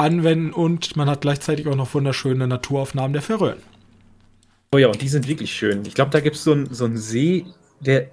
anwenden 0.00 0.52
und 0.52 0.96
man 0.96 1.08
hat 1.08 1.20
gleichzeitig 1.20 1.68
auch 1.68 1.76
noch 1.76 1.92
wunderschöne 1.94 2.46
Naturaufnahmen 2.46 3.12
der 3.12 3.22
Färöer. 3.22 3.56
Oh 4.72 4.78
ja, 4.78 4.88
und 4.88 5.00
die 5.02 5.08
sind 5.08 5.28
wirklich 5.28 5.52
schön. 5.52 5.84
Ich 5.84 5.94
glaube, 5.94 6.10
da 6.10 6.20
gibt 6.20 6.36
es 6.36 6.44
so 6.44 6.52
einen 6.52 6.72
so 6.72 6.88
See, 6.94 7.44
der 7.80 8.08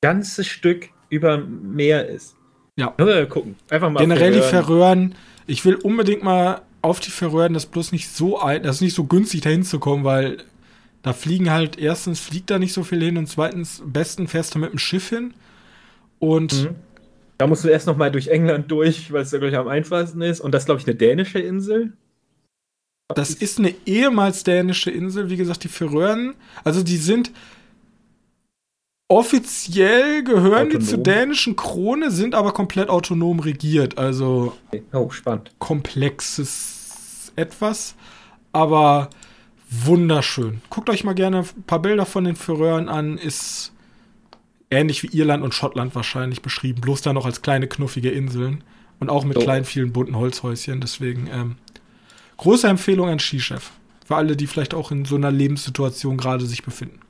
ganzes 0.00 0.46
Stück 0.46 0.88
über 1.08 1.38
Meer 1.38 2.08
ist. 2.08 2.36
Ja. 2.76 2.94
Mal 2.96 3.28
gucken. 3.28 3.56
Einfach 3.68 3.90
mal. 3.90 4.00
Generell 4.00 4.32
die 4.32 4.40
Färöern. 4.40 5.14
Ich 5.46 5.64
will 5.64 5.74
unbedingt 5.76 6.22
mal 6.22 6.62
auf 6.82 7.00
die 7.00 7.10
Färöern, 7.10 7.52
das 7.52 7.64
ist 7.64 7.72
bloß 7.72 7.92
nicht 7.92 8.08
so 8.08 8.38
alt, 8.38 8.64
das 8.64 8.76
ist 8.76 8.82
nicht 8.82 8.94
so 8.94 9.04
günstig 9.04 9.42
dahin 9.42 9.64
zu 9.64 9.78
kommen, 9.78 10.04
weil 10.04 10.38
da 11.02 11.12
fliegen 11.12 11.50
halt, 11.50 11.78
erstens 11.78 12.20
fliegt 12.20 12.50
da 12.50 12.58
nicht 12.58 12.72
so 12.72 12.84
viel 12.84 13.02
hin 13.02 13.18
und 13.18 13.26
zweitens, 13.26 13.80
am 13.82 13.92
besten 13.92 14.28
fährst 14.28 14.54
du 14.54 14.58
mit 14.58 14.72
dem 14.72 14.78
Schiff 14.78 15.10
hin. 15.10 15.34
Und 16.18 16.64
mhm. 16.64 16.74
Da 17.40 17.46
musst 17.46 17.64
du 17.64 17.68
erst 17.68 17.86
noch 17.86 17.96
mal 17.96 18.12
durch 18.12 18.28
England 18.28 18.70
durch, 18.70 19.14
weil 19.14 19.22
es 19.22 19.30
ja, 19.30 19.38
glaube 19.38 19.50
ich, 19.50 19.56
am 19.56 19.66
einfachsten 19.66 20.20
ist. 20.20 20.42
Und 20.42 20.52
das, 20.52 20.66
glaube 20.66 20.78
ich, 20.78 20.86
eine 20.86 20.94
dänische 20.94 21.38
Insel. 21.38 21.94
Das 23.14 23.30
ist 23.30 23.58
eine 23.58 23.74
ehemals 23.86 24.44
dänische 24.44 24.90
Insel, 24.90 25.30
wie 25.30 25.38
gesagt, 25.38 25.64
die 25.64 25.68
Färöern. 25.68 26.34
Also 26.64 26.82
die 26.82 26.98
sind 26.98 27.32
offiziell 29.08 30.22
gehören 30.22 30.66
autonom. 30.66 30.80
die 30.80 30.86
zur 30.86 30.98
dänischen 30.98 31.56
Krone, 31.56 32.10
sind 32.10 32.34
aber 32.34 32.52
komplett 32.52 32.90
autonom 32.90 33.40
regiert. 33.40 33.96
Also 33.96 34.52
oh, 34.92 35.08
spannend. 35.08 35.50
komplexes 35.58 37.32
etwas, 37.36 37.94
aber 38.52 39.08
wunderschön. 39.70 40.60
Guckt 40.68 40.90
euch 40.90 41.04
mal 41.04 41.14
gerne 41.14 41.38
ein 41.38 41.62
paar 41.66 41.80
Bilder 41.80 42.04
von 42.04 42.24
den 42.24 42.36
Färöern 42.36 42.90
an. 42.90 43.16
Ist 43.16 43.72
ähnlich 44.70 45.02
wie 45.02 45.16
Irland 45.16 45.42
und 45.42 45.54
Schottland 45.54 45.94
wahrscheinlich 45.94 46.42
beschrieben, 46.42 46.80
bloß 46.80 47.02
da 47.02 47.12
noch 47.12 47.26
als 47.26 47.42
kleine 47.42 47.66
knuffige 47.66 48.10
Inseln 48.10 48.64
und 49.00 49.10
auch 49.10 49.24
mit 49.24 49.36
oh. 49.36 49.40
kleinen 49.40 49.64
vielen 49.64 49.92
bunten 49.92 50.16
Holzhäuschen. 50.16 50.80
Deswegen 50.80 51.28
ähm, 51.32 51.56
große 52.36 52.68
Empfehlung 52.68 53.08
an 53.08 53.18
Skichef 53.18 53.72
für 54.04 54.16
alle, 54.16 54.36
die 54.36 54.46
vielleicht 54.46 54.74
auch 54.74 54.90
in 54.90 55.04
so 55.04 55.16
einer 55.16 55.30
Lebenssituation 55.30 56.16
gerade 56.16 56.46
sich 56.46 56.62
befinden. 56.62 57.00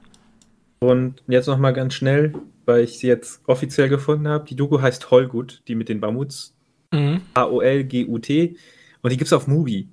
Und 0.80 1.22
jetzt 1.28 1.46
noch 1.46 1.58
mal 1.58 1.72
ganz 1.72 1.94
schnell, 1.94 2.34
weil 2.64 2.84
ich 2.84 2.98
sie 2.98 3.06
jetzt 3.06 3.42
offiziell 3.46 3.88
gefunden 3.88 4.28
habe. 4.28 4.46
Die 4.46 4.56
Doku 4.56 4.80
heißt 4.80 5.10
Holgut, 5.10 5.62
die 5.68 5.74
mit 5.74 5.88
den 5.88 6.00
Mammuts. 6.00 6.54
Mhm. 6.92 7.20
A-O-L-G-U-T. 7.34 8.56
Und 9.02 9.12
die 9.12 9.16
gibt 9.16 9.28
es 9.28 9.32
auf 9.32 9.46
Mubi. 9.46 9.88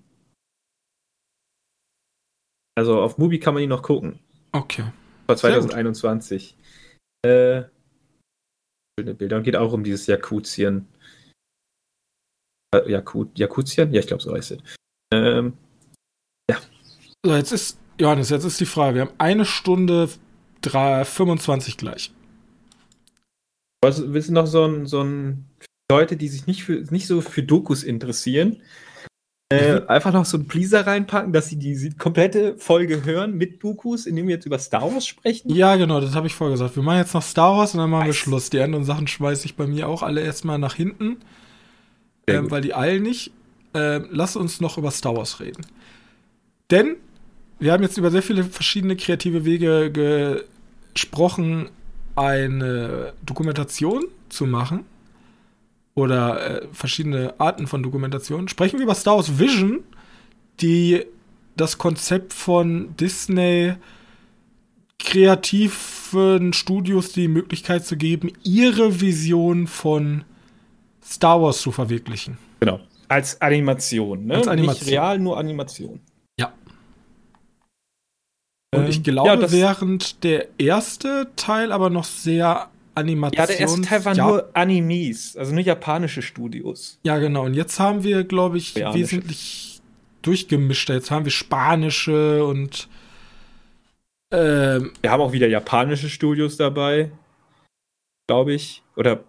Also 2.76 3.02
auf 3.02 3.18
Mubi 3.18 3.40
kann 3.40 3.54
man 3.54 3.62
die 3.62 3.68
noch 3.68 3.82
gucken. 3.82 4.20
Okay. 4.52 4.84
Vor 5.26 5.36
2021. 5.36 6.56
Äh, 7.28 7.70
schöne 8.98 9.14
Bilder 9.14 9.38
und 9.38 9.44
geht 9.44 9.56
auch 9.56 9.74
um 9.74 9.84
dieses 9.84 10.08
Jakutien. 10.08 10.88
Äh, 12.74 12.90
Jakut, 12.90 13.38
Jakutien? 13.38 13.94
Ja, 13.94 14.00
ich 14.00 14.08
glaube, 14.08 14.24
so 14.24 14.34
heißt 14.34 14.52
es. 14.52 14.60
Ähm, 15.14 15.58
ja. 16.50 16.58
So, 17.26 17.36
jetzt 17.36 17.52
ist, 17.52 17.80
Johannes, 18.00 18.30
jetzt 18.30 18.46
ist 18.46 18.60
die 18.60 18.66
Frage. 18.66 18.96
Wir 18.96 19.02
haben 19.02 19.16
eine 19.18 19.46
Stunde 19.46 20.10
3, 20.62 21.04
25 21.04 21.78
gleich. 21.78 22.14
Was, 23.84 24.02
willst 24.12 24.30
du 24.30 24.34
noch 24.34 24.48
so 24.48 24.66
ein, 24.66 24.88
so 24.88 25.04
ein 25.04 25.46
Leute, 25.92 26.16
die 26.16 26.30
sich 26.30 26.48
nicht, 26.48 26.64
für, 26.64 26.84
nicht 26.90 27.08
so 27.08 27.22
für 27.22 27.44
Dokus 27.44 27.84
interessieren, 27.84 28.62
äh, 29.50 29.80
mhm. 29.80 29.88
einfach 29.88 30.12
noch 30.12 30.26
so 30.26 30.38
einen 30.38 30.48
Pleaser 30.48 30.86
reinpacken, 30.86 31.32
dass 31.32 31.48
sie 31.48 31.56
die 31.56 31.92
komplette 31.92 32.58
Folge 32.58 33.06
hören 33.06 33.38
mit 33.38 33.64
Dokus, 33.64 34.06
indem 34.06 34.28
wir 34.28 34.36
jetzt 34.36 34.46
über 34.46 34.60
Star 34.60 34.94
Wars 34.94 35.08
sprechen? 35.08 35.50
Ja, 35.54 35.78
genau, 35.78 36.02
das 36.02 36.16
habe 36.16 36.28
ich 36.28 36.36
vorgesagt. 36.36 36.76
Wir 36.76 36.84
machen 36.84 36.98
jetzt 36.98 37.14
noch 37.14 37.24
Star 37.24 37.56
Wars 37.56 37.74
und 37.74 37.80
dann 37.80 37.90
machen 37.90 38.08
wir 38.08 38.14
Schluss. 38.14 38.50
Die 38.50 38.60
anderen 38.60 38.84
Sachen 38.84 39.08
schmeiße 39.08 39.46
ich 39.46 39.56
bei 39.56 39.66
mir 39.66 39.88
auch 39.88 40.04
alle 40.04 40.22
erstmal 40.22 40.60
nach 40.60 40.76
hinten, 40.76 41.18
ähm, 42.28 42.52
weil 42.52 42.62
die 42.62 42.74
eilen 42.74 43.04
nicht. 43.04 43.32
Ähm, 43.74 44.08
lass 44.12 44.36
uns 44.36 44.60
noch 44.60 44.78
über 44.78 44.92
Star 44.92 45.16
Wars 45.16 45.40
reden. 45.40 45.66
Denn 46.70 46.98
wir 47.60 47.72
haben 47.72 47.84
jetzt 47.84 47.98
über 47.98 48.12
sehr 48.12 48.24
viele 48.24 48.44
verschiedene 48.44 48.98
kreative 48.98 49.46
Wege 49.46 50.44
gesprochen, 50.94 51.70
eine 52.18 53.14
Dokumentation 53.26 54.04
zu 54.28 54.46
machen 54.46 54.86
oder 55.98 56.62
äh, 56.62 56.68
verschiedene 56.74 57.34
Arten 57.40 57.66
von 57.66 57.82
Dokumentation. 57.82 58.48
Sprechen 58.48 58.78
wir 58.78 58.84
über 58.84 58.94
Star 58.94 59.16
Wars 59.16 59.40
Vision, 59.40 59.84
die 60.62 61.04
das 61.56 61.80
Konzept 61.80 62.34
von 62.34 62.96
Disney 62.98 63.74
kreativen 65.00 66.54
Studios 66.54 67.14
die 67.14 67.28
Möglichkeit 67.28 67.84
zu 67.84 67.98
geben, 67.98 68.32
ihre 68.44 69.02
Vision 69.02 69.66
von 69.66 70.24
Star 71.04 71.42
Wars 71.42 71.62
zu 71.62 71.72
verwirklichen. 71.72 72.38
Genau. 72.60 72.80
Als 73.08 73.42
Animation, 73.42 74.28
ne? 74.28 74.36
Als 74.36 74.48
Animation. 74.48 74.86
Nicht 74.86 74.92
real, 74.92 75.18
nur 75.18 75.40
Animation. 75.40 76.00
Ja. 76.40 76.54
Und 78.72 78.84
ähm, 78.84 78.90
ich 78.90 79.02
glaube, 79.02 79.30
ja, 79.30 79.52
während 79.52 80.24
der 80.24 80.48
erste 80.60 81.32
Teil 81.36 81.72
aber 81.72 81.90
noch 81.90 82.04
sehr 82.04 82.70
Animations... 82.98 83.38
Ja, 83.38 83.46
der 83.46 83.60
erste 83.60 83.82
Teil 83.82 84.06
waren 84.06 84.18
ja. 84.18 84.28
nur 84.28 84.50
Animes, 84.54 85.38
also 85.38 85.54
nur 85.54 85.64
japanische 85.64 86.22
Studios. 86.22 87.00
Ja, 87.04 87.18
genau. 87.18 87.46
Und 87.46 87.54
jetzt 87.54 87.80
haben 87.80 88.04
wir, 88.04 88.24
glaube 88.24 88.58
ich, 88.58 88.76
wesentlich 88.76 89.82
durchgemischter. 90.22 90.96
Jetzt 90.96 91.12
haben 91.12 91.26
wir 91.26 91.32
spanische 91.32 92.44
und 92.44 92.90
ähm, 94.34 94.92
wir 95.02 95.12
haben 95.12 95.22
auch 95.22 95.32
wieder 95.32 95.48
japanische 95.48 96.10
Studios 96.10 96.58
dabei, 96.58 97.12
glaube 98.28 98.54
ich. 98.54 98.84
Oder 98.96 99.24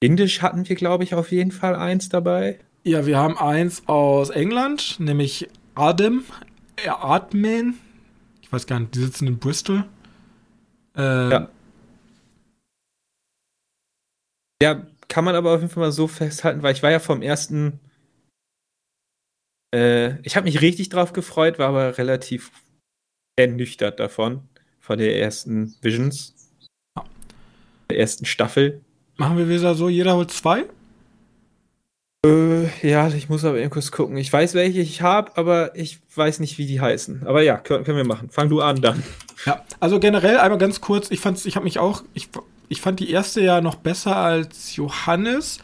indisch 0.00 0.42
hatten 0.42 0.68
wir, 0.68 0.76
glaube 0.76 1.02
ich, 1.04 1.14
auf 1.14 1.32
jeden 1.32 1.50
Fall 1.50 1.74
eins 1.74 2.08
dabei. 2.08 2.58
Ja, 2.84 3.06
wir 3.06 3.18
haben 3.18 3.36
eins 3.36 3.82
aus 3.86 4.30
England, 4.30 5.00
nämlich 5.00 5.48
Adem, 5.74 6.24
äh, 6.76 6.88
Admen. 6.88 7.78
Ich 8.42 8.52
weiß 8.52 8.66
gar 8.66 8.78
nicht, 8.80 8.94
die 8.94 9.00
sitzen 9.00 9.26
in 9.26 9.38
Bristol. 9.38 9.84
Ähm, 10.96 11.30
ja. 11.30 11.48
Ja, 14.62 14.86
kann 15.08 15.24
man 15.24 15.34
aber 15.34 15.54
auf 15.54 15.60
jeden 15.60 15.72
Fall 15.72 15.84
mal 15.84 15.92
so 15.92 16.08
festhalten, 16.08 16.62
weil 16.62 16.74
ich 16.74 16.82
war 16.82 16.90
ja 16.90 16.98
vom 16.98 17.22
ersten. 17.22 17.80
Äh, 19.74 20.20
ich 20.22 20.36
habe 20.36 20.44
mich 20.44 20.60
richtig 20.60 20.88
drauf 20.88 21.12
gefreut, 21.12 21.58
war 21.58 21.68
aber 21.68 21.98
relativ 21.98 22.50
ernüchtert 23.36 24.00
davon, 24.00 24.42
von 24.80 24.98
der 24.98 25.18
ersten 25.18 25.74
Visions. 25.80 26.34
Ja. 26.96 27.04
Der 27.90 27.98
ersten 27.98 28.24
Staffel. 28.24 28.82
Machen 29.16 29.38
wir 29.38 29.48
wieder 29.48 29.74
so, 29.74 29.88
jeder 29.88 30.14
holt 30.16 30.30
zwei? 30.30 30.66
Äh, 32.26 32.66
ja, 32.88 33.08
ich 33.08 33.28
muss 33.28 33.44
aber 33.44 33.58
eben 33.58 33.70
kurz 33.70 33.92
gucken. 33.92 34.16
Ich 34.16 34.32
weiß, 34.32 34.54
welche 34.54 34.80
ich 34.80 35.02
habe, 35.02 35.36
aber 35.36 35.76
ich 35.76 36.00
weiß 36.14 36.40
nicht, 36.40 36.58
wie 36.58 36.66
die 36.66 36.80
heißen. 36.80 37.26
Aber 37.26 37.42
ja, 37.42 37.56
können, 37.56 37.84
können 37.84 37.96
wir 37.96 38.06
machen. 38.06 38.30
Fang 38.30 38.48
du 38.48 38.60
an 38.60 38.80
dann. 38.80 39.02
Ja, 39.46 39.64
also 39.78 40.00
generell 40.00 40.38
einmal 40.38 40.58
ganz 40.58 40.80
kurz. 40.80 41.10
Ich 41.10 41.20
fand's, 41.20 41.46
ich 41.46 41.54
habe 41.54 41.64
mich 41.64 41.78
auch, 41.78 42.02
ich, 42.14 42.28
ich 42.68 42.80
fand 42.80 43.00
die 43.00 43.10
erste 43.10 43.40
ja 43.40 43.60
noch 43.60 43.76
besser 43.76 44.16
als 44.16 44.76
Johannes. 44.76 45.58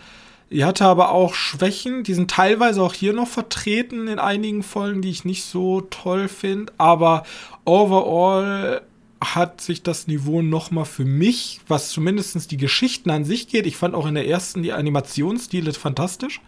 Die 0.51 0.65
hatte 0.65 0.85
aber 0.85 1.11
auch 1.11 1.35
Schwächen. 1.35 2.05
Die 2.05 2.15
sind 2.15 2.31
teilweise 2.31 2.83
auch 2.83 2.95
hier 2.95 3.13
noch 3.13 3.29
vertreten 3.29 4.09
in 4.09 4.19
einigen 4.19 4.63
Folgen, 4.63 5.03
die 5.03 5.11
ich 5.11 5.25
nicht 5.25 5.45
so 5.45 5.81
toll 5.83 6.29
finde. 6.29 6.73
Aber 6.79 7.25
overall 7.65 8.83
hat 9.21 9.61
sich 9.61 9.83
das 9.83 10.07
Niveau 10.07 10.43
nochmal 10.43 10.85
für 10.85 11.05
mich, 11.05 11.61
was 11.67 11.91
zumindest 11.91 12.51
die 12.51 12.57
Geschichten 12.57 13.11
an 13.11 13.25
sich 13.25 13.49
geht. 13.49 13.67
Ich 13.67 13.77
fand 13.77 13.95
auch 13.95 14.07
in 14.07 14.15
der 14.15 14.29
ersten 14.29 14.63
die 14.63 14.73
Animationsstile 14.73 15.73
fantastisch. 15.73 16.41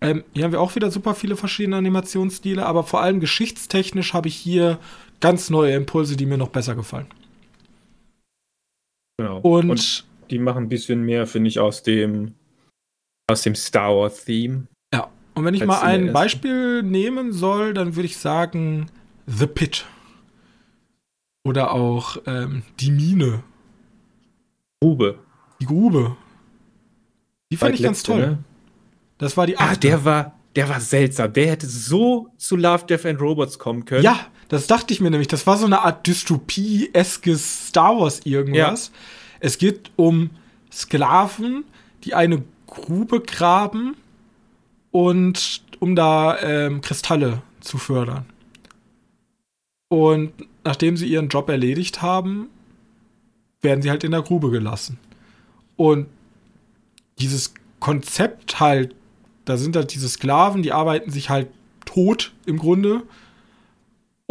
Ähm, 0.00 0.24
hier 0.34 0.44
haben 0.44 0.52
wir 0.52 0.60
auch 0.60 0.74
wieder 0.74 0.90
super 0.90 1.14
viele 1.14 1.36
verschiedene 1.36 1.76
Animationsstile, 1.76 2.66
aber 2.66 2.82
vor 2.82 3.00
allem 3.02 3.20
geschichtstechnisch 3.20 4.14
habe 4.14 4.28
ich 4.28 4.34
hier 4.34 4.78
ganz 5.20 5.48
neue 5.48 5.74
Impulse, 5.74 6.16
die 6.16 6.26
mir 6.26 6.38
noch 6.38 6.48
besser 6.48 6.74
gefallen. 6.74 7.06
Genau. 9.18 9.38
Und, 9.40 9.70
Und 9.70 10.06
die 10.30 10.38
machen 10.38 10.64
ein 10.64 10.68
bisschen 10.68 11.02
mehr, 11.02 11.26
finde 11.26 11.48
ich, 11.48 11.58
aus 11.58 11.82
dem 11.82 12.34
aus 13.30 13.42
dem 13.42 13.54
Star 13.54 13.96
Wars 13.96 14.24
Theme. 14.24 14.66
Ja. 14.92 15.10
Und 15.34 15.44
wenn 15.44 15.54
ich 15.54 15.64
mal 15.64 15.80
ein 15.80 16.12
Beispiel 16.12 16.82
nehmen 16.82 17.32
soll, 17.32 17.72
dann 17.72 17.96
würde 17.96 18.06
ich 18.06 18.18
sagen 18.18 18.90
The 19.26 19.46
Pit. 19.46 19.86
Oder 21.44 21.72
auch 21.72 22.18
ähm, 22.26 22.62
die 22.80 22.90
Mine. 22.90 23.42
Grube. 24.80 25.18
Die 25.60 25.66
Grube. 25.66 26.16
Die 27.50 27.56
fand 27.56 27.74
ich 27.74 27.82
ganz 27.82 28.02
toll. 28.02 28.20
Ne? 28.20 28.38
Das 29.18 29.36
war 29.36 29.46
die 29.46 29.56
achte. 29.56 29.70
Ah, 29.70 29.76
der 29.76 30.04
war, 30.04 30.38
der 30.56 30.68
war 30.68 30.80
seltsam. 30.80 31.32
Der 31.32 31.50
hätte 31.50 31.66
so 31.66 32.28
zu 32.36 32.56
Love, 32.56 32.86
Death 32.86 33.06
and 33.06 33.20
Robots 33.20 33.58
kommen 33.58 33.84
können. 33.84 34.02
Ja, 34.02 34.26
das 34.52 34.66
dachte 34.66 34.92
ich 34.92 35.00
mir 35.00 35.10
nämlich. 35.10 35.28
Das 35.28 35.46
war 35.46 35.56
so 35.56 35.64
eine 35.64 35.80
Art 35.80 36.06
Dystopie-eskes 36.06 37.68
Star 37.68 37.98
Wars 37.98 38.20
irgendwas. 38.24 38.88
Ja. 38.88 38.92
Es 39.40 39.56
geht 39.56 39.90
um 39.96 40.28
Sklaven, 40.70 41.64
die 42.04 42.12
eine 42.12 42.44
Grube 42.66 43.20
graben 43.20 43.96
und 44.90 45.62
um 45.80 45.96
da 45.96 46.38
ähm, 46.40 46.82
Kristalle 46.82 47.40
zu 47.60 47.78
fördern. 47.78 48.26
Und 49.88 50.34
nachdem 50.64 50.98
sie 50.98 51.06
ihren 51.06 51.30
Job 51.30 51.48
erledigt 51.48 52.02
haben, 52.02 52.50
werden 53.62 53.80
sie 53.80 53.88
halt 53.88 54.04
in 54.04 54.10
der 54.10 54.20
Grube 54.20 54.50
gelassen. 54.50 54.98
Und 55.76 56.08
dieses 57.18 57.54
Konzept 57.80 58.60
halt, 58.60 58.94
da 59.46 59.56
sind 59.56 59.76
halt 59.76 59.94
diese 59.94 60.10
Sklaven, 60.10 60.62
die 60.62 60.72
arbeiten 60.72 61.10
sich 61.10 61.30
halt 61.30 61.48
tot 61.86 62.34
im 62.44 62.58
Grunde, 62.58 63.04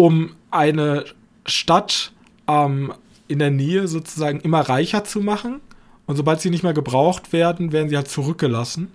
um 0.01 0.35
eine 0.49 1.05
Stadt 1.45 2.11
ähm, 2.47 2.93
in 3.27 3.39
der 3.39 3.51
Nähe 3.51 3.87
sozusagen 3.87 4.39
immer 4.41 4.61
reicher 4.61 5.03
zu 5.03 5.21
machen. 5.21 5.61
Und 6.05 6.15
sobald 6.15 6.41
sie 6.41 6.49
nicht 6.49 6.63
mehr 6.63 6.73
gebraucht 6.73 7.33
werden, 7.33 7.71
werden 7.71 7.89
sie 7.89 7.95
halt 7.95 8.09
zurückgelassen. 8.09 8.91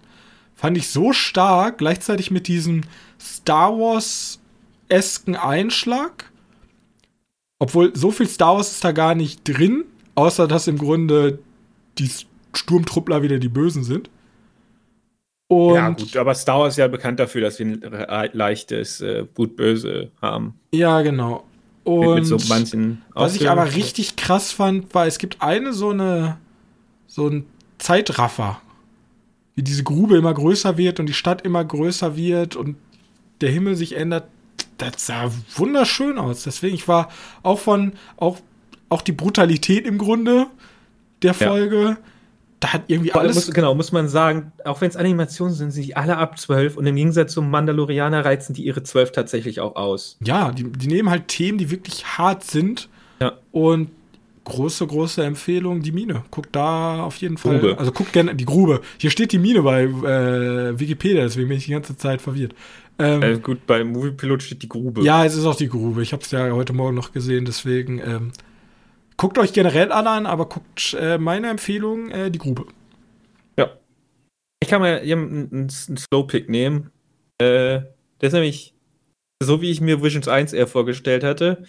Fand 0.54 0.76
ich 0.76 0.88
so 0.88 1.12
stark, 1.12 1.78
gleichzeitig 1.78 2.30
mit 2.30 2.48
diesem 2.48 2.82
Star 3.20 3.72
Wars-esken 3.78 5.36
Einschlag 5.36 6.30
obwohl, 7.58 7.96
so 7.96 8.10
viel 8.10 8.28
Star 8.28 8.56
Wars 8.56 8.72
ist 8.72 8.84
da 8.84 8.92
gar 8.92 9.14
nicht 9.14 9.40
drin, 9.44 9.84
außer 10.14 10.46
dass 10.46 10.68
im 10.68 10.78
Grunde 10.78 11.38
die 11.98 12.10
Sturmtruppler 12.54 13.22
wieder 13.22 13.38
die 13.38 13.48
Bösen 13.48 13.82
sind. 13.82 14.10
Und 15.48 15.74
ja, 15.74 15.90
gut, 15.90 16.16
aber 16.16 16.34
Star 16.34 16.60
Wars 16.60 16.74
ist 16.74 16.78
ja 16.78 16.88
bekannt 16.88 17.20
dafür, 17.20 17.40
dass 17.42 17.58
wir 17.58 17.66
ein 18.10 18.30
leichtes 18.32 19.00
äh, 19.00 19.24
Gut-Böse 19.34 20.10
haben. 20.20 20.58
Ja, 20.72 21.02
genau. 21.02 21.44
Und 21.84 22.00
mit, 22.00 22.14
mit 22.14 22.26
so 22.26 22.38
manchen 22.48 23.02
was 23.14 23.36
ich 23.36 23.48
aber 23.48 23.74
richtig 23.74 24.16
krass 24.16 24.50
fand, 24.50 24.92
war, 24.92 25.06
es 25.06 25.18
gibt 25.18 25.40
eine 25.40 25.72
so 25.72 25.90
eine 25.90 26.38
so 27.06 27.28
ein 27.28 27.46
Zeitraffer, 27.78 28.60
wie 29.54 29.62
diese 29.62 29.84
Grube 29.84 30.16
immer 30.16 30.34
größer 30.34 30.76
wird 30.76 30.98
und 30.98 31.06
die 31.06 31.14
Stadt 31.14 31.42
immer 31.42 31.64
größer 31.64 32.16
wird 32.16 32.56
und 32.56 32.76
der 33.40 33.50
Himmel 33.50 33.76
sich 33.76 33.94
ändert 33.94 34.24
das 34.78 35.06
sah 35.06 35.30
wunderschön 35.54 36.18
aus. 36.18 36.42
Deswegen, 36.42 36.74
ich 36.74 36.88
war 36.88 37.08
auch 37.42 37.58
von, 37.58 37.92
auch, 38.16 38.38
auch 38.88 39.02
die 39.02 39.12
Brutalität 39.12 39.86
im 39.86 39.98
Grunde 39.98 40.46
der 41.22 41.34
Folge. 41.34 41.80
Ja. 41.82 41.96
Da 42.66 42.72
hat 42.72 42.82
irgendwie 42.88 43.12
alles. 43.12 43.36
Muss, 43.36 43.54
genau, 43.54 43.76
muss 43.76 43.92
man 43.92 44.08
sagen, 44.08 44.50
auch 44.64 44.80
wenn 44.80 44.88
es 44.88 44.96
Animationen 44.96 45.54
sind, 45.54 45.70
sind 45.70 45.86
die 45.86 45.94
alle 45.94 46.16
ab 46.16 46.36
12 46.36 46.76
und 46.76 46.84
im 46.84 46.96
Gegensatz 46.96 47.32
zum 47.32 47.48
Mandalorianer 47.48 48.24
reizen 48.24 48.54
die 48.54 48.64
ihre 48.64 48.82
12 48.82 49.12
tatsächlich 49.12 49.60
auch 49.60 49.76
aus. 49.76 50.16
Ja, 50.24 50.50
die, 50.50 50.64
die 50.64 50.88
nehmen 50.88 51.08
halt 51.08 51.28
Themen, 51.28 51.58
die 51.58 51.70
wirklich 51.70 52.04
hart 52.18 52.42
sind. 52.42 52.88
Ja. 53.20 53.34
Und 53.52 53.90
große, 54.42 54.84
große 54.84 55.22
Empfehlung, 55.22 55.80
die 55.80 55.92
Mine. 55.92 56.24
Guckt 56.32 56.56
da 56.56 57.04
auf 57.04 57.18
jeden 57.18 57.36
Fall. 57.38 57.60
Grube. 57.60 57.78
Also 57.78 57.92
guckt 57.92 58.12
gerne 58.12 58.34
die 58.34 58.46
Grube. 58.46 58.80
Hier 58.98 59.10
steht 59.10 59.30
die 59.30 59.38
Mine 59.38 59.62
bei 59.62 59.84
äh, 59.84 60.80
Wikipedia, 60.80 61.22
deswegen 61.22 61.46
bin 61.46 61.58
ich 61.58 61.66
die 61.66 61.72
ganze 61.72 61.96
Zeit 61.96 62.20
verwirrt. 62.20 62.52
Ähm, 62.98 63.22
äh, 63.22 63.38
gut, 63.38 63.64
bei 63.68 63.84
Moviepilot 63.84 64.42
steht 64.42 64.64
die 64.64 64.68
Grube. 64.68 65.02
Ja, 65.02 65.24
es 65.24 65.36
ist 65.36 65.44
auch 65.44 65.54
die 65.54 65.68
Grube. 65.68 66.02
Ich 66.02 66.12
habe 66.12 66.24
es 66.24 66.32
ja 66.32 66.50
heute 66.50 66.72
Morgen 66.72 66.96
noch 66.96 67.12
gesehen, 67.12 67.44
deswegen 67.44 68.00
ähm, 68.00 68.32
guckt 69.16 69.38
euch 69.38 69.52
generell 69.52 69.92
alle 69.92 70.10
an, 70.10 70.26
aber 70.26 70.48
guckt 70.48 70.94
äh, 70.94 71.18
meine 71.18 71.48
Empfehlung 71.50 72.10
äh, 72.10 72.30
die 72.30 72.38
Grube. 72.38 72.66
Ja. 73.58 73.76
Ich 74.62 74.68
kann 74.68 74.80
mal 74.80 75.00
einen, 75.00 75.52
einen 75.52 75.68
Slowpick 75.70 76.48
nehmen. 76.48 76.90
Äh, 77.40 77.82
der 78.20 78.28
ist 78.28 78.32
nämlich 78.32 78.74
so, 79.42 79.60
wie 79.60 79.70
ich 79.70 79.80
mir 79.80 80.02
Visions 80.02 80.28
1 80.28 80.52
eher 80.52 80.66
vorgestellt 80.66 81.24
hatte. 81.24 81.64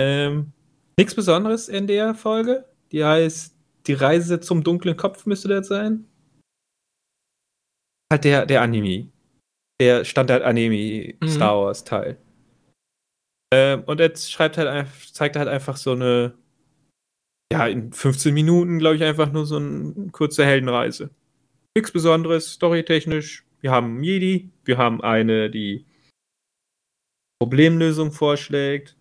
Ähm, 0.00 0.52
nichts 0.98 1.14
Besonderes 1.14 1.68
in 1.68 1.86
der 1.86 2.14
Folge. 2.14 2.64
Die 2.90 3.04
heißt 3.04 3.54
Die 3.86 3.92
Reise 3.92 4.40
zum 4.40 4.64
dunklen 4.64 4.96
Kopf 4.96 5.26
müsste 5.26 5.48
das 5.48 5.68
sein. 5.68 6.06
Halt 8.12 8.24
der, 8.24 8.46
der 8.46 8.62
Anime 8.62 9.08
der 9.80 10.04
Standard-Anime 10.04 11.14
mhm. 11.20 11.28
Star 11.28 11.56
Wars 11.56 11.84
Teil. 11.84 12.16
Ähm, 13.52 13.84
und 13.86 14.00
jetzt 14.00 14.32
schreibt 14.32 14.58
halt 14.58 14.86
zeigt 15.12 15.36
halt 15.36 15.48
einfach 15.48 15.76
so 15.76 15.92
eine, 15.92 16.34
ja, 17.54 17.68
in 17.68 17.92
15 17.92 18.34
Minuten, 18.34 18.80
glaube 18.80 18.96
ich, 18.96 19.04
einfach 19.04 19.30
nur 19.30 19.46
so 19.46 19.58
eine 19.58 20.08
kurze 20.10 20.44
Heldenreise. 20.44 21.10
Nichts 21.76 21.92
Besonderes, 21.92 22.52
storytechnisch. 22.52 23.44
Wir 23.60 23.70
haben 23.70 24.02
Jedi, 24.02 24.50
wir 24.64 24.76
haben 24.76 25.00
eine, 25.00 25.50
die 25.50 25.86
Problemlösung 27.40 28.10
vorschlägt. 28.10 28.96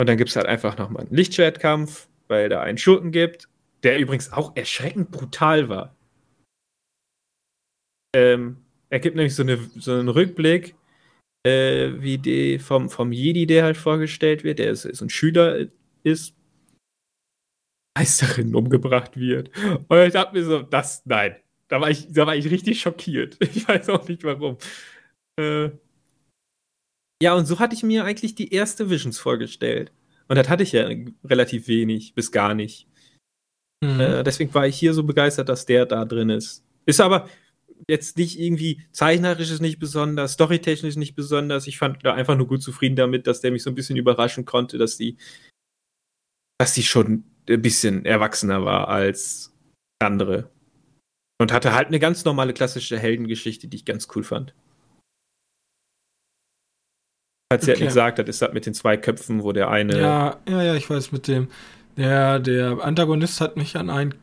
Und 0.00 0.08
dann 0.08 0.16
gibt 0.16 0.30
es 0.30 0.36
halt 0.36 0.46
einfach 0.46 0.78
nochmal 0.78 1.02
einen 1.02 1.14
Lichtschwertkampf, 1.14 2.08
weil 2.28 2.48
da 2.48 2.62
einen 2.62 2.78
Schurken 2.78 3.12
gibt, 3.12 3.50
der 3.82 3.98
übrigens 3.98 4.32
auch 4.32 4.56
erschreckend 4.56 5.10
brutal 5.10 5.68
war. 5.68 5.94
Ähm, 8.16 8.64
er 8.88 9.00
gibt 9.00 9.16
nämlich 9.16 9.34
so, 9.34 9.42
eine, 9.42 9.58
so 9.76 9.92
einen 9.92 10.08
Rückblick, 10.08 10.76
äh, 11.46 11.90
wie 11.98 12.16
die 12.16 12.58
vom, 12.58 12.88
vom 12.88 13.12
Jedi, 13.12 13.44
der 13.44 13.64
halt 13.64 13.76
vorgestellt 13.76 14.44
wird, 14.44 14.60
der 14.60 14.74
so 14.74 15.04
ein 15.04 15.10
Schüler 15.10 15.66
ist, 16.04 16.37
Meisterin 17.96 18.54
umgebracht 18.54 19.16
wird. 19.16 19.50
Und 19.88 19.98
ich 19.98 20.12
dachte 20.12 20.36
mir 20.36 20.44
so, 20.44 20.62
das, 20.62 21.02
nein. 21.04 21.36
Da 21.68 21.80
war 21.80 21.90
ich, 21.90 22.10
da 22.10 22.26
war 22.26 22.34
ich 22.34 22.50
richtig 22.50 22.80
schockiert. 22.80 23.36
Ich 23.54 23.68
weiß 23.68 23.90
auch 23.90 24.08
nicht 24.08 24.24
warum. 24.24 24.56
Äh, 25.38 25.70
ja, 27.22 27.34
und 27.34 27.46
so 27.46 27.58
hatte 27.58 27.74
ich 27.74 27.82
mir 27.82 28.04
eigentlich 28.04 28.34
die 28.34 28.52
erste 28.52 28.90
Visions 28.90 29.18
vorgestellt. 29.18 29.92
Und 30.28 30.36
das 30.36 30.48
hatte 30.48 30.62
ich 30.62 30.72
ja 30.72 30.88
relativ 31.24 31.68
wenig, 31.68 32.14
bis 32.14 32.32
gar 32.32 32.54
nicht. 32.54 32.86
Mhm. 33.82 34.00
Äh, 34.00 34.22
deswegen 34.24 34.52
war 34.54 34.66
ich 34.66 34.78
hier 34.78 34.94
so 34.94 35.04
begeistert, 35.04 35.48
dass 35.48 35.66
der 35.66 35.86
da 35.86 36.04
drin 36.04 36.30
ist. 36.30 36.64
Ist 36.86 37.00
aber 37.00 37.28
jetzt 37.86 38.16
nicht 38.16 38.38
irgendwie 38.38 38.82
zeichnerisch 38.92 39.50
ist 39.50 39.60
nicht 39.60 39.78
besonders, 39.78 40.32
storytechnisch 40.32 40.96
nicht 40.96 41.14
besonders. 41.14 41.66
Ich 41.66 41.78
fand 41.78 42.04
da 42.04 42.14
einfach 42.14 42.36
nur 42.36 42.48
gut 42.48 42.62
zufrieden 42.62 42.96
damit, 42.96 43.26
dass 43.26 43.40
der 43.40 43.52
mich 43.52 43.62
so 43.62 43.70
ein 43.70 43.74
bisschen 43.74 43.96
überraschen 43.96 44.44
konnte, 44.44 44.78
dass 44.78 44.96
die, 44.96 45.16
dass 46.58 46.74
die 46.74 46.82
schon 46.82 47.24
ein 47.48 47.62
bisschen 47.62 48.04
erwachsener 48.04 48.64
war 48.64 48.88
als 48.88 49.52
andere. 50.00 50.50
Und 51.40 51.52
hatte 51.52 51.74
halt 51.74 51.88
eine 51.88 52.00
ganz 52.00 52.24
normale 52.24 52.52
klassische 52.52 52.98
Heldengeschichte, 52.98 53.68
die 53.68 53.76
ich 53.76 53.84
ganz 53.84 54.08
cool 54.14 54.24
fand. 54.24 54.54
Als 57.50 57.64
sie 57.64 57.70
okay. 57.70 57.80
halt 57.80 57.88
gesagt 57.88 58.18
hat, 58.18 58.28
ist 58.28 58.42
das 58.42 58.52
mit 58.52 58.66
den 58.66 58.74
zwei 58.74 58.96
Köpfen, 58.96 59.42
wo 59.42 59.52
der 59.52 59.70
eine. 59.70 59.98
Ja, 59.98 60.36
ja, 60.48 60.62
ja, 60.62 60.74
ich 60.74 60.90
weiß 60.90 61.12
mit 61.12 61.28
dem. 61.28 61.48
Der, 61.96 62.40
der 62.40 62.84
Antagonist 62.84 63.40
hat 63.40 63.56
mich 63.56 63.76
an 63.76 63.88
einen 63.88 64.14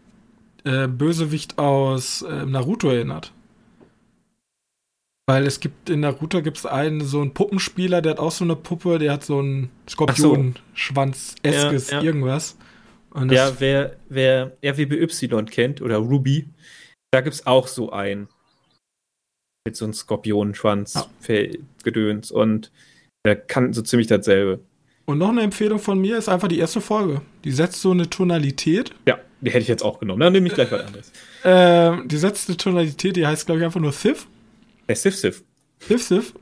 äh, 0.63 0.87
Bösewicht 0.87 1.57
aus 1.57 2.21
äh, 2.21 2.45
Naruto 2.45 2.89
erinnert. 2.89 3.31
Weil 5.27 5.47
es 5.47 5.59
gibt 5.59 5.89
in 5.89 6.01
Naruto 6.01 6.43
gibt 6.43 6.57
es 6.57 6.67
einen 6.67 7.01
so 7.01 7.19
einen 7.19 7.33
Puppenspieler, 7.33 8.01
der 8.01 8.11
hat 8.11 8.19
auch 8.19 8.31
so 8.31 8.43
eine 8.43 8.55
Puppe, 8.55 8.99
der 8.99 9.13
hat 9.13 9.25
so 9.25 9.39
einen 9.39 9.71
Skorpionschwanz-eskes 9.89 11.89
ja, 11.89 11.97
ja. 11.97 12.03
irgendwas. 12.03 12.57
Ja, 13.31 13.51
wer, 13.59 13.95
wer 14.09 14.57
RWBY 14.63 15.45
kennt 15.45 15.81
oder 15.81 15.97
Ruby, 15.97 16.47
da 17.11 17.21
gibt 17.21 17.35
es 17.35 17.47
auch 17.47 17.67
so 17.67 17.91
einen. 17.91 18.27
Mit 19.67 19.75
so 19.75 19.85
einem 19.85 19.93
Skorpionschwanz-Gedöns. 19.93 22.29
Ja. 22.29 22.35
Und 22.35 22.71
der 23.25 23.35
kann 23.35 23.73
so 23.73 23.81
ziemlich 23.81 24.07
dasselbe. 24.07 24.59
Und 25.05 25.19
noch 25.19 25.29
eine 25.29 25.41
Empfehlung 25.41 25.79
von 25.79 25.99
mir 25.99 26.17
ist 26.17 26.29
einfach 26.29 26.47
die 26.47 26.59
erste 26.59 26.81
Folge. 26.81 27.21
Die 27.43 27.51
setzt 27.51 27.81
so 27.81 27.91
eine 27.91 28.09
Tonalität. 28.09 28.91
Ja, 29.07 29.19
die 29.41 29.51
hätte 29.51 29.59
ich 29.59 29.67
jetzt 29.67 29.83
auch 29.83 29.99
genommen. 29.99 30.19
Dann 30.19 30.33
nehme 30.33 30.47
ich 30.47 30.53
gleich 30.53 30.71
was 30.71 30.85
anderes. 30.85 31.11
Äh, 31.43 32.07
die 32.07 32.17
setzt 32.17 32.49
eine 32.49 32.57
Tonalität, 32.57 33.15
die 33.15 33.27
heißt, 33.27 33.45
glaube 33.45 33.59
ich, 33.59 33.65
einfach 33.65 33.79
nur 33.79 33.91
Sif. 33.91 34.25
Äh, 34.87 34.95
Sif 34.95 35.15
Sif. 35.15 35.43
Sif 35.77 36.01
Sif. 36.01 36.33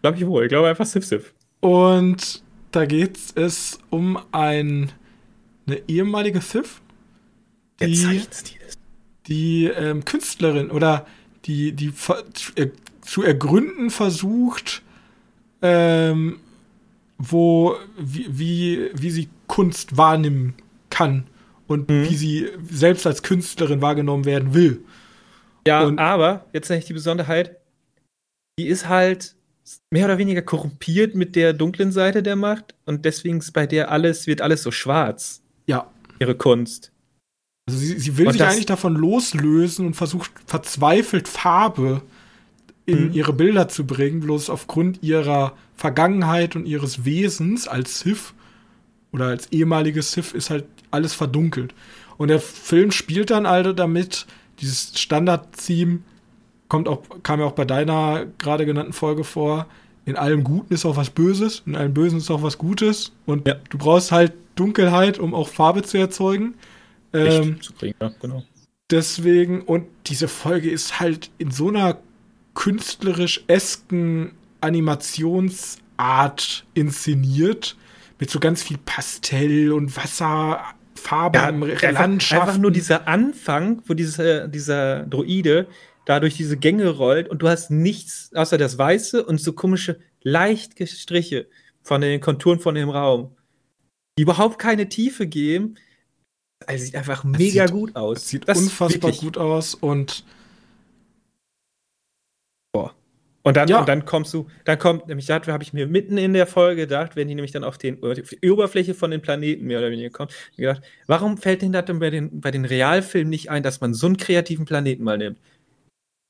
Glaube 0.00 0.16
ich 0.16 0.26
wohl. 0.26 0.44
Ich 0.44 0.48
glaube 0.48 0.68
einfach 0.68 0.86
Sif 0.86 1.04
Sif. 1.04 1.34
Und 1.60 2.42
da 2.70 2.86
geht 2.86 3.18
es 3.34 3.78
um 3.90 4.18
ein, 4.32 4.90
eine 5.68 5.82
ehemalige 5.88 6.40
Sif. 6.40 6.80
Die. 7.80 8.22
Die 9.26 9.66
ähm, 9.66 10.04
Künstlerin 10.06 10.70
oder 10.70 11.06
die, 11.44 11.72
die 11.72 11.92
äh, 12.56 12.68
zu 13.02 13.22
ergründen 13.22 13.90
versucht, 13.90 14.82
ähm, 15.60 16.40
wo, 17.18 17.76
wie, 17.98 18.26
wie, 18.30 18.90
wie 18.94 19.10
sie 19.10 19.28
Kunst 19.46 19.96
wahrnehmen 19.96 20.54
kann 20.88 21.26
und 21.66 21.90
mhm. 21.90 22.08
wie 22.08 22.16
sie 22.16 22.48
selbst 22.70 23.06
als 23.06 23.22
Künstlerin 23.22 23.82
wahrgenommen 23.82 24.24
werden 24.24 24.54
will. 24.54 24.84
Ja, 25.66 25.82
und, 25.82 25.98
aber 25.98 26.46
jetzt 26.52 26.70
nicht 26.70 26.88
die 26.88 26.94
Besonderheit, 26.94 27.56
die 28.58 28.66
ist 28.66 28.88
halt 28.88 29.34
mehr 29.90 30.06
oder 30.06 30.18
weniger 30.18 30.42
korrumpiert 30.42 31.14
mit 31.14 31.36
der 31.36 31.52
dunklen 31.52 31.92
Seite 31.92 32.22
der 32.22 32.36
Macht 32.36 32.74
und 32.86 33.04
deswegen 33.04 33.38
ist 33.38 33.52
bei 33.52 33.66
der 33.66 33.90
alles, 33.90 34.26
wird 34.26 34.40
alles 34.40 34.62
so 34.62 34.70
schwarz. 34.70 35.42
Ja. 35.68 35.86
Ihre 36.18 36.34
Kunst. 36.34 36.90
Also 37.68 37.78
sie, 37.78 37.98
sie 37.98 38.16
will 38.16 38.26
und 38.26 38.32
sich 38.32 38.42
eigentlich 38.42 38.66
davon 38.66 38.96
loslösen 38.96 39.86
und 39.86 39.94
versucht 39.94 40.32
verzweifelt 40.46 41.28
Farbe 41.28 42.02
in 42.86 43.08
mhm. 43.08 43.12
ihre 43.12 43.34
Bilder 43.34 43.68
zu 43.68 43.86
bringen, 43.86 44.20
bloß 44.20 44.48
aufgrund 44.48 45.02
ihrer 45.02 45.52
Vergangenheit 45.76 46.56
und 46.56 46.66
ihres 46.66 47.04
Wesens 47.04 47.68
als 47.68 48.00
Sith 48.00 48.32
oder 49.12 49.26
als 49.26 49.52
ehemaliges 49.52 50.12
Sith 50.12 50.32
ist 50.32 50.48
halt 50.48 50.64
alles 50.90 51.12
verdunkelt. 51.12 51.74
Und 52.16 52.28
der 52.28 52.40
Film 52.40 52.90
spielt 52.90 53.30
dann 53.30 53.44
also 53.44 53.74
damit, 53.74 54.26
dieses 54.60 54.98
Standard-Theme 54.98 56.00
kommt 56.68 56.88
auch, 56.88 57.02
kam 57.22 57.40
ja 57.40 57.46
auch 57.46 57.52
bei 57.52 57.66
deiner 57.66 58.26
gerade 58.38 58.64
genannten 58.64 58.94
Folge 58.94 59.24
vor. 59.24 59.66
In 60.06 60.16
allem 60.16 60.42
Guten 60.42 60.72
ist 60.72 60.86
auch 60.86 60.96
was 60.96 61.10
Böses, 61.10 61.62
in 61.66 61.76
allem 61.76 61.92
Bösen 61.92 62.18
ist 62.18 62.30
auch 62.30 62.42
was 62.42 62.56
Gutes. 62.56 63.12
Und 63.26 63.46
ja. 63.46 63.56
du 63.68 63.76
brauchst 63.76 64.10
halt 64.10 64.32
Dunkelheit, 64.58 65.18
um 65.18 65.34
auch 65.34 65.48
Farbe 65.48 65.82
zu 65.82 65.98
erzeugen. 65.98 66.54
Ähm, 67.12 67.60
zu 67.60 67.72
kriegen, 67.72 67.96
ja, 68.00 68.12
genau. 68.20 68.42
Deswegen, 68.90 69.62
und 69.62 69.86
diese 70.06 70.28
Folge 70.28 70.70
ist 70.70 71.00
halt 71.00 71.30
in 71.38 71.50
so 71.50 71.68
einer 71.68 71.98
künstlerisch 72.54 73.44
esken 73.46 74.32
Animationsart 74.60 76.66
inszeniert, 76.74 77.76
mit 78.18 78.30
so 78.30 78.40
ganz 78.40 78.62
viel 78.62 78.78
Pastell 78.84 79.72
und 79.72 79.96
Wasserfarben, 79.96 81.68
ja, 81.80 81.90
Landschaften. 81.90 82.48
Einfach 82.48 82.58
nur 82.58 82.70
dieser 82.70 83.06
Anfang, 83.06 83.82
wo 83.86 83.94
diese, 83.94 84.48
dieser 84.48 85.06
Droide 85.06 85.68
da 86.04 86.20
durch 86.20 86.36
diese 86.36 86.56
Gänge 86.56 86.88
rollt 86.88 87.28
und 87.28 87.42
du 87.42 87.48
hast 87.48 87.70
nichts 87.70 88.30
außer 88.34 88.56
das 88.56 88.78
Weiße 88.78 89.24
und 89.24 89.40
so 89.40 89.52
komische, 89.52 89.98
leichte 90.22 90.86
Striche 90.86 91.46
von 91.82 92.00
den 92.00 92.20
Konturen 92.20 92.58
von 92.58 92.74
dem 92.74 92.88
Raum, 92.88 93.36
die 94.18 94.22
überhaupt 94.22 94.58
keine 94.58 94.88
Tiefe 94.88 95.26
geben. 95.26 95.76
Also 96.66 96.84
sieht 96.84 96.96
einfach 96.96 97.22
mega 97.24 97.66
sieht, 97.68 97.74
gut 97.74 97.96
aus. 97.96 98.28
Sieht 98.28 98.48
das 98.48 98.58
unfassbar 98.58 99.12
gut 99.12 99.38
aus 99.38 99.74
und 99.74 100.24
Und 103.44 103.56
dann, 103.56 103.68
ja. 103.68 103.80
und 103.80 103.88
dann 103.88 104.04
kommst 104.04 104.34
du, 104.34 104.46
dann 104.64 104.78
kommt, 104.78 105.06
nämlich 105.06 105.24
da 105.24 105.40
habe 105.46 105.62
ich 105.62 105.72
mir 105.72 105.86
mitten 105.86 106.18
in 106.18 106.34
der 106.34 106.46
Folge 106.46 106.82
gedacht, 106.82 107.16
wenn 107.16 107.28
die 107.28 107.34
nämlich 107.34 107.52
dann 107.52 107.64
auf, 107.64 107.78
den, 107.78 108.02
auf 108.02 108.18
die 108.42 108.50
Oberfläche 108.50 108.92
von 108.92 109.10
den 109.10 109.22
Planeten 109.22 109.64
mehr 109.64 109.78
oder 109.78 109.90
weniger 109.90 110.10
kommt, 110.10 110.34
gedacht, 110.54 110.82
warum 111.06 111.38
fällt 111.38 111.62
denn 111.62 111.72
das 111.72 111.86
denn 111.86 111.98
bei 111.98 112.10
den, 112.10 112.42
bei 112.42 112.50
den 112.50 112.66
Realfilmen 112.66 113.30
nicht 113.30 113.50
ein, 113.50 113.62
dass 113.62 113.80
man 113.80 113.94
so 113.94 114.06
einen 114.06 114.18
kreativen 114.18 114.66
Planeten 114.66 115.02
mal 115.02 115.16
nimmt? 115.16 115.38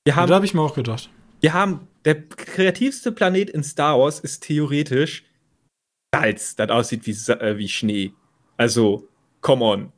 Wir 0.05 0.15
haben, 0.15 0.24
ja, 0.24 0.27
da 0.28 0.35
habe 0.36 0.47
ich 0.47 0.55
mir 0.55 0.60
auch 0.62 0.74
gedacht. 0.74 1.10
Wir 1.40 1.55
haben, 1.55 1.89
der 2.05 2.23
kreativste 2.23 3.10
Planet 3.10 3.51
in 3.51 3.65
Star 3.65 3.98
Wars 3.98 4.20
ist 4.20 4.44
theoretisch 4.44 5.24
Salz, 6.15 6.57
das 6.57 6.71
aussieht 6.71 7.07
wie, 7.07 7.33
äh, 7.33 7.59
wie 7.59 7.69
Schnee. 7.69 8.13
Also, 8.57 9.09
come 9.41 9.65
on. 9.65 9.93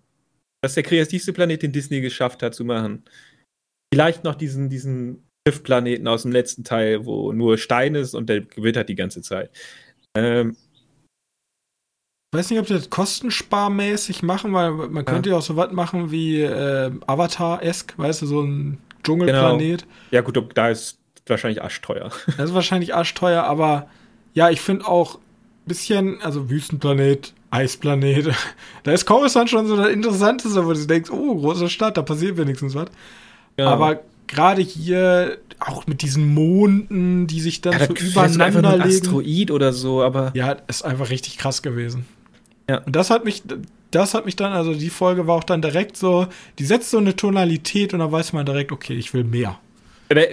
Das 0.62 0.72
ist 0.72 0.76
der 0.76 0.84
kreativste 0.84 1.32
Planet, 1.32 1.62
den 1.62 1.72
Disney 1.72 2.00
geschafft 2.00 2.42
hat 2.42 2.54
zu 2.54 2.64
machen. 2.64 3.04
Vielleicht 3.92 4.24
noch 4.24 4.34
diesen, 4.34 4.68
diesen 4.68 5.24
Schiffplaneten 5.46 6.06
aus 6.06 6.22
dem 6.22 6.32
letzten 6.32 6.64
Teil, 6.64 7.06
wo 7.06 7.32
nur 7.32 7.58
Stein 7.58 7.94
ist 7.94 8.14
und 8.14 8.28
der 8.28 8.42
gewittert 8.42 8.88
die 8.88 8.94
ganze 8.94 9.22
Zeit. 9.22 9.50
Ähm, 10.16 10.56
ich 12.32 12.38
weiß 12.38 12.50
nicht, 12.50 12.60
ob 12.60 12.66
die 12.66 12.74
das 12.74 12.90
kostensparmäßig 12.90 14.22
machen, 14.22 14.52
weil 14.52 14.70
man 14.70 15.04
könnte 15.04 15.30
ja 15.30 15.36
auch 15.36 15.42
so 15.42 15.56
was 15.56 15.72
machen 15.72 16.12
wie 16.12 16.42
äh, 16.42 16.92
Avatar-esk, 17.06 17.98
weißt 17.98 18.22
du, 18.22 18.26
so 18.26 18.42
ein 18.42 18.78
Dschungelplanet. 19.02 19.82
Genau. 19.82 19.92
Ja, 20.12 20.20
gut, 20.20 20.38
da 20.54 20.68
ist 20.68 20.98
wahrscheinlich 21.26 21.62
arschteuer. 21.62 22.10
Das 22.36 22.50
ist 22.50 22.54
wahrscheinlich 22.54 22.94
arschteuer, 22.94 23.42
aber 23.42 23.88
ja, 24.34 24.50
ich 24.50 24.60
finde 24.60 24.86
auch 24.86 25.18
bisschen, 25.66 26.20
also 26.22 26.50
Wüstenplanet, 26.50 27.34
Eisplanet, 27.50 28.30
da 28.82 28.92
ist 28.92 29.06
Coruscant 29.06 29.50
schon 29.50 29.66
so 29.66 29.76
das 29.76 29.88
Interessanteste, 29.88 30.64
wo 30.64 30.72
du 30.72 30.86
denkst, 30.86 31.10
oh, 31.10 31.36
große 31.36 31.68
Stadt, 31.68 31.96
da 31.96 32.02
passiert 32.02 32.36
wenigstens 32.36 32.74
was. 32.74 32.88
Genau. 33.56 33.70
Aber 33.70 34.00
gerade 34.26 34.62
hier 34.62 35.38
auch 35.58 35.86
mit 35.86 36.02
diesen 36.02 36.32
Monden, 36.32 37.26
die 37.26 37.40
sich 37.40 37.60
dann 37.60 37.74
ja, 37.74 37.86
so 37.86 37.94
übereinander 37.94 38.78
legen. 38.78 38.82
Asteroid 38.82 39.50
oder 39.50 39.72
so, 39.72 40.02
aber 40.02 40.30
ja, 40.34 40.52
ist 40.68 40.84
einfach 40.84 41.10
richtig 41.10 41.36
krass 41.36 41.62
gewesen. 41.62 42.06
Ja. 42.68 42.78
Und 42.78 42.94
das 42.94 43.10
hat 43.10 43.24
mich, 43.24 43.42
das 43.90 44.14
hat 44.14 44.24
mich 44.24 44.36
dann, 44.36 44.52
also 44.52 44.74
die 44.74 44.90
Folge 44.90 45.26
war 45.26 45.36
auch 45.36 45.44
dann 45.44 45.60
direkt 45.60 45.96
so, 45.96 46.28
die 46.58 46.64
setzt 46.64 46.90
so 46.90 46.98
eine 46.98 47.16
Tonalität 47.16 47.92
und 47.92 47.98
da 47.98 48.10
weiß 48.10 48.32
man 48.32 48.46
direkt, 48.46 48.72
okay, 48.72 48.94
ich 48.94 49.12
will 49.12 49.24
mehr. 49.24 49.58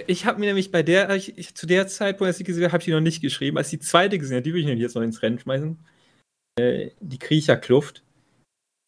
Ich 0.08 0.26
habe 0.26 0.40
mir 0.40 0.46
nämlich 0.46 0.72
bei 0.72 0.82
der, 0.82 1.14
ich, 1.14 1.38
ich, 1.38 1.54
zu 1.54 1.66
der 1.66 1.86
Zeit, 1.86 2.20
wo 2.20 2.26
ich 2.26 2.36
sie 2.36 2.42
gesehen 2.42 2.64
habe, 2.64 2.72
habe 2.72 2.80
ich 2.80 2.86
die 2.86 2.90
noch 2.92 3.00
nicht 3.00 3.20
geschrieben. 3.20 3.58
Als 3.58 3.70
die 3.70 3.78
zweite 3.78 4.18
gesehen 4.18 4.36
habe, 4.36 4.42
die 4.42 4.52
will 4.52 4.60
ich 4.60 4.66
nämlich 4.66 4.82
jetzt 4.82 4.96
noch 4.96 5.02
ins 5.02 5.22
Rennen 5.22 5.38
schmeißen. 5.38 5.78
Äh, 6.58 6.90
die 7.00 7.18
Kriecherkluft 7.18 8.02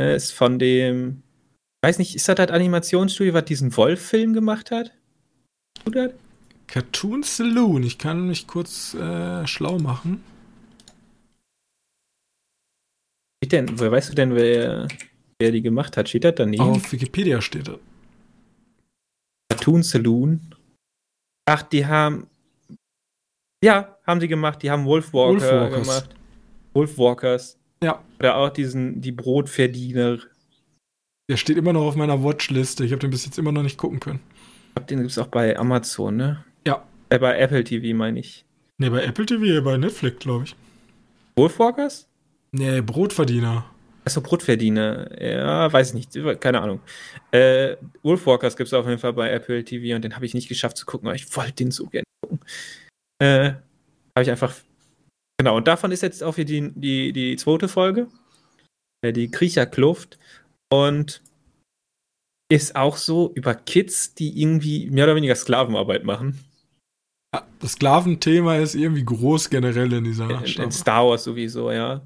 äh, 0.02 0.16
ist 0.16 0.32
von 0.32 0.58
dem, 0.58 1.22
weiß 1.84 1.98
nicht, 1.98 2.16
ist 2.16 2.28
das 2.28 2.34
das 2.34 2.50
Animationsstudio, 2.50 3.34
was 3.34 3.44
diesen 3.44 3.76
Wolf-Film 3.76 4.32
gemacht 4.32 4.72
hat? 4.72 4.92
Oder? 5.86 6.12
Cartoon 6.66 7.22
Saloon. 7.22 7.84
Ich 7.84 7.98
kann 7.98 8.26
mich 8.26 8.48
kurz 8.48 8.94
äh, 8.94 9.46
schlau 9.46 9.78
machen. 9.78 10.24
Wie 13.40 13.48
denn? 13.48 13.78
Woher 13.78 13.92
weißt 13.92 14.10
du 14.10 14.14
denn, 14.14 14.34
wer, 14.34 14.88
wer 15.38 15.52
die 15.52 15.62
gemacht 15.62 15.96
hat? 15.96 16.08
Steht 16.08 16.24
das 16.24 16.34
daneben? 16.34 16.62
Auf 16.62 16.92
Wikipedia 16.92 17.40
steht 17.40 17.68
das. 17.68 17.78
Cartoon 19.50 19.84
Saloon. 19.84 20.54
Ach, 21.50 21.62
die 21.62 21.86
haben. 21.86 22.26
Ja, 23.62 23.96
haben 24.06 24.20
sie 24.20 24.28
gemacht. 24.28 24.62
Die 24.62 24.70
haben 24.70 24.84
Wolfwalker 24.84 25.40
Wolfwalkers. 25.40 25.82
gemacht. 25.82 26.08
Wolfwalkers. 26.72 27.58
Ja. 27.82 28.02
Oder 28.18 28.36
auch 28.36 28.50
diesen, 28.50 29.00
die 29.00 29.12
Brotverdiener. 29.12 30.18
Der 31.28 31.36
steht 31.36 31.56
immer 31.56 31.72
noch 31.72 31.82
auf 31.82 31.96
meiner 31.96 32.22
Watchliste. 32.22 32.84
Ich 32.84 32.92
habe 32.92 33.00
den 33.00 33.10
bis 33.10 33.24
jetzt 33.24 33.38
immer 33.38 33.52
noch 33.52 33.62
nicht 33.62 33.76
gucken 33.76 34.00
können 34.00 34.20
glaube, 34.80 34.86
den 34.86 34.98
gibt 34.98 35.10
es 35.10 35.18
auch 35.18 35.26
bei 35.26 35.56
Amazon, 35.56 36.16
ne? 36.16 36.44
Ja. 36.66 36.84
Äh, 37.08 37.18
bei 37.18 37.38
Apple 37.38 37.64
TV, 37.64 37.96
meine 37.96 38.20
ich. 38.20 38.44
Ne, 38.78 38.90
bei 38.90 39.04
Apple 39.04 39.26
TV, 39.26 39.62
bei 39.62 39.76
Netflix, 39.76 40.18
glaube 40.20 40.44
ich. 40.44 40.56
Wolfwalkers? 41.36 42.08
Nee, 42.52 42.80
Brotverdiener. 42.80 43.64
Achso, 44.04 44.20
Brotverdiener. 44.20 45.20
Ja, 45.22 45.72
weiß 45.72 45.94
nicht. 45.94 46.12
Keine 46.40 46.60
Ahnung. 46.60 46.80
Äh, 47.30 47.76
Wolfwalkers 48.02 48.56
gibt 48.56 48.68
es 48.68 48.74
auf 48.74 48.86
jeden 48.86 48.98
Fall 48.98 49.12
bei 49.12 49.30
Apple 49.30 49.64
TV 49.64 49.94
und 49.94 50.02
den 50.02 50.14
habe 50.14 50.26
ich 50.26 50.34
nicht 50.34 50.48
geschafft 50.48 50.76
zu 50.76 50.86
gucken, 50.86 51.08
aber 51.08 51.16
ich 51.16 51.36
wollte 51.36 51.52
den 51.52 51.70
so 51.70 51.86
gerne 51.86 52.04
gucken. 52.22 52.40
Äh, 53.20 53.52
habe 54.16 54.22
ich 54.22 54.30
einfach. 54.30 54.54
Genau, 55.38 55.56
und 55.56 55.68
davon 55.68 55.92
ist 55.92 56.02
jetzt 56.02 56.22
auch 56.22 56.36
hier 56.36 56.44
die, 56.44 56.72
die, 56.74 57.12
die 57.12 57.36
zweite 57.36 57.68
Folge. 57.68 58.08
Äh, 59.02 59.12
die 59.12 59.30
Kriecherkluft. 59.30 60.18
Und 60.72 61.22
ist 62.50 62.76
auch 62.76 62.96
so 62.96 63.32
über 63.34 63.54
Kids, 63.54 64.14
die 64.14 64.40
irgendwie 64.40 64.90
mehr 64.90 65.04
oder 65.04 65.16
weniger 65.16 65.36
Sklavenarbeit 65.36 66.04
machen. 66.04 66.44
Das 67.60 67.72
Sklaventhema 67.72 68.56
ist 68.56 68.74
irgendwie 68.74 69.04
groß 69.04 69.50
generell 69.50 69.92
in 69.92 70.04
dieser 70.04 70.28
in, 70.30 70.64
in 70.64 70.72
Star 70.72 71.06
Wars 71.06 71.24
sowieso, 71.24 71.70
ja. 71.70 72.00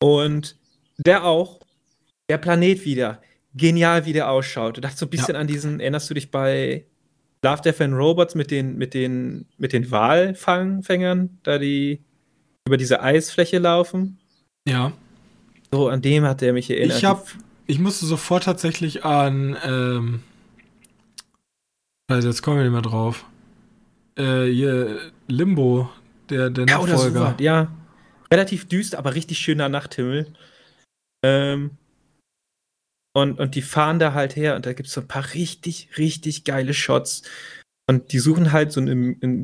Und 0.00 0.56
der 0.98 1.24
auch, 1.24 1.60
der 2.28 2.38
Planet 2.38 2.84
wieder, 2.84 3.20
genial 3.54 4.06
wie 4.06 4.12
der 4.12 4.30
ausschaut. 4.30 4.76
Du 4.76 4.80
dachtest 4.80 5.00
so 5.00 5.06
ein 5.06 5.10
bisschen 5.10 5.34
ja. 5.34 5.40
an 5.40 5.46
diesen, 5.46 5.80
erinnerst 5.80 6.08
du 6.10 6.14
dich 6.14 6.30
bei 6.30 6.84
Love, 7.42 7.62
Death 7.62 7.80
and 7.80 7.94
Robots 7.94 8.34
mit 8.34 8.50
den, 8.50 8.76
mit 8.76 8.94
den, 8.94 9.46
mit 9.58 9.72
den 9.72 9.90
Walfangfängern, 9.90 11.38
da 11.42 11.58
die 11.58 12.00
über 12.66 12.76
diese 12.76 13.02
Eisfläche 13.02 13.58
laufen? 13.58 14.18
Ja. 14.66 14.92
So, 15.72 15.88
an 15.88 16.02
dem 16.02 16.24
hat 16.24 16.42
er 16.42 16.52
mich 16.52 16.70
erinnert. 16.70 16.98
Ich 16.98 17.04
hab, 17.04 17.26
ich 17.66 17.78
musste 17.78 18.06
sofort 18.06 18.44
tatsächlich 18.44 19.04
an, 19.04 19.56
ähm, 19.64 20.22
also 22.08 22.28
jetzt 22.28 22.42
kommen 22.42 22.58
wir 22.58 22.64
nicht 22.64 22.72
mehr 22.72 22.82
drauf. 22.82 23.24
Äh, 24.16 24.46
hier, 24.46 24.98
Limbo, 25.28 25.88
der, 26.28 26.50
der 26.50 26.66
ja, 26.66 26.78
Nachfolger. 26.78 27.36
Ja, 27.38 27.68
relativ 28.32 28.68
düster, 28.68 28.98
aber 28.98 29.14
richtig 29.14 29.38
schöner 29.38 29.68
Nachthimmel. 29.68 30.32
Ähm, 31.24 31.72
und, 33.12 33.40
und 33.40 33.54
die 33.54 33.62
fahren 33.62 33.98
da 33.98 34.14
halt 34.14 34.36
her 34.36 34.54
und 34.56 34.66
da 34.66 34.72
gibt 34.72 34.88
es 34.88 34.94
so 34.94 35.00
ein 35.00 35.08
paar 35.08 35.34
richtig, 35.34 35.90
richtig 35.98 36.44
geile 36.44 36.74
Shots. 36.74 37.22
Und 37.88 38.12
die 38.12 38.20
suchen 38.20 38.52
halt 38.52 38.70
so 38.70 38.80
eine, 38.80 38.92
in 38.92 39.42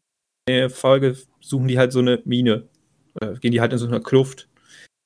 der 0.48 0.70
Folge 0.70 1.16
suchen 1.40 1.66
die 1.66 1.78
halt 1.78 1.92
so 1.92 1.98
eine 1.98 2.22
Mine. 2.24 2.68
Oder 3.14 3.34
gehen 3.34 3.50
die 3.50 3.60
halt 3.60 3.72
in 3.72 3.78
so 3.78 3.88
eine 3.88 4.00
Kluft. 4.00 4.48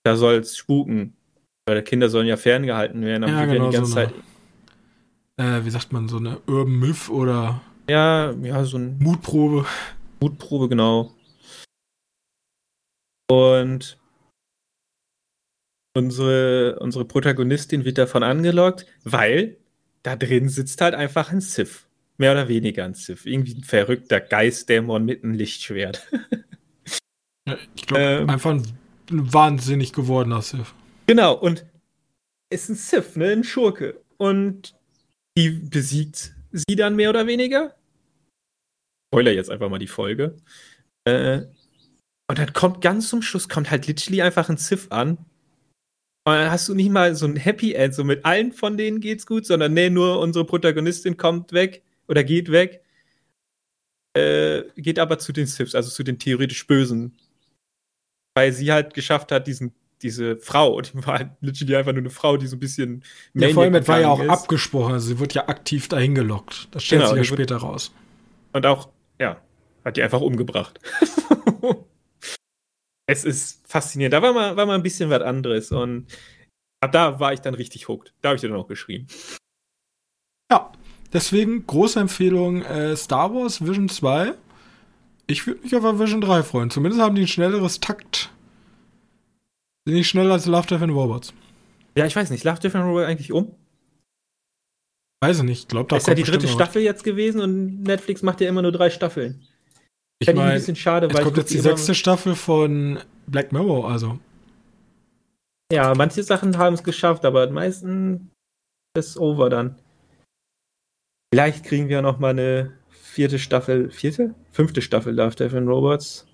Da 0.05 0.16
soll 0.16 0.35
es 0.36 0.57
spuken. 0.57 1.15
Weil 1.66 1.77
die 1.77 1.85
Kinder 1.85 2.11
sollen 2.11 2.27
ja 2.27 2.36
ferngehalten 2.36 3.02
werden, 3.02 3.24
aber 3.24 3.32
ja, 3.32 3.47
die 3.47 3.52
genau, 3.52 3.65
werden 3.65 3.70
die 3.70 3.77
ganze 3.77 3.93
so 3.93 3.98
eine, 3.98 4.09
Zeit. 5.36 5.62
Äh, 5.62 5.65
wie 5.65 5.70
sagt 5.70 5.93
man, 5.93 6.09
so 6.09 6.19
eine 6.19 6.39
Urban 6.47 6.78
Myth 6.78 7.09
oder. 7.09 7.62
Ja, 7.89 8.32
ja, 8.32 8.65
so 8.65 8.77
ein. 8.77 8.98
Mutprobe. 8.98 9.65
Mutprobe, 10.20 10.69
genau. 10.69 11.12
Und 13.31 13.97
unsere, 15.94 16.81
unsere 16.81 17.05
Protagonistin 17.05 17.85
wird 17.85 17.98
davon 17.98 18.24
angelockt, 18.24 18.86
weil 19.05 19.57
da 20.02 20.16
drin 20.16 20.48
sitzt 20.48 20.81
halt 20.81 20.94
einfach 20.94 21.31
ein 21.31 21.40
Sith. 21.40 21.86
Mehr 22.19 22.32
oder 22.32 22.48
weniger 22.48 22.85
ein 22.85 22.94
Sith. 22.94 23.27
Irgendwie 23.27 23.55
ein 23.55 23.62
verrückter 23.62 24.20
Geistdämon 24.20 25.05
mit 25.05 25.23
einem 25.23 25.35
Lichtschwert. 25.35 26.09
ich 27.77 27.86
glaube, 27.86 28.02
ähm, 28.02 28.31
einfach 28.31 28.51
ein 28.51 28.65
wahnsinnig 29.09 29.93
gewordener 29.93 30.43
Sith. 30.43 30.74
Genau, 31.07 31.35
und 31.35 31.65
ist 32.52 32.69
ein 32.69 32.74
Sith, 32.74 33.15
ne? 33.15 33.31
Ein 33.31 33.44
Schurke. 33.44 34.01
Und 34.16 34.74
die 35.39 35.51
besiegt 35.51 36.35
sie 36.51 36.74
dann 36.74 36.97
mehr 36.97 37.11
oder 37.11 37.28
weniger. 37.28 37.77
Spoiler 39.12 39.31
jetzt 39.31 39.51
einfach 39.51 39.70
mal 39.70 39.78
die 39.78 39.86
Folge. 39.86 40.36
Äh, 41.05 41.43
und 42.31 42.39
dann 42.39 42.52
kommt 42.52 42.81
ganz 42.81 43.09
zum 43.09 43.23
Schluss, 43.23 43.48
kommt 43.48 43.73
halt 43.73 43.89
literally 43.89 44.23
einfach 44.23 44.48
ein 44.48 44.57
Sith 44.57 44.86
an. 44.90 45.19
Und 46.24 46.35
dann 46.35 46.48
hast 46.48 46.69
du 46.69 46.74
nicht 46.77 46.93
mal 46.93 47.16
so 47.16 47.27
ein 47.27 47.35
Happy 47.35 47.73
End, 47.73 47.93
so 47.93 48.05
mit 48.05 48.24
allen 48.24 48.52
von 48.52 48.77
denen 48.77 49.01
geht's 49.01 49.27
gut, 49.27 49.47
sondern 49.47 49.74
nee, 49.74 49.90
nur 49.90 50.20
unsere 50.20 50.44
Protagonistin 50.44 51.16
kommt 51.16 51.52
weg 51.52 51.82
oder 52.07 52.23
geht 52.23 52.52
weg. 52.52 52.85
Äh, 54.16 54.62
geht 54.77 55.01
aber 55.01 55.19
zu 55.19 55.32
den 55.32 55.47
Siths, 55.47 55.74
also 55.74 55.90
zu 55.90 56.05
den 56.05 56.20
theoretisch 56.20 56.65
Bösen. 56.69 57.16
Weil 58.36 58.52
sie 58.52 58.70
halt 58.70 58.94
geschafft 58.94 59.32
hat, 59.32 59.48
diesen, 59.48 59.74
diese 60.01 60.36
Frau, 60.36 60.81
die 60.82 61.05
war 61.05 61.19
halt 61.19 61.31
literally 61.40 61.74
einfach 61.74 61.93
nur 61.93 62.02
eine 62.02 62.11
Frau, 62.11 62.36
die 62.36 62.47
so 62.47 62.55
ein 62.55 62.61
bisschen. 62.61 63.02
Ja, 63.35 63.48
vor 63.48 63.65
allem 63.65 63.89
war 63.89 64.01
ja 64.01 64.09
auch 64.09 64.23
ist. 64.23 64.28
abgesprochen, 64.28 64.93
also 64.93 65.09
sie 65.09 65.19
wird 65.19 65.35
ja 65.35 65.48
aktiv 65.48 65.89
dahin 65.89 66.15
gelockt. 66.15 66.69
Das 66.70 66.85
stellt 66.85 67.02
genau, 67.02 67.15
sich 67.15 67.28
ja 67.28 67.35
später 67.35 67.57
raus. 67.57 67.93
Und 68.52 68.66
auch, 68.66 68.89
ja, 69.19 69.40
hat 69.85 69.97
die 69.97 70.02
einfach 70.05 70.20
umgebracht. 70.20 70.78
es 73.10 73.24
ist 73.24 73.66
faszinierend. 73.66 74.14
Da 74.14 74.22
war 74.22 74.32
mal, 74.32 74.56
war 74.56 74.66
mal 74.66 74.74
ein 74.74 74.82
bisschen 74.82 75.10
was 75.10 75.22
anderes 75.22 75.72
und 75.72 76.06
ab 76.80 76.92
da 76.92 77.18
war 77.18 77.32
ich 77.32 77.40
dann 77.40 77.54
richtig 77.54 77.88
hooked. 77.88 78.14
Da 78.22 78.28
habe 78.28 78.36
ich 78.36 78.40
dir 78.40 78.48
dann 78.48 78.58
auch 78.58 78.68
geschrieben. 78.68 79.08
Ja, 80.50 80.72
deswegen 81.12 81.66
große 81.66 81.98
Empfehlung 81.98 82.62
äh, 82.62 82.96
Star 82.96 83.34
Wars 83.34 83.64
Vision 83.64 83.88
2. 83.88 84.34
Ich 85.26 85.46
würde 85.46 85.60
mich 85.62 85.74
auf 85.74 85.98
Vision 85.98 86.20
3 86.20 86.42
freuen. 86.42 86.70
Zumindest 86.70 87.02
haben 87.02 87.14
die 87.14 87.22
ein 87.22 87.28
schnelleres 87.28 87.80
Takt. 87.80 88.30
Sind 89.86 89.94
nicht 89.96 90.08
schneller 90.08 90.32
als 90.32 90.46
Love, 90.46 90.66
Death 90.66 90.82
and 90.82 90.92
Robots. 90.92 91.32
Ja, 91.96 92.06
ich 92.06 92.14
weiß 92.14 92.30
nicht. 92.30 92.44
Love, 92.44 92.60
Death 92.60 92.74
and 92.74 92.84
Robots 92.84 93.06
eigentlich 93.06 93.32
um? 93.32 93.54
Weiß 95.22 95.38
ich 95.38 95.44
nicht. 95.44 95.68
Glaub, 95.68 95.88
da 95.88 95.96
ist 95.96 96.06
ja 96.06 96.14
die 96.14 96.22
dritte 96.22 96.48
Staffel 96.48 96.82
jetzt 96.82 97.04
gewesen 97.04 97.40
und 97.40 97.82
Netflix 97.82 98.22
macht 98.22 98.40
ja 98.40 98.48
immer 98.48 98.62
nur 98.62 98.72
drei 98.72 98.90
Staffeln. 98.90 99.46
Ich 100.22 100.28
meine, 100.28 100.42
ein 100.42 100.55
bisschen 100.55 100.76
schade, 100.76 101.06
es 101.06 101.14
weil 101.14 101.24
kommt 101.24 101.38
jetzt 101.38 101.51
die 101.51 101.59
sechste 101.59 101.94
Staffel 101.94 102.34
von 102.34 103.01
Black 103.26 103.52
Mirror, 103.52 103.90
also. 103.90 104.18
Ja, 105.72 105.94
manche 105.94 106.22
Sachen 106.22 106.59
haben 106.59 106.74
es 106.74 106.82
geschafft, 106.82 107.24
aber 107.24 107.47
die 107.47 107.52
meisten 107.52 108.30
ist 108.97 109.16
over 109.16 109.48
dann. 109.48 109.76
Vielleicht 111.32 111.64
kriegen 111.64 111.88
wir 111.88 112.02
noch 112.02 112.18
mal 112.18 112.30
eine 112.30 112.76
vierte 112.90 113.38
Staffel, 113.38 113.90
vierte? 113.90 114.34
Fünfte 114.51 114.82
Staffel 114.82 115.14
Love, 115.14 115.36
Death 115.36 115.55
and 115.55 115.68
Robots. 115.68 116.26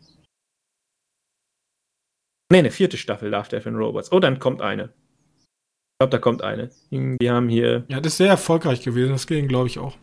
Ne, 2.51 2.59
eine 2.59 2.71
vierte 2.71 2.97
Staffel 2.97 3.29
Love, 3.31 3.49
Death 3.49 3.67
and 3.67 3.77
Robots. 3.77 4.11
Oh, 4.11 4.21
dann 4.21 4.39
kommt 4.39 4.63
eine. 4.63 4.85
Ich 4.85 5.99
glaube, 6.01 6.11
da 6.11 6.19
kommt 6.19 6.43
eine. 6.43 6.71
Die 6.91 7.31
haben 7.31 7.49
hier. 7.49 7.85
Ja, 7.89 8.01
das 8.01 8.15
ist 8.15 8.19
sehr 8.19 8.29
erfolgreich 8.29 8.83
gewesen. 8.83 9.13
Das 9.13 9.27
ging, 9.27 9.49
glaube 9.49 9.69
ich, 9.69 9.79
auch. 9.79 9.97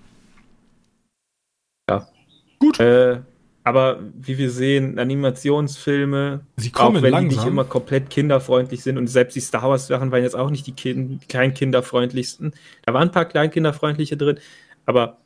Ja. 1.89 2.07
Gut. 2.59 2.79
Äh, 2.79 3.21
aber 3.63 3.99
wie 4.13 4.37
wir 4.37 4.49
sehen, 4.49 4.99
Animationsfilme, 4.99 6.45
auch 6.73 6.93
wenn 6.93 7.11
langsam. 7.11 7.29
die 7.29 7.35
nicht 7.35 7.47
immer 7.47 7.63
komplett 7.63 8.09
kinderfreundlich 8.09 8.83
sind 8.83 8.97
und 8.97 9.07
selbst 9.07 9.35
die 9.35 9.39
Star 9.39 9.69
Wars 9.69 9.87
Sachen 9.87 10.11
waren 10.11 10.23
jetzt 10.23 10.35
auch 10.35 10.49
nicht 10.49 10.67
die 10.67 10.73
kind 10.73 11.27
kleinkinderfreundlichsten. 11.29 12.53
Da 12.85 12.93
waren 12.93 13.07
ein 13.09 13.11
paar 13.11 13.25
kleinkinderfreundliche 13.25 14.17
drin, 14.17 14.39
aber 14.85 15.21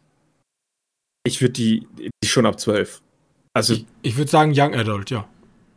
ich 1.26 1.42
würde 1.42 1.54
die, 1.54 1.88
die 1.98 2.28
schon 2.28 2.46
ab 2.46 2.60
12. 2.60 3.02
Also 3.54 3.74
ich, 3.74 3.86
ich 4.04 4.18
würde 4.18 4.30
sagen 4.30 4.54
Young 4.56 4.76
Adult, 4.76 5.10
ja. 5.10 5.28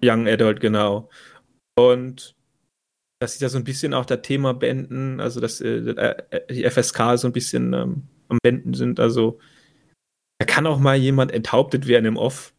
Young 0.03 0.29
Adult, 0.29 0.61
genau. 0.61 1.09
Und 1.79 2.35
dass 3.21 3.35
sie 3.35 3.41
da 3.41 3.49
so 3.49 3.59
ein 3.59 3.65
bisschen 3.65 3.95
auch 3.95 4.05
das 4.05 4.23
Thema 4.23 4.53
beenden, 4.53 5.21
also 5.21 5.41
dass 5.41 5.61
äh, 5.61 5.79
äh 5.79 6.41
die 6.51 6.69
FSK 6.69 7.17
so 7.17 7.29
ein 7.29 7.33
bisschen 7.33 7.73
ähm, 7.73 8.03
am 8.29 8.39
Benden 8.43 8.75
sind, 8.75 9.01
also 9.01 9.39
da 10.41 10.47
kann 10.47 10.67
auch 10.67 10.79
mal 10.79 10.97
jemand 10.97 11.33
enthauptet 11.33 11.87
werden 11.87 12.07
im 12.07 12.17
Off. 12.17 12.55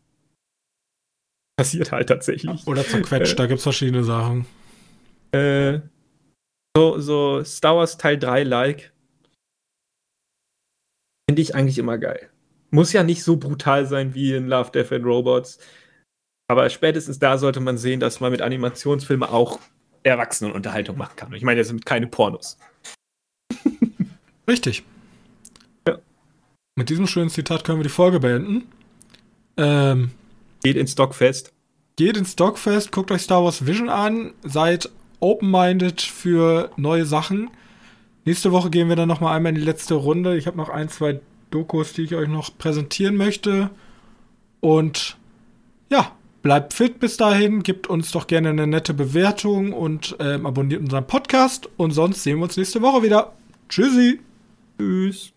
Passiert 1.57 1.91
halt 1.91 2.09
tatsächlich. 2.09 2.67
Oder 2.67 2.85
zerquetscht, 2.85 3.33
äh, 3.33 3.35
da 3.35 3.47
gibt's 3.47 3.63
verschiedene 3.63 4.03
Sachen. 4.03 4.45
Äh, 5.31 5.79
so, 6.77 6.99
so 6.99 7.43
Star 7.43 7.77
Wars 7.77 7.97
Teil 7.97 8.19
3 8.19 8.43
like. 8.43 8.93
Finde 11.27 11.41
ich 11.41 11.55
eigentlich 11.55 11.79
immer 11.79 11.97
geil. 11.97 12.29
Muss 12.69 12.93
ja 12.93 13.01
nicht 13.01 13.23
so 13.23 13.37
brutal 13.37 13.87
sein 13.87 14.13
wie 14.13 14.35
in 14.35 14.47
Love, 14.47 14.69
Death 14.71 14.91
and 14.91 15.05
Robots. 15.05 15.57
Aber 16.47 16.69
spätestens 16.69 17.17
da 17.17 17.39
sollte 17.39 17.61
man 17.61 17.79
sehen, 17.79 17.99
dass 17.99 18.19
man 18.19 18.31
mit 18.31 18.43
Animationsfilmen 18.43 19.27
auch 19.27 19.59
Erwachsenenunterhaltung 20.03 20.99
machen 20.99 21.15
kann. 21.15 21.33
Ich 21.33 21.43
meine, 21.43 21.61
das 21.61 21.69
sind 21.69 21.83
keine 21.83 22.05
Pornos. 22.05 22.59
Richtig. 24.47 24.83
Mit 26.75 26.89
diesem 26.89 27.07
schönen 27.07 27.29
Zitat 27.29 27.63
können 27.63 27.79
wir 27.79 27.83
die 27.83 27.89
Folge 27.89 28.19
beenden. 28.19 28.63
Ähm, 29.57 30.11
geht 30.63 30.77
ins 30.77 30.93
Stockfest. 30.93 31.51
Geht 31.97 32.15
ins 32.15 32.31
Stockfest, 32.31 32.91
guckt 32.91 33.11
euch 33.11 33.21
Star 33.21 33.43
Wars 33.43 33.65
Vision 33.65 33.89
an, 33.89 34.33
seid 34.43 34.89
open-minded 35.19 36.01
für 36.01 36.71
neue 36.77 37.05
Sachen. 37.05 37.49
Nächste 38.23 38.51
Woche 38.51 38.69
gehen 38.69 38.87
wir 38.87 38.95
dann 38.95 39.09
noch 39.09 39.19
mal 39.19 39.35
einmal 39.35 39.51
in 39.51 39.59
die 39.59 39.65
letzte 39.65 39.95
Runde. 39.95 40.37
Ich 40.37 40.47
habe 40.47 40.57
noch 40.57 40.69
ein, 40.69 40.89
zwei 40.89 41.19
Dokus, 41.49 41.93
die 41.93 42.03
ich 42.03 42.15
euch 42.15 42.29
noch 42.29 42.57
präsentieren 42.57 43.17
möchte. 43.17 43.69
Und 44.61 45.17
ja, 45.89 46.11
bleibt 46.41 46.73
fit 46.73 46.99
bis 46.99 47.17
dahin, 47.17 47.63
gebt 47.63 47.87
uns 47.87 48.11
doch 48.11 48.27
gerne 48.27 48.49
eine 48.49 48.67
nette 48.67 48.93
Bewertung 48.93 49.73
und 49.73 50.15
ähm, 50.19 50.45
abonniert 50.45 50.81
unseren 50.81 51.05
Podcast. 51.05 51.69
Und 51.77 51.91
sonst 51.91 52.23
sehen 52.23 52.37
wir 52.37 52.43
uns 52.43 52.57
nächste 52.57 52.81
Woche 52.81 53.03
wieder. 53.03 53.33
Tschüssi. 53.67 54.19
Tschüss. 54.77 55.33